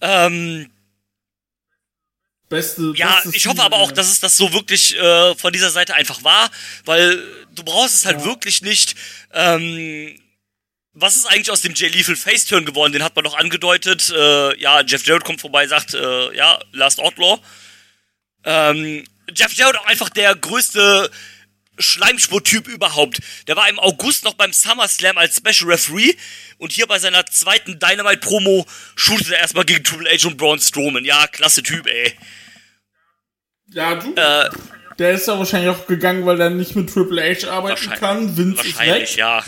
Ähm, 0.01 0.71
Beste, 2.53 2.93
ja, 2.97 3.21
ich 3.33 3.47
hoffe 3.47 3.63
aber 3.63 3.79
auch, 3.79 3.89
ja. 3.89 3.95
dass 3.95 4.11
es 4.11 4.21
das 4.21 4.37
so 4.37 4.53
wirklich 4.53 4.95
äh, 4.97 5.35
von 5.35 5.53
dieser 5.55 5.71
Seite 5.71 5.95
einfach 5.95 6.23
war, 6.23 6.51
weil 6.85 7.17
du 7.55 7.65
brauchst 7.65 7.95
es 7.95 8.07
halt 8.07 8.25
wirklich 8.25 8.61
nicht. 8.61 8.95
Ähm, 9.33 10.19
was 10.93 11.17
ist 11.17 11.27
eigentlich 11.27 11.51
aus 11.51 11.63
dem 11.63 11.75
Jay 11.75 11.89
Lethal 11.89 12.15
Faceturn 12.15 12.67
geworden? 12.67 12.93
Den 12.93 13.03
hat 13.03 13.17
man 13.17 13.25
doch 13.25 13.39
angedeutet. 13.39 14.11
Äh, 14.11 14.61
ja, 14.61 14.83
Jeff 14.83 15.07
Jarrett 15.07 15.25
kommt 15.25 15.41
vorbei, 15.41 15.67
sagt, 15.67 15.95
äh, 15.95 16.37
ja, 16.37 16.61
Last 16.73 17.01
Outlaw. 17.01 17.41
Ähm, 18.45 19.03
Jeff 19.35 19.55
Jarrett 19.55 19.79
auch 19.79 19.87
einfach 19.87 20.11
der 20.11 20.35
größte 20.35 21.11
Schleimspur-Typ 21.79 22.69
überhaupt. 22.69 23.21
Der 23.47 23.57
war 23.57 23.67
im 23.71 23.79
August 23.79 24.25
noch 24.25 24.35
beim 24.35 24.53
SummerSlam 24.53 25.17
als 25.17 25.39
Special 25.39 25.71
Referee 25.71 26.15
und 26.59 26.73
hier 26.73 26.87
bei 26.87 26.99
seiner 26.99 27.25
zweiten 27.25 27.79
Dynamite-Promo 27.79 28.67
shootet 28.95 29.31
er 29.31 29.39
erstmal 29.39 29.65
gegen 29.65 29.83
Triple 29.83 30.11
H 30.11 30.29
und 30.29 30.37
Braun 30.37 30.61
Strowman. 30.61 31.07
Ja, 31.07 31.27
klasse 31.27 31.63
Typ, 31.63 31.87
ey. 31.87 32.15
Ja, 33.73 33.95
du. 33.97 34.15
Äh, 34.15 34.51
Der 34.99 35.13
ist 35.13 35.27
ja 35.27 35.39
wahrscheinlich 35.39 35.71
auch 35.71 35.87
gegangen, 35.87 36.25
weil 36.27 36.41
er 36.41 36.51
nicht 36.51 36.77
mit 36.77 36.93
Triple 36.93 37.23
H 37.23 37.51
arbeiten 37.51 37.91
kann. 37.91 38.37
Vince 38.37 38.61
ist 38.67 38.77
wahrscheinlich, 38.79 39.11
weg. 39.13 39.17
ja. 39.19 39.43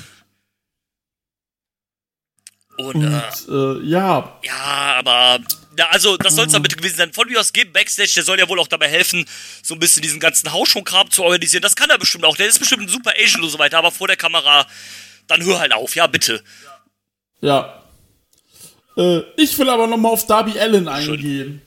Und, 2.77 2.97
Und 2.97 3.05
äh, 3.05 3.53
äh, 3.53 3.83
ja, 3.85 4.41
ja, 4.43 4.95
aber 4.99 5.39
Ja, 5.79 5.89
also 5.91 6.17
das 6.17 6.35
soll 6.35 6.47
es 6.47 6.53
dann 6.53 6.63
bitte 6.63 6.75
gewesen 6.77 6.97
sein. 6.97 7.13
Von 7.13 7.29
mir 7.29 7.39
aus 7.39 7.53
geht 7.53 7.73
Backstage, 7.73 8.11
der 8.17 8.25
soll 8.25 8.39
ja 8.39 8.49
wohl 8.49 8.59
auch 8.59 8.67
dabei 8.67 8.89
helfen, 8.89 9.27
so 9.63 9.75
ein 9.75 9.79
bisschen 9.79 10.03
diesen 10.03 10.19
ganzen 10.19 10.53
Hausschuhkram 10.53 11.09
zu 11.11 11.23
organisieren. 11.23 11.63
Das 11.63 11.77
kann 11.77 11.89
er 11.91 11.99
bestimmt 11.99 12.25
auch. 12.25 12.37
Der 12.37 12.49
ist 12.49 12.59
bestimmt 12.59 12.83
ein 12.83 12.89
super 12.89 13.11
Agent 13.11 13.43
und 13.45 13.51
so 13.51 13.59
weiter, 13.61 13.79
aber 13.79 13.93
vor 13.93 14.09
der 14.09 14.17
Kamera, 14.17 14.67
dann 15.29 15.45
hör 15.45 15.61
halt 15.61 15.73
auf, 15.73 15.95
ja, 15.95 16.09
bitte. 16.09 16.43
Ja. 17.41 17.81
Äh, 18.97 19.21
ich 19.37 19.57
will 19.59 19.69
aber 19.71 19.87
nochmal 19.87 20.13
auf 20.13 20.27
Darby 20.27 20.59
Allen 20.59 20.89
eingehen. 20.89 21.63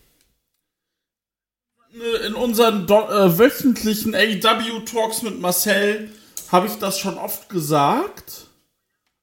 Äh, 1.98 2.28
In 2.28 2.36
unseren 2.36 2.86
äh, 2.86 3.38
wöchentlichen 3.38 4.14
AEW-Talks 4.16 5.22
mit 5.24 5.40
Marcel 5.40 6.12
habe 6.52 6.68
ich 6.68 6.76
das 6.76 7.00
schon 7.00 7.18
oft 7.18 7.50
gesagt. 7.50 8.48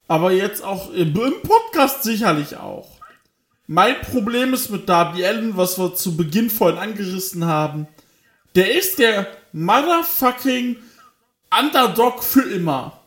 Aber 0.06 0.32
jetzt 0.32 0.62
auch 0.62 0.92
im 0.92 1.14
Podcast 1.42 2.02
sicherlich 2.02 2.56
auch. 2.56 2.88
Mein 3.66 3.98
Problem 4.02 4.52
ist 4.52 4.70
mit 4.70 4.88
Darby 4.88 5.24
Allen, 5.24 5.56
was 5.56 5.78
wir 5.78 5.94
zu 5.94 6.16
Beginn 6.16 6.51
vorhin 6.51 6.78
angerissen 6.78 7.46
haben. 7.46 7.88
Der 8.55 8.76
ist 8.76 8.98
der 8.98 9.26
motherfucking 9.52 10.76
Underdog 11.59 12.22
für 12.22 12.42
immer. 12.42 13.01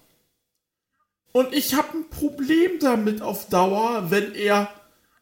Und 1.31 1.53
ich 1.53 1.75
habe 1.75 1.99
ein 1.99 2.09
Problem 2.09 2.79
damit 2.79 3.21
auf 3.21 3.47
Dauer, 3.49 4.09
wenn 4.09 4.33
er 4.33 4.69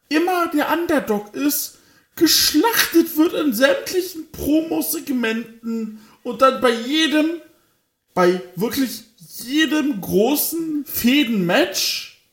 immer 0.08 0.46
der 0.48 0.72
Underdog 0.72 1.34
ist, 1.34 1.78
geschlachtet 2.16 3.16
wird 3.16 3.34
in 3.34 3.52
sämtlichen 3.52 4.30
Promo-Segmenten 4.32 6.00
und 6.22 6.42
dann 6.42 6.60
bei 6.60 6.72
jedem, 6.72 7.40
bei 8.14 8.42
wirklich 8.56 9.04
jedem 9.44 10.00
großen 10.00 10.84
Fäden-Match, 10.86 12.26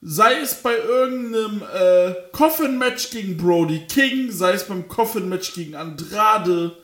sei 0.00 0.40
es 0.40 0.54
bei 0.54 0.76
irgendeinem 0.78 1.62
äh, 1.62 2.14
Coffin-Match 2.32 3.10
gegen 3.10 3.36
Brody 3.36 3.86
King, 3.86 4.32
sei 4.32 4.54
es 4.54 4.64
beim 4.64 4.88
Coffin-Match 4.88 5.52
gegen 5.52 5.76
Andrade, 5.76 6.76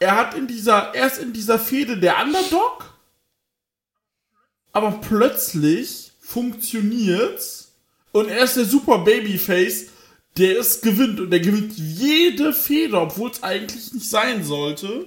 er 0.00 0.16
hat 0.16 0.34
in 0.34 0.46
dieser, 0.46 0.94
erst 0.94 1.20
in 1.20 1.34
dieser 1.34 1.58
Fehde 1.58 1.98
der 1.98 2.22
Underdog, 2.22 2.86
aber 4.72 4.92
plötzlich 4.92 6.12
funktioniert's 6.20 7.72
und 8.12 8.28
er 8.28 8.44
ist 8.44 8.56
der 8.56 8.64
super 8.64 9.00
Babyface, 9.00 9.88
der 10.38 10.58
es 10.58 10.80
gewinnt 10.80 11.20
und 11.20 11.30
der 11.30 11.40
gewinnt 11.40 11.76
jede 11.76 12.52
Feder, 12.52 13.02
obwohl 13.02 13.30
es 13.30 13.42
eigentlich 13.42 13.92
nicht 13.92 14.08
sein 14.08 14.44
sollte, 14.44 15.06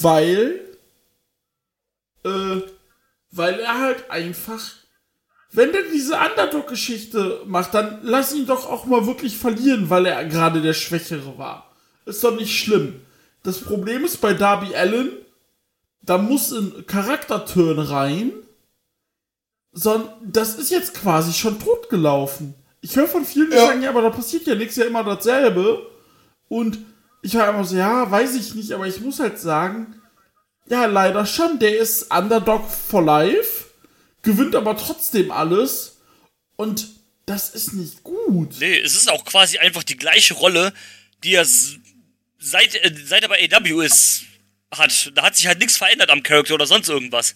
weil 0.00 0.60
äh, 2.24 2.60
weil 3.30 3.60
er 3.60 3.80
halt 3.80 4.10
einfach 4.10 4.60
wenn 5.54 5.70
der 5.70 5.82
diese 5.84 6.16
Underdog-Geschichte 6.16 7.42
macht, 7.46 7.74
dann 7.74 8.00
lass 8.02 8.34
ihn 8.34 8.44
doch 8.44 8.68
auch 8.68 8.86
mal 8.86 9.06
wirklich 9.06 9.36
verlieren, 9.38 9.88
weil 9.88 10.04
er 10.04 10.24
gerade 10.24 10.60
der 10.60 10.74
Schwächere 10.74 11.38
war. 11.38 11.72
Ist 12.06 12.24
doch 12.24 12.34
nicht 12.34 12.58
schlimm. 12.58 13.00
Das 13.44 13.60
Problem 13.60 14.04
ist 14.04 14.20
bei 14.20 14.34
Darby 14.34 14.74
Allen, 14.74 15.12
da 16.02 16.18
muss 16.18 16.50
ein 16.50 16.86
Charakterturn 16.86 17.78
rein, 17.78 18.32
sondern 19.70 20.12
das 20.24 20.56
ist 20.56 20.72
jetzt 20.72 20.92
quasi 20.94 21.32
schon 21.32 21.60
totgelaufen. 21.60 22.54
Ich 22.84 22.94
höre 22.96 23.08
von 23.08 23.24
vielen, 23.24 23.48
die 23.50 23.56
Ja. 23.56 23.68
sagen, 23.68 23.82
ja, 23.82 23.88
aber 23.88 24.02
da 24.02 24.10
passiert 24.10 24.46
ja 24.46 24.54
nichts, 24.54 24.76
ja 24.76 24.84
immer 24.84 25.02
dasselbe. 25.02 25.90
Und 26.48 26.78
ich 27.22 27.34
war 27.34 27.48
immer 27.48 27.64
so, 27.64 27.76
ja, 27.76 28.10
weiß 28.10 28.34
ich 28.34 28.54
nicht, 28.54 28.72
aber 28.72 28.86
ich 28.86 29.00
muss 29.00 29.20
halt 29.20 29.38
sagen, 29.38 30.02
ja, 30.68 30.84
leider 30.84 31.24
schon, 31.24 31.58
der 31.58 31.78
ist 31.78 32.14
Underdog 32.14 32.68
for 32.70 33.02
Life, 33.02 33.64
gewinnt 34.20 34.54
aber 34.54 34.76
trotzdem 34.76 35.30
alles 35.30 35.96
und 36.56 36.88
das 37.24 37.54
ist 37.54 37.72
nicht 37.72 38.02
gut. 38.04 38.56
Nee, 38.60 38.80
es 38.80 38.94
ist 38.94 39.10
auch 39.10 39.24
quasi 39.24 39.56
einfach 39.56 39.82
die 39.82 39.96
gleiche 39.96 40.34
Rolle, 40.34 40.74
die 41.22 41.34
er 41.36 41.46
seit, 41.46 42.74
äh, 42.74 42.94
seit 43.02 43.22
er 43.22 43.30
bei 43.30 43.48
AW 43.50 43.82
ist, 43.82 44.24
hat. 44.70 45.10
Da 45.14 45.22
hat 45.22 45.36
sich 45.36 45.46
halt 45.46 45.58
nichts 45.58 45.78
verändert 45.78 46.10
am 46.10 46.22
Charakter 46.22 46.52
oder 46.52 46.66
sonst 46.66 46.90
irgendwas. 46.90 47.34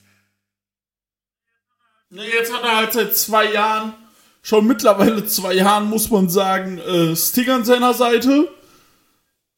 Nee, 2.10 2.28
jetzt 2.28 2.52
hat 2.52 2.62
er 2.62 2.76
halt 2.76 2.92
seit 2.92 3.16
zwei 3.16 3.50
Jahren, 3.50 3.94
schon 4.43 4.66
mittlerweile 4.66 5.27
zwei 5.27 5.55
Jahren, 5.55 5.89
muss 5.89 6.10
man 6.10 6.28
sagen, 6.28 6.78
äh, 6.78 7.15
Sting 7.16 7.51
an 7.51 7.65
seiner 7.65 7.94
Seite. 7.94 8.48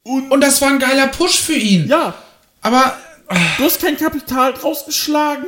Und 0.03 0.41
das 0.41 0.61
war 0.63 0.71
ein 0.71 0.79
geiler 0.79 1.09
Push 1.09 1.41
für 1.41 1.55
ihn. 1.55 1.87
Ja, 1.87 2.15
Aber 2.63 2.97
du 3.59 3.65
hast 3.65 3.81
kein 3.81 3.97
Kapital 3.97 4.53
draus 4.55 4.85
geschlagen 4.85 5.47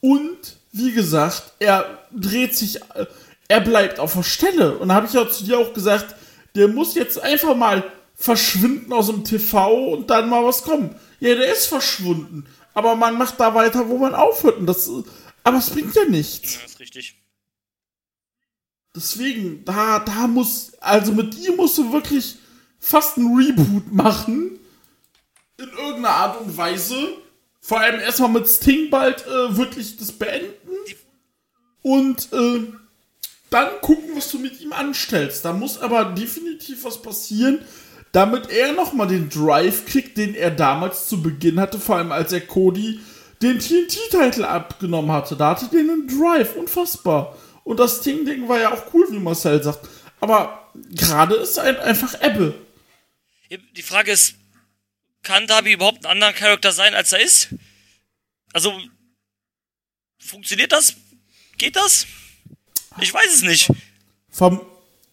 und 0.00 0.56
wie 0.72 0.92
gesagt, 0.92 1.52
er 1.58 1.98
dreht 2.10 2.56
sich, 2.56 2.76
äh, 2.94 3.06
er 3.48 3.60
bleibt 3.60 4.00
auf 4.00 4.14
der 4.14 4.22
Stelle. 4.22 4.78
Und 4.78 4.88
da 4.88 4.94
habe 4.94 5.06
ich 5.06 5.12
ja 5.12 5.28
zu 5.28 5.44
dir 5.44 5.58
auch 5.58 5.72
gesagt, 5.74 6.16
der 6.54 6.68
muss 6.68 6.94
jetzt 6.94 7.22
einfach 7.22 7.54
mal 7.54 7.84
verschwinden 8.14 8.92
aus 8.92 9.06
dem 9.08 9.24
TV 9.24 9.92
und 9.92 10.10
dann 10.10 10.28
mal 10.28 10.44
was 10.44 10.62
kommen. 10.62 10.94
Ja, 11.20 11.34
der 11.34 11.52
ist 11.52 11.66
verschwunden. 11.66 12.46
Aber 12.74 12.96
man 12.96 13.18
macht 13.18 13.38
da 13.38 13.54
weiter, 13.54 13.88
wo 13.88 13.98
man 13.98 14.14
aufhört. 14.14 14.58
Und 14.58 14.66
das, 14.66 14.90
aber 15.44 15.58
es 15.58 15.70
bringt 15.70 15.94
ja 15.94 16.04
nichts. 16.06 16.54
Ja, 16.54 16.60
ist 16.64 16.80
richtig. 16.80 17.21
Deswegen, 18.94 19.64
da, 19.64 20.00
da 20.00 20.26
muss, 20.26 20.72
also 20.80 21.12
mit 21.12 21.34
dir 21.34 21.54
musst 21.56 21.78
du 21.78 21.92
wirklich 21.92 22.36
fast 22.78 23.16
ein 23.16 23.34
Reboot 23.34 23.92
machen. 23.92 24.58
In 25.56 25.68
irgendeiner 25.68 26.10
Art 26.10 26.40
und 26.40 26.56
Weise. 26.56 27.08
Vor 27.60 27.80
allem 27.80 28.00
erstmal 28.00 28.30
mit 28.30 28.48
Sting 28.48 28.90
bald 28.90 29.24
äh, 29.26 29.56
wirklich 29.56 29.96
das 29.96 30.12
beenden. 30.12 30.56
Und 31.82 32.32
äh, 32.32 32.66
dann 33.50 33.68
gucken, 33.80 34.16
was 34.16 34.30
du 34.30 34.38
mit 34.38 34.60
ihm 34.60 34.72
anstellst. 34.72 35.44
Da 35.44 35.52
muss 35.52 35.80
aber 35.80 36.06
definitiv 36.06 36.84
was 36.84 37.00
passieren, 37.00 37.60
damit 38.10 38.50
er 38.50 38.72
nochmal 38.72 39.08
den 39.08 39.28
Drive 39.28 39.86
kriegt, 39.86 40.18
den 40.18 40.34
er 40.34 40.50
damals 40.50 41.08
zu 41.08 41.22
Beginn 41.22 41.60
hatte, 41.60 41.78
vor 41.78 41.96
allem 41.96 42.12
als 42.12 42.32
er 42.32 42.40
Cody 42.40 43.00
den 43.40 43.58
TNT-Titel 43.58 44.44
abgenommen 44.44 45.12
hatte. 45.12 45.36
Da 45.36 45.50
hatte 45.50 45.68
der 45.68 45.80
einen 45.80 46.08
Drive, 46.08 46.56
unfassbar. 46.56 47.36
Und 47.64 47.78
das 47.78 47.98
Sting-Ding 47.98 48.48
war 48.48 48.58
ja 48.60 48.72
auch 48.72 48.92
cool, 48.92 49.06
wie 49.10 49.18
Marcel 49.18 49.62
sagt. 49.62 49.88
Aber 50.20 50.70
gerade 50.90 51.34
ist 51.36 51.58
ein, 51.58 51.76
einfach 51.78 52.20
Ebbe. 52.22 52.54
Die 53.76 53.82
Frage 53.82 54.12
ist, 54.12 54.34
kann 55.22 55.46
Darby 55.46 55.72
überhaupt 55.72 56.04
ein 56.04 56.10
anderer 56.12 56.32
Charakter 56.32 56.72
sein, 56.72 56.94
als 56.94 57.12
er 57.12 57.20
ist? 57.20 57.48
Also, 58.52 58.78
funktioniert 60.18 60.72
das? 60.72 60.94
Geht 61.58 61.76
das? 61.76 62.06
Ich 63.00 63.12
weiß 63.12 63.34
es 63.34 63.42
nicht. 63.42 63.70
Vom, 64.30 64.60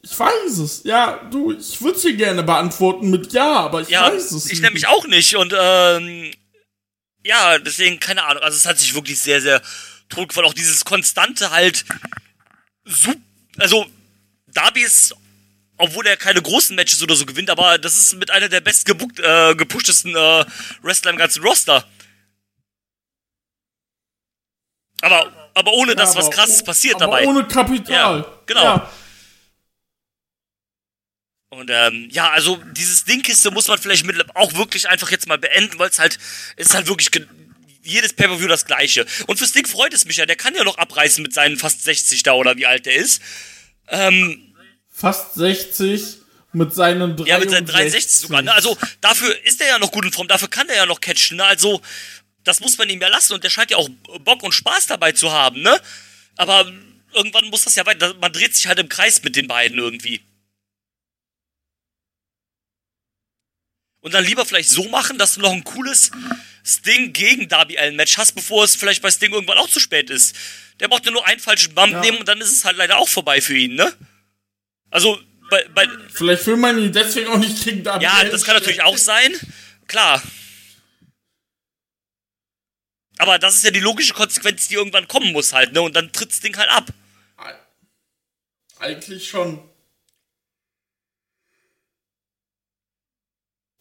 ich 0.01 0.17
weiß 0.17 0.57
es. 0.59 0.83
Ja, 0.83 1.17
du, 1.31 1.51
ich 1.51 1.81
würde 1.81 1.99
sie 1.99 2.15
gerne 2.15 2.43
beantworten 2.43 3.09
mit 3.09 3.33
Ja, 3.33 3.59
aber 3.59 3.81
ich 3.81 3.89
Ja, 3.89 4.11
weiß 4.11 4.31
es 4.31 4.49
ich 4.49 4.61
nämlich 4.61 4.87
auch 4.87 5.05
nicht. 5.07 5.35
Und 5.35 5.53
ähm, 5.57 6.31
ja, 7.23 7.59
deswegen, 7.59 7.99
keine 7.99 8.23
Ahnung. 8.23 8.43
Also 8.43 8.57
es 8.57 8.65
hat 8.65 8.79
sich 8.79 8.95
wirklich 8.95 9.19
sehr, 9.19 9.41
sehr 9.41 9.61
totgefallen. 10.09 10.47
Auch 10.47 10.53
dieses 10.53 10.85
konstante 10.85 11.51
halt 11.51 11.85
also 13.57 13.85
Darby 14.47 14.81
ist, 14.81 15.15
obwohl 15.77 16.07
er 16.07 16.17
keine 16.17 16.41
großen 16.41 16.75
Matches 16.75 17.01
oder 17.01 17.15
so 17.15 17.25
gewinnt, 17.25 17.49
aber 17.49 17.77
das 17.77 17.97
ist 17.97 18.13
mit 18.15 18.31
einer 18.31 18.49
der 18.49 18.61
best 18.61 18.85
gebucht, 18.85 19.19
äh, 19.19 19.55
gepushtesten 19.55 20.15
äh, 20.15 20.45
Wrestler 20.81 21.11
im 21.11 21.17
ganzen 21.17 21.43
Roster. 21.43 21.85
Aber, 25.01 25.51
aber 25.53 25.71
ohne 25.73 25.95
dass 25.95 26.15
was 26.15 26.25
aber 26.25 26.35
krasses 26.35 26.61
oh- 26.61 26.65
passiert 26.65 26.99
dabei. 26.99 27.25
ohne 27.25 27.47
Kapital. 27.47 28.19
Ja, 28.19 28.39
genau. 28.45 28.63
Ja. 28.63 28.91
Und 31.51 31.69
ähm, 31.71 32.09
ja, 32.11 32.29
also 32.29 32.57
dieses 32.73 33.05
Dingkiste 33.05 33.49
muss 33.49 33.67
man 33.67 33.79
vielleicht 33.79 34.05
mit 34.05 34.35
auch 34.35 34.53
wirklich 34.53 34.87
einfach 34.87 35.09
jetzt 35.09 35.27
mal 35.27 35.39
beenden, 35.39 35.79
weil 35.79 35.89
es 35.89 35.97
halt, 35.97 36.19
es 36.57 36.67
ist 36.67 36.75
halt 36.75 36.87
wirklich 36.87 37.09
jedes 37.89 38.13
Pay-Per-View 38.13 38.47
das 38.47 38.65
gleiche. 38.65 39.05
Und 39.27 39.37
fürs 39.37 39.51
Ding 39.51 39.67
freut 39.67 39.93
es 39.93 40.05
mich 40.05 40.17
ja, 40.17 40.25
der 40.25 40.35
kann 40.35 40.55
ja 40.55 40.63
noch 40.63 40.77
abreißen 40.77 41.21
mit 41.21 41.33
seinen 41.33 41.57
fast 41.57 41.83
60 41.83 42.23
da 42.23 42.33
oder 42.33 42.57
wie 42.57 42.65
alt 42.65 42.85
der 42.85 42.95
ist. 42.95 43.21
Ähm, 43.89 44.53
Fast 44.91 45.35
60 45.35 46.17
mit 46.51 46.73
seinen 46.73 47.15
63. 47.15 47.27
ja, 47.27 47.39
mit 47.39 47.49
seinen 47.49 47.65
63 47.65 48.11
sogar. 48.21 48.41
Ne? 48.41 48.51
Also 48.53 48.77
dafür 49.01 49.35
ist 49.45 49.61
er 49.61 49.67
ja 49.67 49.79
noch 49.79 49.91
gut 49.91 50.05
in 50.05 50.11
Form, 50.11 50.27
dafür 50.27 50.49
kann 50.49 50.67
er 50.69 50.75
ja 50.75 50.85
noch 50.85 50.99
catchen. 50.99 51.37
Ne? 51.37 51.43
Also 51.43 51.81
das 52.43 52.59
muss 52.59 52.77
man 52.77 52.89
ihm 52.89 52.99
ja 52.99 53.07
lassen 53.07 53.33
und 53.33 53.43
der 53.43 53.49
scheint 53.49 53.71
ja 53.71 53.77
auch 53.77 53.89
Bock 54.23 54.43
und 54.43 54.53
Spaß 54.53 54.87
dabei 54.87 55.11
zu 55.11 55.31
haben, 55.31 55.61
ne? 55.61 55.79
Aber 56.35 56.71
irgendwann 57.13 57.45
muss 57.45 57.65
das 57.65 57.75
ja 57.75 57.85
weiter, 57.85 58.13
man 58.15 58.31
dreht 58.31 58.55
sich 58.55 58.67
halt 58.67 58.79
im 58.79 58.89
Kreis 58.89 59.21
mit 59.23 59.35
den 59.35 59.47
beiden 59.47 59.77
irgendwie. 59.77 60.21
Und 64.01 64.13
dann 64.13 64.23
lieber 64.23 64.45
vielleicht 64.45 64.69
so 64.69 64.87
machen, 64.89 65.17
dass 65.17 65.35
du 65.35 65.41
noch 65.41 65.51
ein 65.51 65.63
cooles 65.63 66.11
Sting 66.65 67.11
gegen 67.13 67.49
Darby 67.49 67.77
Allen 67.77 67.95
Match 67.95 68.17
hast, 68.17 68.33
bevor 68.33 68.63
es 68.63 68.75
vielleicht 68.75 69.01
bei 69.01 69.11
Sting 69.11 69.33
irgendwann 69.33 69.57
auch 69.57 69.69
zu 69.69 69.79
spät 69.79 70.09
ist. 70.09 70.35
Der 70.79 70.87
braucht 70.87 71.05
ja 71.05 71.11
nur 71.11 71.25
einen 71.27 71.39
falschen 71.39 71.75
Bump 71.75 71.91
Ja. 71.91 71.99
nehmen 72.01 72.19
und 72.19 72.27
dann 72.27 72.39
ist 72.39 72.51
es 72.51 72.63
halt 72.63 72.77
leider 72.77 72.97
auch 72.97 73.09
vorbei 73.09 73.41
für 73.41 73.55
ihn, 73.55 73.75
ne? 73.75 73.93
Also, 74.89 75.19
bei, 75.49 75.67
bei, 75.73 75.87
Vielleicht 76.13 76.45
will 76.47 76.55
man 76.57 76.77
ihn 76.77 76.93
deswegen 76.93 77.27
auch 77.27 77.37
nicht 77.37 77.63
gegen 77.63 77.83
Darby 77.83 78.05
ja, 78.05 78.13
Allin 78.13 78.31
das 78.31 78.43
kann 78.43 78.55
natürlich 78.55 78.81
auch 78.83 78.97
sein. 78.97 79.33
Klar. 79.87 80.21
Aber 83.17 83.37
das 83.37 83.55
ist 83.55 83.63
ja 83.65 83.71
die 83.71 83.81
logische 83.81 84.13
Konsequenz, 84.13 84.69
die 84.69 84.75
irgendwann 84.75 85.07
kommen 85.07 85.33
muss 85.33 85.51
halt, 85.51 85.73
ne? 85.73 85.81
Und 85.81 85.95
dann 85.95 86.11
tritt 86.13 86.31
das 86.31 86.39
Ding 86.39 86.55
halt 86.55 86.69
ab. 86.69 86.89
Eigentlich 88.79 89.27
schon. 89.27 89.68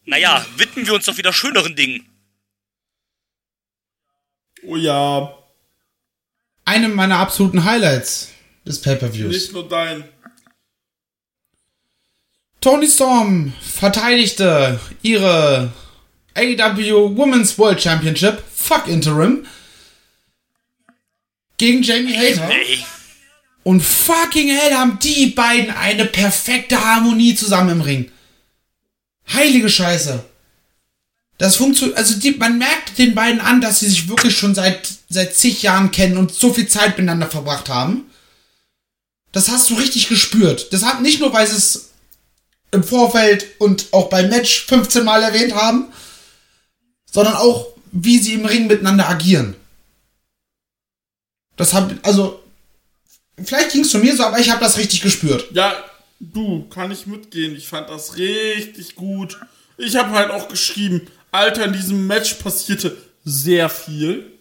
Naja, 0.09 0.45
widmen 0.57 0.85
wir 0.85 0.93
uns 0.95 1.05
doch 1.05 1.17
wieder 1.17 1.31
schöneren 1.33 1.75
Dingen. 1.75 2.05
Oh 4.63 4.75
ja, 4.75 5.33
Einem 6.65 6.93
meiner 6.93 7.17
absoluten 7.17 7.63
Highlights 7.63 8.29
des 8.65 8.81
Pay-Per-Views. 8.81 9.31
nicht 9.31 9.53
nur 9.53 9.67
dein. 9.67 10.03
Tony 12.61 12.87
Storm 12.87 13.53
verteidigte 13.61 14.79
ihre 15.01 15.71
AEW 16.35 17.15
Women's 17.15 17.57
World 17.57 17.81
Championship, 17.81 18.43
fuck 18.53 18.87
Interim, 18.87 19.45
gegen 21.57 21.81
Jamie 21.81 22.15
Hater. 22.15 22.49
Und 23.63 23.81
fucking 23.81 24.49
hell 24.49 24.73
haben 24.73 24.99
die 24.99 25.27
beiden 25.27 25.71
eine 25.73 26.05
perfekte 26.05 26.83
Harmonie 26.83 27.35
zusammen 27.35 27.69
im 27.71 27.81
Ring. 27.81 28.11
Heilige 29.33 29.69
Scheiße. 29.69 30.23
Das 31.37 31.55
funktioniert, 31.55 31.97
also 31.97 32.19
die, 32.19 32.31
man 32.31 32.57
merkt 32.57 32.97
den 32.97 33.15
beiden 33.15 33.39
an, 33.39 33.61
dass 33.61 33.79
sie 33.79 33.87
sich 33.87 34.09
wirklich 34.09 34.37
schon 34.37 34.53
seit, 34.53 34.89
seit 35.09 35.35
zig 35.35 35.61
Jahren 35.61 35.91
kennen 35.91 36.17
und 36.17 36.33
so 36.33 36.53
viel 36.53 36.67
Zeit 36.67 36.97
miteinander 36.97 37.27
verbracht 37.27 37.69
haben. 37.69 38.11
Das 39.31 39.47
hast 39.47 39.69
du 39.69 39.75
richtig 39.75 40.09
gespürt. 40.09 40.73
Das 40.73 40.83
hat 40.83 41.01
nicht 41.01 41.21
nur, 41.21 41.31
weil 41.31 41.47
sie 41.47 41.55
es 41.55 41.89
im 42.71 42.83
Vorfeld 42.83 43.45
und 43.59 43.87
auch 43.91 44.09
beim 44.09 44.29
Match 44.29 44.65
15 44.65 45.03
Mal 45.03 45.23
erwähnt 45.23 45.53
haben, 45.55 45.91
sondern 47.09 47.35
auch, 47.35 47.67
wie 47.91 48.19
sie 48.19 48.33
im 48.33 48.45
Ring 48.45 48.67
miteinander 48.67 49.07
agieren. 49.07 49.55
Das 51.55 51.73
hab, 51.73 51.91
also, 52.05 52.43
vielleicht 53.43 53.71
ging 53.71 53.81
es 53.81 53.89
zu 53.89 53.99
mir 53.99 54.15
so, 54.15 54.23
aber 54.23 54.39
ich 54.39 54.49
habe 54.49 54.63
das 54.63 54.77
richtig 54.77 55.01
gespürt. 55.01 55.45
Ja, 55.53 55.88
du, 56.19 56.67
kann 56.69 56.91
ich 56.91 57.07
mitgehen. 57.07 57.55
Ich 57.55 57.67
fand 57.67 57.89
das 57.89 58.17
richtig 58.17 58.95
gut. 58.95 59.39
Ich 59.77 59.95
habe 59.95 60.11
halt 60.11 60.31
auch 60.31 60.47
geschrieben, 60.47 61.07
Alter, 61.31 61.65
in 61.65 61.73
diesem 61.73 62.07
Match 62.07 62.35
passierte 62.35 62.97
sehr 63.23 63.69
viel. 63.69 64.31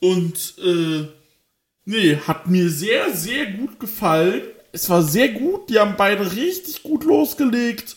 Und, 0.00 0.54
äh, 0.58 1.08
nee, 1.84 2.16
hat 2.16 2.46
mir 2.46 2.68
sehr, 2.68 3.14
sehr 3.14 3.46
gut 3.52 3.80
gefallen. 3.80 4.42
Es 4.72 4.90
war 4.90 5.02
sehr 5.02 5.28
gut. 5.28 5.70
Die 5.70 5.78
haben 5.78 5.94
beide 5.96 6.34
richtig 6.34 6.82
gut 6.82 7.04
losgelegt. 7.04 7.96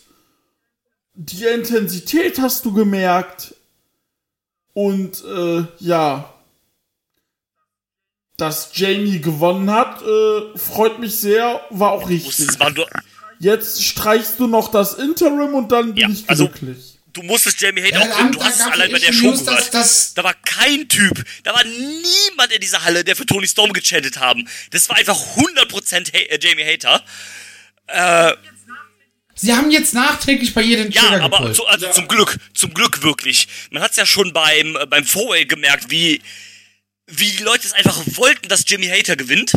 Die 1.14 1.44
Intensität 1.44 2.38
hast 2.38 2.64
du 2.64 2.72
gemerkt. 2.72 3.54
Und, 4.72 5.24
äh, 5.24 5.64
ja. 5.80 6.32
Dass 8.38 8.70
Jamie 8.72 9.20
gewonnen 9.20 9.68
hat, 9.70 10.00
äh, 10.00 10.56
freut 10.58 11.00
mich 11.00 11.16
sehr. 11.16 11.60
War 11.70 11.90
auch 11.90 12.08
richtig. 12.08 12.38
es 12.38 12.56
Jetzt 13.40 13.84
streichst 13.84 14.38
du 14.38 14.46
noch 14.46 14.70
das 14.70 14.94
Interim 14.94 15.54
und 15.54 15.70
dann 15.72 15.94
bin 15.94 15.96
Ja, 15.96 16.08
ich 16.08 16.24
also- 16.28 16.46
glücklich. 16.48 16.98
du 17.12 17.22
musstest 17.24 17.60
Jamie 17.60 17.82
Hater 17.82 17.98
Ja, 17.98 18.00
auch 18.12 18.16
gucken, 18.16 18.32
du 18.32 18.42
hast 18.44 18.60
es 18.60 18.66
allein 18.66 18.92
bei 18.92 18.98
der 19.00 19.12
Show 19.12 19.26
News, 19.30 19.44
gehört. 19.44 19.74
das- 19.74 20.14
da 20.14 20.22
war 20.22 20.34
kein 20.34 20.88
Typ, 20.88 21.24
da 21.42 21.52
war 21.52 21.64
niemand 21.64 22.52
in 22.52 22.60
dieser 22.60 22.84
Halle, 22.84 23.02
der 23.02 23.16
für 23.16 23.26
Tony 23.26 23.48
Storm 23.48 23.72
gechattet 23.72 24.18
haben. 24.20 24.48
Das 24.70 24.88
war 24.88 24.96
einfach 24.96 25.18
100% 25.36 26.12
ha 26.12 26.18
äh, 26.18 26.38
Jamie 26.40 26.64
Hater. 26.64 27.04
Sie 29.34 29.52
haben 29.54 29.70
jetzt 29.72 29.94
nachträglich 29.94 30.52
bei 30.54 30.62
ihr 30.62 30.76
den 30.76 30.90
Ja, 30.92 31.02
Trigger 31.02 31.22
aber 31.24 31.36
gepullt. 31.38 31.56
zu, 31.56 31.66
also 31.66 31.90
zum 31.92 32.06
Glück, 32.08 32.38
zum 32.54 32.72
Glück 32.74 33.02
wirklich. 33.02 33.48
Man 33.70 33.82
hat's 33.82 33.96
ja 33.96 34.06
schon 34.06 34.32
beim 34.32 34.76
äh, 34.76 34.86
beim 34.86 35.04
Four-Way 35.04 35.46
gemerkt, 35.46 35.90
wie 35.90 36.20
wie 37.08 37.30
die 37.32 37.42
Leute 37.42 37.66
es 37.66 37.72
einfach 37.72 38.00
wollten, 38.16 38.48
dass 38.48 38.64
Jimmy 38.66 38.86
Hater 38.86 39.16
gewinnt. 39.16 39.52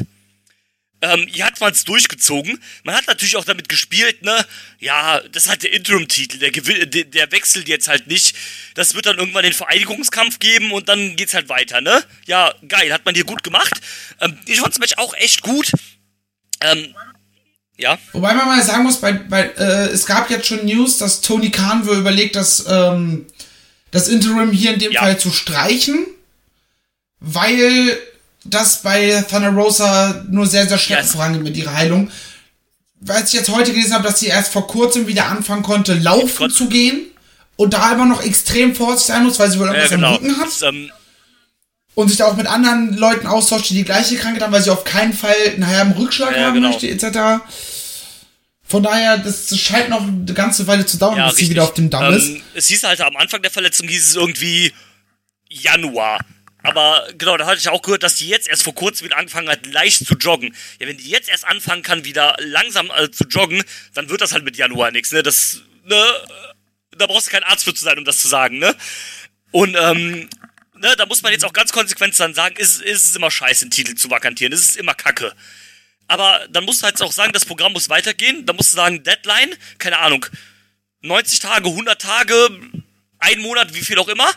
Ähm, 1.04 1.26
hier 1.28 1.46
hat 1.46 1.60
man 1.60 1.72
es 1.72 1.84
durchgezogen. 1.84 2.62
Man 2.84 2.94
hat 2.96 3.08
natürlich 3.08 3.36
auch 3.36 3.44
damit 3.44 3.68
gespielt, 3.70 4.22
ne? 4.22 4.46
Ja, 4.78 5.20
das 5.32 5.44
ist 5.46 5.50
halt 5.50 5.64
der 5.64 5.74
Interim-Titel. 5.74 6.38
Der, 6.38 6.52
gewin- 6.52 6.86
der, 6.86 7.06
der 7.06 7.32
wechselt 7.32 7.68
jetzt 7.68 7.88
halt 7.88 8.06
nicht. 8.06 8.36
Das 8.76 8.94
wird 8.94 9.08
dann 9.08 9.18
irgendwann 9.18 9.42
den 9.44 9.54
Vereinigungskampf 9.54 10.38
geben 10.38 10.72
und 10.72 10.90
dann 10.90 11.16
geht's 11.16 11.34
halt 11.34 11.50
weiter, 11.50 11.82
ne? 11.82 12.04
Ja, 12.28 12.54
geil, 12.68 12.94
hat 12.94 13.04
man 13.04 13.16
hier 13.16 13.24
gut 13.24 13.44
gemacht. 13.44 13.82
Ähm, 14.20 14.38
ich 14.46 14.60
fand 14.60 14.74
das 14.74 14.80
Match 14.80 14.94
auch 14.98 15.16
echt 15.16 15.42
gut. 15.42 15.72
Ähm, 16.62 16.94
ja. 17.78 17.98
Wobei 18.12 18.36
man 18.36 18.46
mal 18.46 18.62
sagen 18.64 18.84
muss, 18.84 19.02
bei, 19.02 19.14
bei, 19.14 19.46
äh, 19.58 19.88
es 19.88 20.06
gab 20.06 20.30
jetzt 20.30 20.46
schon 20.46 20.64
News, 20.66 21.00
dass 21.00 21.22
Tony 21.22 21.50
Khan 21.50 21.88
wohl 21.88 21.98
überlegt, 21.98 22.36
das, 22.36 22.64
ähm, 22.70 23.26
das 23.90 24.08
Interim 24.08 24.52
hier 24.52 24.74
in 24.76 24.80
dem 24.80 24.92
Ja. 24.92 25.02
Fall 25.02 25.20
zu 25.20 25.32
streichen, 25.32 26.06
weil 27.22 27.98
das 28.44 28.82
bei 28.82 29.24
Thunder 29.30 29.50
Rosa 29.52 30.26
nur 30.30 30.48
sehr, 30.48 30.68
sehr 30.68 30.78
schlecht 30.80 31.04
Yes. 31.04 31.12
vorangeht 31.14 31.44
mit 31.44 31.56
ihrer 31.56 31.74
Heilung. 31.76 32.12
Weil 33.00 33.24
ich 33.24 33.34
jetzt 33.34 33.50
heute 33.50 33.72
gelesen 33.72 33.94
habe, 33.94 34.04
dass 34.04 34.20
sie 34.20 34.28
erst 34.28 34.52
vor 34.52 34.68
kurzem 34.68 35.08
wieder 35.08 35.28
anfangen 35.28 35.64
konnte, 35.64 35.94
laufen 35.94 36.50
zu 36.52 36.68
gehen 36.68 37.02
und 37.56 37.74
da 37.74 37.94
immer 37.94 38.06
noch 38.06 38.24
extrem 38.24 38.76
vorsichtig 38.76 39.08
sein 39.16 39.24
muss, 39.24 39.40
weil 39.40 39.50
sie 39.50 39.60
wohl 39.60 39.68
Ja, 39.68 39.74
irgendwas 39.74 39.90
genau. 39.92 40.08
am 40.10 40.14
Rücken 40.16 40.38
hat. 40.38 40.48
Das, 40.48 40.62
ähm, 40.64 40.92
und 41.94 42.08
sich 42.08 42.18
da 42.18 42.26
auch 42.28 42.36
mit 42.38 42.48
anderen 42.48 42.96
Leuten 42.98 43.28
austauscht, 43.28 43.70
die 43.70 43.74
die 43.76 43.84
gleiche 43.84 44.16
Krankheit 44.18 44.42
haben, 44.44 44.54
weil 44.54 44.62
sie 44.64 44.70
auf 44.72 44.84
keinen 44.84 45.14
Fall 45.14 45.36
einen 45.54 45.68
halben 45.68 45.92
Rückschlag 45.94 46.36
Ja, 46.36 46.46
haben 46.46 46.54
genau. 46.56 46.70
möchte, 46.70 46.88
etc. 46.90 47.44
Von 48.68 48.84
daher, 48.84 49.18
das 49.18 49.56
scheint 49.60 49.90
noch 49.90 50.02
eine 50.02 50.34
ganze 50.34 50.66
Weile 50.68 50.86
zu 50.86 50.98
dauern, 50.98 51.18
Ja, 51.18 51.26
bis 51.26 51.34
richtig. 51.34 51.48
sie 51.48 51.52
wieder 51.52 51.64
auf 51.64 51.74
dem 51.74 51.90
Damm 51.90 52.14
ist. 52.14 52.28
ähm, 52.30 52.42
Es 52.54 52.68
hieß 52.68 52.84
halt 52.84 53.02
am 53.02 53.16
Anfang 53.18 53.42
der 53.42 53.52
Verletzung 53.52 53.88
hieß 53.88 54.10
es 54.10 54.16
irgendwie 54.16 54.72
Januar. 55.50 56.20
Aber 56.64 57.08
genau, 57.18 57.38
da 57.38 57.46
hatte 57.46 57.60
ich 57.60 57.70
auch 57.70 57.82
gehört, 57.82 58.04
dass 58.04 58.16
die 58.16 58.28
jetzt 58.28 58.48
erst 58.48 58.64
vor 58.64 58.76
kurzem 58.76 59.06
wieder 59.06 59.18
angefangen 59.18 59.50
hat, 59.50 59.66
leicht 59.66 60.06
zu 60.06 60.16
joggen. 60.16 60.56
Ja, 60.80 60.88
wenn 60.88 60.98
die 60.98 61.10
jetzt 61.10 61.30
erst 61.30 61.46
anfangen 61.46 61.82
kann, 61.84 62.06
wieder 62.06 62.36
langsam 62.40 62.92
äh, 62.96 63.10
zu 63.10 63.26
joggen, 63.26 63.64
dann 63.94 64.10
wird 64.10 64.22
das 64.22 64.32
halt 64.32 64.44
mit 64.44 64.58
Januar 64.58 64.92
nichts, 64.92 65.12
ne? 65.12 65.24
Das, 65.24 65.62
ne? 65.86 65.96
äh, 65.96 66.98
Da 66.98 67.08
brauchst 67.08 67.28
du 67.28 67.32
kein 67.32 67.44
Arzt 67.44 67.64
für 67.64 67.74
zu 67.74 67.84
sein, 67.84 67.98
um 67.98 68.06
das 68.06 68.20
zu 68.20 68.28
sagen, 68.28 68.60
ne? 68.60 68.76
Und, 69.52 69.76
ähm, 69.80 70.30
ne, 70.76 70.96
da 70.98 71.06
muss 71.06 71.22
man 71.24 71.32
jetzt 71.32 71.46
auch 71.46 71.54
ganz 71.54 71.72
konsequent 71.72 72.20
dann 72.20 72.34
sagen, 72.34 72.56
ist, 72.58 72.82
ist 72.82 73.10
es 73.10 73.16
immer 73.16 73.32
scheiße, 73.32 73.64
einen 73.64 73.72
Titel 73.72 73.96
zu 73.96 74.10
vakantieren. 74.10 74.54
Es 74.54 74.62
ist 74.62 74.78
immer 74.78 74.94
kacke. 74.94 75.34
Aber 76.08 76.46
dann 76.50 76.66
musst 76.66 76.82
du 76.82 76.86
halt 76.86 77.02
auch 77.02 77.12
sagen, 77.12 77.32
das 77.34 77.46
Programm 77.46 77.74
muss 77.74 77.90
weitergehen. 77.90 78.46
Dann 78.46 78.56
musst 78.56 78.74
du 78.74 78.78
sagen, 78.78 79.04
Deadline, 79.04 79.56
keine 79.78 80.00
Ahnung, 80.00 80.26
90 81.02 81.40
Tage, 81.40 81.70
100 81.70 82.02
Tage, 82.02 82.50
ein 83.20 83.40
Monat, 83.40 83.74
wie 83.74 83.82
viel 83.82 83.98
auch 83.98 84.10
immer. 84.10 84.30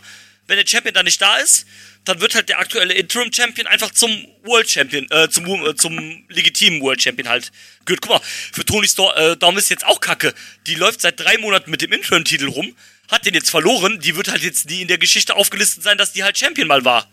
Wenn 0.46 0.56
der 0.56 0.66
Champion 0.66 0.94
dann 0.94 1.04
nicht 1.06 1.20
da 1.20 1.36
ist, 1.38 1.66
dann 2.04 2.20
wird 2.20 2.34
halt 2.34 2.48
der 2.48 2.58
aktuelle 2.58 2.94
Interim 2.94 3.32
Champion 3.32 3.66
einfach 3.66 3.90
zum 3.90 4.10
World 4.42 4.70
Champion, 4.70 5.06
äh, 5.10 5.28
zum, 5.30 5.46
äh, 5.46 5.74
zum 5.74 6.26
legitimen 6.28 6.80
World 6.80 7.02
Champion 7.02 7.28
halt. 7.28 7.50
Gut, 7.86 8.00
guck 8.00 8.10
mal, 8.10 8.20
für 8.52 8.64
Tony 8.64 8.86
Storm 8.86 9.12
äh, 9.16 9.58
ist 9.58 9.70
jetzt 9.70 9.86
auch 9.86 10.00
kacke. 10.00 10.34
Die 10.66 10.74
läuft 10.74 11.00
seit 11.00 11.18
drei 11.18 11.38
Monaten 11.38 11.70
mit 11.70 11.80
dem 11.82 11.92
Interim-Titel 11.92 12.48
rum, 12.48 12.76
hat 13.10 13.24
den 13.24 13.34
jetzt 13.34 13.50
verloren. 13.50 14.00
Die 14.00 14.16
wird 14.16 14.28
halt 14.28 14.42
jetzt 14.42 14.68
nie 14.68 14.82
in 14.82 14.88
der 14.88 14.98
Geschichte 14.98 15.34
aufgelistet 15.34 15.82
sein, 15.82 15.98
dass 15.98 16.12
die 16.12 16.24
halt 16.24 16.36
Champion 16.36 16.68
mal 16.68 16.84
war. 16.84 17.10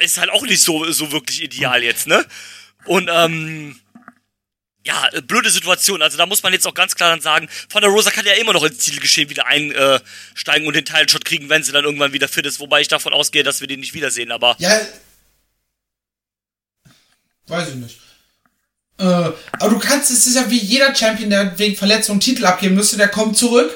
Ist 0.00 0.18
halt 0.18 0.30
auch 0.30 0.42
nicht 0.42 0.62
so, 0.62 0.90
so 0.90 1.12
wirklich 1.12 1.42
ideal 1.42 1.82
jetzt, 1.82 2.06
ne? 2.06 2.26
Und, 2.84 3.08
ähm, 3.10 3.80
ja, 4.84 5.08
äh, 5.12 5.22
blöde 5.22 5.50
Situation. 5.50 6.02
Also 6.02 6.18
da 6.18 6.26
muss 6.26 6.42
man 6.42 6.52
jetzt 6.52 6.66
auch 6.66 6.74
ganz 6.74 6.94
klar 6.94 7.10
dann 7.10 7.20
sagen, 7.20 7.48
Van 7.70 7.82
der 7.82 7.90
Rosa 7.90 8.10
kann 8.10 8.26
ja 8.26 8.34
immer 8.34 8.52
noch 8.52 8.62
ins 8.62 8.78
Titelgeschehen 8.78 9.30
wieder 9.30 9.46
einsteigen 9.46 10.66
und 10.66 10.74
den 10.74 10.84
Teilshot 10.84 11.24
kriegen, 11.24 11.48
wenn 11.48 11.62
sie 11.62 11.72
dann 11.72 11.84
irgendwann 11.84 12.12
wieder 12.12 12.28
fit 12.28 12.46
ist. 12.46 12.60
Wobei 12.60 12.80
ich 12.80 12.88
davon 12.88 13.12
ausgehe, 13.12 13.42
dass 13.42 13.60
wir 13.60 13.68
den 13.68 13.80
nicht 13.80 13.94
wiedersehen. 13.94 14.30
Aber 14.30 14.56
Ja. 14.58 14.78
Weiß 17.46 17.68
ich 17.68 17.74
nicht. 17.74 17.98
Äh, 18.98 19.04
aber 19.04 19.70
du 19.70 19.78
kannst, 19.78 20.10
es 20.10 20.26
ist 20.26 20.36
ja 20.36 20.48
wie 20.50 20.58
jeder 20.58 20.94
Champion, 20.94 21.30
der 21.30 21.58
wegen 21.58 21.76
Verletzung 21.76 22.20
Titel 22.20 22.46
abgeben 22.46 22.74
müsste, 22.74 22.96
der 22.96 23.08
kommt 23.08 23.36
zurück 23.36 23.70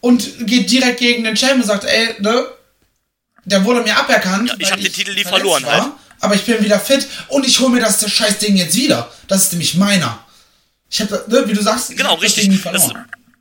und 0.00 0.46
geht 0.46 0.70
direkt 0.70 1.00
gegen 1.00 1.24
den 1.24 1.36
Champion 1.36 1.62
und 1.62 1.66
sagt, 1.66 1.84
ey, 1.84 2.14
ne, 2.20 2.46
der 3.44 3.64
wurde 3.64 3.82
mir 3.82 3.96
aberkannt. 3.96 4.50
Ja, 4.50 4.56
ich 4.58 4.66
weil 4.66 4.72
hab 4.72 4.80
den 4.80 4.92
Titel 4.92 5.14
nie 5.14 5.24
verloren 5.24 5.64
halt. 5.66 5.92
Aber 6.22 6.36
ich 6.36 6.44
bin 6.44 6.62
wieder 6.62 6.78
fit 6.78 7.06
und 7.28 7.44
ich 7.44 7.58
hole 7.58 7.70
mir 7.70 7.80
das, 7.80 7.98
das 7.98 8.10
scheiß 8.10 8.38
Ding 8.38 8.56
jetzt 8.56 8.76
wieder. 8.76 9.12
Das 9.26 9.42
ist 9.42 9.52
nämlich 9.52 9.74
meiner. 9.74 10.24
Ich 10.88 11.00
hab, 11.00 11.10
ne, 11.28 11.48
wie 11.48 11.52
du 11.52 11.62
sagst, 11.62 11.96
genau, 11.96 12.14
richtig. 12.14 12.48
Das, 12.62 12.90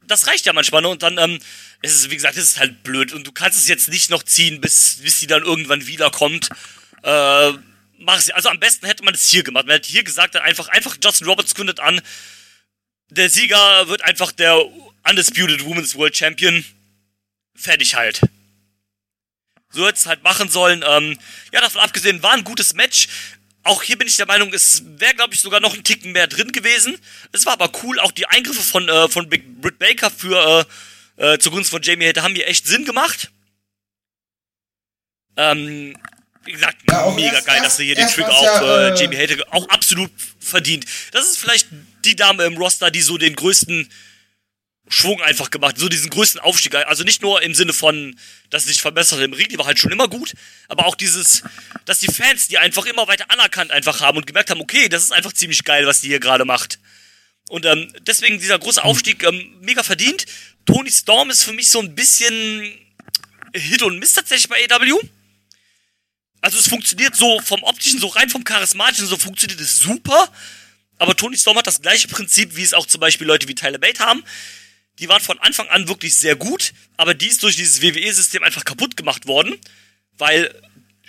das 0.07 0.27
reicht 0.27 0.47
ja 0.47 0.53
manchmal. 0.53 0.81
Ne? 0.81 0.89
Und 0.89 1.03
dann, 1.03 1.17
ähm, 1.19 1.39
ist 1.83 1.95
es, 1.95 2.09
wie 2.09 2.15
gesagt, 2.15 2.37
es 2.37 2.45
ist 2.45 2.59
halt 2.59 2.81
blöd. 2.81 3.13
Und 3.13 3.25
du 3.25 3.31
kannst 3.31 3.59
es 3.59 3.67
jetzt 3.67 3.87
nicht 3.89 4.09
noch 4.09 4.23
ziehen, 4.23 4.61
bis, 4.61 4.97
bis 5.01 5.19
sie 5.19 5.27
dann 5.27 5.43
irgendwann 5.43 5.85
wiederkommt. 5.85 6.49
Äh, 7.03 7.51
mach 7.99 8.17
es. 8.17 8.31
Also 8.31 8.49
am 8.49 8.59
besten 8.59 8.87
hätte 8.87 9.03
man 9.03 9.13
es 9.13 9.29
hier 9.29 9.43
gemacht. 9.43 9.67
Man 9.67 9.75
hätte 9.75 9.89
hier 9.89 10.03
gesagt, 10.03 10.33
dann 10.33 10.41
einfach, 10.41 10.67
einfach 10.69 10.97
Justin 11.03 11.27
Roberts 11.27 11.53
kündet 11.53 11.79
an. 11.79 12.01
Der 13.09 13.29
Sieger 13.29 13.87
wird 13.89 14.03
einfach 14.03 14.31
der 14.31 14.59
Undisputed 15.07 15.65
Women's 15.65 15.95
World 15.95 16.17
Champion. 16.17 16.65
Fertig 17.55 17.95
halt. 17.95 18.21
So 19.71 19.85
hätte 19.87 19.97
es 19.99 20.05
halt 20.05 20.23
machen 20.23 20.49
sollen. 20.49 20.83
Ähm, 20.87 21.17
ja, 21.53 21.61
davon 21.61 21.81
abgesehen, 21.81 22.21
war 22.23 22.33
ein 22.33 22.43
gutes 22.43 22.73
Match. 22.73 23.07
Auch 23.63 23.83
hier 23.83 23.97
bin 23.97 24.07
ich 24.07 24.17
der 24.17 24.25
Meinung, 24.25 24.51
es 24.53 24.81
wäre, 24.97 25.13
glaube 25.13 25.33
ich, 25.33 25.39
sogar 25.41 25.59
noch 25.59 25.73
ein 25.75 25.83
Ticken 25.83 26.11
mehr 26.13 26.27
drin 26.27 26.51
gewesen. 26.51 26.97
Es 27.31 27.45
war 27.45 27.53
aber 27.53 27.71
cool. 27.83 27.99
Auch 27.99 28.11
die 28.11 28.25
Eingriffe 28.25 28.61
von, 28.61 28.89
äh, 28.89 29.07
von 29.07 29.29
Big 29.29 29.61
Britt 29.61 29.77
Baker 29.79 30.09
für 30.09 30.65
äh, 31.17 31.33
äh, 31.33 31.37
zugunsten 31.39 31.71
von 31.71 31.81
Jamie 31.83 32.07
Hater 32.07 32.23
haben 32.23 32.33
mir 32.33 32.47
echt 32.47 32.65
Sinn 32.67 32.85
gemacht. 32.85 33.31
Ähm, 35.37 35.95
wie 36.43 36.51
gesagt, 36.53 36.77
Ja, 36.89 37.09
mega 37.11 37.33
erst- 37.33 37.45
geil, 37.47 37.55
erst- 37.57 37.65
dass 37.67 37.79
er 37.79 37.85
hier 37.85 37.95
den 37.95 38.03
war's 38.05 38.17
auf 38.35 38.43
ja, 38.43 38.87
äh, 38.87 38.89
äh, 38.89 38.99
Jamie 39.01 39.17
Hater 39.17 39.35
auch 39.51 39.69
absolut 39.69 40.11
verdient. 40.39 40.85
Das 41.11 41.25
ist 41.25 41.37
vielleicht 41.37 41.67
die 42.03 42.15
Dame 42.15 42.43
im 42.45 42.57
Roster, 42.57 42.89
die 42.91 43.01
so 43.01 43.17
den 43.17 43.35
größten 43.35 43.89
Schwung 44.91 45.21
einfach 45.21 45.49
gemacht, 45.49 45.77
so 45.77 45.89
diesen 45.89 46.09
größten 46.09 46.41
Aufstieg. 46.41 46.75
Also 46.75 47.03
nicht 47.03 47.21
nur 47.21 47.41
im 47.41 47.55
Sinne 47.55 47.73
von, 47.73 48.17
dass 48.49 48.63
sie 48.63 48.69
sich 48.69 48.81
verbessert 48.81 49.21
im 49.21 49.33
Ring, 49.33 49.47
die 49.47 49.57
war 49.57 49.65
halt 49.65 49.79
schon 49.79 49.91
immer 49.91 50.07
gut, 50.07 50.33
aber 50.67 50.85
auch 50.85 50.95
dieses, 50.95 51.43
dass 51.85 51.99
die 51.99 52.11
Fans 52.11 52.47
die 52.47 52.57
einfach 52.57 52.85
immer 52.85 53.07
weiter 53.07 53.31
anerkannt 53.31 53.71
einfach 53.71 54.01
haben 54.01 54.17
und 54.17 54.27
gemerkt 54.27 54.49
haben, 54.49 54.61
okay, 54.61 54.89
das 54.89 55.03
ist 55.03 55.11
einfach 55.11 55.33
ziemlich 55.33 55.63
geil, 55.63 55.87
was 55.87 56.01
die 56.01 56.07
hier 56.07 56.19
gerade 56.19 56.45
macht. 56.45 56.79
Und 57.49 57.65
ähm, 57.65 57.93
deswegen 58.01 58.39
dieser 58.39 58.59
große 58.59 58.83
Aufstieg 58.83 59.23
ähm, 59.23 59.57
mega 59.61 59.83
verdient. 59.83 60.25
Tony 60.65 60.91
Storm 60.91 61.29
ist 61.29 61.43
für 61.43 61.53
mich 61.53 61.69
so 61.69 61.79
ein 61.79 61.95
bisschen 61.95 62.77
Hit 63.53 63.83
und 63.83 63.99
Miss 63.99 64.13
tatsächlich 64.13 64.49
bei 64.49 64.65
AW. 64.69 64.99
Also 66.41 66.57
es 66.57 66.67
funktioniert 66.67 67.15
so 67.15 67.39
vom 67.41 67.63
optischen, 67.63 67.99
so 67.99 68.07
rein 68.07 68.29
vom 68.29 68.43
charismatischen, 68.43 69.05
so 69.05 69.17
funktioniert 69.17 69.59
es 69.59 69.79
super. 69.79 70.29
Aber 70.97 71.15
Tony 71.15 71.37
Storm 71.37 71.57
hat 71.57 71.67
das 71.67 71.81
gleiche 71.81 72.07
Prinzip, 72.07 72.55
wie 72.55 72.63
es 72.63 72.73
auch 72.73 72.85
zum 72.85 72.99
Beispiel 72.99 73.27
Leute 73.27 73.47
wie 73.47 73.55
Tyler 73.55 73.79
Bate 73.79 73.99
haben. 73.99 74.23
Die 75.01 75.09
waren 75.09 75.21
von 75.21 75.39
Anfang 75.39 75.67
an 75.69 75.87
wirklich 75.87 76.15
sehr 76.15 76.35
gut, 76.35 76.73
aber 76.95 77.13
die 77.13 77.27
ist 77.27 77.41
durch 77.43 77.55
dieses 77.55 77.81
WWE-System 77.81 78.43
einfach 78.43 78.63
kaputt 78.63 78.95
gemacht 78.95 79.25
worden, 79.27 79.57
weil 80.17 80.53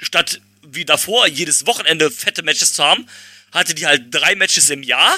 statt 0.00 0.40
wie 0.62 0.84
davor 0.84 1.26
jedes 1.28 1.66
Wochenende 1.66 2.10
fette 2.10 2.42
Matches 2.42 2.72
zu 2.72 2.82
haben, 2.82 3.06
hatte 3.52 3.74
die 3.74 3.86
halt 3.86 4.06
drei 4.10 4.34
Matches 4.34 4.70
im 4.70 4.82
Jahr. 4.82 5.14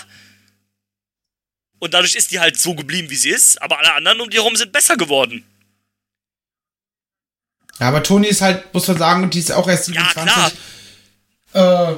Und 1.79 1.95
dadurch 1.95 2.17
ist 2.17 2.33
die 2.33 2.41
halt 2.41 2.59
so 2.59 2.75
geblieben, 2.75 3.11
wie 3.11 3.17
sie 3.17 3.31
ist, 3.31 3.63
aber 3.63 3.79
alle 3.79 3.95
anderen 3.95 4.21
um 4.21 4.31
die 4.31 4.39
herum 4.39 4.57
sind 4.57 4.73
besser 4.73 4.97
geworden. 4.97 5.45
Ja, 7.79 7.89
aber 7.89 8.03
Toni 8.03 8.29
ist 8.29 8.41
halt, 8.41 8.73
muss 8.73 8.89
man 8.89 8.99
sagen, 8.99 9.31
die 9.31 9.39
ist 9.41 9.53
auch 9.53 9.69
erst 9.69 9.89
Ja, 9.89 10.05
27. 10.15 10.59
äh, 11.53 11.93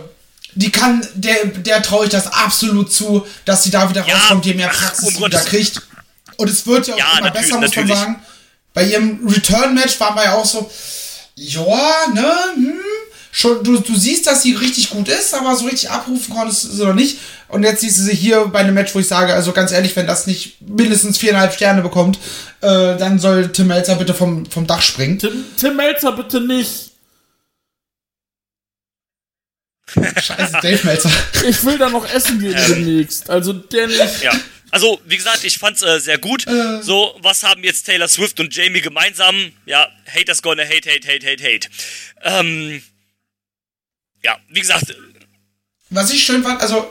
die 0.55 0.73
kann, 0.73 1.07
der, 1.15 1.45
der 1.47 1.83
traue 1.83 2.07
ich 2.07 2.11
das 2.11 2.27
absolut 2.29 2.93
zu, 2.93 3.27
dass 3.45 3.63
sie 3.63 3.71
da 3.71 3.89
wieder 3.91 4.07
Ja, 4.07 4.17
rauskommt, 4.17 4.47
je 4.47 4.55
mehr 4.55 4.71
ach, 4.73 4.79
Praxis 4.79 5.05
um 5.09 5.15
sie 5.15 5.21
Gottes- 5.21 5.45
kriegt. 5.45 5.83
Und 6.37 6.49
es 6.51 6.67
wird 6.67 6.87
ja 6.89 6.95
auch 6.95 6.99
Ja, 6.99 7.19
immer 7.19 7.31
besser, 7.31 7.43
muss 7.43 7.51
man 7.53 7.61
natürlich. 7.87 7.95
sagen. 7.97 8.23
Bei 8.75 8.85
ihrem 8.85 9.27
Return-Match 9.27 9.99
waren 10.01 10.15
wir 10.17 10.25
ja 10.25 10.35
auch 10.35 10.45
so, 10.45 10.71
ja, 11.35 12.07
ne, 12.13 12.33
hm, 12.55 12.75
schon, 13.33 13.65
du, 13.65 13.79
du 13.81 13.97
siehst, 13.97 14.27
dass 14.27 14.43
sie 14.43 14.53
richtig 14.55 14.91
gut 14.91 15.09
ist, 15.09 15.33
aber 15.35 15.57
so 15.57 15.65
richtig 15.65 15.91
abrufen 15.91 16.35
konntest 16.35 16.65
du 16.65 16.69
sie 16.69 16.85
noch 16.85 16.95
nicht. 16.95 17.19
Und 17.49 17.63
jetzt 17.63 17.81
siehst 17.81 17.99
du 17.99 18.03
sie 18.03 18.15
hier 18.15 18.47
bei 18.47 18.59
einem 18.61 18.75
Match, 18.75 18.95
wo 18.95 18.99
ich 18.99 19.09
sage, 19.09 19.33
also 19.33 19.53
ganz 19.53 19.73
ehrlich, 19.73 19.95
wenn 19.97 20.07
das 20.07 20.27
nicht 20.27 20.61
mindestens 20.61 21.17
viereinhalb 21.19 21.55
Sterne 21.55 21.81
bekommt, 21.81 22.19
äh, 22.61 22.97
dann 22.97 23.19
soll 23.19 23.51
Tim 23.53 23.69
Melzer 23.69 23.95
bitte 23.97 24.15
vom, 24.15 24.45
vom 24.47 24.67
Dach 24.67 24.83
springen. 24.83 25.19
Tim, 25.19 25.45
Tim 25.57 25.77
Melzer 25.77 26.13
bitte 26.13 26.41
nicht. 26.41 26.91
Scheiße, 29.95 30.53
Dave 30.63 30.81
Melzer. 30.85 31.11
Ich 31.49 31.65
will 31.65 31.79
da 31.79 31.89
noch 31.89 32.07
essen 32.13 32.41
gehen 32.41 32.57
demnächst. 32.69 33.31
Also 33.31 33.53
der 33.53 33.87
nicht. 33.87 34.23
Ja. 34.23 34.33
Also, 34.73 35.01
wie 35.05 35.17
gesagt, 35.17 35.45
ich 35.45 35.59
fand's 35.59 35.83
äh, 35.83 36.01
sehr 36.01 36.19
gut. 36.19 36.45
So, 36.83 37.17
was 37.21 37.43
haben 37.45 37.63
jetzt 37.65 37.85
Taylor 37.85 38.09
Swift 38.09 38.41
und 38.41 38.55
Jamie 38.55 38.81
gemeinsam? 38.81 39.53
Ja, 39.65 39.89
Haters 40.13 40.43
gonna 40.43 40.65
hate, 40.65 40.91
hate, 40.91 41.07
hate, 41.09 41.27
hate, 41.27 41.43
hate. 41.45 41.69
Ähm, 42.23 42.83
ja, 44.23 44.39
wie 44.49 44.61
gesagt, 44.61 44.95
Was 45.91 46.11
ich 46.13 46.25
schön 46.25 46.43
fand, 46.43 46.61
also, 46.61 46.91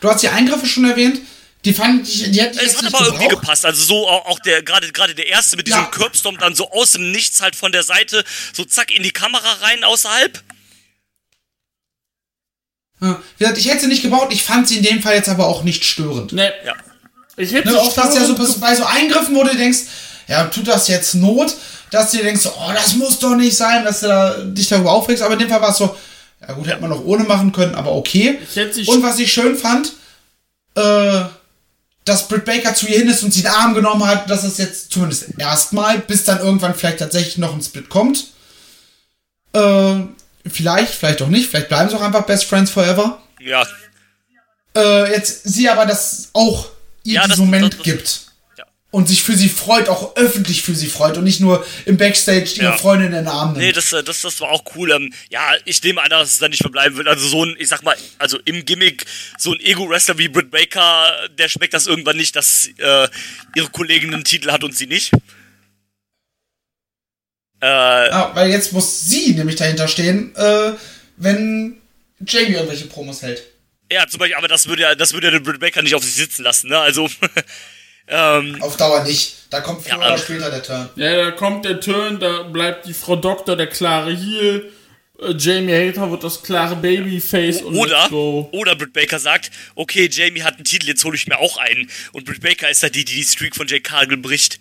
du 0.00 0.10
hast 0.10 0.22
die 0.22 0.28
Eingriffe 0.28 0.66
schon 0.66 0.84
erwähnt, 0.84 1.20
die 1.64 1.72
fand 1.72 2.08
ich, 2.08 2.28
die 2.32 2.40
hätte 2.40 2.56
ich 2.60 2.66
es 2.66 2.72
jetzt 2.72 2.76
hat 2.78 2.84
nicht 2.86 2.94
aber 2.96 3.04
irgendwie 3.06 3.24
gebraucht. 3.28 3.42
gepasst. 3.42 3.64
Also 3.64 3.84
so 3.84 4.08
auch, 4.08 4.40
der 4.40 4.64
gerade 4.64 4.90
gerade 4.90 5.14
der 5.14 5.28
erste 5.28 5.56
mit 5.56 5.68
diesem 5.68 5.82
Ja. 5.82 5.86
Curbstorm 5.86 6.36
dann 6.38 6.56
so 6.56 6.68
aus 6.72 6.90
dem 6.90 7.12
Nichts 7.12 7.40
halt 7.40 7.54
von 7.54 7.70
der 7.70 7.84
Seite 7.84 8.24
so 8.52 8.64
zack 8.64 8.90
in 8.90 9.04
die 9.04 9.12
Kamera 9.12 9.52
rein 9.60 9.84
außerhalb. 9.84 10.42
Ja. 13.00 13.22
Wie 13.38 13.44
gesagt, 13.44 13.58
ich 13.58 13.68
hätte 13.68 13.80
sie 13.82 13.86
nicht 13.86 14.02
gebraucht, 14.02 14.32
ich 14.32 14.42
fand 14.42 14.66
sie 14.66 14.78
in 14.78 14.82
dem 14.82 15.02
Fall 15.02 15.14
jetzt 15.14 15.28
aber 15.28 15.46
auch 15.46 15.62
nicht 15.62 15.84
störend. 15.84 16.32
Ne. 16.32 16.52
Ja. 16.66 16.74
Ich 17.36 17.52
hätte 17.52 17.68
Ne, 17.68 17.78
oft 17.78 17.96
hast 17.96 18.14
du 18.14 18.20
ja 18.20 18.26
so 18.26 18.34
bei 18.60 18.74
so 18.74 18.84
Eingriffen, 18.84 19.34
wo 19.34 19.42
du 19.42 19.56
denkst, 19.56 19.80
ja, 20.28 20.44
tut 20.44 20.68
das 20.68 20.88
jetzt 20.88 21.14
Not, 21.14 21.54
dass 21.90 22.10
du 22.10 22.18
dir 22.18 22.24
denkst, 22.24 22.46
oh, 22.46 22.72
das 22.72 22.94
muss 22.94 23.18
doch 23.18 23.34
nicht 23.34 23.56
sein, 23.56 23.84
dass 23.84 24.00
du 24.00 24.08
da, 24.08 24.36
dich 24.44 24.68
darüber 24.68 24.92
aufregst, 24.92 25.22
aber 25.22 25.34
in 25.34 25.40
dem 25.40 25.48
Fall 25.48 25.62
war 25.62 25.70
es 25.70 25.78
so, 25.78 25.96
ja 26.40 26.54
gut, 26.54 26.66
hätte 26.66 26.80
man 26.80 26.92
auch 26.92 27.04
ohne 27.04 27.24
machen 27.24 27.52
können, 27.52 27.74
aber 27.74 27.92
okay. 27.92 28.38
Und 28.88 29.02
was 29.02 29.18
ich 29.18 29.32
schön 29.32 29.56
fand, 29.56 29.92
äh, 30.74 31.22
dass 32.04 32.28
Britt 32.28 32.44
Baker 32.44 32.74
zu 32.74 32.86
ihr 32.86 32.98
hin 32.98 33.08
ist 33.08 33.22
und 33.22 33.32
sie 33.32 33.42
den 33.42 33.52
Arm 33.52 33.74
genommen 33.74 34.06
hat, 34.06 34.28
dass 34.28 34.42
es 34.42 34.58
jetzt 34.58 34.90
zumindest 34.90 35.38
erstmal, 35.38 35.98
bis 35.98 36.24
dann 36.24 36.40
irgendwann 36.40 36.74
vielleicht 36.74 36.98
tatsächlich 36.98 37.38
noch 37.38 37.54
ein 37.54 37.62
Split 37.62 37.88
kommt. 37.88 38.26
Äh, 39.52 40.00
vielleicht, 40.50 40.94
vielleicht 40.94 41.22
auch 41.22 41.28
nicht, 41.28 41.48
vielleicht 41.48 41.68
bleiben 41.68 41.88
sie 41.88 41.96
auch 41.96 42.02
einfach 42.02 42.24
Best 42.24 42.44
Friends 42.44 42.70
Forever. 42.70 43.22
Ja. 43.40 43.66
Äh, 44.76 45.12
jetzt 45.12 45.42
sie 45.44 45.68
aber 45.68 45.86
das 45.86 46.30
auch 46.32 46.70
ihr 47.04 47.14
Ja, 47.14 47.26
diesen 47.28 47.44
Moment 47.46 47.74
das- 47.74 47.82
gibt. 47.82 48.20
Ja. 48.58 48.64
Und 48.90 49.08
sich 49.08 49.22
für 49.22 49.34
sie 49.36 49.48
freut, 49.48 49.88
auch 49.88 50.16
öffentlich 50.16 50.62
für 50.62 50.74
sie 50.74 50.86
freut 50.88 51.16
und 51.16 51.24
nicht 51.24 51.40
nur 51.40 51.64
im 51.86 51.96
Backstage 51.96 52.50
ihre 52.56 52.64
Ja. 52.64 52.76
Freundin 52.76 53.08
in 53.08 53.12
den 53.14 53.26
Arm 53.28 53.52
nimmt. 53.52 53.58
Nee, 53.64 53.72
das, 53.72 53.92
äh, 53.92 54.02
das, 54.04 54.20
das 54.20 54.40
war 54.40 54.50
auch 54.50 54.62
cool. 54.76 54.90
Ähm, 54.92 55.12
ja, 55.30 55.52
ich 55.64 55.82
nehme 55.82 56.02
an, 56.02 56.10
dass 56.10 56.30
es 56.30 56.38
dann 56.38 56.50
nicht 56.50 56.60
verbleiben 56.62 56.96
wird. 56.98 57.08
Also 57.08 57.26
so 57.26 57.44
ein, 57.44 57.56
ich 57.58 57.68
sag 57.68 57.82
mal, 57.82 57.96
also 58.18 58.38
im 58.44 58.64
Gimmick, 58.66 59.06
so 59.38 59.52
ein 59.52 59.60
Ego-Wrestler 59.60 60.18
wie 60.18 60.28
Britt 60.28 60.50
Baker, 60.50 61.28
der 61.38 61.48
schmeckt 61.48 61.72
das 61.74 61.86
irgendwann 61.86 62.16
nicht, 62.18 62.36
dass 62.36 62.68
äh, 62.78 63.08
ihre 63.56 63.70
Kollegin 63.70 64.12
einen 64.12 64.24
Titel 64.24 64.50
hat 64.50 64.62
und 64.62 64.76
sie 64.76 64.86
nicht. 64.86 65.12
Äh, 67.62 68.08
Ja, 68.10 68.32
weil 68.34 68.50
jetzt 68.50 68.72
muss 68.72 69.08
sie 69.08 69.34
nämlich 69.34 69.56
dahinter 69.56 69.88
stehen, 69.88 70.34
äh, 70.36 70.72
wenn 71.16 71.78
Jamie 72.26 72.54
irgendwelche 72.54 72.86
Promos 72.86 73.22
hält. 73.22 73.42
Ja, 73.92 74.06
zum 74.06 74.18
Beispiel, 74.18 74.36
aber 74.36 74.48
das 74.48 74.66
würde 74.68 74.82
ja, 74.82 74.94
das 74.94 75.12
würde 75.12 75.28
ja 75.28 75.30
den 75.32 75.42
Britt 75.42 75.60
Baker 75.60 75.82
nicht 75.82 75.94
auf 75.94 76.04
sich 76.04 76.14
sitzen 76.14 76.42
lassen, 76.42 76.68
ne? 76.68 76.78
Also, 76.78 77.08
ähm, 78.08 78.56
Auf 78.60 78.76
Dauer 78.76 79.04
nicht. 79.04 79.36
Da 79.50 79.60
kommt 79.60 79.82
früher 79.82 80.00
Ja, 80.00 80.08
oder 80.08 80.18
später 80.18 80.50
der 80.50 80.62
Turn. 80.62 80.88
Ja, 80.96 81.16
da 81.16 81.30
kommt 81.32 81.64
der 81.64 81.80
Turn, 81.80 82.18
da 82.18 82.42
bleibt 82.44 82.86
die 82.86 82.94
Frau 82.94 83.16
Doktor 83.16 83.56
der 83.56 83.66
klare 83.68 84.14
Heel. 84.16 84.72
Äh, 85.20 85.34
Jamie 85.38 85.72
Hater 85.72 86.10
wird 86.10 86.24
das 86.24 86.42
klare 86.42 86.76
Babyface 86.76 87.62
und 87.62 87.76
oder, 87.76 88.08
go. 88.08 88.48
oder 88.52 88.74
Britt 88.74 88.92
Baker 88.92 89.18
sagt, 89.18 89.50
okay, 89.74 90.08
Jamie 90.10 90.42
hat 90.42 90.56
einen 90.56 90.64
Titel, 90.64 90.88
jetzt 90.88 91.04
hole 91.04 91.16
ich 91.16 91.26
mir 91.26 91.38
auch 91.38 91.58
einen. 91.58 91.90
Und 92.12 92.24
Britt 92.24 92.40
Baker 92.40 92.70
ist 92.70 92.82
ja 92.82 92.88
die, 92.88 93.04
die 93.04 93.14
die 93.14 93.24
Streak 93.24 93.54
von 93.54 93.66
Jake 93.66 93.82
Cargill 93.82 94.16
bricht. 94.16 94.58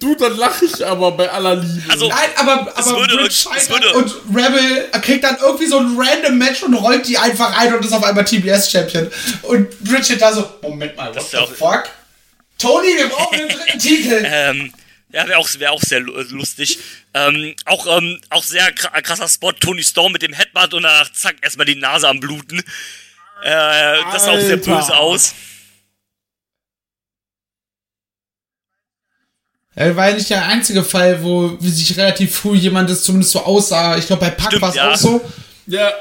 Du, 0.00 0.14
dann 0.14 0.36
lache 0.36 0.64
ich 0.64 0.84
aber 0.86 1.12
bei 1.12 1.30
aller 1.30 1.56
Liebe. 1.56 1.90
Also, 1.90 2.08
Nein, 2.08 2.28
aber, 2.36 2.72
Es 2.78 2.86
aber 2.88 3.00
würde- 3.08 3.30
scheitert 3.30 3.70
würde- 3.70 3.92
und 3.94 4.14
Rebel 4.34 4.88
kriegt 5.02 5.24
dann 5.24 5.36
irgendwie 5.40 5.66
so 5.66 5.78
ein 5.78 5.94
random 5.96 6.38
Match 6.38 6.62
und 6.62 6.74
rollt 6.74 7.06
die 7.06 7.18
einfach 7.18 7.56
ein 7.58 7.74
und 7.74 7.84
ist 7.84 7.92
auf 7.92 8.04
einmal 8.04 8.24
TBS-Champion. 8.24 9.10
Und 9.42 9.78
Bridget 9.80 10.20
da 10.20 10.32
so, 10.32 10.48
Moment 10.62 10.96
mal, 10.96 11.14
what 11.14 11.22
the 11.30 11.36
ja 11.36 11.46
fuck? 11.46 11.84
Tony, 12.58 12.88
wir 12.96 13.08
brauchen 13.08 13.38
den 13.38 13.48
dritten 13.48 13.78
Titel. 13.78 14.22
Ähm, 14.24 14.72
ja, 15.12 15.26
wäre 15.26 15.38
auch, 15.38 15.48
wär 15.58 15.72
auch 15.72 15.82
sehr 15.82 15.98
äh, 15.98 16.02
lustig. 16.30 16.78
Ähm, 17.14 17.54
auch, 17.64 17.86
ähm, 17.98 18.20
auch 18.30 18.44
sehr 18.44 18.72
kra- 18.74 19.00
krasser 19.02 19.28
Spot, 19.28 19.52
Tony 19.52 19.82
Storm 19.82 20.12
mit 20.12 20.22
dem 20.22 20.32
Headbutt 20.32 20.72
und 20.74 20.82
danach 20.84 21.12
zack, 21.12 21.36
erstmal 21.42 21.66
die 21.66 21.74
Nase 21.76 22.08
am 22.08 22.20
Bluten. 22.20 22.60
Äh, 23.42 23.96
das 24.12 24.24
sah 24.24 24.32
auch 24.32 24.40
sehr 24.40 24.58
böse 24.58 24.94
aus. 24.96 25.34
Ja, 29.76 29.94
war 29.96 30.08
ja 30.08 30.14
nicht 30.14 30.30
der 30.30 30.46
einzige 30.46 30.82
Fall, 30.82 31.22
wo 31.22 31.56
wie 31.60 31.70
sich 31.70 31.96
relativ 31.96 32.34
früh 32.34 32.56
jemand 32.56 32.90
das 32.90 33.04
zumindest 33.04 33.32
so 33.32 33.40
aussah. 33.40 33.96
Ich 33.96 34.06
glaube, 34.06 34.20
bei 34.20 34.30
Pack 34.30 34.60
war 34.60 34.70
es 34.70 34.74
ja. 34.74 34.92
auch 34.92 34.96
so. 34.96 35.20
Ja, 35.66 35.92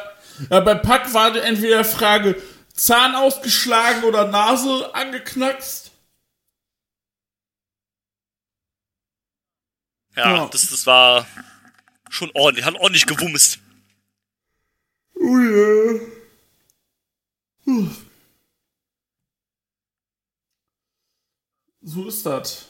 ja 0.49 0.59
bei 0.59 0.75
Pack 0.75 1.13
war 1.13 1.31
die 1.31 1.39
entweder 1.39 1.83
Frage 1.83 2.35
Zahn 2.73 3.15
ausgeschlagen 3.15 4.03
oder 4.05 4.27
Nase 4.27 4.93
angeknackst. 4.95 5.91
Ja, 10.15 10.35
Ja. 10.35 10.45
Das, 10.47 10.67
das 10.67 10.85
war 10.87 11.27
schon 12.09 12.31
ordentlich, 12.33 12.65
hat 12.65 12.75
ordentlich 12.75 13.05
gewumst. 13.05 13.59
Oh 15.15 15.37
ja. 15.37 15.99
So 21.81 22.07
ist 22.07 22.25
das. 22.25 22.68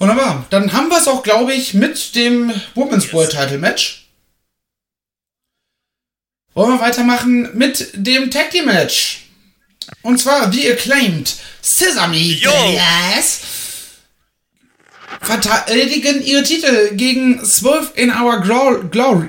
Wunderbar. 0.00 0.46
Dann 0.50 0.72
haben 0.72 0.88
wir 0.88 0.98
es 0.98 1.06
auch, 1.06 1.22
glaube 1.22 1.54
ich, 1.54 1.74
mit 1.74 2.16
dem 2.16 2.52
Women's 2.74 3.12
World 3.12 3.30
Title 3.30 3.58
Match. 3.58 4.08
Wollen 6.54 6.72
wir 6.72 6.80
weitermachen 6.80 7.56
mit 7.56 7.90
dem 7.94 8.30
Tag 8.32 8.50
Team 8.50 8.64
Match. 8.64 9.28
Und 10.02 10.18
zwar 10.18 10.50
The 10.50 10.72
Acclaimed 10.72 11.36
Sesame. 11.60 12.16
Yes 12.16 13.60
verteidigen 15.20 16.22
ihre 16.22 16.42
Titel 16.42 16.94
gegen 16.94 17.44
Swerve 17.44 17.92
in 17.94 18.10
Our 18.10 18.40
Glory, 18.40 18.88
Glory 18.90 19.28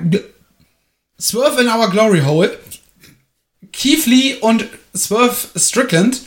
Swerve 1.20 1.62
in 1.62 1.68
Our 1.68 1.90
Glory 1.90 2.22
Hole, 2.22 2.58
Keith 3.72 4.06
Lee 4.06 4.36
und 4.36 4.66
Swerve 4.96 5.36
Strickland. 5.56 6.22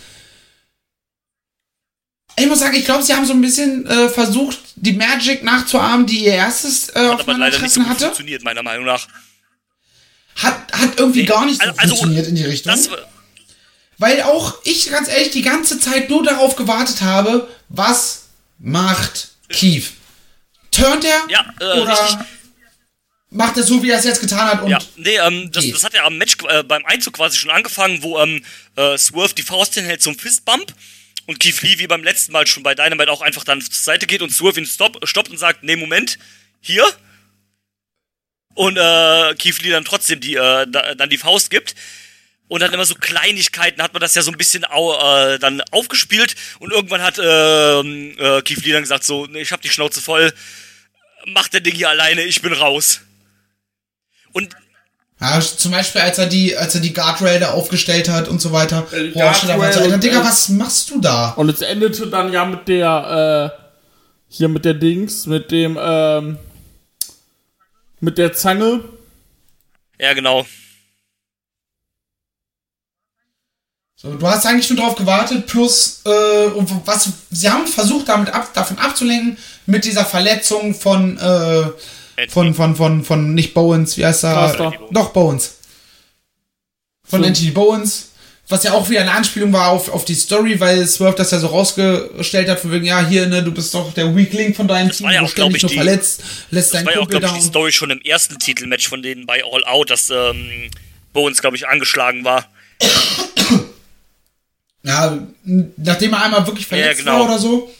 Ich 2.36 2.46
muss 2.46 2.58
sagen, 2.58 2.74
ich 2.76 2.84
glaube, 2.84 3.02
sie 3.04 3.14
haben 3.14 3.24
so 3.26 3.32
ein 3.32 3.40
bisschen 3.40 3.86
äh, 3.86 4.08
versucht, 4.08 4.58
die 4.76 4.92
Magic 4.92 5.42
nachzuahmen, 5.44 6.06
die 6.06 6.24
ihr 6.24 6.32
erstes 6.34 6.88
äh, 6.90 7.08
Hat 7.08 7.20
aber 7.20 7.38
leider 7.38 7.58
nicht 7.60 7.72
so 7.72 7.84
hatte. 7.86 8.06
funktioniert, 8.06 8.42
meiner 8.42 8.62
Meinung 8.62 8.84
nach. 8.86 9.06
hat, 10.36 10.72
hat 10.72 10.98
irgendwie 10.98 11.20
Nee, 11.20 11.26
gar 11.26 11.46
nicht 11.46 11.60
so 11.62 11.68
also- 11.68 11.78
also, 11.80 11.94
funktioniert 11.96 12.26
in 12.26 12.34
die 12.34 12.44
Richtung. 12.44 12.72
Das, 12.72 12.88
Weil 13.98 14.22
auch 14.22 14.54
ich 14.64 14.90
ganz 14.90 15.08
ehrlich 15.08 15.30
die 15.30 15.42
ganze 15.42 15.78
Zeit 15.78 16.10
nur 16.10 16.24
darauf 16.24 16.56
gewartet 16.56 17.02
habe, 17.02 17.48
was 17.68 18.24
macht 18.58 19.28
Keith? 19.48 19.92
Turnt 20.72 21.04
er? 21.04 21.20
Ja, 21.28 21.46
äh, 21.60 21.80
oder 21.80 21.92
richtig. 21.92 22.16
macht 23.30 23.56
er 23.56 23.62
so, 23.62 23.80
wie 23.84 23.90
er 23.90 23.98
es 24.00 24.04
jetzt 24.04 24.20
getan 24.20 24.40
hat? 24.48 24.62
Und 24.62 24.70
ja, 24.70 24.78
nee, 24.96 25.16
ähm, 25.18 25.52
das, 25.52 25.70
das 25.70 25.84
hat 25.84 25.94
ja 25.94 26.04
am 26.04 26.18
Match 26.18 26.36
äh, 26.48 26.64
beim 26.64 26.84
Einzug 26.84 27.14
quasi 27.14 27.38
schon 27.38 27.52
angefangen, 27.52 28.02
wo 28.02 28.18
ähm, 28.18 28.44
äh, 28.74 28.98
Swerve 28.98 29.34
die 29.34 29.42
Faust 29.42 29.74
hinhält 29.74 30.02
zum 30.02 30.18
Fistbump 30.18 30.74
und 31.26 31.40
Keith 31.40 31.62
Lee 31.62 31.78
wie 31.78 31.86
beim 31.86 32.04
letzten 32.04 32.32
Mal 32.32 32.46
schon 32.46 32.62
bei 32.62 32.74
Dynamite 32.74 33.10
auch 33.10 33.22
einfach 33.22 33.44
dann 33.44 33.60
zur 33.60 33.72
Seite 33.72 34.06
geht 34.06 34.22
und 34.22 34.30
Swerve 34.30 34.64
stopp, 34.66 35.06
stoppt 35.06 35.30
und 35.30 35.38
sagt, 35.38 35.62
nee, 35.62 35.76
Moment, 35.76 36.18
hier. 36.60 36.84
Und 38.54 38.76
äh, 38.76 39.34
Keith 39.36 39.60
Lee 39.62 39.70
dann 39.70 39.84
trotzdem 39.84 40.20
die, 40.20 40.34
äh, 40.34 40.66
da, 40.68 40.94
dann 40.94 41.10
die 41.10 41.18
Faust 41.18 41.50
gibt. 41.50 41.74
Und 42.46 42.60
dann 42.60 42.72
immer 42.72 42.84
so 42.84 42.94
Kleinigkeiten 42.94 43.82
hat 43.82 43.94
man 43.94 44.00
das 44.00 44.14
ja 44.14 44.22
so 44.22 44.30
ein 44.30 44.36
bisschen 44.36 44.64
au, 44.64 44.94
äh, 44.94 45.38
dann 45.38 45.62
aufgespielt 45.70 46.36
und 46.58 46.72
irgendwann 46.72 47.00
hat 47.00 47.18
ähm, 47.18 48.14
äh, 48.18 48.42
Keith 48.42 48.62
Lee 48.64 48.72
dann 48.72 48.82
gesagt 48.82 49.04
so, 49.04 49.26
nee, 49.26 49.40
ich 49.40 49.50
hab 49.50 49.62
die 49.62 49.70
Schnauze 49.70 50.02
voll, 50.02 50.32
mach 51.24 51.48
der 51.48 51.60
Ding 51.60 51.74
hier 51.74 51.88
alleine, 51.88 52.22
ich 52.22 52.42
bin 52.42 52.52
raus. 52.52 53.00
Und 54.32 54.54
Ja, 55.20 55.40
zum 55.40 55.70
Beispiel, 55.70 56.00
als 56.00 56.18
er 56.18 56.26
die, 56.26 56.56
als 56.56 56.74
er 56.74 56.80
die 56.80 56.92
Guardrail 56.92 57.38
da 57.40 57.52
aufgestellt 57.52 58.08
hat 58.08 58.28
und 58.28 58.40
so 58.40 58.52
weiter. 58.52 58.86
Äh, 58.92 59.08
Boah, 59.08 59.32
so, 59.32 59.46
Guardrail 59.46 59.62
Alter, 59.62 59.94
und, 59.94 60.04
Digga, 60.04 60.24
was 60.24 60.48
machst 60.48 60.90
du 60.90 61.00
da? 61.00 61.30
Und 61.30 61.48
es 61.48 61.62
endete 61.62 62.08
dann 62.08 62.32
ja 62.32 62.44
mit 62.44 62.66
der, 62.68 63.52
äh, 63.54 63.64
hier 64.28 64.48
mit 64.48 64.64
der 64.64 64.74
Dings, 64.74 65.26
mit 65.26 65.50
dem, 65.50 65.78
ähm, 65.80 66.38
mit 68.00 68.18
der 68.18 68.32
Zange. 68.32 68.80
ja, 69.98 70.12
genau. 70.12 70.44
So, 73.96 74.12
du 74.12 74.26
hast 74.26 74.44
eigentlich 74.44 74.68
nur 74.68 74.80
drauf 74.80 74.96
gewartet, 74.96 75.46
plus, 75.46 76.02
äh, 76.04 76.46
und 76.48 76.68
was, 76.86 77.08
sie 77.30 77.48
haben 77.48 77.66
versucht, 77.66 78.08
damit 78.08 78.28
ab, 78.34 78.52
davon 78.52 78.78
abzulenken, 78.78 79.38
mit 79.64 79.86
dieser 79.86 80.04
Verletzung 80.04 80.74
von, 80.74 81.16
äh, 81.16 81.70
von, 82.28 82.54
von, 82.54 82.76
von, 82.76 83.04
von, 83.04 83.34
nicht 83.34 83.54
Bowens, 83.54 83.96
wie 83.96 84.04
heißt 84.06 84.24
er? 84.24 84.72
Doch, 84.90 85.10
Bowens. 85.12 85.58
Von 87.06 87.20
So. 87.22 87.26
Anthony 87.28 87.50
Bowens. 87.50 88.10
Was 88.48 88.62
ja 88.62 88.74
auch 88.74 88.90
wieder 88.90 89.00
eine 89.00 89.12
Anspielung 89.12 89.54
war 89.54 89.68
auf, 89.70 89.88
auf 89.88 90.04
die 90.04 90.14
Story, 90.14 90.60
weil 90.60 90.86
Swerve 90.86 91.16
das 91.16 91.30
ja 91.30 91.38
so 91.38 91.46
rausgestellt 91.46 92.46
hat, 92.50 92.60
von 92.60 92.70
wegen, 92.72 92.84
ja, 92.84 93.06
hier, 93.06 93.26
ne, 93.26 93.42
du 93.42 93.50
bist 93.50 93.72
doch 93.72 93.94
der 93.94 94.14
Weakling 94.14 94.52
von 94.54 94.68
deinem 94.68 94.90
Team, 94.90 95.06
war 95.06 95.14
ja 95.14 95.20
du 95.20 95.24
auch, 95.24 95.28
bist 95.28 95.36
glaub 95.36 95.54
ich, 95.56 95.62
nur 95.62 95.70
die- 95.70 95.76
verletzt, 95.76 96.22
lässt 96.50 96.68
Das 96.74 96.78
deinen 96.78 96.86
war 96.86 96.92
ja 96.92 96.98
auch, 96.98 97.04
Kumpel 97.04 97.20
glaube 97.20 97.36
ich, 97.38 97.42
die 97.42 97.46
down. 97.46 97.48
Story 97.50 97.72
schon 97.72 97.90
im 97.90 98.02
ersten 98.02 98.38
Titelmatch 98.38 98.86
von 98.86 99.02
denen 99.02 99.24
bei 99.24 99.42
All 99.50 99.64
Out, 99.64 99.88
dass 99.88 100.10
ähm, 100.10 100.70
Bones, 101.14 101.40
glaube 101.40 101.56
ich, 101.56 101.66
angeschlagen 101.66 102.24
war. 102.24 102.46
Ja, 104.82 105.18
nachdem 105.76 106.12
er 106.12 106.24
einmal 106.24 106.46
wirklich 106.46 106.66
verletzt 106.66 106.98
Ja, 107.00 107.04
genau. 107.12 107.20
war 107.20 107.24
oder 107.24 107.38
so, 107.38 107.72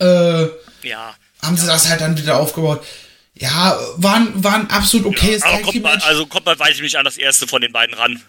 äh, 0.00 0.44
Ja. 0.88 1.14
Haben 1.42 1.56
sie 1.56 1.66
das 1.66 1.88
halt 1.88 2.00
dann 2.00 2.16
wieder 2.16 2.38
aufgebaut. 2.38 2.86
Ja, 3.34 3.78
war 3.96 4.16
ein, 4.16 4.44
war 4.44 4.54
ein 4.54 4.70
absolut 4.70 5.06
okayes 5.06 5.42
Aber 5.42 5.56
Tag 5.56 5.62
kommt 5.62 5.82
man, 5.82 6.00
also 6.02 6.26
kommt 6.26 6.46
man 6.46 6.58
weit 6.58 6.78
nicht 6.80 6.96
an 6.96 7.04
das 7.04 7.16
erste 7.16 7.46
von 7.46 7.62
den 7.62 7.72
beiden 7.72 7.94
ran. 7.94 8.22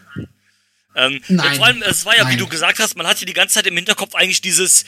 Ähm, 0.95 1.22
Nein. 1.27 1.56
Vor 1.56 1.65
allem, 1.65 1.84
es 1.84 2.06
war 2.06 2.15
ja, 2.15 2.23
wie 2.23 2.30
Nein. 2.30 2.38
du 2.38 2.48
gesagt 2.48 2.80
hast, 2.80 2.95
man 2.95 3.07
hatte 3.07 3.26
die 3.26 3.34
ganze 3.34 3.56
Zeit 3.56 3.68
im 3.68 3.76
Hinterkopf 3.76 4.15
eigentlich 4.15 4.41
dieses. 4.41 4.85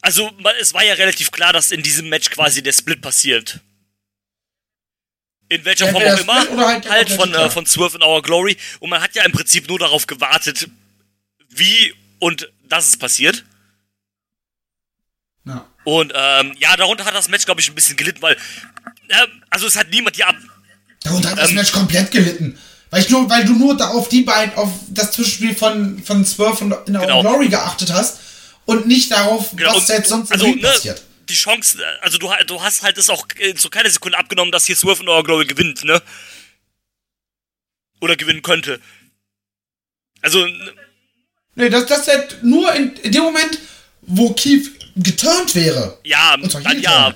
Also, 0.00 0.30
man, 0.40 0.54
es 0.60 0.74
war 0.74 0.84
ja 0.84 0.94
relativ 0.94 1.30
klar, 1.30 1.52
dass 1.52 1.70
in 1.70 1.82
diesem 1.82 2.08
Match 2.08 2.30
quasi 2.30 2.62
der 2.62 2.72
Split 2.72 3.00
passiert. 3.00 3.60
In 5.48 5.64
welcher 5.64 5.88
Form 5.88 6.02
auch 6.02 6.18
immer. 6.18 6.66
Halt 6.66 6.90
Halt, 6.90 7.10
von, 7.10 7.32
äh, 7.34 7.50
von 7.50 7.66
Swerve 7.66 7.96
in 7.96 8.02
Our 8.02 8.22
Glory. 8.22 8.56
Und 8.80 8.90
man 8.90 9.02
hat 9.02 9.14
ja 9.14 9.22
im 9.24 9.32
Prinzip 9.32 9.68
nur 9.68 9.78
darauf 9.78 10.06
gewartet, 10.06 10.68
wie 11.50 11.94
und 12.18 12.50
dass 12.68 12.88
es 12.88 12.96
passiert. 12.96 13.44
ja. 15.44 15.71
Und 15.84 16.12
ähm, 16.14 16.54
ja, 16.58 16.76
darunter 16.76 17.04
hat 17.04 17.14
das 17.14 17.28
Match, 17.28 17.44
glaube 17.44 17.60
ich, 17.60 17.68
ein 17.68 17.74
bisschen 17.74 17.96
gelitten, 17.96 18.22
weil. 18.22 18.34
Äh, 19.08 19.26
also, 19.50 19.66
es 19.66 19.76
hat 19.76 19.88
niemand 19.90 20.16
ja. 20.16 20.32
Darunter 21.02 21.30
hat 21.30 21.38
das 21.38 21.50
Ähm, 21.50 21.56
Match 21.56 21.72
komplett 21.72 22.10
gelitten. 22.10 22.58
Weil, 22.90 23.02
ich 23.02 23.08
nur, 23.10 23.28
weil 23.28 23.44
du 23.44 23.54
nur 23.54 23.76
da 23.76 23.88
auf 23.88 24.08
die 24.08 24.20
beiden, 24.20 24.54
auf 24.54 24.70
das 24.88 25.12
Zwischenspiel 25.12 25.54
von, 25.56 26.02
von 26.04 26.24
Swerve 26.24 26.62
und 26.64 26.72
in 26.86 26.92
Genau. 26.94 27.22
Glory 27.22 27.48
geachtet 27.48 27.90
hast 27.92 28.20
und 28.66 28.86
nicht 28.86 29.10
darauf, 29.10 29.50
Genau, 29.56 29.74
was 29.74 29.88
jetzt 29.88 30.08
sonst 30.10 30.30
also, 30.30 30.46
ne, 30.46 30.58
passiert. 30.58 31.02
Die 31.28 31.34
Chance, 31.34 31.78
also 32.02 32.18
du, 32.18 32.30
du 32.46 32.62
hast 32.62 32.82
halt 32.82 32.98
es 32.98 33.08
auch 33.08 33.26
äh, 33.38 33.54
zu 33.54 33.70
keiner 33.70 33.88
Sekunde 33.88 34.18
abgenommen, 34.18 34.52
dass 34.52 34.66
hier 34.66 34.76
Swerve 34.76 35.02
in 35.02 35.08
Our 35.08 35.24
Glory 35.24 35.46
gewinnt, 35.46 35.82
ne? 35.84 36.02
Oder 38.00 38.16
gewinnen 38.16 38.42
könnte. 38.42 38.80
Also, 40.20 40.44
n- 40.44 40.70
Nee, 41.54 41.68
das, 41.68 41.84
das 41.86 42.06
hätte 42.06 42.46
nur 42.46 42.72
in, 42.74 42.94
in 42.96 43.12
dem 43.12 43.22
Moment, 43.24 43.58
wo 44.02 44.32
Keith 44.32 44.70
geturnt 44.96 45.54
wäre, 45.54 45.98
ja, 46.04 46.34
Und 46.34 46.50
zwar 46.50 46.60
dann 46.62 46.80
ja. 46.80 47.12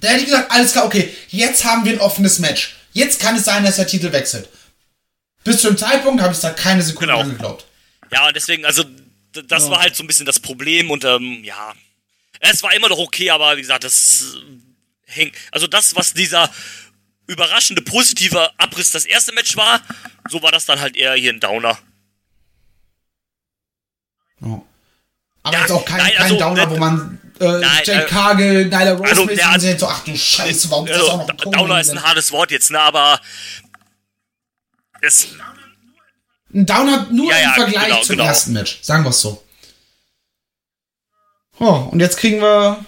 Da 0.00 0.08
hätte 0.08 0.20
ich 0.20 0.26
gesagt, 0.26 0.50
alles 0.50 0.72
klar, 0.72 0.84
okay, 0.86 1.14
jetzt 1.28 1.64
haben 1.64 1.84
wir 1.84 1.92
ein 1.92 2.00
offenes 2.00 2.38
Match. 2.40 2.74
Jetzt 2.92 3.20
kann 3.20 3.36
es 3.36 3.44
sein, 3.44 3.64
dass 3.64 3.76
der 3.76 3.86
Titel 3.86 4.12
wechselt. 4.12 4.48
Bis 5.44 5.60
zu 5.60 5.68
dem 5.68 5.78
Zeitpunkt 5.78 6.20
habe 6.22 6.32
ich 6.34 6.40
da 6.40 6.50
keine 6.50 6.82
Sekunde 6.82 7.14
Genau. 7.14 7.24
geglaubt. 7.28 7.66
Ja, 8.10 8.26
und 8.26 8.34
deswegen, 8.36 8.64
also, 8.66 8.84
das 9.46 9.70
war 9.70 9.80
halt 9.80 9.96
so 9.96 10.02
ein 10.02 10.06
bisschen 10.06 10.26
das 10.26 10.40
Problem 10.40 10.90
und, 10.90 11.04
ähm, 11.04 11.42
ja. 11.44 11.74
Es 12.40 12.62
war 12.62 12.74
immer 12.74 12.88
noch 12.88 12.98
okay, 12.98 13.30
aber 13.30 13.56
wie 13.56 13.60
gesagt, 13.60 13.84
das 13.84 14.34
äh, 15.06 15.10
hängt. 15.12 15.36
Also, 15.52 15.66
das, 15.68 15.94
was 15.94 16.12
dieser 16.12 16.50
überraschende 17.28 17.82
positive 17.82 18.50
Abriss 18.58 18.90
das 18.90 19.04
erste 19.04 19.32
Match 19.32 19.56
war, 19.56 19.80
so 20.28 20.42
war 20.42 20.50
das 20.50 20.66
dann 20.66 20.80
halt 20.80 20.96
eher 20.96 21.14
hier 21.14 21.32
ein 21.32 21.40
Downer. 21.40 21.78
Aber 25.42 25.54
Ja, 25.56 25.60
jetzt 25.62 25.72
auch 25.72 25.84
kein, 25.84 25.98
nein, 25.98 26.12
kein 26.14 26.22
also, 26.22 26.38
Downer, 26.38 26.66
ne- 26.66 26.70
wo 26.70 26.76
man 26.76 27.18
äh, 27.40 27.44
Nein, 27.44 27.80
Jake 27.84 28.04
äh, 28.04 28.08
Cargill, 28.08 28.64
Nyla 28.66 28.92
Rose 28.92 29.08
also, 29.10 29.26
der 29.26 29.58
sehen 29.60 29.78
so, 29.78 29.86
ach 29.88 30.04
du 30.04 30.16
Scheiße, 30.16 30.70
warum 30.70 30.86
ist 30.86 30.94
das 30.94 31.02
auch 31.08 31.20
Also, 31.28 31.32
noch 31.44 31.52
Downer 31.52 31.80
ist 31.80 31.90
ein 31.90 32.02
hartes 32.02 32.30
Wort 32.30 32.50
jetzt, 32.52 32.70
ne, 32.70 32.78
aber 32.80 33.20
es, 35.00 35.28
Ein 36.54 36.66
Downer 36.66 37.06
nur 37.10 37.30
Ja, 37.30 37.36
im 37.38 37.42
ja, 37.42 37.52
Vergleich 37.54 37.84
genau, 37.88 38.00
zum 38.02 38.16
genau. 38.16 38.28
ersten 38.28 38.52
Match. 38.52 38.78
Sagen 38.82 39.02
wir 39.04 39.10
es 39.10 39.20
so. 39.20 39.42
Oh, 41.58 41.88
und 41.90 42.00
jetzt 42.00 42.16
kriegen 42.18 42.40
wir 42.40 42.84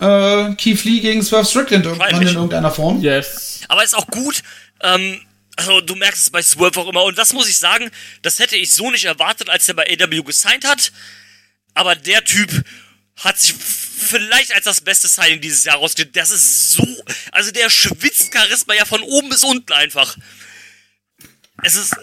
äh, 0.00 0.54
Keith 0.56 0.84
Lee 0.84 1.00
gegen 1.00 1.22
Swerve 1.22 1.44
Strickland 1.46 1.84
irgendwann 1.86 2.20
in 2.20 2.28
irgendeiner 2.28 2.70
Form. 2.70 3.00
Yes. 3.00 3.60
aber 3.68 3.84
ist 3.84 3.96
auch 3.96 4.06
gut, 4.08 4.42
ähm, 4.82 5.20
also 5.56 5.80
du 5.80 5.94
merkst 5.94 6.22
es 6.22 6.30
bei 6.30 6.42
Swerve 6.42 6.80
auch 6.80 6.88
immer 6.88 7.04
und 7.04 7.16
das 7.16 7.32
muss 7.32 7.48
ich 7.48 7.58
sagen, 7.58 7.90
das 8.22 8.38
hätte 8.38 8.56
ich 8.56 8.72
so 8.72 8.90
nicht 8.90 9.04
erwartet, 9.04 9.48
als 9.50 9.68
er 9.68 9.74
bei 9.74 9.84
AW 9.86 10.22
gesigned 10.22 10.66
hat, 10.66 10.92
aber 11.74 11.96
der 11.96 12.24
Typ 12.24 12.64
hat 13.16 13.38
sich 13.38 13.54
vielleicht 13.54 14.52
als 14.54 14.64
das 14.64 14.80
beste 14.80 15.08
Signing 15.08 15.40
dieses 15.40 15.64
Jahr 15.64 15.76
rausgestellt. 15.76 16.16
Das 16.16 16.30
ist 16.30 16.72
so, 16.72 16.86
also 17.32 17.50
der 17.50 17.70
schwitzt 17.70 18.32
Charisma 18.32 18.74
ja 18.74 18.84
von 18.84 19.02
oben 19.02 19.28
bis 19.28 19.44
unten 19.44 19.72
einfach. 19.72 20.16
Es 21.62 21.76
ist, 21.76 21.94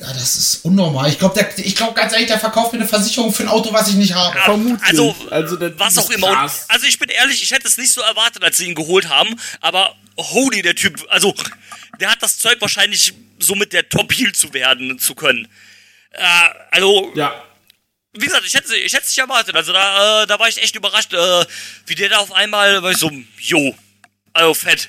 Ja, 0.00 0.12
das 0.12 0.36
ist 0.36 0.64
unnormal. 0.64 1.08
Ich 1.10 1.18
glaube, 1.18 1.46
ich 1.56 1.76
glaub 1.76 1.94
ganz 1.94 2.12
ehrlich, 2.12 2.28
der 2.28 2.38
verkauft 2.38 2.72
mir 2.72 2.78
eine 2.80 2.88
Versicherung 2.88 3.32
für 3.32 3.42
ein 3.42 3.48
Auto, 3.48 3.72
was 3.72 3.88
ich 3.88 3.94
nicht 3.94 4.14
habe. 4.14 4.38
Vermutlich. 4.38 4.88
also, 4.88 5.14
Also, 5.30 5.58
was 5.78 5.98
auch 5.98 6.10
immer. 6.10 6.30
Und, 6.30 6.50
also 6.68 6.86
ich 6.86 6.98
bin 6.98 7.08
ehrlich, 7.08 7.42
ich 7.42 7.50
hätte 7.50 7.66
es 7.68 7.76
nicht 7.76 7.92
so 7.92 8.00
erwartet, 8.00 8.42
als 8.44 8.58
sie 8.58 8.66
ihn 8.66 8.74
geholt 8.74 9.08
haben, 9.08 9.34
aber 9.60 9.94
holy, 10.16 10.62
der 10.62 10.74
Typ, 10.74 11.04
also 11.10 11.34
der 12.00 12.10
hat 12.10 12.22
das 12.22 12.38
Zeug 12.38 12.60
wahrscheinlich 12.60 13.14
so 13.38 13.54
mit 13.54 13.72
der 13.72 13.88
Top 13.88 14.12
Heel 14.12 14.32
zu 14.32 14.52
werden 14.52 14.98
zu 14.98 15.14
können. 15.14 15.48
Äh, 16.12 16.22
also, 16.70 17.12
Ja. 17.14 17.44
Wie 18.20 18.26
gesagt, 18.26 18.44
ich 18.46 18.54
hätte 18.54 18.74
ich 18.76 18.92
hätte 18.92 19.04
es 19.04 19.08
nicht 19.10 19.18
erwartet. 19.18 19.54
Also 19.56 19.72
da, 19.72 20.22
äh, 20.22 20.26
da 20.26 20.38
war 20.38 20.48
ich 20.48 20.62
echt 20.62 20.74
überrascht, 20.76 21.12
äh, 21.12 21.44
wie 21.86 21.94
der 21.94 22.08
da 22.10 22.18
auf 22.18 22.32
einmal, 22.32 22.82
war 22.82 22.90
ich 22.90 22.98
so, 22.98 23.10
jo, 23.38 23.74
also 24.32 24.54
fett. 24.54 24.88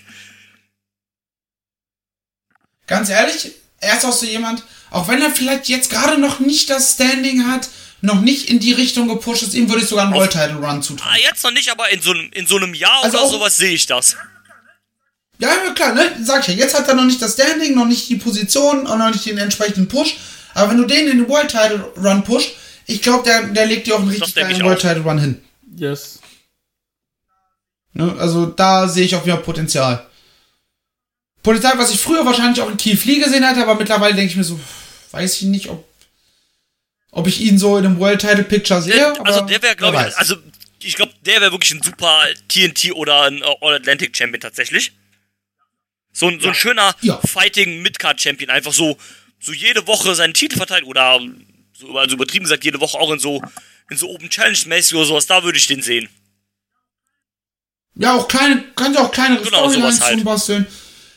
Ganz 2.88 3.10
ehrlich, 3.10 3.52
er 3.80 3.98
ist 3.98 4.06
auch 4.06 4.12
so 4.14 4.26
jemand, 4.26 4.64
auch 4.90 5.08
wenn 5.08 5.22
er 5.22 5.30
vielleicht 5.32 5.68
jetzt 5.70 5.90
gerade 5.90 6.18
noch 6.20 6.40
nicht 6.40 6.70
das 6.70 6.94
Standing 6.94 7.48
hat, 7.48 7.70
noch 8.02 8.22
nicht 8.22 8.50
in 8.50 8.60
die 8.60 8.74
Richtung 8.74 9.08
gepusht 9.08 9.44
ist, 9.44 9.54
ihm 9.54 9.70
würde 9.70 9.84
ich 9.84 9.90
sogar 9.90 10.06
einen 10.06 10.14
World 10.16 10.32
Title 10.32 10.56
Run 10.56 10.82
zutrauen. 10.82 11.12
Ah, 11.14 11.18
jetzt 11.18 11.44
noch 11.44 11.52
nicht, 11.52 11.70
aber 11.70 11.90
in 11.90 12.02
so 12.02 12.12
einem 12.12 12.32
in 12.32 12.48
so 12.48 12.56
einem 12.58 12.74
Jahr 12.74 13.04
Also 13.04 13.18
oder 13.18 13.26
auch- 13.28 13.32
sowas 13.32 13.58
sehe 13.58 13.74
ich 13.74 13.86
das. 13.86 14.16
Ja, 15.38 15.50
ja, 15.66 15.72
klar, 15.74 15.94
ne? 15.94 16.18
Sag 16.24 16.42
ich 16.42 16.48
ja, 16.56 16.64
jetzt 16.64 16.74
hat 16.78 16.88
er 16.88 16.96
noch 16.96 17.06
nicht 17.06 17.22
das 17.22 17.34
Standing, 17.34 17.76
noch 17.76 17.86
nicht 17.86 18.10
die 18.10 18.16
Position 18.18 18.88
und 18.88 18.98
noch 19.00 19.10
nicht 19.12 19.26
den 19.26 19.38
entsprechenden 19.38 19.88
Push. 19.88 20.16
Aber 20.54 20.72
wenn 20.72 20.78
du 20.78 20.86
den 20.86 21.08
in 21.08 21.20
den 21.20 21.30
World 21.30 21.50
Title 21.52 21.80
Run 21.98 22.24
pusht, 22.24 22.52
ich 22.90 23.02
glaube, 23.02 23.24
der, 23.24 23.44
der 23.48 23.66
legt 23.68 23.86
dir 23.88 23.96
auch 23.96 24.00
einen 24.00 24.10
richtig 24.10 24.34
geilen 24.36 24.64
World 24.64 24.80
auch. 24.80 24.82
Title 24.82 25.04
Run 25.04 25.20
hin. 25.20 25.42
Yes. 25.76 26.20
Ne? 27.94 28.16
Also 28.18 28.48
da 28.48 28.88
sehe 28.88 29.06
ich 29.06 29.12
jeden 29.12 29.24
Fall 29.26 29.38
Potenzial. 29.38 30.08
Potenzial, 31.44 31.78
was 31.78 31.92
ich 31.92 32.00
früher 32.00 32.26
wahrscheinlich 32.26 32.62
auch 32.62 32.70
in 32.70 32.78
Keith 32.78 33.06
Lee 33.06 33.20
gesehen 33.20 33.48
hatte, 33.48 33.62
aber 33.62 33.76
mittlerweile 33.76 34.16
denke 34.16 34.32
ich 34.32 34.38
mir 34.38 34.44
so, 34.44 34.60
weiß 35.12 35.42
ich 35.42 35.48
nicht, 35.48 35.70
ob, 35.70 35.88
ob 37.12 37.28
ich 37.28 37.42
ihn 37.42 37.58
so 37.60 37.78
in 37.78 37.86
einem 37.86 38.00
World 38.00 38.22
Title 38.22 38.44
Picture 38.44 38.82
sehe. 38.82 38.94
Der, 38.94 39.26
also 39.26 39.40
aber 39.42 39.48
der 39.48 39.62
wäre, 39.62 39.76
glaube 39.76 39.98
ich, 39.98 40.04
weiß. 40.04 40.16
also 40.16 40.36
ich 40.82 40.96
glaube, 40.96 41.14
der 41.26 41.42
wäre 41.42 41.52
wirklich 41.52 41.72
ein 41.72 41.84
super 41.84 42.24
TNT 42.48 42.94
oder 42.94 43.24
ein 43.24 43.42
äh, 43.42 43.56
All-Atlantic 43.62 44.18
Champion 44.18 44.42
tatsächlich. 44.42 44.94
So 46.12 46.28
ein, 46.28 46.40
so 46.40 46.50
ein 46.50 46.56
schöner 46.56 46.96
Ja. 47.02 47.20
Fighting 47.24 47.82
Midcard 47.84 48.20
Champion, 48.20 48.50
einfach 48.50 48.74
so, 48.74 48.98
so 49.40 49.54
jede 49.54 49.86
Woche 49.88 50.16
seinen 50.16 50.34
Titel 50.34 50.58
verteilt 50.58 50.86
oder 50.86 51.20
so, 51.80 51.98
also 51.98 52.16
übertrieben 52.16 52.44
gesagt, 52.44 52.64
jede 52.64 52.80
Woche 52.80 52.98
auch 53.00 53.12
in 53.12 53.20
so, 53.20 53.42
in 53.90 53.98
so 53.98 54.10
Open 54.10 54.30
Challenge 54.30 54.58
mäßig 54.68 54.96
oder 54.96 55.06
sowas, 55.06 55.26
da 55.28 55.44
würde 55.44 55.58
ich 55.58 55.68
den 55.68 55.82
sehen. 55.82 56.10
Ja, 57.96 58.16
auch 58.16 58.28
kleine, 58.28 58.64
kannst 58.76 59.00
auch 59.00 59.12
kleinere 59.12 59.44
Genau, 59.44 59.70
Storylines 59.70 60.02
halt. 60.02 60.24
basteln. 60.24 60.68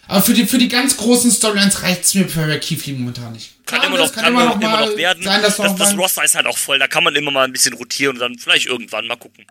Aber 0.08 0.20
für 0.22 0.34
die, 0.34 0.46
für 0.46 0.58
die 0.58 0.68
ganz 0.68 0.96
großen 0.96 1.30
Storylines 1.30 1.82
reicht's 1.82 2.14
mir 2.14 2.28
für 2.28 2.46
Lee 2.86 2.98
momentan 2.98 3.32
nicht. 3.32 3.52
Kann 3.66 3.80
Klar, 3.80 3.92
immer 3.92 4.02
noch, 4.04 4.12
kann 4.12 4.24
immer, 4.26 4.44
noch, 4.46 4.56
immer 4.60 4.68
mal 4.70 4.86
noch 4.90 4.96
werden. 4.96 5.22
Sein, 5.22 5.42
dass 5.42 5.56
das, 5.56 5.76
das 5.76 5.96
Roster 5.96 6.24
ist 6.24 6.34
halt 6.34 6.46
auch 6.46 6.58
voll, 6.58 6.78
da 6.78 6.88
kann 6.88 7.04
man 7.04 7.14
immer 7.14 7.30
mal 7.30 7.44
ein 7.44 7.52
bisschen 7.52 7.74
rotieren 7.74 8.16
und 8.16 8.20
dann 8.20 8.38
vielleicht 8.38 8.66
irgendwann 8.66 9.06
mal 9.06 9.16
gucken. 9.16 9.46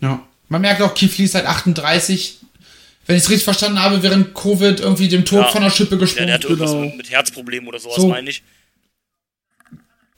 Ja. 0.00 0.26
Man 0.48 0.60
merkt 0.60 0.80
auch, 0.80 0.94
Keith 0.94 1.16
Lee 1.18 1.24
ist 1.24 1.32
seit 1.32 1.44
38. 1.44 2.38
Wenn 3.06 3.16
ich 3.16 3.22
es 3.24 3.28
richtig 3.30 3.44
verstanden 3.44 3.80
habe, 3.80 4.02
während 4.02 4.34
Covid 4.34 4.80
irgendwie 4.80 5.08
dem 5.08 5.24
Tod 5.24 5.42
Ja. 5.44 5.48
von 5.50 5.62
der 5.62 5.70
Schippe 5.70 5.94
Ja, 5.94 6.00
gesprungen. 6.00 6.26
der 6.26 6.34
hatte 6.34 6.48
irgendwas 6.48 6.70
genau. 6.72 6.86
mit, 6.86 6.96
mit 6.96 7.10
Herzproblemen 7.10 7.68
oder 7.68 7.78
sowas, 7.78 7.96
So. 7.96 8.08
meine 8.08 8.30
ich. 8.30 8.42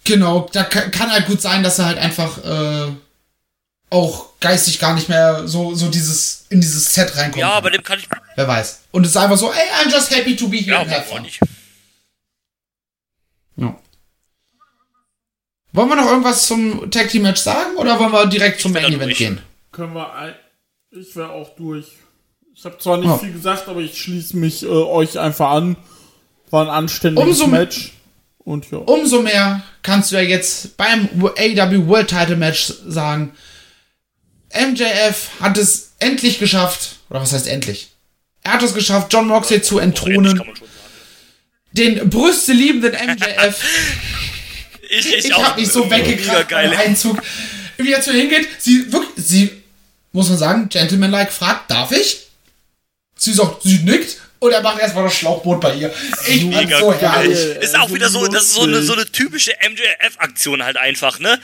Genau, 0.05 0.49
da 0.53 0.65
kann, 0.65 0.91
kann 0.91 1.11
halt 1.12 1.27
gut 1.27 1.41
sein, 1.43 1.62
dass 1.62 1.79
er 1.79 1.87
halt 1.87 1.99
einfach 1.99 2.39
äh, 2.45 2.93
auch 3.91 4.27
geistig 4.41 4.79
gar 4.79 4.95
nicht 4.95 5.09
mehr 5.09 5.47
so, 5.49 5.75
so 5.75 5.89
dieses 5.91 6.47
in 6.51 6.61
dieses 6.61 6.95
Set 6.95 7.16
reinkommt. 7.16 7.39
Ja, 7.41 7.61
bei 7.61 7.70
dem 7.70 7.83
kann 7.83 7.99
ich. 7.99 8.09
Wer 8.37 8.49
weiß. 8.49 8.81
Und 8.93 9.05
es 9.05 9.11
ist 9.11 9.16
einfach 9.16 9.37
so, 9.37 9.53
ey, 9.53 9.59
I'm 9.85 9.91
just 9.93 10.11
happy 10.15 10.35
to 10.37 10.49
be 10.49 10.59
here 10.59 10.85
Ja, 10.87 11.05
warum 11.09 11.23
nicht. 11.23 11.41
Ja. 13.57 13.77
Wollen 15.73 15.89
wir 15.89 15.97
noch 15.97 16.07
irgendwas 16.07 16.47
zum 16.47 16.91
Tag 16.91 17.09
Team 17.11 17.23
Match 17.23 17.41
sagen 17.43 17.77
oder 17.77 17.99
wollen 17.99 18.12
wir 18.12 18.27
direkt 18.27 18.61
zum 18.61 18.73
Main 18.73 18.93
Event 18.93 19.15
gehen? 19.16 19.41
Können 19.73 19.95
wir 19.95 20.12
ein. 20.15 20.35
Ich 20.91 21.15
wäre 21.16 21.31
auch 21.31 21.55
durch. 21.57 21.87
Ich 22.55 22.65
habe 22.65 22.79
zwar 22.79 22.97
nicht 22.97 23.07
Ja. 23.09 23.19
viel 23.19 23.33
gesagt, 23.33 23.69
aber 23.69 23.81
ich 23.81 24.01
schließe 24.01 24.37
mich 24.37 24.62
äh, 24.62 24.66
euch 24.69 25.19
einfach 25.19 25.51
an. 25.51 25.77
War 26.51 26.65
ein 26.65 26.70
anständiges 26.70 27.41
Umso- 27.41 27.47
Match. 27.49 27.93
Und 28.49 28.70
ja. 28.70 28.79
Umso 28.79 29.20
mehr 29.20 29.62
kannst 29.83 30.11
du 30.11 30.16
ja 30.16 30.23
jetzt 30.23 30.79
beim 30.79 31.07
AEW 31.23 31.87
World 31.87 32.09
Title 32.09 32.37
Match 32.37 32.73
sagen, 32.87 33.33
MJF 34.55 35.29
hat 35.39 35.59
es 35.59 35.93
endlich 35.99 36.39
geschafft, 36.39 36.97
oder 37.11 37.20
was 37.20 37.35
heißt 37.35 37.47
endlich? 37.47 37.91
Er 38.45 38.55
hat 38.55 38.62
es 38.62 38.73
geschafft, 38.73 39.12
John 39.12 39.27
Moxley 39.27 39.61
zu 39.61 39.79
entthronen, 39.79 40.43
den 41.73 42.09
brüsteliebenden 42.09 42.93
MJF. 42.93 43.62
Ich, 44.91 45.07
ich, 45.15 45.27
Ich 45.27 45.33
hab 45.35 45.59
mich 45.59 45.69
so 45.69 45.87
geil. 45.87 46.49
beim 46.49 46.73
Einzug. 46.79 47.20
Wie 47.77 47.93
er 47.93 48.01
zu 48.01 48.11
ihr 48.11 48.20
hingeht, 48.23 48.49
sie 48.59 48.91
wirklich, 48.91 49.27
sie, 49.27 49.51
muss 50.12 50.31
man 50.31 50.39
sagen, 50.39 50.70
gentlemanlike 50.70 51.31
fragt, 51.31 51.70
darf 51.70 51.93
ich? 51.93 52.29
Sie 53.15 53.35
sagt, 53.35 53.65
sie 53.65 53.81
nickt 53.81 54.16
und 54.40 54.52
er 54.52 54.62
macht 54.62 54.78
erstmal 54.81 55.05
das 55.05 55.15
Schlauchboot 55.15 55.60
bei 55.60 55.74
ihr. 55.74 55.93
Ich 56.27 56.44
Mega 56.44 56.78
so 56.78 56.86
cool. 56.86 56.97
herrlich. 56.98 57.39
Ist 57.39 57.78
auch 57.78 57.93
wieder 57.93 58.09
so, 58.09 58.27
das 58.27 58.44
ist 58.44 58.55
so 58.55 58.62
eine, 58.62 58.82
so 58.82 58.93
eine 58.93 59.06
typische 59.06 59.52
MJF-Aktion 59.52 60.62
halt 60.62 60.77
einfach, 60.77 61.19
ne? 61.19 61.40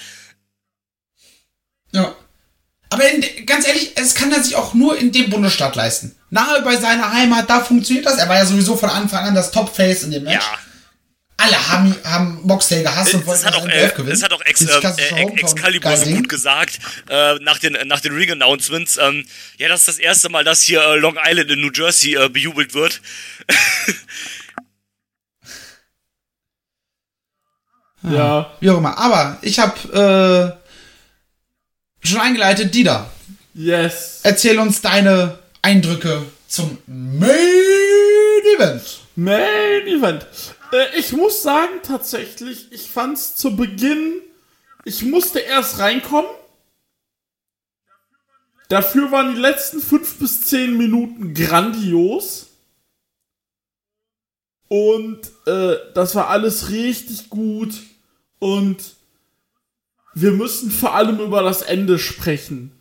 Ja. 1.93 2.15
Aber 2.91 3.11
in, 3.11 3.47
ganz 3.47 3.67
ehrlich, 3.67 3.93
es 3.97 4.15
kann 4.15 4.33
er 4.33 4.43
sich 4.43 4.55
auch 4.57 4.75
nur 4.75 4.97
in 4.97 5.11
dem 5.11 5.31
Bundesstaat 5.31 5.75
leisten. 5.75 6.15
Nahe 6.31 6.63
bei 6.63 6.77
seiner 6.77 7.13
Heimat, 7.13 7.51
da 7.51 7.61
funktioniert 7.61 8.07
das. 8.07 8.19
Er 8.19 8.29
war 8.29 8.37
ja 8.37 8.47
sowieso 8.47 8.77
von 8.77 8.91
Anfang 8.91 9.25
an 9.25 9.35
das 9.35 9.51
Top-Face 9.51 10.05
in 10.05 10.11
dem 10.13 10.25
Match. 10.25 10.45
Ja. 10.45 10.59
Alle 11.37 11.69
haben, 11.69 11.97
haben 12.05 12.41
Moxley 12.45 12.83
gehasst 12.83 13.13
und 13.15 13.21
Das 13.21 13.27
wollten 13.27 13.47
hat 13.47 13.55
auch, 13.57 13.67
äh, 13.69 13.89
gewinnen. 13.91 14.11
das 14.11 14.23
hat 14.23 14.33
auch 14.33 14.41
Ex, 14.43 14.61
äh, 14.63 15.23
Excalibur 15.37 15.97
so 15.97 16.11
gut 16.11 16.29
gesagt, 16.29 16.79
äh, 17.09 17.35
nach 17.41 17.59
den, 17.59 17.77
nach 17.89 18.01
den 18.01 18.15
Ring-Announcements. 18.15 18.99
Ähm, 18.99 19.27
ja, 19.59 19.69
das 19.69 19.81
ist 19.81 19.89
das 19.89 19.99
erste 19.99 20.29
Mal, 20.29 20.45
dass 20.45 20.63
hier 20.63 20.81
äh, 20.81 20.97
Long 20.97 21.19
Island 21.23 21.51
in 21.51 21.61
New 21.61 21.73
Jersey 21.75 22.15
äh, 22.15 22.29
bejubelt 22.29 22.73
wird. 22.75 23.01
Ja. 28.03 28.53
Wie 28.61 28.71
auch 28.71 28.79
immer. 28.79 28.99
Aber 28.99 29.39
ich 29.43 29.59
habe 29.59 30.55
äh, 32.05 32.07
schon 32.07 32.21
eingeleitet, 32.21 32.75
Dida. 32.75 33.11
Yes. 33.55 34.21
Erzähl 34.23 34.59
uns 34.59 34.81
deine 34.83 35.39
Eindrücke 35.63 36.23
zum 36.47 36.79
Main 36.87 37.31
Event. 38.57 38.83
Main 39.17 39.87
Event. 39.87 40.27
Äh, 40.75 40.99
ich 40.99 41.13
muss 41.13 41.43
sagen, 41.43 41.81
tatsächlich, 41.83 42.73
ich 42.73 42.91
fand's 42.91 43.37
zu 43.37 43.55
Beginn, 43.55 44.21
ich 44.85 45.05
musste 45.05 45.39
erst 45.39 45.79
reinkommen. 45.79 46.31
Dafür 48.69 49.13
waren 49.13 49.35
die 49.35 49.41
letzten 49.41 49.81
fünf 49.81 50.19
bis 50.19 50.43
zehn 50.43 50.77
Minuten 50.77 51.33
grandios. 51.33 52.49
Und 54.69 55.21
äh, 55.47 55.77
das 55.95 56.15
war 56.15 56.29
alles 56.29 56.71
richtig 56.71 57.31
gut. 57.31 57.75
Und 58.41 58.97
wir 60.15 60.33
müssen 60.33 60.71
vor 60.71 60.95
allem 60.95 61.21
über 61.21 61.43
das 61.43 61.63
Ende 61.63 61.99
sprechen. 61.99 62.73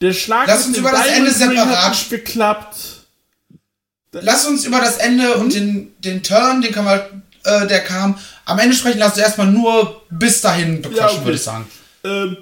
Der 0.00 0.12
Schlag 0.12 0.48
Lass 0.48 0.66
uns 0.66 0.78
über 0.78 0.90
das 0.90 1.06
Ende 1.06 1.30
hat 1.30 1.36
separat 1.36 1.90
nicht 1.90 2.10
geklappt. 2.10 2.99
Lass 4.12 4.46
uns 4.46 4.64
über 4.64 4.80
das 4.80 4.98
Ende 4.98 5.34
und 5.34 5.54
den, 5.54 5.94
den 6.00 6.22
Turn, 6.22 6.62
den 6.62 6.72
kann 6.72 6.84
man, 6.84 7.00
äh, 7.44 7.66
der 7.66 7.80
kam, 7.84 8.18
am 8.44 8.58
Ende 8.58 8.74
sprechen. 8.74 8.98
Lass 8.98 9.12
uns 9.12 9.22
erstmal 9.22 9.46
nur 9.46 10.02
bis 10.10 10.40
dahin 10.40 10.82
bequatschen, 10.82 11.18
okay. 11.18 11.24
würde 11.26 11.36
ich 11.36 11.42
sagen. 11.42 11.70
Ähm, 12.02 12.36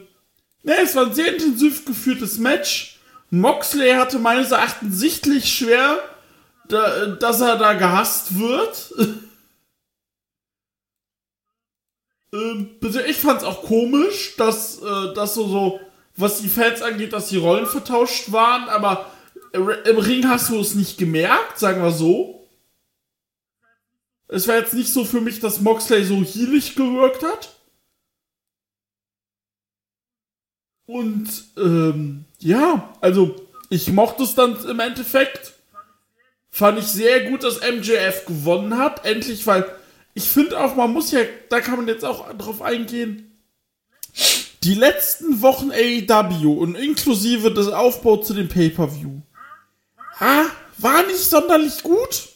ne, 0.62 0.76
es 0.82 0.94
war 0.94 1.06
ein 1.06 1.14
sehr 1.14 1.34
intensiv 1.34 1.84
geführtes 1.84 2.38
Match. 2.38 2.98
Moxley 3.30 3.92
hatte 3.92 4.18
meines 4.18 4.50
Erachtens 4.50 4.98
sichtlich 4.98 5.52
schwer, 5.52 5.98
da, 6.68 7.06
dass 7.06 7.42
er 7.42 7.56
da 7.56 7.74
gehasst 7.74 8.38
wird. 8.38 8.94
ähm, 12.32 12.70
ich 13.06 13.18
fand's 13.18 13.44
auch 13.44 13.62
komisch, 13.62 14.36
dass, 14.38 14.80
äh, 14.80 15.12
dass 15.14 15.34
so, 15.34 15.46
so, 15.46 15.80
was 16.16 16.40
die 16.40 16.48
Fans 16.48 16.80
angeht, 16.80 17.12
dass 17.12 17.28
die 17.28 17.36
Rollen 17.36 17.66
vertauscht 17.66 18.32
waren, 18.32 18.70
aber 18.70 19.10
im 19.52 19.98
Ring 19.98 20.28
hast 20.28 20.50
du 20.50 20.60
es 20.60 20.74
nicht 20.74 20.98
gemerkt, 20.98 21.58
sagen 21.58 21.82
wir 21.82 21.92
so. 21.92 22.46
Es 24.28 24.46
war 24.46 24.56
jetzt 24.56 24.74
nicht 24.74 24.92
so 24.92 25.04
für 25.04 25.20
mich, 25.20 25.40
dass 25.40 25.60
Moxley 25.60 26.04
so 26.04 26.22
healig 26.22 26.74
gewirkt 26.74 27.22
hat. 27.22 27.54
Und 30.86 31.28
ähm, 31.56 32.24
ja, 32.38 32.94
also 33.00 33.36
ich 33.70 33.90
mochte 33.92 34.22
es 34.22 34.34
dann 34.34 34.62
im 34.66 34.80
Endeffekt. 34.80 35.54
Fand 36.50 36.78
ich 36.78 36.86
sehr 36.86 37.30
gut, 37.30 37.42
dass 37.42 37.60
MJF 37.60 38.26
gewonnen 38.26 38.78
hat. 38.78 39.04
Endlich, 39.04 39.46
weil 39.46 39.66
ich 40.14 40.28
finde 40.28 40.58
auch, 40.58 40.76
man 40.76 40.92
muss 40.92 41.10
ja, 41.10 41.20
da 41.50 41.60
kann 41.60 41.76
man 41.76 41.88
jetzt 41.88 42.04
auch 42.04 42.32
drauf 42.36 42.62
eingehen. 42.62 43.38
Die 44.62 44.74
letzten 44.74 45.40
Wochen 45.40 45.70
AEW 45.70 46.52
und 46.52 46.74
inklusive 46.74 47.52
des 47.52 47.68
Aufbaus 47.68 48.26
zu 48.26 48.34
dem 48.34 48.48
Pay-Per-View 48.48 49.20
ah, 50.20 50.44
war 50.78 51.02
nicht 51.04 51.28
sonderlich 51.28 51.82
gut. 51.82 52.28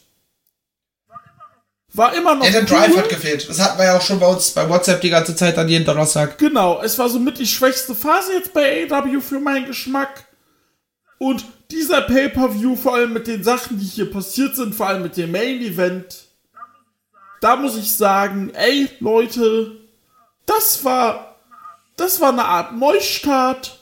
War 1.94 2.14
immer 2.14 2.34
noch 2.34 2.44
Ja, 2.44 2.52
der 2.52 2.62
Drive 2.62 2.96
hat 2.96 3.09
gefehlt. 3.10 3.48
Das 3.48 3.60
hatten 3.60 3.78
wir 3.78 3.84
ja 3.84 3.96
auch 3.96 4.02
schon 4.02 4.18
bei 4.18 4.26
uns 4.26 4.50
bei 4.52 4.68
WhatsApp 4.68 5.02
die 5.02 5.10
ganze 5.10 5.36
Zeit 5.36 5.59
an 5.59 5.68
jeden 5.68 5.84
Donnerstag. 5.84 6.38
Genau, 6.38 6.80
es 6.82 6.98
war 6.98 7.09
somit 7.10 7.38
die 7.38 7.46
schwächste 7.46 7.94
Phase 7.94 8.32
jetzt 8.32 8.54
bei 8.54 8.88
AEW 8.90 9.20
für 9.20 9.40
meinen 9.40 9.66
Geschmack. 9.66 10.24
Und 11.18 11.44
dieser 11.70 12.00
Pay-Per-View, 12.02 12.76
vor 12.76 12.94
allem 12.94 13.12
mit 13.12 13.26
den 13.26 13.44
Sachen, 13.44 13.78
die 13.78 13.84
hier 13.84 14.10
passiert 14.10 14.56
sind, 14.56 14.74
vor 14.74 14.88
allem 14.88 15.02
mit 15.02 15.16
dem 15.16 15.32
Main-Event, 15.32 16.28
da 17.42 17.56
muss 17.56 17.76
ich 17.76 17.94
sagen, 17.94 18.50
ey, 18.54 18.88
Leute, 19.00 19.72
das 20.46 20.84
war, 20.84 21.36
das 21.96 22.20
war 22.20 22.30
eine 22.30 22.44
Art 22.44 22.74
Neustart. 22.74 23.78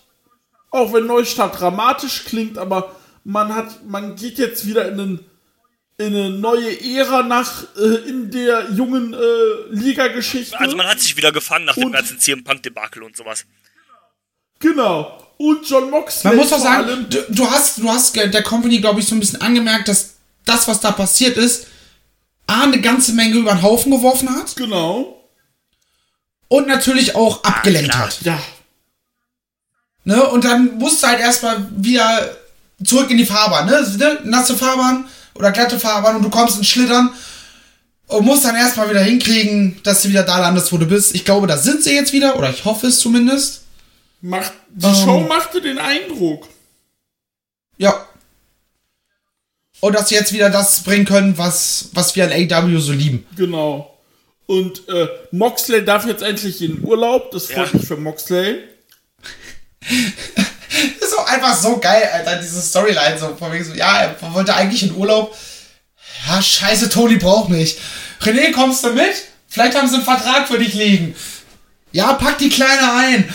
Auch 0.73 0.93
wenn 0.93 1.07
Neustart 1.07 1.61
dramatisch 1.61 2.25
klingt, 2.25 2.59
aber 2.59 2.95
man 3.25 3.55
hat, 3.55 3.85
man 3.87 4.17
geht 4.17 4.39
jetzt 4.39 4.67
wieder 4.67 4.89
in 4.89 5.01
einen 5.01 5.25
in 5.99 6.07
eine 6.17 6.31
neue 6.31 6.81
Ära 6.97 7.23
nach 7.23 7.65
äh, 7.77 8.09
in 8.09 8.31
der 8.31 8.71
jungen 8.71 9.13
äh, 9.13 9.19
Liga-Geschichte. 9.71 10.59
Also 10.59 10.75
man 10.75 10.87
hat 10.87 10.99
sich 10.99 11.15
wieder 11.17 11.31
gefangen 11.31 11.67
nach 11.67 11.75
dem 11.75 11.85
Und- 11.85 11.93
ganzen 11.93 12.19
CM 12.19 12.43
Punk-Debakel 12.43 13.03
und 13.03 13.15
sowas. 13.17 13.45
Genau. 14.61 15.27
Und 15.37 15.69
John 15.69 15.91
Moxley. 15.91 16.29
Man 16.31 16.37
muss 16.39 16.53
auch 16.53 16.57
vor 16.59 16.65
sagen, 16.67 16.85
allem- 16.89 17.11
du, 17.11 17.23
du 17.29 17.51
hast, 17.51 17.79
du 17.79 17.89
hast 17.91 18.17
der 18.17 18.43
Company, 18.43 18.79
glaube 18.81 19.01
ich, 19.01 19.07
so 19.09 19.15
ein 19.15 19.21
bisschen 19.21 19.41
angemerkt, 19.43 19.89
dass 19.89 20.15
das, 20.47 20.67
was 20.69 20.81
da 20.81 20.91
passiert 20.93 21.37
ist, 21.37 21.67
A, 22.47 22.63
eine 22.65 22.81
ganze 22.81 23.13
Menge 23.13 23.37
über 23.37 23.53
den 23.53 23.63
Haufen 23.63 23.93
geworfen 23.93 24.35
hat 24.35 24.57
Genau. 24.57 25.23
und 26.49 26.67
natürlich 26.67 27.15
auch 27.15 27.45
abgelenkt 27.45 27.91
klar. 27.93 28.07
hat. 28.07 28.21
Ja. 28.23 28.43
Ne? 30.05 30.23
Und 30.31 30.45
dann 30.45 30.79
musst 30.79 31.03
du 31.03 31.07
halt 31.07 31.21
erstmal 31.21 31.69
wieder 31.77 32.37
zurück 32.85 33.11
in 33.11 33.19
die 33.19 33.27
Fahrbahn, 33.27 33.67
ne? 33.67 34.19
Nasse 34.25 34.57
Fahrbahn 34.57 35.07
oder 35.35 35.53
glatte 35.53 35.79
Fahrbahn 35.79 36.17
und 36.17 36.23
du 36.23 36.31
kommst 36.31 36.59
ins 36.59 36.69
Schlittern 36.69 37.11
und 38.07 38.25
musst 38.25 38.45
dann 38.45 38.57
erstmal 38.57 38.91
wieder 38.91 39.03
hinkriegen, 39.03 39.81
dass 39.83 40.03
du 40.03 40.09
wieder 40.09 40.23
da 40.25 40.39
landest, 40.41 40.73
wo 40.73 40.79
du 40.79 40.87
bist. 40.87 41.15
Ich 41.15 41.25
glaube, 41.25 41.47
da 41.47 41.57
sind 41.57 41.83
sie 41.83 41.95
jetzt 41.95 42.13
wieder, 42.13 42.37
oder 42.39 42.51
ich 42.51 42.65
hoffe 42.65 42.89
es 42.89 42.99
zumindest. 43.01 43.63
Macht, 44.21 44.53
die 44.71 44.87
Ähm. 44.87 44.95
Show 44.95 45.21
machte 45.21 45.61
den 45.63 45.79
Eindruck. 45.79 46.49
Ja. 47.79 48.07
Und 49.81 49.95
dass 49.95 50.11
sie 50.11 50.15
jetzt 50.15 50.33
wieder 50.33 50.51
das 50.51 50.83
bringen 50.83 51.07
können, 51.07 51.39
was, 51.39 51.89
was 51.95 52.15
wir 52.17 52.25
an 52.25 52.33
AW 52.33 52.79
so 52.81 52.93
lieben. 52.93 53.27
Genau. 53.37 53.97
Und 54.47 54.87
äh, 54.89 55.09
Moxley 55.31 55.85
darf 55.85 56.05
jetzt 56.07 56.23
endlich 56.23 56.61
in 56.61 56.85
Urlaub. 56.85 57.31
Das 57.31 57.47
freut 57.47 57.73
Ja. 57.73 57.79
mich 57.79 57.87
für 57.87 57.97
Moxley. 57.97 58.59
Das 61.01 61.09
ist 61.11 61.19
auch 61.19 61.27
einfach 61.27 61.55
so 61.57 61.79
geil, 61.79 62.09
Alter, 62.13 62.37
diese 62.37 62.61
Storyline. 62.63 63.19
So, 63.19 63.35
von 63.37 63.53
wegen 63.53 63.65
so, 63.65 63.75
ja, 63.75 64.03
er 64.03 64.35
wollte 64.35 64.55
eigentlich 64.55 64.83
in 64.83 64.95
Urlaub. 64.95 65.37
Ja, 66.29 66.41
scheiße, 66.43 66.89
Tony 66.91 67.17
braucht 67.17 67.49
mich. 67.51 67.79
René, 68.21 68.53
kommst 68.53 68.85
du 68.85 68.93
mit? 68.93 69.15
Vielleicht 69.49 69.77
haben 69.77 69.89
sie 69.89 69.97
einen 69.97 70.05
Vertrag 70.05 70.47
für 70.49 70.59
dich 70.59 70.75
liegen. 70.75 71.15
Ja, 71.93 72.13
pack 72.13 72.39
die 72.39 72.51
Kleine 72.51 72.93
ein. 72.93 73.35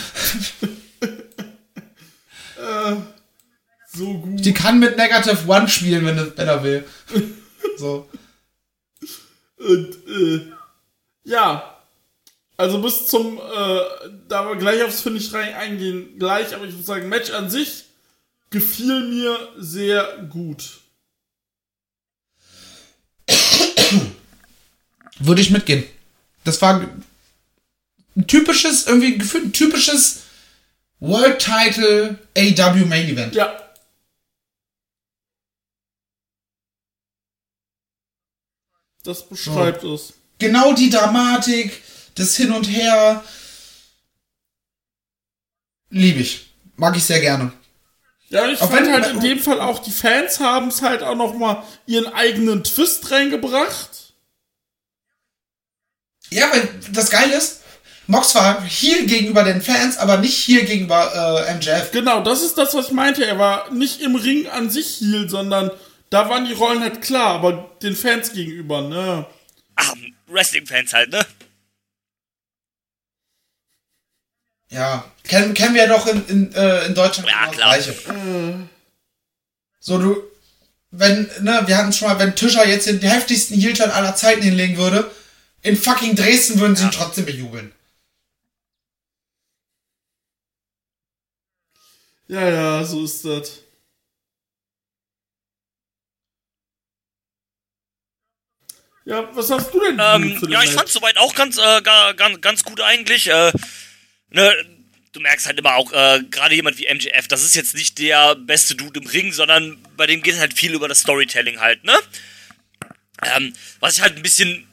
So 3.92 4.12
gut. 4.18 4.44
Die 4.44 4.52
kann 4.52 4.78
mit 4.78 4.96
Negative 4.98 5.38
One 5.46 5.68
spielen, 5.68 6.04
wenn, 6.04 6.18
er- 6.18 6.36
wenn 6.36 6.48
er 6.48 6.62
will. 6.62 6.84
So. 7.78 8.08
Und 9.58 9.96
äh, 10.08 10.52
ja. 11.24 11.75
Also 12.56 12.80
bis 12.80 13.06
zum, 13.06 13.38
äh, 13.38 13.80
da 14.28 14.48
wir 14.48 14.56
gleich 14.56 14.82
aufs 14.82 15.02
Finish 15.02 15.32
rein 15.32 15.54
eingehen, 15.54 16.18
gleich, 16.18 16.54
aber 16.54 16.64
ich 16.64 16.74
muss 16.74 16.86
sagen, 16.86 17.08
Match 17.08 17.30
an 17.30 17.50
sich 17.50 17.84
gefiel 18.50 19.08
mir 19.08 19.52
sehr 19.58 20.26
gut. 20.30 20.80
Würde 25.18 25.40
ich 25.40 25.50
mitgehen. 25.50 25.84
Das 26.44 26.62
war 26.62 26.80
ein 28.16 28.26
typisches, 28.26 28.86
irgendwie 28.86 29.18
gefühlt 29.18 29.46
ein 29.46 29.52
typisches 29.52 30.22
World 31.00 31.38
Title 31.38 32.18
AW 32.36 32.84
Main 32.86 33.08
Event. 33.08 33.34
Ja. 33.34 33.62
Das 39.02 39.28
beschreibt 39.28 39.84
es. 39.84 40.14
Genau 40.38 40.72
die 40.72 40.90
Dramatik, 40.90 41.82
das 42.16 42.36
Hin 42.36 42.52
und 42.52 42.64
Her. 42.64 43.22
Liebe 45.90 46.20
ich. 46.20 46.50
Mag 46.76 46.96
ich 46.96 47.04
sehr 47.04 47.20
gerne. 47.20 47.52
Ja, 48.28 48.48
ich 48.48 48.60
Auch 48.60 48.70
fand 48.70 48.86
wenn- 48.86 48.92
halt 48.92 49.06
in 49.14 49.20
dem 49.20 49.38
Fall 49.38 49.60
auch, 49.60 49.78
die 49.78 49.92
Fans 49.92 50.40
haben 50.40 50.68
es 50.68 50.82
halt 50.82 51.02
auch 51.02 51.14
noch 51.14 51.34
mal 51.34 51.62
ihren 51.86 52.12
eigenen 52.12 52.64
Twist 52.64 53.10
reingebracht. 53.10 54.12
Ja, 56.30 56.50
weil 56.50 56.68
das 56.92 57.08
Geile 57.10 57.36
ist, 57.36 57.60
Mox 58.08 58.34
war 58.34 58.62
hier 58.64 59.06
gegenüber 59.06 59.44
den 59.44 59.62
Fans, 59.62 59.96
aber 59.96 60.16
nicht 60.18 60.36
hier 60.36 60.64
gegenüber 60.64 61.46
äh, 61.48 61.54
MJF. 61.54 61.92
Genau, 61.92 62.20
das 62.22 62.42
ist 62.42 62.58
das, 62.58 62.74
was 62.74 62.86
ich 62.86 62.92
meinte. 62.92 63.24
Er 63.24 63.38
war 63.38 63.70
nicht 63.70 64.00
im 64.00 64.16
Ring 64.16 64.48
an 64.48 64.70
sich 64.70 64.98
Heel, 64.98 65.28
sondern 65.30 65.70
da 66.10 66.28
waren 66.28 66.44
die 66.46 66.52
Rollen 66.52 66.80
halt 66.82 67.02
klar, 67.02 67.34
aber 67.36 67.70
den 67.82 67.94
Fans 67.94 68.32
gegenüber, 68.32 68.82
ne? 68.82 69.24
Ach, 69.76 69.94
Wrestling-Fans 70.26 70.92
halt, 70.92 71.10
ne? 71.10 71.24
Ja, 74.68 75.04
kennen, 75.24 75.54
kennen 75.54 75.74
wir 75.74 75.86
doch 75.88 76.06
in, 76.06 76.26
in, 76.26 76.54
äh, 76.54 76.86
in 76.86 76.94
Deutschland 76.94 77.28
Ja, 77.28 77.46
das 77.46 77.54
klar. 77.56 77.78
Gleiche. 77.78 78.68
So, 79.80 79.98
du, 79.98 80.22
wenn, 80.90 81.30
ne, 81.40 81.62
wir 81.66 81.76
hatten 81.76 81.92
schon 81.92 82.08
mal, 82.08 82.18
wenn 82.18 82.34
Tischer 82.34 82.66
jetzt 82.66 82.86
den 82.86 83.00
heftigsten 83.00 83.56
Heel-Turn 83.58 83.90
aller 83.90 84.16
Zeiten 84.16 84.42
hinlegen 84.42 84.76
würde, 84.76 85.08
in 85.62 85.76
fucking 85.76 86.16
Dresden 86.16 86.58
würden 86.58 86.74
sie 86.76 86.84
ihn 86.84 86.90
trotzdem 86.90 87.24
bejubeln. 87.26 87.72
Ja, 92.28 92.48
ja, 92.48 92.84
so 92.84 93.04
ist 93.04 93.24
das. 93.24 93.60
Ja, 99.04 99.28
was 99.36 99.50
hast 99.50 99.72
du 99.72 99.78
denn 99.80 100.00
Ähm, 100.02 100.36
ja, 100.48 100.62
ich 100.64 100.72
fand 100.72 100.88
soweit 100.88 101.16
auch 101.18 101.32
ganz, 101.34 101.58
äh, 101.58 101.80
ga- 101.82 102.12
ganz, 102.12 102.40
ganz 102.40 102.64
gut 102.64 102.80
eigentlich. 102.80 103.28
Äh, 103.28 103.52
ne, 104.30 104.54
du 105.12 105.20
merkst 105.20 105.46
halt 105.46 105.58
immer 105.58 105.74
auch, 105.74 105.92
äh, 105.92 106.22
gerade 106.30 106.54
jemand 106.54 106.78
wie 106.78 106.92
MJF, 106.92 107.26
das 107.28 107.42
ist 107.42 107.54
jetzt 107.54 107.74
nicht 107.74 107.98
der 107.98 108.34
beste 108.36 108.74
Dude 108.74 109.00
im 109.00 109.06
Ring, 109.06 109.32
sondern 109.32 109.78
bei 109.96 110.06
dem 110.06 110.22
geht 110.22 110.38
halt 110.38 110.54
viel 110.54 110.74
über 110.74 110.88
das 110.88 111.00
Storytelling 111.00 111.60
halt, 111.60 111.84
ne? 111.84 111.98
Ähm, 113.22 113.54
was 113.80 113.96
ich 113.96 114.02
halt 114.02 114.16
ein 114.16 114.22
bisschen, 114.22 114.68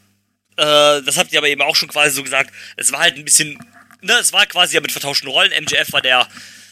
äh, 0.58 1.02
das 1.02 1.18
habt 1.18 1.32
ihr 1.32 1.40
aber 1.40 1.48
eben 1.48 1.62
auch 1.62 1.76
schon 1.76 1.90
quasi 1.90 2.16
so 2.16 2.24
gesagt, 2.24 2.54
es 2.76 2.92
war 2.92 3.00
halt 3.00 3.16
ein 3.16 3.24
bisschen, 3.24 3.58
ne, 4.02 4.14
es 4.16 4.34
war 4.34 4.46
quasi 4.46 4.76
ja 4.76 4.82
mit 4.82 4.92
vertauschten 4.92 5.30
Rollen. 5.30 5.52
MJF 5.64 5.94
war 5.94 6.02
der, 6.02 6.28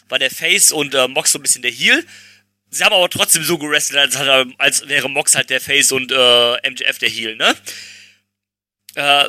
war 0.10 0.20
der 0.20 0.32
Face 0.32 0.72
und 0.72 0.94
äh, 0.94 1.08
Mox 1.08 1.32
so 1.32 1.40
ein 1.40 1.42
bisschen 1.42 1.62
der 1.62 1.72
Heel. 1.72 2.06
Sie 2.70 2.84
haben 2.84 2.94
aber 2.94 3.10
trotzdem 3.10 3.44
so 3.44 3.58
gerestelt, 3.58 4.16
als, 4.16 4.16
als 4.58 4.88
wäre 4.88 5.10
Mox 5.10 5.36
halt 5.36 5.50
der 5.50 5.62
Face 5.62 5.92
und 5.92 6.12
äh, 6.12 6.70
MJF 6.70 7.00
der 7.00 7.10
Heel, 7.10 7.36
ne? 7.36 7.56
Äh, 8.96 9.26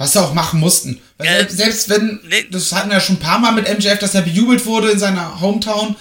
Was 0.00 0.12
sie 0.14 0.22
auch 0.22 0.32
machen 0.32 0.60
mussten. 0.60 0.98
Weil 1.18 1.42
Ja. 1.42 1.48
selbst, 1.50 1.90
wenn, 1.90 2.20
Nee. 2.24 2.46
das 2.50 2.72
hatten 2.72 2.88
wir 2.88 2.94
ja 2.96 3.00
schon 3.02 3.16
ein 3.16 3.20
paar 3.20 3.38
Mal 3.38 3.52
mit 3.52 3.68
MJF, 3.68 3.98
dass 3.98 4.14
er 4.14 4.22
bejubelt 4.22 4.64
wurde 4.64 4.90
in 4.90 4.98
seiner 4.98 5.42
Hometown, 5.42 5.94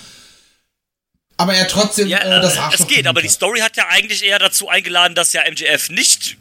aber 1.35 1.53
er 1.53 1.67
trotzdem 1.67 2.07
Ja, 2.07 2.19
äh, 2.19 2.41
das 2.41 2.55
äh, 2.55 2.59
Arschloch 2.59 2.88
es 2.88 2.95
geht, 2.95 3.07
aber 3.07 3.21
die. 3.21 3.27
Story 3.27 3.59
hat 3.59 3.76
ja 3.76 3.88
eigentlich 3.89 4.23
eher 4.23 4.39
dazu 4.39 4.69
eingeladen, 4.69 5.15
dass 5.15 5.34
ja 5.34 5.41
MJF 5.49 5.89
nicht 5.89 6.38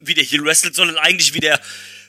wie 0.00 0.12
der 0.12 0.22
Heel 0.24 0.44
wrestelt, 0.44 0.74
sondern 0.74 0.98
eigentlich 0.98 1.32
wie 1.32 1.40
der 1.40 1.58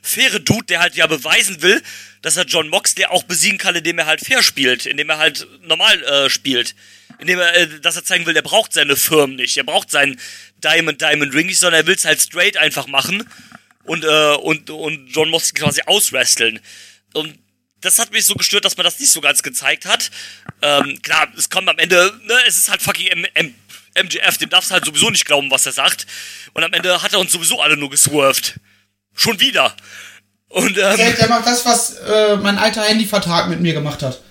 faire 0.02 0.42
Dude, 0.42 0.66
der 0.66 0.82
halt 0.82 0.96
ja 0.96 1.08
beweisen 1.08 1.62
will, 1.62 1.82
dass 2.22 2.36
er 2.36 2.44
John 2.46 2.68
Moxley 2.68 3.06
auch 3.06 3.24
besiegen 3.24 3.58
kann, 3.58 3.76
indem 3.76 4.00
er 4.00 4.06
halt 4.06 4.20
fair 4.20 4.44
spielt, 4.44 4.86
indem 4.86 5.10
er 5.10 5.18
halt 5.18 5.48
normal 5.62 6.04
äh, 6.04 6.30
spielt. 6.30 6.76
Indem 7.20 7.40
er, 7.40 7.56
äh, 7.56 7.80
dass 7.80 7.96
er 7.96 8.04
zeigen 8.04 8.26
will, 8.26 8.36
er 8.36 8.42
braucht 8.42 8.74
seine 8.74 8.98
Firmen 8.98 9.38
nicht, 9.38 9.56
er 9.56 9.64
braucht 9.64 9.92
seinen 9.92 10.20
Diamond 10.64 11.02
Diamond 11.02 11.34
Ring 11.34 11.48
nicht, 11.48 11.60
sondern 11.60 11.82
er 11.84 11.88
will 11.88 11.96
es 11.96 12.04
halt 12.04 12.22
straight 12.22 12.58
einfach 12.58 12.88
machen 12.88 13.24
und, 13.86 14.04
äh, 14.04 14.36
und, 14.36 14.70
und 14.70 15.08
John 15.08 15.30
Moxley 15.30 15.60
quasi 15.60 15.82
auswresteln. 15.86 16.60
Und 17.14 17.38
das 17.82 17.98
hat 18.00 18.12
mich 18.12 18.26
so 18.26 18.36
gestört, 18.36 18.66
dass 18.66 18.78
man 18.78 18.84
das 18.84 19.00
nicht 19.00 19.12
so 19.12 19.22
ganz 19.22 19.42
gezeigt 19.42 19.86
hat. 19.86 20.12
Ähm, 20.62 21.02
klar, 21.02 21.28
es 21.38 21.50
kommt 21.50 21.70
am 21.70 21.78
Ende, 21.78 22.14
ne, 22.26 22.34
es 22.48 22.58
ist 22.58 22.70
halt 22.70 22.82
fucking 22.82 23.08
M 23.08 23.26
M 23.34 23.56
MGF, 23.96 24.38
dem 24.38 24.50
darfst 24.50 24.70
du 24.70 24.76
halt 24.76 24.86
sowieso 24.86 25.10
nicht 25.10 25.26
glauben, 25.26 25.50
was 25.50 25.66
er 25.66 25.72
sagt. 25.72 26.06
Und 26.54 26.64
am 26.64 26.72
Ende 26.74 27.02
hat 27.02 27.14
er 27.14 27.20
uns 27.20 27.32
sowieso 27.32 27.60
alle 27.62 27.76
nur 27.76 27.90
geswerved. 27.90 28.60
Schon 29.16 29.40
wieder. 29.40 29.76
Und, 30.50 30.78
Der, 30.78 30.98
ähm, 30.98 31.16
der 31.18 31.28
macht 31.30 31.46
das, 31.46 31.66
was 31.66 31.96
äh, 31.98 32.38
mein 32.38 32.58
alter 32.58 32.84
Handyvertrag 32.84 33.50
mit 33.50 33.60
mir 33.62 33.74
gemacht 33.74 34.02
hat. 34.02 34.22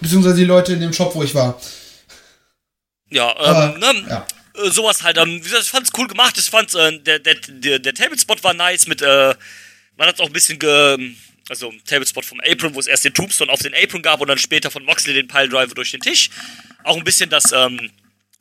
Beziehungsweise 0.00 0.36
die 0.36 0.44
Leute 0.44 0.72
in 0.72 0.80
dem 0.80 0.92
Shop, 0.92 1.14
wo 1.14 1.22
ich 1.22 1.34
war. 1.34 1.60
ja, 3.10 3.34
Aber, 3.36 3.74
ähm, 3.74 3.80
ne, 3.80 4.06
ja. 4.08 4.26
Äh, 4.58 4.70
sowas 4.70 5.02
halt, 5.02 5.16
ähm, 5.18 5.36
wie 5.36 5.40
gesagt, 5.40 5.64
ich 5.64 5.70
fand's 5.70 5.90
cool 5.96 6.06
gemacht, 6.08 6.36
ich 6.38 6.44
fand's, 6.46 6.74
äh, 6.74 6.98
der, 7.00 7.18
der, 7.18 7.34
der, 7.34 7.78
der 7.78 7.94
Tablespot 7.94 8.42
war 8.44 8.54
nice 8.54 8.86
mit, 8.86 9.02
äh, 9.02 9.34
man 9.96 10.08
hat's 10.08 10.20
auch 10.20 10.26
ein 10.26 10.32
bisschen 10.32 10.58
ge, 10.58 11.14
also 11.48 11.72
Tablespot 11.86 12.24
vom 12.24 12.40
Apron, 12.40 12.74
wo 12.74 12.80
es 12.80 12.86
erst 12.86 13.04
den 13.04 13.14
Tombstone 13.14 13.50
auf 13.52 13.60
den 13.60 13.74
Apron 13.74 14.02
gab 14.02 14.20
und 14.20 14.28
dann 14.28 14.38
später 14.38 14.70
von 14.70 14.84
Moxley 14.84 15.14
den 15.14 15.28
Piledriver 15.28 15.74
durch 15.74 15.92
den 15.92 16.00
Tisch. 16.00 16.30
Auch 16.84 16.96
ein 16.96 17.04
bisschen 17.04 17.30
das, 17.30 17.52
ähm, 17.52 17.90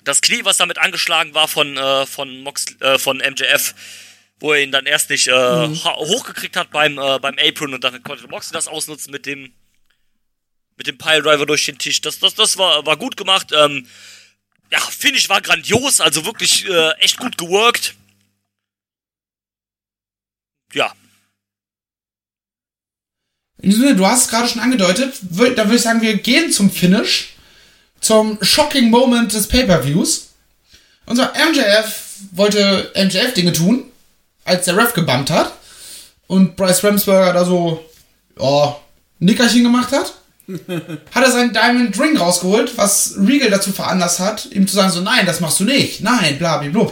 das 0.04 0.22
Knie, 0.22 0.44
was 0.44 0.58
damit 0.58 0.78
angeschlagen 0.80 1.34
war 1.34 1.48
von, 1.48 1.78
äh, 1.78 2.06
von 2.06 2.42
Mox, 2.42 2.66
äh, 2.80 2.98
von 2.98 3.18
MJF, 3.18 3.74
wo 4.40 4.54
er 4.54 4.62
ihn 4.64 4.72
dann 4.72 4.86
erst 4.86 5.10
nicht, 5.10 5.28
äh, 5.28 5.32
ha- 5.34 5.96
hochgekriegt 5.98 6.58
hat 6.58 6.72
beim, 6.72 6.98
äh, 6.98 7.20
beim 7.20 7.38
Apron 7.40 7.74
und 7.74 7.84
dann 7.84 8.02
konnte 8.04 8.28
Moxley 8.28 8.54
das 8.54 8.68
ausnutzen 8.68 9.12
mit 9.12 9.26
dem, 9.26 9.54
mit 10.78 10.88
dem 10.88 10.98
Piledriver 10.98 11.46
durch 11.46 11.66
den 11.66 11.78
Tisch. 11.78 12.02
Das, 12.02 12.20
das, 12.20 12.36
das 12.36 12.58
war, 12.58 12.86
war 12.86 12.98
gut 12.98 13.16
gemacht, 13.18 13.52
ähm, 13.56 13.88
ja, 14.76 14.82
Finish 14.82 15.30
war 15.30 15.42
grandios, 15.42 16.02
also 16.02 16.26
wirklich 16.26 16.68
äh, 16.68 16.92
echt 17.00 17.18
gut 17.18 17.38
geworkt. 17.38 17.96
Ja, 20.74 20.94
In 23.62 23.70
diesem 23.70 23.84
Sinne, 23.86 23.96
du 23.96 24.06
hast 24.06 24.26
es 24.26 24.30
gerade 24.30 24.48
schon 24.48 24.62
angedeutet, 24.62 25.16
da 25.22 25.66
würde 25.66 25.76
ich 25.76 25.82
sagen, 25.82 26.02
wir 26.02 26.18
gehen 26.18 26.52
zum 26.52 26.70
Finish, 26.70 27.36
zum 28.02 28.38
shocking 28.42 28.90
Moment 28.90 29.34
des 29.34 29.48
Pay-Per-Views. 29.48 30.30
Unser 31.06 31.34
MJF 31.34 32.02
wollte 32.32 32.92
MJF-Dinge 32.96 33.54
tun, 33.54 33.86
als 34.44 34.66
der 34.66 34.78
Ref 34.78 34.94
gebammt 34.94 35.30
hat 35.30 35.54
und 36.28 36.56
Bryce 36.56 36.84
Ramsberger 36.84 37.34
da 37.34 37.46
so, 37.46 37.84
ja, 38.38 38.80
ein 39.22 39.26
Nickerchen 39.26 39.64
gemacht 39.64 39.92
hat. 39.92 40.14
hat 41.14 41.24
er 41.24 41.32
seinen 41.32 41.54
Diamond 41.54 42.00
Ring 42.00 42.18
rausgeholt, 42.18 42.78
was 42.78 43.16
Regal 43.18 43.50
dazu 43.50 43.72
veranlasst 43.72 44.20
hat, 44.20 44.46
ihm 44.52 44.68
zu 44.68 44.76
sagen 44.76 44.92
so, 44.92 45.02
nein, 45.02 45.26
das 45.26 45.40
machst 45.40 45.60
du 45.60 45.64
nicht, 45.64 46.02
nein, 46.02 46.38
bla, 46.38 46.58
bla, 46.58 46.70
bla. 46.70 46.92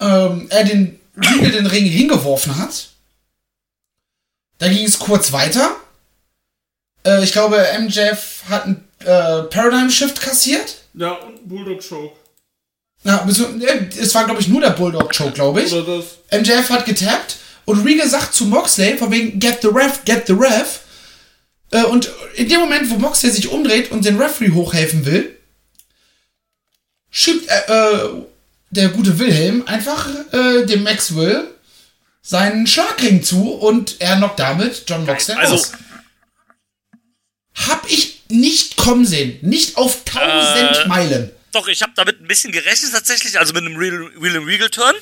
Ähm, 0.00 0.46
er 0.50 0.64
den 0.64 0.98
Regal 1.16 1.50
den 1.50 1.66
Ring 1.66 1.84
hingeworfen 1.84 2.56
hat. 2.58 2.88
Da 4.58 4.68
ging 4.68 4.84
es 4.86 4.98
kurz 4.98 5.32
weiter. 5.32 5.74
Äh, 7.04 7.22
ich 7.24 7.32
glaube, 7.32 7.64
MJF 7.80 8.42
hat 8.48 8.64
einen 8.64 8.88
äh, 9.00 9.42
Paradigm 9.44 9.90
Shift 9.90 10.20
kassiert. 10.20 10.76
Ja, 10.94 11.12
und 11.12 11.48
Bulldog 11.48 11.80
Choke. 11.86 12.16
Ja, 13.04 13.24
bezieh- 13.24 13.64
äh, 13.64 13.88
es 14.00 14.14
war, 14.14 14.24
glaube 14.24 14.40
ich, 14.40 14.48
nur 14.48 14.60
der 14.60 14.70
Bulldog 14.70 15.12
Choke, 15.16 15.32
glaube 15.32 15.62
ich. 15.62 15.72
Oder 15.72 15.98
das. 15.98 16.40
MJF 16.40 16.70
hat 16.70 16.86
getappt 16.86 17.36
und 17.64 17.84
Regal 17.84 18.08
sagt 18.08 18.34
zu 18.34 18.46
Moxley, 18.46 18.96
von 18.96 19.10
wegen, 19.10 19.38
get 19.38 19.58
the 19.62 19.68
ref, 19.68 20.04
get 20.04 20.26
the 20.26 20.32
ref. 20.32 20.80
Äh, 21.70 21.82
und 21.84 22.10
in 22.34 22.48
dem 22.48 22.60
Moment, 22.60 22.90
wo 22.90 22.96
Moxley 22.96 23.30
sich 23.30 23.48
umdreht 23.48 23.90
und 23.90 24.04
den 24.04 24.20
Referee 24.20 24.50
hochhelfen 24.52 25.04
will, 25.06 25.36
schiebt 27.10 27.48
äh, 27.48 27.72
äh, 27.72 28.22
der 28.70 28.88
gute 28.90 29.18
Wilhelm 29.18 29.64
einfach 29.66 30.08
äh, 30.32 30.64
dem 30.66 30.82
Maxwell 30.82 31.48
seinen 32.22 32.66
Schlagring 32.66 33.22
zu 33.22 33.52
und 33.52 33.96
er 34.00 34.16
knockt 34.16 34.38
damit 34.38 34.84
John 34.86 35.06
Moxley 35.06 35.34
Also, 35.36 35.54
aus. 35.54 35.72
Hab 37.66 37.90
ich 37.90 38.22
nicht 38.28 38.76
kommen 38.76 39.04
sehen. 39.04 39.38
Nicht 39.42 39.76
auf 39.76 40.04
tausend 40.04 40.84
Äh, 40.84 40.88
Meilen. 40.88 41.32
doch, 41.52 41.66
ich 41.68 41.82
habe 41.82 41.92
damit 41.96 42.20
ein 42.20 42.28
bisschen 42.28 42.52
gerechnet 42.52 42.92
tatsächlich, 42.92 43.38
also 43.38 43.52
mit 43.52 43.64
einem 43.64 43.74
and 43.80 44.46
Regal 44.46 44.68
Turn. 44.70 44.94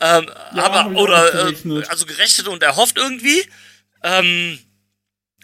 Ähm, 0.00 0.28
ich 0.54 0.60
aber, 0.60 0.98
oder, 0.98 1.28
äh, 1.28 1.44
gerechnet. 1.52 1.88
also 1.90 2.04
gerechnet 2.06 2.48
und 2.48 2.62
erhofft 2.62 2.96
irgendwie. 2.96 3.44
Ähm, 4.02 4.58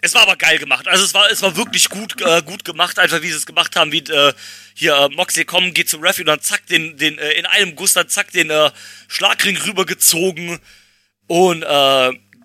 es 0.03 0.15
war 0.15 0.23
aber 0.23 0.37
geil 0.37 0.59
gemacht. 0.59 0.89
Also 0.89 1.05
es 1.05 1.15
war, 1.15 1.31
es 1.31 1.41
war 1.43 1.57
wirklich 1.57 1.89
gut, 1.89 2.21
äh, 2.21 2.43
gut 2.43 2.65
gemacht, 2.65 2.99
einfach 2.99 3.23
wie 3.23 3.31
sie 3.31 3.37
es 3.37 3.47
gemacht 3.47 3.77
haben, 3.77 3.93
wie 3.93 4.01
äh, 4.01 4.35
hier 4.75 4.97
äh, 4.97 5.09
Moxley 5.09 5.45
kommen, 5.45 5.73
geht 5.73 5.89
zum 5.89 6.03
Ref 6.03 6.19
und 6.19 6.27
dann 6.27 6.41
zack 6.41 6.67
den, 6.67 6.99
den 6.99 7.19
äh, 7.19 7.33
in 7.33 7.47
einem 7.47 7.77
Guss 7.77 7.93
dann 7.93 8.09
zack 8.09 8.33
den 8.33 8.51
äh, 8.51 8.71
Schlagring 9.07 9.57
rübergezogen 9.57 10.59
und 11.29 11.63
äh, 11.63 11.67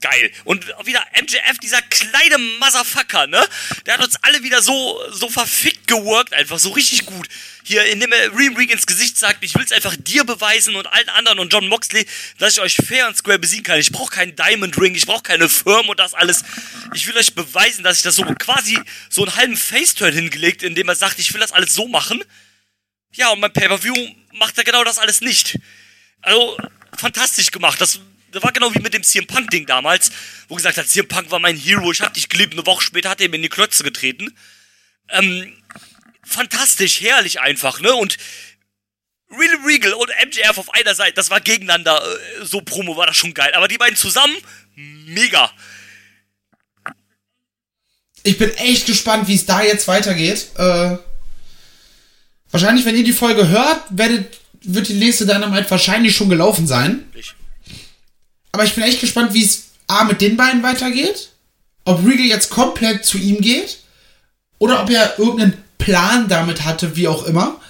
geil. 0.02 0.32
Und 0.44 0.68
wieder 0.86 1.04
MJF, 1.20 1.58
dieser 1.60 1.82
kleine 1.82 2.38
Motherfucker, 2.60 3.26
ne? 3.26 3.44
Der 3.88 3.96
hat 3.96 4.04
uns 4.04 4.18
alle 4.22 4.44
wieder 4.44 4.62
so, 4.62 5.02
so 5.12 5.28
verfickt 5.28 5.88
geworkt, 5.88 6.34
einfach 6.34 6.60
so 6.60 6.70
richtig 6.70 7.08
gut. 7.08 7.28
Hier, 7.68 7.84
indem 7.88 8.14
er 8.14 8.34
Reem 8.34 8.56
Reek 8.56 8.72
ins 8.72 8.88
Gesicht 8.88 9.18
sagt, 9.18 9.44
ich 9.44 9.53
will's 9.56 9.73
einfach 9.73 9.94
dir 9.98 10.23
beweisen 10.23 10.77
und 10.77 10.88
allen 10.88 11.10
anderen 11.10 11.38
und 11.38 11.52
John 11.52 11.68
Moxley, 11.68 12.07
dass 12.38 12.53
ich 12.53 12.61
euch 12.61 12.76
fair 12.76 13.10
und 13.10 13.18
square 13.18 13.39
besiegen 13.39 13.65
kann. 13.65 13.77
Ich 13.77 13.91
brauche 13.91 14.10
keinen 14.10 14.38
Diamond 14.38 14.80
Ring, 14.80 14.95
ich 14.95 15.06
brauche 15.06 15.23
keine 15.23 15.49
Firm 15.49 15.89
und 15.89 15.99
das 15.99 16.14
alles. 16.14 16.45
Ich 16.94 17.06
will 17.07 17.18
euch 17.18 17.35
beweisen, 17.35 17.84
dass 17.84 17.98
ich 17.98 18.03
das 18.03 18.15
so 18.15 18.23
quasi 18.23 18.80
so 19.10 19.26
einen 19.26 19.35
halben 19.35 19.57
Face-Turn 19.57 20.14
hingelegt, 20.14 20.64
indem 20.64 20.88
er 20.88 20.95
sagt, 20.95 21.19
ich 21.19 21.34
will 21.34 21.41
das 21.41 21.52
alles 21.52 21.73
so 21.73 21.89
machen. 21.89 22.23
Ja, 23.11 23.31
und 23.31 23.41
beim 23.41 23.52
Pay-Per-View 23.52 24.15
macht 24.31 24.57
er 24.57 24.64
genau 24.64 24.85
das 24.85 24.98
alles 24.98 25.19
nicht. 25.19 25.60
Also, 26.22 26.57
fantastisch 26.98 27.52
gemacht. 27.52 27.81
Das, 27.81 27.99
das 28.31 28.44
war 28.44 28.53
genau 28.53 28.73
wie 28.73 28.80
mit 28.80 28.94
dem 28.94 29.03
CM 29.03 29.27
Punk-Ding 29.27 29.65
damals, 29.65 30.10
wo 30.48 30.56
gesagt 30.56 30.77
hat, 30.77 30.88
CM 30.88 31.10
Punk 31.10 31.31
war 31.31 31.39
mein 31.39 31.57
Hero, 31.57 31.91
ich 31.91 31.99
hab 31.99 32.14
dich 32.14 32.30
geliebt. 32.30 32.53
Eine 32.53 32.65
Woche 32.65 32.81
später 32.81 33.10
hat 33.10 33.19
er 33.19 33.26
ihm 33.26 33.34
in 33.34 33.41
die 33.41 33.49
Klötze 33.49 33.84
getreten. 33.84 34.34
Ähm, 35.10 35.57
fantastisch, 36.28 37.02
herrlich 37.02 37.40
einfach, 37.40 37.80
ne? 37.80 37.94
Und 37.94 38.18
Real 39.30 39.58
Regal 39.66 39.94
und 39.94 40.10
MJF 40.26 40.58
auf 40.58 40.74
einer 40.74 40.95
Seite, 40.95 41.14
das 41.14 41.30
war 41.30 41.41
gegeneinander, 41.41 42.02
äh, 42.02 42.45
so 42.45 42.62
Promo 42.62 42.95
war 42.95 43.08
das 43.08 43.18
schon 43.18 43.34
geil. 43.34 43.54
Aber 43.56 43.68
die 43.68 43.78
beiden 43.78 43.98
zusammen, 43.98 44.36
mega. 44.76 45.52
Ich 48.24 48.38
bin 48.38 48.49
echt 48.56 48.86
gespannt, 48.86 49.28
wie 49.28 49.36
es 49.36 49.45
da 49.45 49.62
jetzt 49.62 49.88
weitergeht. 49.88 50.48
Äh, 50.58 50.98
wahrscheinlich, 52.52 52.86
wenn 52.86 52.95
ihr 52.95 53.04
die 53.04 53.14
Folge 53.14 53.48
hört, 53.48 53.84
werdet, 53.90 54.40
wird 54.62 54.88
die 54.88 54.94
nächste 54.94 55.26
Dynamite 55.26 55.70
wahrscheinlich 55.70 56.16
schon 56.16 56.30
gelaufen 56.30 56.68
sein. 56.68 57.10
Ich, 57.14 57.34
Aber 58.52 58.64
ich 58.64 58.76
bin 58.76 58.84
echt 58.84 59.02
gespannt, 59.02 59.34
wie 59.34 59.44
es 59.44 59.70
A 59.88 60.04
mit 60.04 60.22
den 60.22 60.36
beiden 60.38 60.64
weitergeht. 60.64 61.30
Ob 61.86 62.06
Regal 62.06 62.26
jetzt 62.26 62.49
komplett 62.49 63.06
zu 63.06 63.18
ihm 63.18 63.40
geht. 63.41 63.80
Oder 64.60 64.82
ob 64.82 64.90
er 64.90 65.20
irgendeinen 65.20 65.64
Plan 65.88 66.28
damit 66.28 66.66
hatte, 66.66 66.98
wie 66.98 67.08
auch 67.08 67.26
immer. 67.26 67.62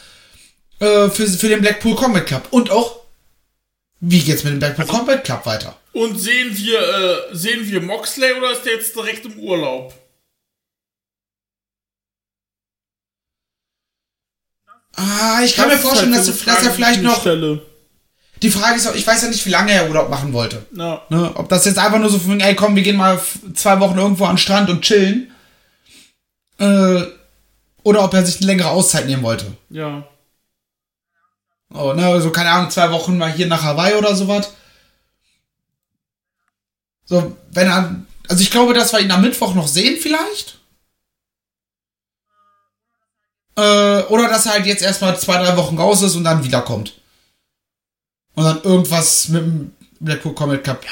Äh, 0.79 1.09
für, 1.09 1.27
für 1.27 1.49
den 1.49 1.61
Blackpool 1.61 1.95
Combat 1.95 2.25
Club. 2.25 2.47
Und 2.49 2.71
auch, 2.71 3.01
wie 3.99 4.21
geht's 4.21 4.43
mit 4.43 4.53
dem 4.53 4.59
Blackpool 4.59 4.87
Combat 4.87 5.23
Club 5.23 5.45
weiter? 5.45 5.75
Und 5.93 6.17
sehen 6.17 6.55
wir, 6.57 6.79
äh, 6.79 7.35
sehen 7.35 7.69
wir 7.69 7.79
Moxley 7.79 8.33
oder 8.33 8.53
ist 8.53 8.63
der 8.63 8.73
jetzt 8.73 8.95
direkt 8.95 9.25
im 9.25 9.37
Urlaub? 9.37 9.93
Ah, 14.95 15.41
ich 15.43 15.55
kann 15.55 15.67
mir 15.67 15.75
Das 15.75 15.83
ist 15.83 15.87
vorstellen, 15.87 16.15
halt 16.15 16.27
dass, 16.27 16.43
dass 16.43 16.63
er 16.63 16.71
vielleicht 16.71 17.03
noch. 17.03 17.21
Stelle. 17.21 17.61
Die 18.41 18.49
Frage 18.49 18.77
ist 18.77 18.87
auch, 18.87 18.95
ich 18.95 19.05
weiß 19.05 19.21
ja 19.23 19.29
nicht, 19.29 19.45
wie 19.45 19.51
lange 19.51 19.71
er 19.71 19.87
Urlaub 19.87 20.09
machen 20.09 20.33
wollte. 20.33 20.65
Ja. 20.75 21.03
Ne? 21.09 21.31
Ob 21.35 21.49
das 21.49 21.65
jetzt 21.65 21.77
einfach 21.77 21.99
nur 21.99 22.09
so 22.09 22.17
von, 22.17 22.39
ey 22.39 22.55
komm, 22.55 22.75
wir 22.75 22.83
gehen 22.83 22.97
mal 22.97 23.21
zwei 23.53 23.79
Wochen 23.79 23.97
irgendwo 23.97 24.25
an 24.25 24.33
den 24.33 24.37
Strand 24.39 24.71
und 24.71 24.81
chillen. 24.81 25.31
Äh, 26.59 27.16
oder 27.87 28.03
ob 28.03 28.13
er 28.13 28.25
sich 28.25 28.37
eine 28.37 28.47
längere 28.47 28.69
Auszeit 28.69 29.05
nehmen 29.05 29.23
wollte. 29.23 29.45
Ja. 29.69 30.05
Oh, 31.73 31.93
ne, 31.93 32.21
so 32.21 32.31
keine 32.31 32.51
Ahnung, 32.51 32.69
zwei 32.69 32.91
Wochen 32.91 33.17
mal 33.17 33.31
hier 33.31 33.47
nach 33.47 33.63
Hawaii 33.63 33.95
oder 33.95 34.13
sowas. 34.13 34.51
So, 37.05 37.37
wenn 37.51 37.67
er, 37.67 37.95
also 38.27 38.41
ich 38.41 38.51
glaube, 38.51 38.73
dass 38.73 38.91
wir 38.91 38.99
ihn 38.99 39.11
am 39.11 39.21
Mittwoch 39.21 39.55
noch 39.55 39.69
sehen 39.69 39.97
vielleicht. 40.01 40.59
Äh, 43.55 44.01
oder 44.09 44.27
dass 44.27 44.45
er 44.45 44.53
halt 44.53 44.65
jetzt 44.65 44.83
erstmal 44.83 45.17
zwei, 45.17 45.37
drei 45.37 45.55
Wochen 45.55 45.77
raus 45.77 46.01
ist 46.01 46.15
und 46.15 46.25
dann 46.25 46.43
wiederkommt. 46.43 46.99
Und 48.35 48.43
dann 48.43 48.61
irgendwas 48.63 49.29
mit 49.29 49.41
dem 49.41 49.75
Blackpool 50.01 50.35
Comet 50.35 50.65
Cup 50.65 50.85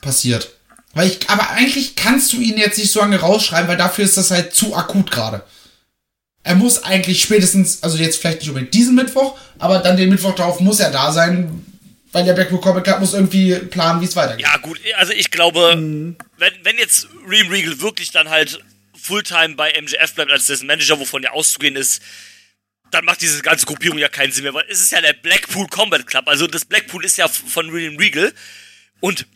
passiert. 0.00 0.50
Weil 0.94 1.08
ich, 1.08 1.28
aber 1.28 1.50
eigentlich 1.50 1.94
kannst 1.94 2.32
du 2.32 2.38
ihn 2.38 2.56
jetzt 2.56 2.78
nicht 2.78 2.90
so 2.90 3.00
lange 3.00 3.20
rausschreiben, 3.20 3.68
weil 3.68 3.76
dafür 3.76 4.06
ist 4.06 4.16
das 4.16 4.30
halt 4.30 4.54
zu 4.54 4.74
akut 4.74 5.10
gerade. 5.10 5.44
Er 6.44 6.54
muss 6.54 6.82
eigentlich 6.82 7.22
spätestens, 7.22 7.82
also 7.82 7.98
jetzt 7.98 8.20
vielleicht 8.20 8.40
nicht 8.40 8.48
unbedingt 8.48 8.74
diesen 8.74 8.94
Mittwoch, 8.94 9.38
aber 9.58 9.78
dann 9.80 9.96
den 9.96 10.08
Mittwoch 10.08 10.34
darauf 10.34 10.60
muss 10.60 10.80
er 10.80 10.90
da 10.90 11.12
sein, 11.12 11.64
weil 12.12 12.24
der 12.24 12.32
Blackpool 12.32 12.60
Comic 12.60 12.84
Club 12.84 13.00
muss 13.00 13.12
irgendwie 13.12 13.54
planen, 13.54 14.00
wie 14.00 14.06
es 14.06 14.16
weitergeht. 14.16 14.46
ja, 14.46 14.56
gut, 14.58 14.80
also 14.96 15.12
ich 15.12 15.30
glaube, 15.30 15.74
wenn, 16.38 16.52
wenn 16.62 16.78
jetzt 16.78 17.08
Reem 17.28 17.48
Regal 17.48 17.80
wirklich 17.80 18.10
dann 18.10 18.30
halt 18.30 18.60
Fulltime 18.96 19.54
bei 19.56 19.72
MJF 19.80 20.14
bleibt 20.14 20.30
als 20.30 20.46
dessen 20.46 20.66
Manager, 20.66 20.98
wovon 20.98 21.22
ja 21.22 21.30
auszugehen 21.32 21.76
ist, 21.76 22.02
dann 22.90 23.04
macht 23.04 23.20
diese 23.20 23.42
ganze 23.42 23.66
Gruppierung 23.66 23.98
ja 23.98 24.08
keinen 24.08 24.32
Sinn 24.32 24.44
mehr, 24.44 24.54
weil 24.54 24.64
es 24.68 24.80
ist 24.80 24.92
ja 24.92 25.00
der 25.00 25.12
Blackpool 25.12 25.66
Combat 25.66 26.06
Club. 26.06 26.26
Also 26.28 26.46
das 26.46 26.64
Blackpool 26.64 27.04
ist 27.04 27.18
ja 27.18 27.28
von 27.28 27.68
Reem 27.70 27.96
Regal. 27.96 28.32
Und 29.00 29.26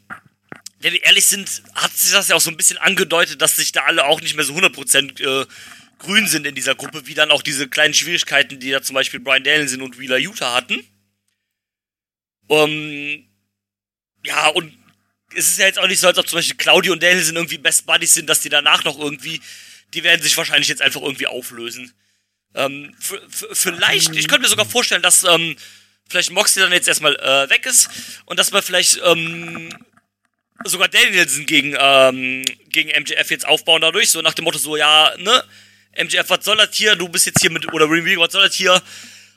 wenn 0.80 0.92
wir 0.92 1.04
ehrlich 1.04 1.26
sind, 1.26 1.62
hat 1.74 1.96
sich 1.96 2.12
das 2.12 2.28
ja 2.28 2.36
auch 2.36 2.40
so 2.40 2.50
ein 2.50 2.56
bisschen 2.56 2.78
angedeutet, 2.78 3.40
dass 3.40 3.56
sich 3.56 3.72
da 3.72 3.82
alle 3.82 4.04
auch 4.04 4.20
nicht 4.20 4.34
mehr 4.34 4.44
so 4.44 4.54
100% 4.54 5.20
äh, 5.20 5.46
grün 6.02 6.26
sind 6.26 6.46
in 6.46 6.54
dieser 6.54 6.74
Gruppe, 6.74 7.06
wie 7.06 7.14
dann 7.14 7.30
auch 7.30 7.42
diese 7.42 7.68
kleinen 7.68 7.94
Schwierigkeiten, 7.94 8.60
die 8.60 8.70
da 8.70 8.82
zum 8.82 8.94
Beispiel 8.94 9.20
Brian 9.20 9.44
Danielson 9.44 9.82
und 9.82 9.98
Wheeler 9.98 10.18
Utah 10.18 10.54
hatten. 10.54 10.84
Um, 12.48 13.24
ja, 14.24 14.48
und 14.48 14.76
es 15.34 15.48
ist 15.48 15.58
ja 15.58 15.66
jetzt 15.66 15.78
auch 15.78 15.86
nicht 15.86 16.00
so, 16.00 16.08
als 16.08 16.18
ob 16.18 16.28
zum 16.28 16.38
Beispiel 16.38 16.56
Claudio 16.56 16.92
und 16.92 17.02
Danielson 17.02 17.36
irgendwie 17.36 17.58
Best 17.58 17.86
Buddies 17.86 18.14
sind, 18.14 18.28
dass 18.28 18.40
die 18.40 18.48
danach 18.48 18.84
noch 18.84 18.98
irgendwie, 18.98 19.40
die 19.94 20.02
werden 20.02 20.22
sich 20.22 20.36
wahrscheinlich 20.36 20.68
jetzt 20.68 20.82
einfach 20.82 21.00
irgendwie 21.00 21.26
auflösen. 21.26 21.92
Ähm, 22.54 22.94
vielleicht, 22.98 24.14
ich 24.14 24.28
könnte 24.28 24.42
mir 24.42 24.48
sogar 24.48 24.66
vorstellen, 24.66 25.02
dass 25.02 25.24
ähm, 25.24 25.56
vielleicht 26.08 26.30
Moxley 26.30 26.62
dann 26.62 26.72
jetzt 26.72 26.88
erstmal 26.88 27.16
äh, 27.16 27.48
weg 27.48 27.64
ist 27.64 27.88
und 28.26 28.38
dass 28.38 28.50
man 28.50 28.62
vielleicht 28.62 29.00
ähm, 29.02 29.70
sogar 30.64 30.88
Danielson 30.88 31.46
gegen, 31.46 31.74
ähm, 31.78 32.44
gegen 32.68 32.90
MJF 32.90 33.30
jetzt 33.30 33.46
aufbauen 33.46 33.80
dadurch, 33.80 34.10
so 34.10 34.20
nach 34.20 34.34
dem 34.34 34.44
Motto 34.44 34.58
so, 34.58 34.76
ja, 34.76 35.14
ne, 35.16 35.42
MJF, 35.96 36.28
was 36.30 36.44
soll 36.44 36.56
das 36.56 36.74
hier, 36.74 36.96
du 36.96 37.08
bist 37.08 37.26
jetzt 37.26 37.40
hier 37.40 37.50
mit, 37.50 37.72
oder 37.72 37.88
Remy, 37.88 38.16
was 38.18 38.32
soll 38.32 38.42
das 38.44 38.54
hier, 38.54 38.80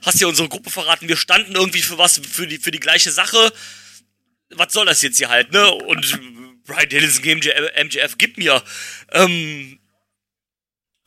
hast 0.06 0.18
hier 0.18 0.28
unsere 0.28 0.48
Gruppe 0.50 0.70
verraten, 0.70 1.08
wir 1.08 1.18
standen 1.18 1.56
irgendwie 1.56 1.82
für 1.82 1.98
was, 1.98 2.20
für 2.20 2.48
die, 2.48 2.58
für 2.58 2.72
die 2.72 2.80
gleiche 2.80 3.12
Sache, 3.12 3.52
was 4.52 4.72
soll 4.74 4.86
das 4.86 5.02
jetzt 5.02 5.18
hier 5.18 5.30
halt, 5.30 5.52
ne, 5.52 5.70
und 5.70 6.20
Brian 6.66 6.90
gegen 6.90 7.40
MJF, 7.40 7.84
MJF, 7.84 8.18
gib 8.18 8.38
mir, 8.38 8.64
ähm, 9.12 9.80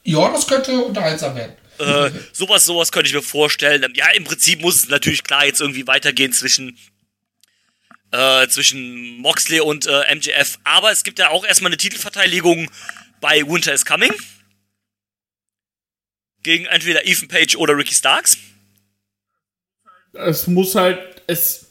Ja, 0.05 0.31
das 0.31 0.47
könnte 0.47 0.79
unterhaltsam 0.79 1.35
werden. 1.35 1.57
äh, 1.79 2.11
sowas, 2.33 2.65
sowas 2.65 2.93
könnte 2.93 3.09
ich 3.09 3.15
mir 3.15 3.23
vorstellen. 3.23 3.93
Ja, 3.95 4.09
im 4.11 4.25
Prinzip 4.25 4.61
muss 4.61 4.77
es 4.77 4.89
natürlich 4.89 5.23
klar 5.25 5.47
jetzt 5.47 5.61
irgendwie 5.61 5.87
weitergehen 5.87 6.33
zwischen 6.33 6.79
äh, 8.11 8.49
zwischen 8.49 9.19
Moxley 9.19 9.61
und 9.61 9.87
äh, 9.87 10.15
MJF. 10.15 10.59
Aber 10.65 10.91
es 10.91 11.05
gibt 11.05 11.19
ja 11.19 11.29
auch 11.31 11.45
erstmal 11.45 11.70
eine 11.70 11.77
Titelverteidigung 11.77 12.70
bei 13.20 13.47
Winter 13.47 13.73
is 13.75 13.85
Coming. 13.85 14.12
Gegen 16.49 16.65
entweder 16.65 17.07
Ethan 17.07 17.29
Page 17.29 17.57
oder 17.57 17.77
Ricky 17.77 17.93
Starks. 17.93 18.39
Es 20.15 20.47
muss 20.47 20.75
halt, 20.75 20.99
es 21.27 21.66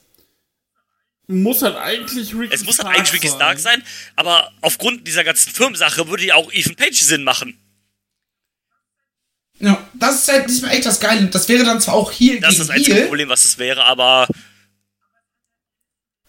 muss 1.26 1.64
halt 1.64 1.78
eigentlich 1.78 2.36
Ricky 2.36 2.54
Es 2.54 2.64
muss 2.64 2.78
halt 2.78 2.88
eigentlich 2.88 3.12
Ricky 3.12 3.28
Starks 3.28 3.64
sein, 3.64 3.82
aber 4.16 4.52
aufgrund 4.62 5.08
dieser 5.08 5.24
ganzen 5.24 5.52
Firmensache 5.52 6.08
würde 6.10 6.26
ja 6.28 6.36
auch 6.36 6.54
Ethan 6.54 6.76
Page 6.76 7.02
Sinn 7.02 7.24
machen. 7.24 7.60
Ja, 9.58 9.90
das 9.95 10.18
ist 10.18 10.28
halt 10.32 10.48
diesmal 10.48 10.70
echt 10.74 10.86
das 10.86 10.99
Geile. 10.99 11.26
Das 11.26 11.49
wäre 11.49 11.64
dann 11.64 11.82
zwar 11.82 11.95
auch 11.95 12.12
Heal 12.12 12.40
Das 12.40 12.52
ist 12.52 12.60
das 12.60 12.70
einzige 12.70 12.98
Heal, 12.98 13.08
Problem, 13.08 13.30
was 13.30 13.45
es 13.45 13.58
wäre, 13.58 13.84
aber 13.84 14.28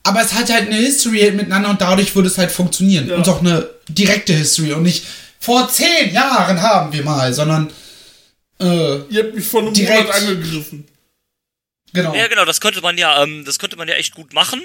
aber 0.05 0.23
es 0.23 0.33
hat 0.33 0.51
halt 0.51 0.69
eine 0.69 0.77
History 0.77 1.31
miteinander 1.33 1.69
und 1.69 1.83
dadurch 1.83 2.15
würde 2.15 2.29
es 2.29 2.39
halt 2.39 2.51
funktionieren. 2.51 3.09
Ja. 3.09 3.17
Und 3.17 3.29
auch 3.29 3.41
eine 3.41 3.69
direkte 3.89 4.33
History 4.33 4.73
und 4.73 4.85
nicht 4.85 5.05
vor 5.39 5.69
zehn 5.69 6.15
Jahren 6.15 6.63
haben 6.63 6.95
wir 6.95 7.05
mal, 7.05 7.35
sondern 7.35 7.71
äh, 8.61 8.99
Ihr 9.09 9.25
habt 9.25 9.35
mich 9.35 9.47
vor 9.47 9.63
einem 9.63 9.75
Direkt. 9.75 10.01
Monat 10.05 10.15
angegriffen. 10.15 10.87
genau. 11.93 12.15
Ja, 12.15 12.27
genau, 12.29 12.45
das 12.45 12.61
könnte 12.61 12.81
man 12.81 12.99
ja, 12.99 13.23
ähm, 13.23 13.45
das 13.45 13.59
könnte 13.59 13.77
man 13.77 13.89
ja 13.89 13.95
echt 13.95 14.15
gut 14.15 14.33
machen. 14.33 14.63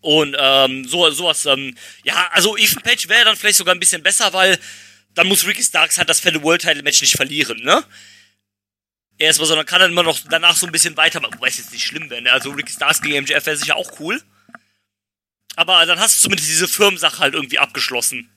Und 0.00 0.36
ähm, 0.38 0.86
so 0.86 1.10
sowas, 1.10 1.44
ähm, 1.46 1.76
ja, 2.04 2.28
also 2.32 2.56
Ethan 2.56 2.82
Page 2.82 3.08
wäre 3.08 3.24
dann 3.24 3.36
vielleicht 3.36 3.58
sogar 3.58 3.74
ein 3.74 3.80
bisschen 3.80 4.02
besser, 4.02 4.32
weil 4.32 4.58
dann 5.14 5.26
muss 5.26 5.44
Ricky 5.46 5.62
Starks 5.62 5.98
halt 5.98 6.08
das 6.08 6.20
Fälle 6.20 6.42
World 6.42 6.62
Title 6.62 6.82
Match 6.84 7.00
nicht 7.00 7.16
verlieren, 7.16 7.60
ne? 7.62 7.84
erstmal, 9.18 9.48
sondern 9.48 9.66
kann 9.66 9.80
dann 9.80 9.90
immer 9.90 10.02
noch 10.02 10.18
danach 10.30 10.56
so 10.56 10.66
ein 10.66 10.72
bisschen 10.72 10.96
weitermachen. 10.96 11.34
Wobei 11.34 11.48
es 11.48 11.58
jetzt 11.58 11.72
nicht 11.72 11.84
schlimm 11.84 12.08
wäre, 12.10 12.22
ne? 12.22 12.32
Also 12.32 12.50
Ricky 12.50 12.72
Stars 12.72 13.02
gegen 13.02 13.22
MJF 13.24 13.44
wäre 13.46 13.56
sicher 13.56 13.76
auch 13.76 14.00
cool. 14.00 14.22
Aber 15.56 15.84
dann 15.86 15.98
hast 15.98 16.16
du 16.18 16.22
zumindest 16.22 16.48
diese 16.48 16.68
Firmensache 16.68 17.18
halt 17.18 17.34
irgendwie 17.34 17.58
abgeschlossen. 17.58 18.30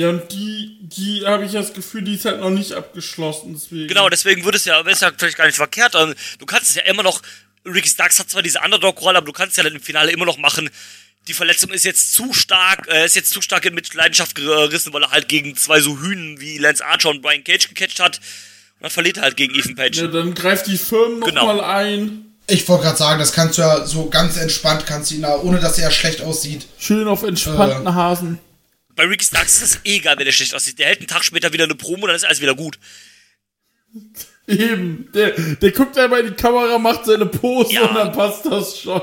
Ja, 0.00 0.08
und 0.08 0.32
die, 0.32 0.78
die 0.80 1.24
habe 1.26 1.44
ich 1.44 1.52
das 1.52 1.74
Gefühl, 1.74 2.00
die 2.02 2.14
ist 2.14 2.24
halt 2.24 2.40
noch 2.40 2.48
nicht 2.48 2.72
abgeschlossen, 2.72 3.52
deswegen. 3.54 3.86
Genau, 3.88 4.08
deswegen 4.08 4.44
würde 4.44 4.56
es 4.56 4.64
ja, 4.64 4.80
es 4.86 5.00
ja 5.00 5.10
vielleicht 5.16 5.36
gar 5.36 5.44
nicht 5.44 5.56
verkehrt. 5.56 5.94
Also, 5.94 6.14
Du 6.38 6.46
kannst 6.46 6.70
es 6.70 6.76
ja 6.76 6.82
immer 6.84 7.02
noch, 7.02 7.20
Ricky 7.66 7.88
Starks 7.88 8.18
hat 8.18 8.30
zwar 8.30 8.40
diese 8.42 8.60
Underdog-Rolle, 8.60 9.18
aber 9.18 9.26
du 9.26 9.32
kannst 9.32 9.50
es 9.52 9.56
ja 9.58 9.62
dann 9.64 9.74
im 9.74 9.82
Finale 9.82 10.10
immer 10.10 10.24
noch 10.24 10.38
machen. 10.38 10.70
Die 11.28 11.34
Verletzung 11.34 11.70
ist 11.70 11.84
jetzt 11.84 12.14
zu 12.14 12.32
stark, 12.32 12.88
äh, 12.88 13.04
ist 13.04 13.14
jetzt 13.14 13.30
zu 13.30 13.42
stark 13.42 13.66
in 13.66 13.74
Mitleidenschaft 13.74 14.34
gerissen, 14.34 14.90
weil 14.94 15.02
er 15.02 15.10
halt 15.10 15.28
gegen 15.28 15.54
zwei 15.54 15.80
so 15.80 15.98
Hühnen 16.00 16.40
wie 16.40 16.56
Lance 16.56 16.82
Archer 16.82 17.10
und 17.10 17.20
Brian 17.20 17.44
Cage 17.44 17.68
gecatcht 17.68 18.00
hat. 18.00 18.16
Und 18.16 18.84
dann 18.84 18.90
verliert 18.90 19.18
er 19.18 19.24
halt 19.24 19.36
gegen 19.36 19.54
Ethan 19.54 19.74
Page. 19.76 19.98
Ja, 19.98 20.06
dann 20.06 20.32
greift 20.32 20.66
die 20.66 20.78
Firmen 20.78 21.20
Genau. 21.20 21.46
nochmal 21.52 21.60
ein. 21.84 22.24
Ich 22.46 22.66
wollte 22.66 22.84
gerade 22.84 22.96
sagen, 22.96 23.18
das 23.20 23.32
kannst 23.32 23.58
du 23.58 23.62
ja 23.62 23.84
so 23.86 24.08
ganz 24.08 24.38
entspannt, 24.38 24.86
kannst 24.86 25.10
du 25.10 25.16
ihn 25.16 25.22
da, 25.22 25.36
ohne 25.36 25.60
dass 25.60 25.78
er 25.78 25.90
schlecht 25.90 26.22
aussieht. 26.22 26.66
Schön 26.78 27.06
auf 27.06 27.22
entspannten 27.22 27.86
Äh. 27.86 27.90
Hasen. 27.92 28.38
Bei 28.96 29.04
Ricky 29.04 29.24
Starks 29.24 29.62
ist 29.62 29.74
es 29.76 29.80
eh 29.84 29.96
egal, 29.96 30.18
wenn 30.18 30.24
der 30.24 30.32
schlecht 30.32 30.54
aussieht. 30.54 30.78
Der 30.78 30.86
hält 30.86 30.98
einen 30.98 31.08
Tag 31.08 31.24
später 31.24 31.52
wieder 31.52 31.64
eine 31.64 31.74
Promo, 31.74 32.06
dann 32.06 32.16
ist 32.16 32.24
alles 32.24 32.40
wieder 32.40 32.54
gut. 32.54 32.78
Eben. 34.46 35.08
Der, 35.14 35.30
der 35.32 35.70
guckt 35.72 35.96
einmal 35.98 36.20
in 36.20 36.26
die 36.28 36.34
Kamera, 36.34 36.78
macht 36.78 37.04
seine 37.06 37.26
Pose 37.26 37.72
Ja. 37.72 37.82
und 37.86 37.94
dann 37.94 38.12
passt 38.12 38.44
das 38.46 38.80
schon. 38.80 39.00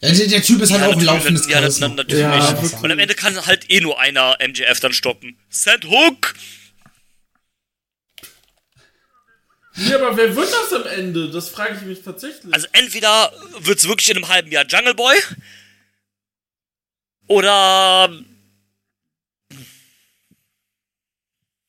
Ja, 0.00 0.12
der, 0.12 0.26
der 0.26 0.42
Typ 0.42 0.60
ist 0.60 0.72
halt 0.72 0.82
auch 0.82 0.98
ein 0.98 1.04
laufendes 1.04 1.46
ja, 1.48 1.60
das, 1.60 1.78
Charisma. 1.78 1.88
natürlich. 1.88 2.22
Ja, 2.22 2.58
und 2.82 2.90
am 2.90 2.98
Ende 2.98 3.14
kann 3.14 3.46
halt 3.46 3.70
eh 3.70 3.80
nur 3.80 4.00
einer 4.00 4.36
MJF 4.46 4.80
dann 4.80 4.92
stoppen. 4.92 5.38
Sand 5.48 5.84
Hook! 5.86 6.34
Nee, 9.76 9.94
aber 9.94 10.16
wer 10.16 10.36
wird 10.36 10.50
das 10.52 10.72
am 10.72 10.86
Ende? 10.86 11.30
Das 11.30 11.48
frage 11.48 11.76
ich 11.76 11.82
mich 11.86 12.02
tatsächlich. 12.02 12.52
Also 12.52 12.66
entweder 12.72 13.32
wird's 13.60 13.88
wirklich 13.88 14.10
in 14.10 14.16
einem 14.16 14.28
halben 14.28 14.50
Jahr 14.50 14.66
Jungle 14.66 14.94
Boy 14.94 15.16
oder 17.28 18.10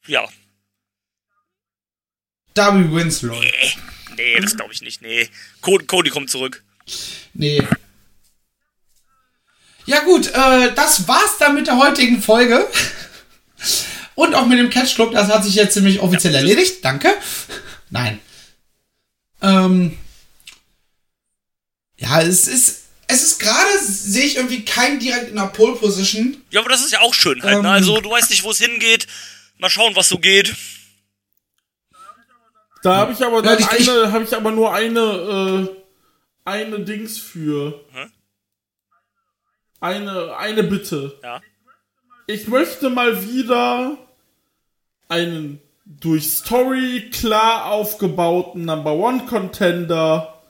ja, 0.08 0.28
Darby 2.54 2.92
Winslow. 2.94 3.40
nee, 4.16 4.40
das 4.40 4.56
glaube 4.56 4.74
ich 4.74 4.82
nicht. 4.82 5.02
Nee, 5.02 5.30
Cody, 5.62 5.86
Cody 5.86 6.10
kommt 6.10 6.30
zurück. 6.30 6.64
Nee. 7.34 7.62
Ja 9.86 10.00
gut, 10.02 10.28
äh, 10.28 10.74
das 10.74 11.08
war's 11.08 11.38
dann 11.40 11.56
mit 11.56 11.68
der 11.68 11.78
heutigen 11.78 12.22
Folge. 12.22 12.68
Und 14.16 14.36
auch 14.36 14.46
mit 14.46 14.60
dem 14.60 14.70
Catch 14.70 14.96
Club, 14.96 15.12
das 15.14 15.30
hat 15.30 15.44
sich 15.44 15.56
jetzt 15.56 15.74
ziemlich 15.74 16.00
offiziell 16.00 16.34
Ja, 16.34 16.40
erledigt. 16.40 16.86
Danke. 16.86 17.14
Nein. 17.90 18.20
Ähm. 19.42 19.98
Ja, 21.98 22.22
es 22.22 22.48
ist. 22.48 22.82
Es 23.08 23.22
ist 23.22 23.40
gerade, 23.40 23.70
sehe 23.84 24.26
ich 24.26 24.38
irgendwie 24.38 24.64
keinen 24.64 25.00
direkt 25.00 25.30
in 25.30 25.36
der 25.36 25.48
Pole 25.48 25.76
Position. 25.76 26.38
Ja, 26.52 26.62
aber 26.62 26.70
das 26.70 26.82
ist 26.84 26.92
ja 26.92 27.02
auch 27.02 27.14
schön 27.14 27.44
halt. 27.44 27.58
Ähm. 27.58 27.62
ne? 27.64 27.72
Also 27.72 28.00
du 28.00 28.10
weißt 28.10 28.30
nicht, 28.30 28.44
wo 28.44 28.52
es 28.52 28.60
hingeht. 28.60 29.08
Mal 29.64 29.70
schauen, 29.70 29.96
was 29.96 30.10
so 30.10 30.18
geht. 30.18 30.54
da 32.84 32.98
habe 32.98 33.14
ich 33.14 33.24
aber 33.24 33.38
Ja, 33.38 33.56
dann 33.56 33.60
ich- 33.60 33.80
ich- 33.80 33.90
eine, 33.90 34.12
habe 34.12 34.26
ich 34.26 34.36
aber 34.36 34.52
nur 34.52 34.74
eine, 34.74 35.00
äh, 35.00 35.70
eine 36.44 36.80
Dings 36.82 37.18
für. 37.18 37.80
Hä? 37.94 38.08
Eine, 39.80 40.36
eine 40.36 40.64
Bitte. 40.64 41.18
Ja. 41.24 41.40
Ich 42.28 42.50
möchte 42.50 42.90
mal 42.90 43.26
wieder 43.26 43.98
einen 45.08 45.62
durch 45.86 46.30
Story 46.30 47.10
klar 47.10 47.68
aufgebauten 47.68 48.66
Number 48.66 48.92
One 48.96 49.26
Contender 49.28 50.42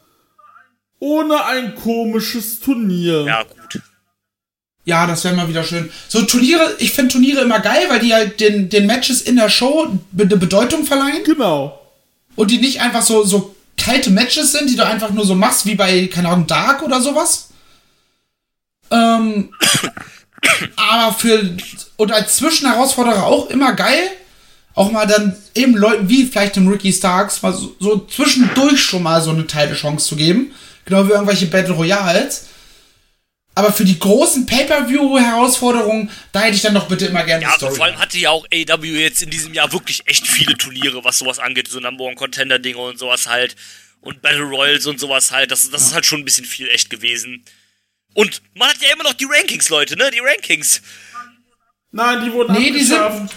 ohne 0.98 1.46
ein 1.46 1.76
komisches 1.76 2.60
Turnier. 2.62 3.26
Ja, 3.26 3.44
gut. 3.44 3.58
Ja, 4.86 5.08
das 5.08 5.24
wäre 5.24 5.36
mal 5.36 5.48
wieder 5.48 5.64
schön. 5.64 5.90
So 6.10 6.24
Turniere, 6.24 6.76
ich 6.80 6.92
finde 6.92 7.14
Turniere 7.14 7.42
immer 7.42 7.60
geil, 7.60 7.86
weil 7.88 8.00
die 8.00 8.14
halt 8.14 8.40
den, 8.40 8.70
den 8.70 8.86
Matches 8.86 9.22
in 9.22 9.38
der 9.38 9.50
Show 9.50 9.88
eine 10.18 10.26
Bedeutung 10.38 10.86
verleihen. 10.86 11.24
Genau. 11.24 11.80
und 12.36 12.52
die 12.52 12.58
nicht 12.58 12.82
einfach 12.82 13.02
so, 13.02 13.24
so 13.24 13.56
kalte 13.78 14.10
Matches 14.12 14.52
sind, 14.52 14.70
die 14.70 14.76
du 14.76 14.86
einfach 14.86 15.12
nur 15.12 15.26
so 15.26 15.36
machst, 15.36 15.66
wie 15.66 15.76
bei, 15.76 16.08
keine 16.08 16.30
Ahnung, 16.30 16.48
Dark 16.48 16.84
oder 16.84 17.02
sowas. 17.02 17.50
Ähm, 18.92 19.50
aber 20.76 21.14
für, 21.14 21.58
und 21.96 22.12
als 22.12 22.36
Zwischenherausforderer 22.38 23.26
auch 23.26 23.50
immer 23.50 23.74
geil, 23.74 24.10
auch 24.76 24.92
mal 24.92 25.06
dann 25.06 25.36
eben 25.56 25.76
Leuten 25.76 26.10
wie 26.10 26.26
vielleicht 26.26 26.56
dem 26.56 26.68
Ricky 26.68 26.92
Starks 26.92 27.42
mal 27.42 27.54
so, 27.54 27.76
so 27.80 28.00
zwischendurch 28.00 28.82
schon 28.82 29.04
mal 29.04 29.22
so 29.22 29.30
eine 29.30 29.46
Teilchance 29.46 30.08
zu 30.08 30.16
geben. 30.16 30.52
Genau 30.86 31.08
wie 31.08 31.12
irgendwelche 31.12 31.46
Battle 31.46 31.76
Royals. 31.76 32.48
Aber 33.56 33.72
für 33.72 33.86
die 33.86 34.00
großen 34.00 34.46
Pay-Per-View-Herausforderungen, 34.48 36.10
da 36.32 36.42
hätte 36.42 36.56
ich 36.56 36.62
dann 36.64 36.74
doch 36.74 36.88
bitte 36.88 37.06
immer 37.06 37.24
gerne 37.24 37.44
Ja, 37.44 37.50
eine 37.50 37.58
Story. 37.58 37.76
vor 37.76 37.86
allem 37.86 38.00
hatte 38.00 38.18
ja 38.18 38.32
auch 38.32 38.46
AW 38.52 38.84
jetzt 39.00 39.22
in 39.22 39.30
diesem 39.30 39.54
Jahr 39.54 39.72
wirklich 39.72 40.02
echt 40.08 40.26
viele 40.28 40.58
Turniere, 40.58 41.04
was 41.04 41.20
sowas 41.20 41.38
angeht, 41.40 41.68
so 41.68 41.80
Number 41.80 42.06
One 42.06 42.16
Contender 42.16 42.58
Dinge 42.58 42.78
und 42.80 42.98
sowas 42.98 43.28
halt 43.28 43.56
und 44.02 44.22
Battle 44.24 44.42
Royals 44.44 44.88
und 44.88 45.00
sowas 45.00 45.32
halt. 45.32 45.52
Das, 45.52 45.70
das 45.70 45.84
ist 45.84 45.94
halt 45.94 46.06
schon 46.06 46.22
ein 46.22 46.26
bisschen 46.26 46.46
viel 46.46 46.68
echt 46.70 46.90
gewesen. 46.90 47.44
Und 48.16 48.42
man 48.56 48.70
hat 48.70 48.78
ja 48.82 48.92
immer 48.94 49.04
noch 49.04 49.14
die 49.14 49.28
Rankings, 49.30 49.70
Leute, 49.70 49.96
ne? 49.98 50.10
Die 50.12 50.20
Rankings. 50.20 50.82
Nein, 51.92 52.26
die 52.26 52.32
wurden 52.34 52.54
Nee, 52.54 52.72
die 52.72 52.84
sind- 52.84 53.00
die 53.00 53.30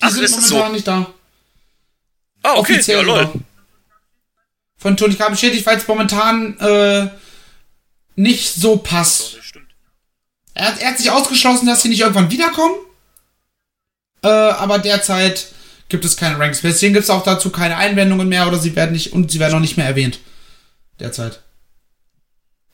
Ach, 0.00 0.10
sind 0.10 0.30
momentan 0.30 0.42
so? 0.68 0.72
nicht 0.72 0.86
da. 0.88 1.12
Ah, 2.42 2.54
okay. 2.54 2.72
offiziell 2.74 2.98
ja, 3.00 3.02
lol. 3.04 3.30
Von 4.78 4.96
Tony 4.96 5.14
Khan 5.14 5.32
bestätigt, 5.32 5.66
weil 5.66 5.76
es 5.76 5.86
momentan 5.86 6.58
äh, 6.58 7.10
nicht 8.16 8.54
so 8.54 8.78
passt. 8.78 9.36
Er 10.54 10.66
hat, 10.66 10.80
er 10.80 10.90
hat 10.90 10.98
sich 10.98 11.10
ausgeschlossen, 11.10 11.66
dass 11.66 11.82
sie 11.82 11.88
nicht 11.88 12.00
irgendwann 12.00 12.30
wiederkommen. 12.30 12.74
Äh, 14.22 14.28
aber 14.28 14.78
derzeit 14.78 15.48
gibt 15.88 16.04
es 16.04 16.16
keine 16.16 16.38
Ranks. 16.38 16.62
mehr. 16.62 16.72
Deswegen 16.72 16.94
gibt 16.94 17.04
es 17.04 17.10
auch 17.10 17.24
dazu 17.24 17.50
keine 17.50 17.76
Einwendungen 17.76 18.28
mehr 18.28 18.46
oder 18.46 18.58
sie 18.58 18.76
werden 18.76 18.92
nicht 18.92 19.12
und 19.12 19.30
sie 19.30 19.40
werden 19.40 19.54
auch 19.54 19.60
nicht 19.60 19.76
mehr 19.76 19.86
erwähnt. 19.86 20.20
Derzeit. 20.98 21.42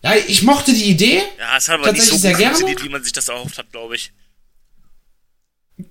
Ja, 0.02 0.14
ich 0.14 0.42
mochte 0.42 0.72
die 0.72 0.84
Idee. 0.84 1.22
Ja, 1.38 1.56
es 1.56 1.68
hat 1.68 1.80
aber 1.80 1.92
nicht 1.92 2.04
so 2.04 2.16
sehr 2.16 2.34
gerne. 2.34 2.54
funktioniert, 2.54 2.84
wie 2.84 2.88
man 2.88 3.02
sich 3.02 3.12
das 3.12 3.28
erhofft 3.28 3.58
hat, 3.58 3.70
glaube 3.72 3.96
ich. 3.96 4.12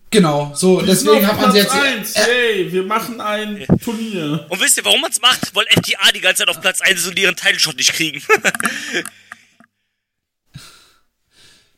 Genau, 0.10 0.54
so, 0.56 0.78
sind 0.78 0.88
deswegen 0.88 1.28
hat 1.28 1.40
man 1.40 1.52
sie 1.52 1.60
Platz 1.62 1.74
jetzt. 1.74 2.16
1. 2.16 2.16
Äh, 2.16 2.20
Hey, 2.32 2.72
wir 2.72 2.84
machen 2.84 3.20
ein 3.20 3.66
Turnier. 3.84 4.46
Und 4.50 4.62
wisst 4.62 4.78
ihr, 4.78 4.86
warum 4.86 5.02
man 5.02 5.12
es 5.12 5.20
macht? 5.20 5.54
Weil 5.54 5.66
FTA 5.68 6.12
die 6.14 6.22
ganze 6.22 6.40
Zeit 6.40 6.50
auf 6.50 6.62
Platz 6.62 6.82
1 6.82 7.02
ist 7.02 7.08
und 7.08 7.20
ihren 7.20 7.36
Title 7.36 7.60
Shot 7.60 7.76
nicht 7.76 7.94
kriegen. 7.94 8.22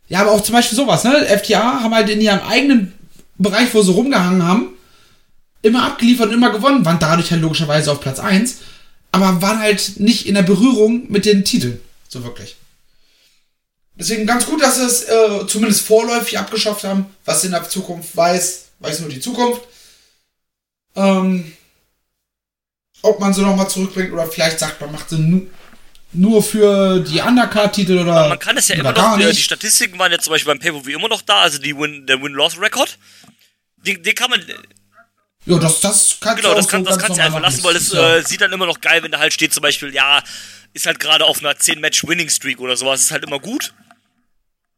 Ja, 0.09 0.21
aber 0.21 0.31
auch 0.31 0.41
zum 0.41 0.53
Beispiel 0.53 0.77
sowas, 0.77 1.03
ne? 1.03 1.25
FTA 1.25 1.81
haben 1.81 1.93
halt 1.93 2.09
in 2.09 2.21
ihrem 2.21 2.39
eigenen 2.39 2.93
Bereich, 3.37 3.73
wo 3.73 3.81
sie 3.81 3.91
rumgehangen 3.91 4.43
haben, 4.43 4.69
immer 5.61 5.83
abgeliefert 5.83 6.29
und 6.29 6.35
immer 6.35 6.51
gewonnen, 6.51 6.85
waren 6.85 6.99
dadurch 6.99 7.31
halt 7.31 7.41
logischerweise 7.41 7.91
auf 7.91 7.99
Platz 7.99 8.19
1, 8.19 8.57
aber 9.11 9.41
waren 9.41 9.59
halt 9.59 9.99
nicht 9.99 10.25
in 10.25 10.35
der 10.35 10.43
Berührung 10.43 11.11
mit 11.11 11.25
den 11.25 11.43
Titeln. 11.43 11.79
So 12.07 12.23
wirklich. 12.23 12.55
Deswegen 13.95 14.27
ganz 14.27 14.45
gut, 14.45 14.61
dass 14.61 14.77
sie 14.77 14.83
es 14.83 15.03
äh, 15.03 15.47
zumindest 15.47 15.81
vorläufig 15.81 16.37
abgeschafft 16.37 16.83
haben. 16.83 17.07
Was 17.25 17.43
in 17.43 17.51
der 17.51 17.67
Zukunft 17.67 18.15
weiß, 18.15 18.65
weiß 18.79 18.99
nur 19.01 19.09
die 19.09 19.19
Zukunft. 19.19 19.61
Ähm, 20.95 21.51
ob 23.01 23.19
man 23.19 23.33
sie 23.33 23.41
nochmal 23.41 23.69
zurückbringt 23.69 24.13
oder 24.13 24.27
vielleicht 24.27 24.59
sagt, 24.59 24.79
man 24.81 24.91
macht 24.91 25.09
sie 25.09 25.49
nur 26.13 26.41
für 26.43 26.99
die 27.01 27.19
Undercard-Titel 27.21 27.99
oder. 27.99 28.29
Man 28.29 28.39
kann 28.39 28.57
es 28.57 28.67
ja 28.69 28.75
immer 28.75 28.91
noch, 28.91 29.19
äh, 29.19 29.31
die. 29.31 29.41
Statistiken 29.41 29.99
waren 29.99 30.11
ja 30.11 30.19
zum 30.19 30.31
Beispiel 30.31 30.53
beim 30.53 30.59
Pay-Per-View 30.59 30.97
immer 30.97 31.09
noch 31.09 31.21
da, 31.21 31.41
also 31.41 31.59
die 31.59 31.77
Win, 31.77 32.05
der 32.07 32.21
Win-Loss-Record. 32.21 32.97
Den, 33.77 34.01
den 34.03 34.15
kann 34.15 34.29
man, 34.29 34.41
Ja, 35.45 35.57
das, 35.59 35.81
das 35.81 36.17
kannst 36.19 36.41
genau, 36.41 36.53
du 36.53 36.57
das, 36.57 36.67
kann, 36.67 36.83
so 36.83 36.89
das 36.89 36.99
kannst 36.99 37.17
du 37.19 37.23
einfach 37.23 37.39
lassen, 37.41 37.63
weil 37.63 37.75
es 37.75 37.91
Ja. 37.91 38.17
äh, 38.17 38.23
sieht 38.23 38.41
dann 38.41 38.51
immer 38.51 38.65
noch 38.65 38.81
geil, 38.81 39.03
wenn 39.03 39.11
da 39.11 39.19
halt 39.19 39.33
steht 39.33 39.53
zum 39.53 39.61
Beispiel, 39.61 39.93
ja, 39.93 40.21
ist 40.73 40.85
halt 40.85 40.99
gerade 40.99 41.25
auf 41.25 41.39
einer 41.39 41.51
10-Match-Winning-Streak 41.53 42.59
oder 42.59 42.75
sowas, 42.77 43.01
ist 43.01 43.11
halt 43.11 43.23
immer 43.23 43.39
gut. 43.39 43.73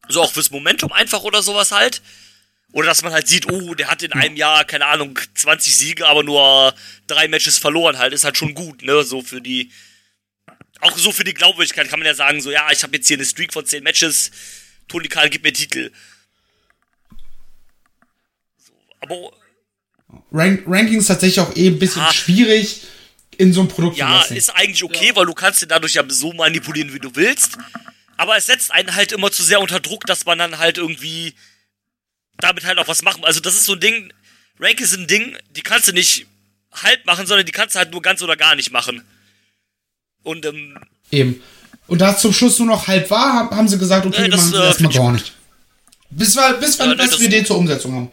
So 0.07 0.22
auch 0.22 0.31
fürs 0.31 0.51
Momentum 0.51 0.91
einfach 0.91 1.22
oder 1.23 1.41
sowas 1.43 1.72
halt. 1.72 2.01
Oder 2.72 2.88
dass 2.88 3.01
man 3.01 3.11
halt 3.14 3.27
sieht, 3.27 3.51
oh, 3.51 3.73
der 3.73 3.88
hat 3.88 4.03
in 4.03 4.14
einem 4.14 4.35
Jahr, 4.35 4.64
keine 4.64 4.85
Ahnung, 4.85 5.18
20 5.35 5.76
Siege, 5.76 6.07
aber 6.07 6.23
nur 6.23 6.73
drei 7.07 7.27
Matches 7.27 7.57
verloren 7.57 7.97
halt, 7.97 8.14
ist 8.14 8.23
halt 8.26 8.38
schon 8.38 8.53
gut, 8.53 8.84
ne, 8.84 9.03
so 9.03 9.22
für 9.23 9.41
die, 9.41 9.72
auch 10.81 10.97
so 10.97 11.11
für 11.11 11.23
die 11.23 11.34
Glaubwürdigkeit 11.34 11.89
kann 11.89 11.99
man 11.99 12.06
ja 12.07 12.14
sagen, 12.14 12.41
so, 12.41 12.51
ja, 12.51 12.68
ich 12.72 12.84
habe 12.84 12.95
jetzt 12.95 13.07
hier 13.07 13.18
eine 13.18 13.26
Streak 13.26 13.53
von 13.53 13.65
10 13.65 13.84
Matches, 13.84 14.31
Tony 14.88 15.07
Khan 15.07 15.30
gibt 15.30 15.43
mir 15.43 15.53
Titel. 15.53 15.91
So, 18.57 18.73
aber 19.01 19.31
Rank 20.31 20.64
Rankings 20.68 21.07
tatsächlich 21.07 21.39
auch 21.39 21.56
eh 21.56 21.68
ein 21.68 21.80
bisschen 21.80 22.01
Ah. 22.01 22.11
schwierig 22.14 22.81
in 23.38 23.53
so 23.53 23.61
einem 23.61 23.69
Produkt 23.69 23.97
Ja, 23.97 24.22
ist 24.23 24.49
eigentlich 24.49 24.84
okay, 24.84 25.11
weil 25.15 25.26
du 25.26 25.34
kannst 25.34 25.61
den 25.61 25.69
dadurch 25.69 25.93
ja 25.93 26.03
so 26.07 26.34
manipulieren, 26.34 26.93
wie 26.93 26.99
du 26.99 27.15
willst. 27.15 27.57
Aber 28.18 28.35
es 28.35 28.47
setzt 28.47 28.72
einen 28.72 28.95
halt 28.95 29.11
immer 29.14 29.31
zu 29.31 29.43
sehr 29.43 29.61
unter 29.61 29.80
Druck, 29.80 30.06
dass 30.06 30.26
man 30.26 30.38
dann 30.38 30.57
halt 30.57 30.77
irgendwie 30.77 31.35
damit 32.38 32.65
halt 32.65 32.77
auch 32.80 32.88
was 32.88 33.01
machen. 33.01 33.23
Also 33.23 33.39
das 33.39 33.56
ist 33.56 33.65
so 33.65 33.73
ein 33.73 33.80
Ding, 33.80 34.11
Rankings 34.60 34.89
sind 34.91 35.01
ein 35.03 35.07
Ding, 35.07 35.38
die 35.51 35.61
kannst 35.61 35.88
du 35.88 35.93
nicht 35.93 36.26
halb 36.73 37.06
machen, 37.06 37.26
sondern 37.27 37.45
die 37.45 37.51
kannst 37.51 37.76
du 37.76 37.80
halt 37.80 37.91
nur 37.91 38.01
ganz 38.01 38.22
oder 38.22 38.35
gar 38.35 38.56
nicht 38.56 38.72
machen. 38.72 39.03
Und 40.24 40.46
ähm, 40.46 40.78
Eben. 41.12 41.41
Und 41.88 42.00
da 42.02 42.12
es 42.12 42.20
zum 42.22 42.34
Schluss 42.34 42.60
nur 42.60 42.68
noch 42.68 42.88
halb 42.88 43.10
war, 43.10 43.50
haben, 43.50 43.68
sie 43.68 43.78
gesagt, 43.80 44.06
okay, 44.06 44.18
Nee, 44.22 44.26
wir 44.26 44.32
das, 44.32 44.41
machen 44.46 44.54
äh, 44.54 44.58
das 44.58 44.66
erstmal 44.68 44.94
gar 44.94 45.12
nicht. 45.14 45.34
Bis 46.12 46.36
wir, 46.36 46.54
bis 46.54 46.78
wir 46.78 46.86
Ja, 46.86 46.91
eine 46.91 47.04
nee, 47.04 47.10
das- 47.10 47.20
Idee 47.22 47.44
zur 47.44 47.58
Umsetzung 47.58 47.94
haben. 47.96 48.12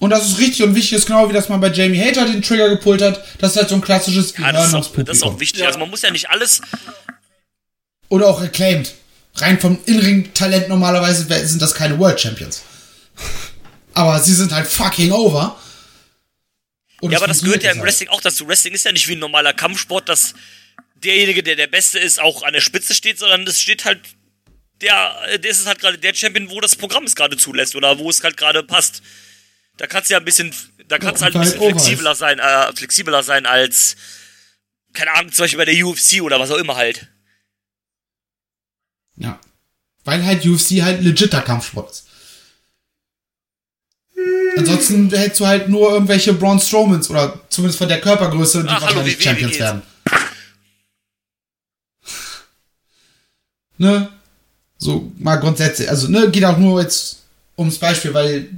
Und 0.00 0.10
das 0.10 0.26
ist 0.28 0.38
richtig 0.38 0.62
und 0.64 0.74
wichtig, 0.76 0.92
ist 0.92 1.06
genau 1.06 1.28
wie 1.28 1.32
das 1.32 1.48
man 1.48 1.60
bei 1.60 1.72
Jamie 1.72 1.98
Hater 2.00 2.24
den 2.24 2.40
Trigger 2.42 2.68
gepult 2.68 3.02
hat. 3.02 3.24
Das 3.38 3.52
ist 3.52 3.56
halt 3.56 3.68
so 3.68 3.74
ein 3.74 3.80
klassisches 3.80 4.32
ja, 4.38 4.52
das, 4.52 4.68
ist 4.68 4.74
auch, 4.74 4.88
das 4.96 5.16
ist 5.16 5.22
auch 5.24 5.40
wichtig. 5.40 5.66
Also 5.66 5.78
man 5.80 5.90
muss 5.90 6.02
ja 6.02 6.10
nicht 6.12 6.30
alles. 6.30 6.60
Oder 8.08 8.28
auch 8.28 8.40
acclaimed. 8.40 8.94
Rein 9.34 9.58
vom 9.58 9.76
Inring-Talent 9.86 10.68
normalerweise 10.68 11.26
sind 11.48 11.60
das 11.60 11.74
keine 11.74 11.98
World 11.98 12.20
Champions. 12.20 12.62
Aber 13.94 14.20
sie 14.20 14.34
sind 14.34 14.52
halt 14.52 14.68
fucking 14.68 15.10
over. 15.10 15.56
Und 17.00 17.12
Ja, 17.12 17.18
aber 17.18 17.28
das 17.28 17.42
gehört 17.42 17.62
ja 17.62 17.70
im 17.70 17.76
funktioniert 17.76 17.86
Wrestling 17.86 18.08
auch 18.10 18.20
dazu. 18.20 18.48
Wrestling 18.48 18.74
ist 18.74 18.84
ja 18.84 18.92
nicht 18.92 19.08
wie 19.08 19.14
ein 19.14 19.20
normaler 19.20 19.52
Kampfsport, 19.52 20.08
dass 20.08 20.34
derjenige, 20.96 21.42
der 21.42 21.56
der 21.56 21.68
Beste 21.68 21.98
ist, 21.98 22.20
auch 22.20 22.42
an 22.42 22.52
der 22.52 22.60
Spitze 22.60 22.94
steht, 22.94 23.18
sondern 23.18 23.46
es 23.46 23.60
steht 23.60 23.84
halt 23.84 24.00
der, 24.80 25.38
das 25.38 25.58
ist 25.58 25.66
halt 25.66 25.80
gerade 25.80 25.98
der 25.98 26.14
Champion, 26.14 26.50
wo 26.50 26.60
das 26.60 26.76
Programm 26.76 27.04
es 27.04 27.16
gerade 27.16 27.36
zulässt 27.36 27.74
oder 27.74 27.98
wo 27.98 28.10
es 28.10 28.22
halt 28.22 28.36
gerade 28.36 28.62
passt. 28.62 29.02
Da 29.76 29.86
kannst 29.86 30.10
du 30.10 30.14
ja 30.14 30.18
ein 30.18 30.24
bisschen, 30.24 30.54
da 30.86 30.98
kannst 30.98 31.20
du 31.20 31.24
halt 31.24 31.34
ein 31.34 31.40
bisschen 31.40 31.60
halt 31.60 31.70
flexibler 31.72 32.14
sein, 32.14 32.38
äh, 32.38 32.72
flexibler 32.74 33.22
sein 33.22 33.46
als, 33.46 33.96
keine 34.92 35.12
Ahnung, 35.12 35.32
zum 35.32 35.44
Beispiel 35.44 35.58
bei 35.58 35.64
der 35.64 35.84
UFC 35.84 36.20
oder 36.22 36.38
was 36.40 36.50
auch 36.50 36.58
immer 36.58 36.76
halt. 36.76 37.08
Ja. 39.16 39.40
Weil 40.04 40.24
halt 40.24 40.46
UFC 40.46 40.82
halt 40.82 41.02
legitter 41.02 41.42
Kampfsport 41.42 41.90
ist. 41.90 42.07
Ansonsten 44.58 45.10
hättest 45.10 45.40
du 45.40 45.46
halt 45.46 45.68
nur 45.68 45.90
irgendwelche 45.92 46.32
Braun 46.34 46.58
Strowmans 46.60 47.08
oder 47.10 47.38
zumindest 47.48 47.78
von 47.78 47.88
der 47.88 48.00
Körpergröße, 48.00 48.62
die 48.62 48.68
Ach, 48.68 48.74
hallo, 48.74 48.84
wahrscheinlich 48.86 49.18
wie- 49.18 49.22
Champions 49.22 49.54
wie 49.54 49.58
werden. 49.60 49.82
ne? 53.78 54.08
So, 54.78 55.10
mal 55.18 55.36
grundsätzlich. 55.36 55.88
Also, 55.88 56.08
ne, 56.08 56.30
geht 56.30 56.44
auch 56.44 56.56
nur 56.58 56.80
jetzt 56.80 57.22
ums 57.56 57.78
Beispiel, 57.78 58.14
weil 58.14 58.48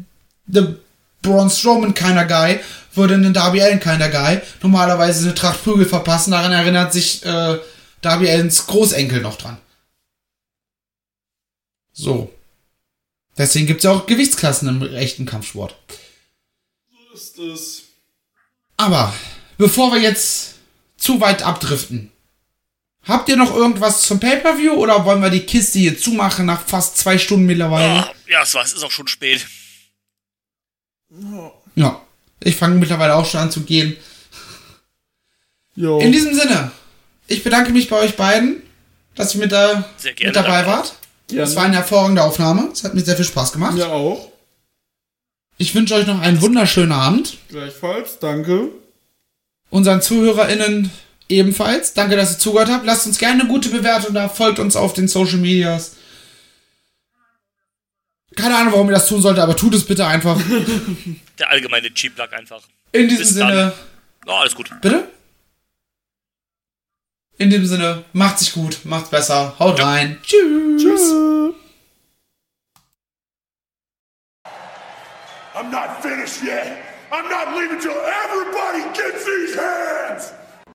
der 0.46 0.74
Braun 1.22 1.48
Strowman 1.50 1.94
keiner 1.94 2.26
Guy 2.26 2.60
würde 2.94 3.14
einen 3.14 3.32
Darby 3.32 3.62
Allen 3.62 3.80
keiner 3.80 4.08
Guy 4.08 4.40
normalerweise 4.62 5.24
eine 5.24 5.34
Tracht 5.34 5.62
Prügel 5.64 5.86
verpassen. 5.86 6.32
Daran 6.32 6.52
erinnert 6.52 6.92
sich 6.92 7.24
äh, 7.24 7.58
Darby 8.02 8.28
Allens 8.30 8.66
Großenkel 8.66 9.20
noch 9.20 9.36
dran. 9.36 9.58
So. 11.92 12.32
Deswegen 13.40 13.66
gibt's 13.66 13.84
ja 13.84 13.92
auch 13.92 14.04
Gewichtsklassen 14.04 14.68
im 14.68 14.94
echten 14.94 15.24
Kampfsport. 15.24 15.74
ist 17.14 17.38
es. 17.38 17.84
Aber 18.76 19.14
bevor 19.56 19.92
wir 19.94 19.98
jetzt 19.98 20.56
zu 20.98 21.22
weit 21.22 21.42
abdriften, 21.42 22.12
habt 23.04 23.30
ihr 23.30 23.36
noch 23.38 23.56
irgendwas 23.56 24.02
zum 24.02 24.20
Pay-per-View 24.20 24.74
oder 24.74 25.06
wollen 25.06 25.22
wir 25.22 25.30
die 25.30 25.46
Kiste 25.46 25.78
hier 25.78 25.98
zumachen 25.98 26.44
nach 26.44 26.60
fast 26.66 26.98
zwei 26.98 27.16
Stunden 27.16 27.46
mittlerweile? 27.46 28.02
Ah, 28.02 28.14
ja, 28.28 28.42
es 28.42 28.52
war, 28.52 28.62
es 28.62 28.74
ist 28.74 28.84
auch 28.84 28.90
schon 28.90 29.08
spät. 29.08 29.46
Ja, 31.76 31.98
ich 32.40 32.56
fange 32.56 32.74
mittlerweile 32.74 33.14
auch 33.14 33.24
schon 33.24 33.40
an 33.40 33.50
zu 33.50 33.62
gehen. 33.62 33.96
Jo. 35.76 35.98
In 35.98 36.12
diesem 36.12 36.34
Sinne, 36.34 36.72
ich 37.26 37.42
bedanke 37.42 37.72
mich 37.72 37.88
bei 37.88 37.96
euch 37.96 38.16
beiden, 38.16 38.62
dass 39.14 39.34
ihr 39.34 39.40
mit, 39.40 39.50
da, 39.50 39.88
Sehr 39.96 40.12
gerne, 40.12 40.28
mit 40.28 40.36
dabei 40.36 40.62
danke. 40.62 40.70
wart. 40.72 40.99
Gerne. 41.30 41.42
Es 41.44 41.56
war 41.56 41.64
eine 41.64 41.76
hervorragende 41.76 42.22
Aufnahme. 42.22 42.68
Es 42.72 42.84
hat 42.84 42.94
mir 42.94 43.00
sehr 43.02 43.16
viel 43.16 43.24
Spaß 43.24 43.52
gemacht. 43.52 43.76
Ja, 43.76 43.88
auch. 43.88 44.28
Ich 45.58 45.74
wünsche 45.74 45.94
euch 45.94 46.06
noch 46.06 46.20
einen 46.20 46.40
wunderschönen 46.40 46.92
Abend. 46.92 47.36
Gleichfalls, 47.48 48.18
danke. 48.18 48.68
Unseren 49.70 50.00
ZuhörerInnen 50.02 50.90
ebenfalls. 51.28 51.92
Danke, 51.94 52.16
dass 52.16 52.32
ihr 52.32 52.38
zugehört 52.38 52.70
habt. 52.70 52.86
Lasst 52.86 53.06
uns 53.06 53.18
gerne 53.18 53.40
eine 53.42 53.48
gute 53.48 53.68
Bewertung 53.68 54.14
da. 54.14 54.28
Folgt 54.28 54.58
uns 54.58 54.74
auf 54.76 54.94
den 54.94 55.06
Social 55.08 55.36
Medias. 55.38 55.96
Keine 58.36 58.56
Ahnung, 58.56 58.72
warum 58.72 58.88
ihr 58.88 58.94
das 58.94 59.06
tun 59.08 59.20
solltet, 59.20 59.42
aber 59.42 59.56
tut 59.56 59.74
es 59.74 59.84
bitte 59.84 60.06
einfach. 60.06 60.40
Der 61.38 61.50
allgemeine 61.50 61.92
Cheap 61.92 62.16
Luck 62.16 62.32
einfach. 62.32 62.62
In 62.92 63.08
diesem 63.08 63.24
Bis 63.26 63.34
dann. 63.36 63.48
Sinne, 63.48 63.72
Ja, 64.26 64.34
alles 64.34 64.54
gut. 64.54 64.70
bitte? 64.80 65.08
In 67.40 67.48
diesem 67.48 67.64
Sinne, 67.64 68.04
macht 68.12 68.38
sich 68.38 68.52
gut, 68.52 68.80
macht's 68.84 69.08
besser, 69.08 69.54
haut 69.58 69.82
rein. 69.82 70.18
Tschüss. 70.22 70.82
Tschüss. 70.82 71.10
I'm 75.54 75.70
not 75.70 76.02
finished 76.02 76.42
yet. 76.44 76.76
I'm 77.10 77.30
not 77.30 77.56
leaving 77.56 77.80
till 77.80 77.96
everybody 77.96 78.82
gets 78.92 79.24
these 79.24 79.56
hands. 79.58 80.34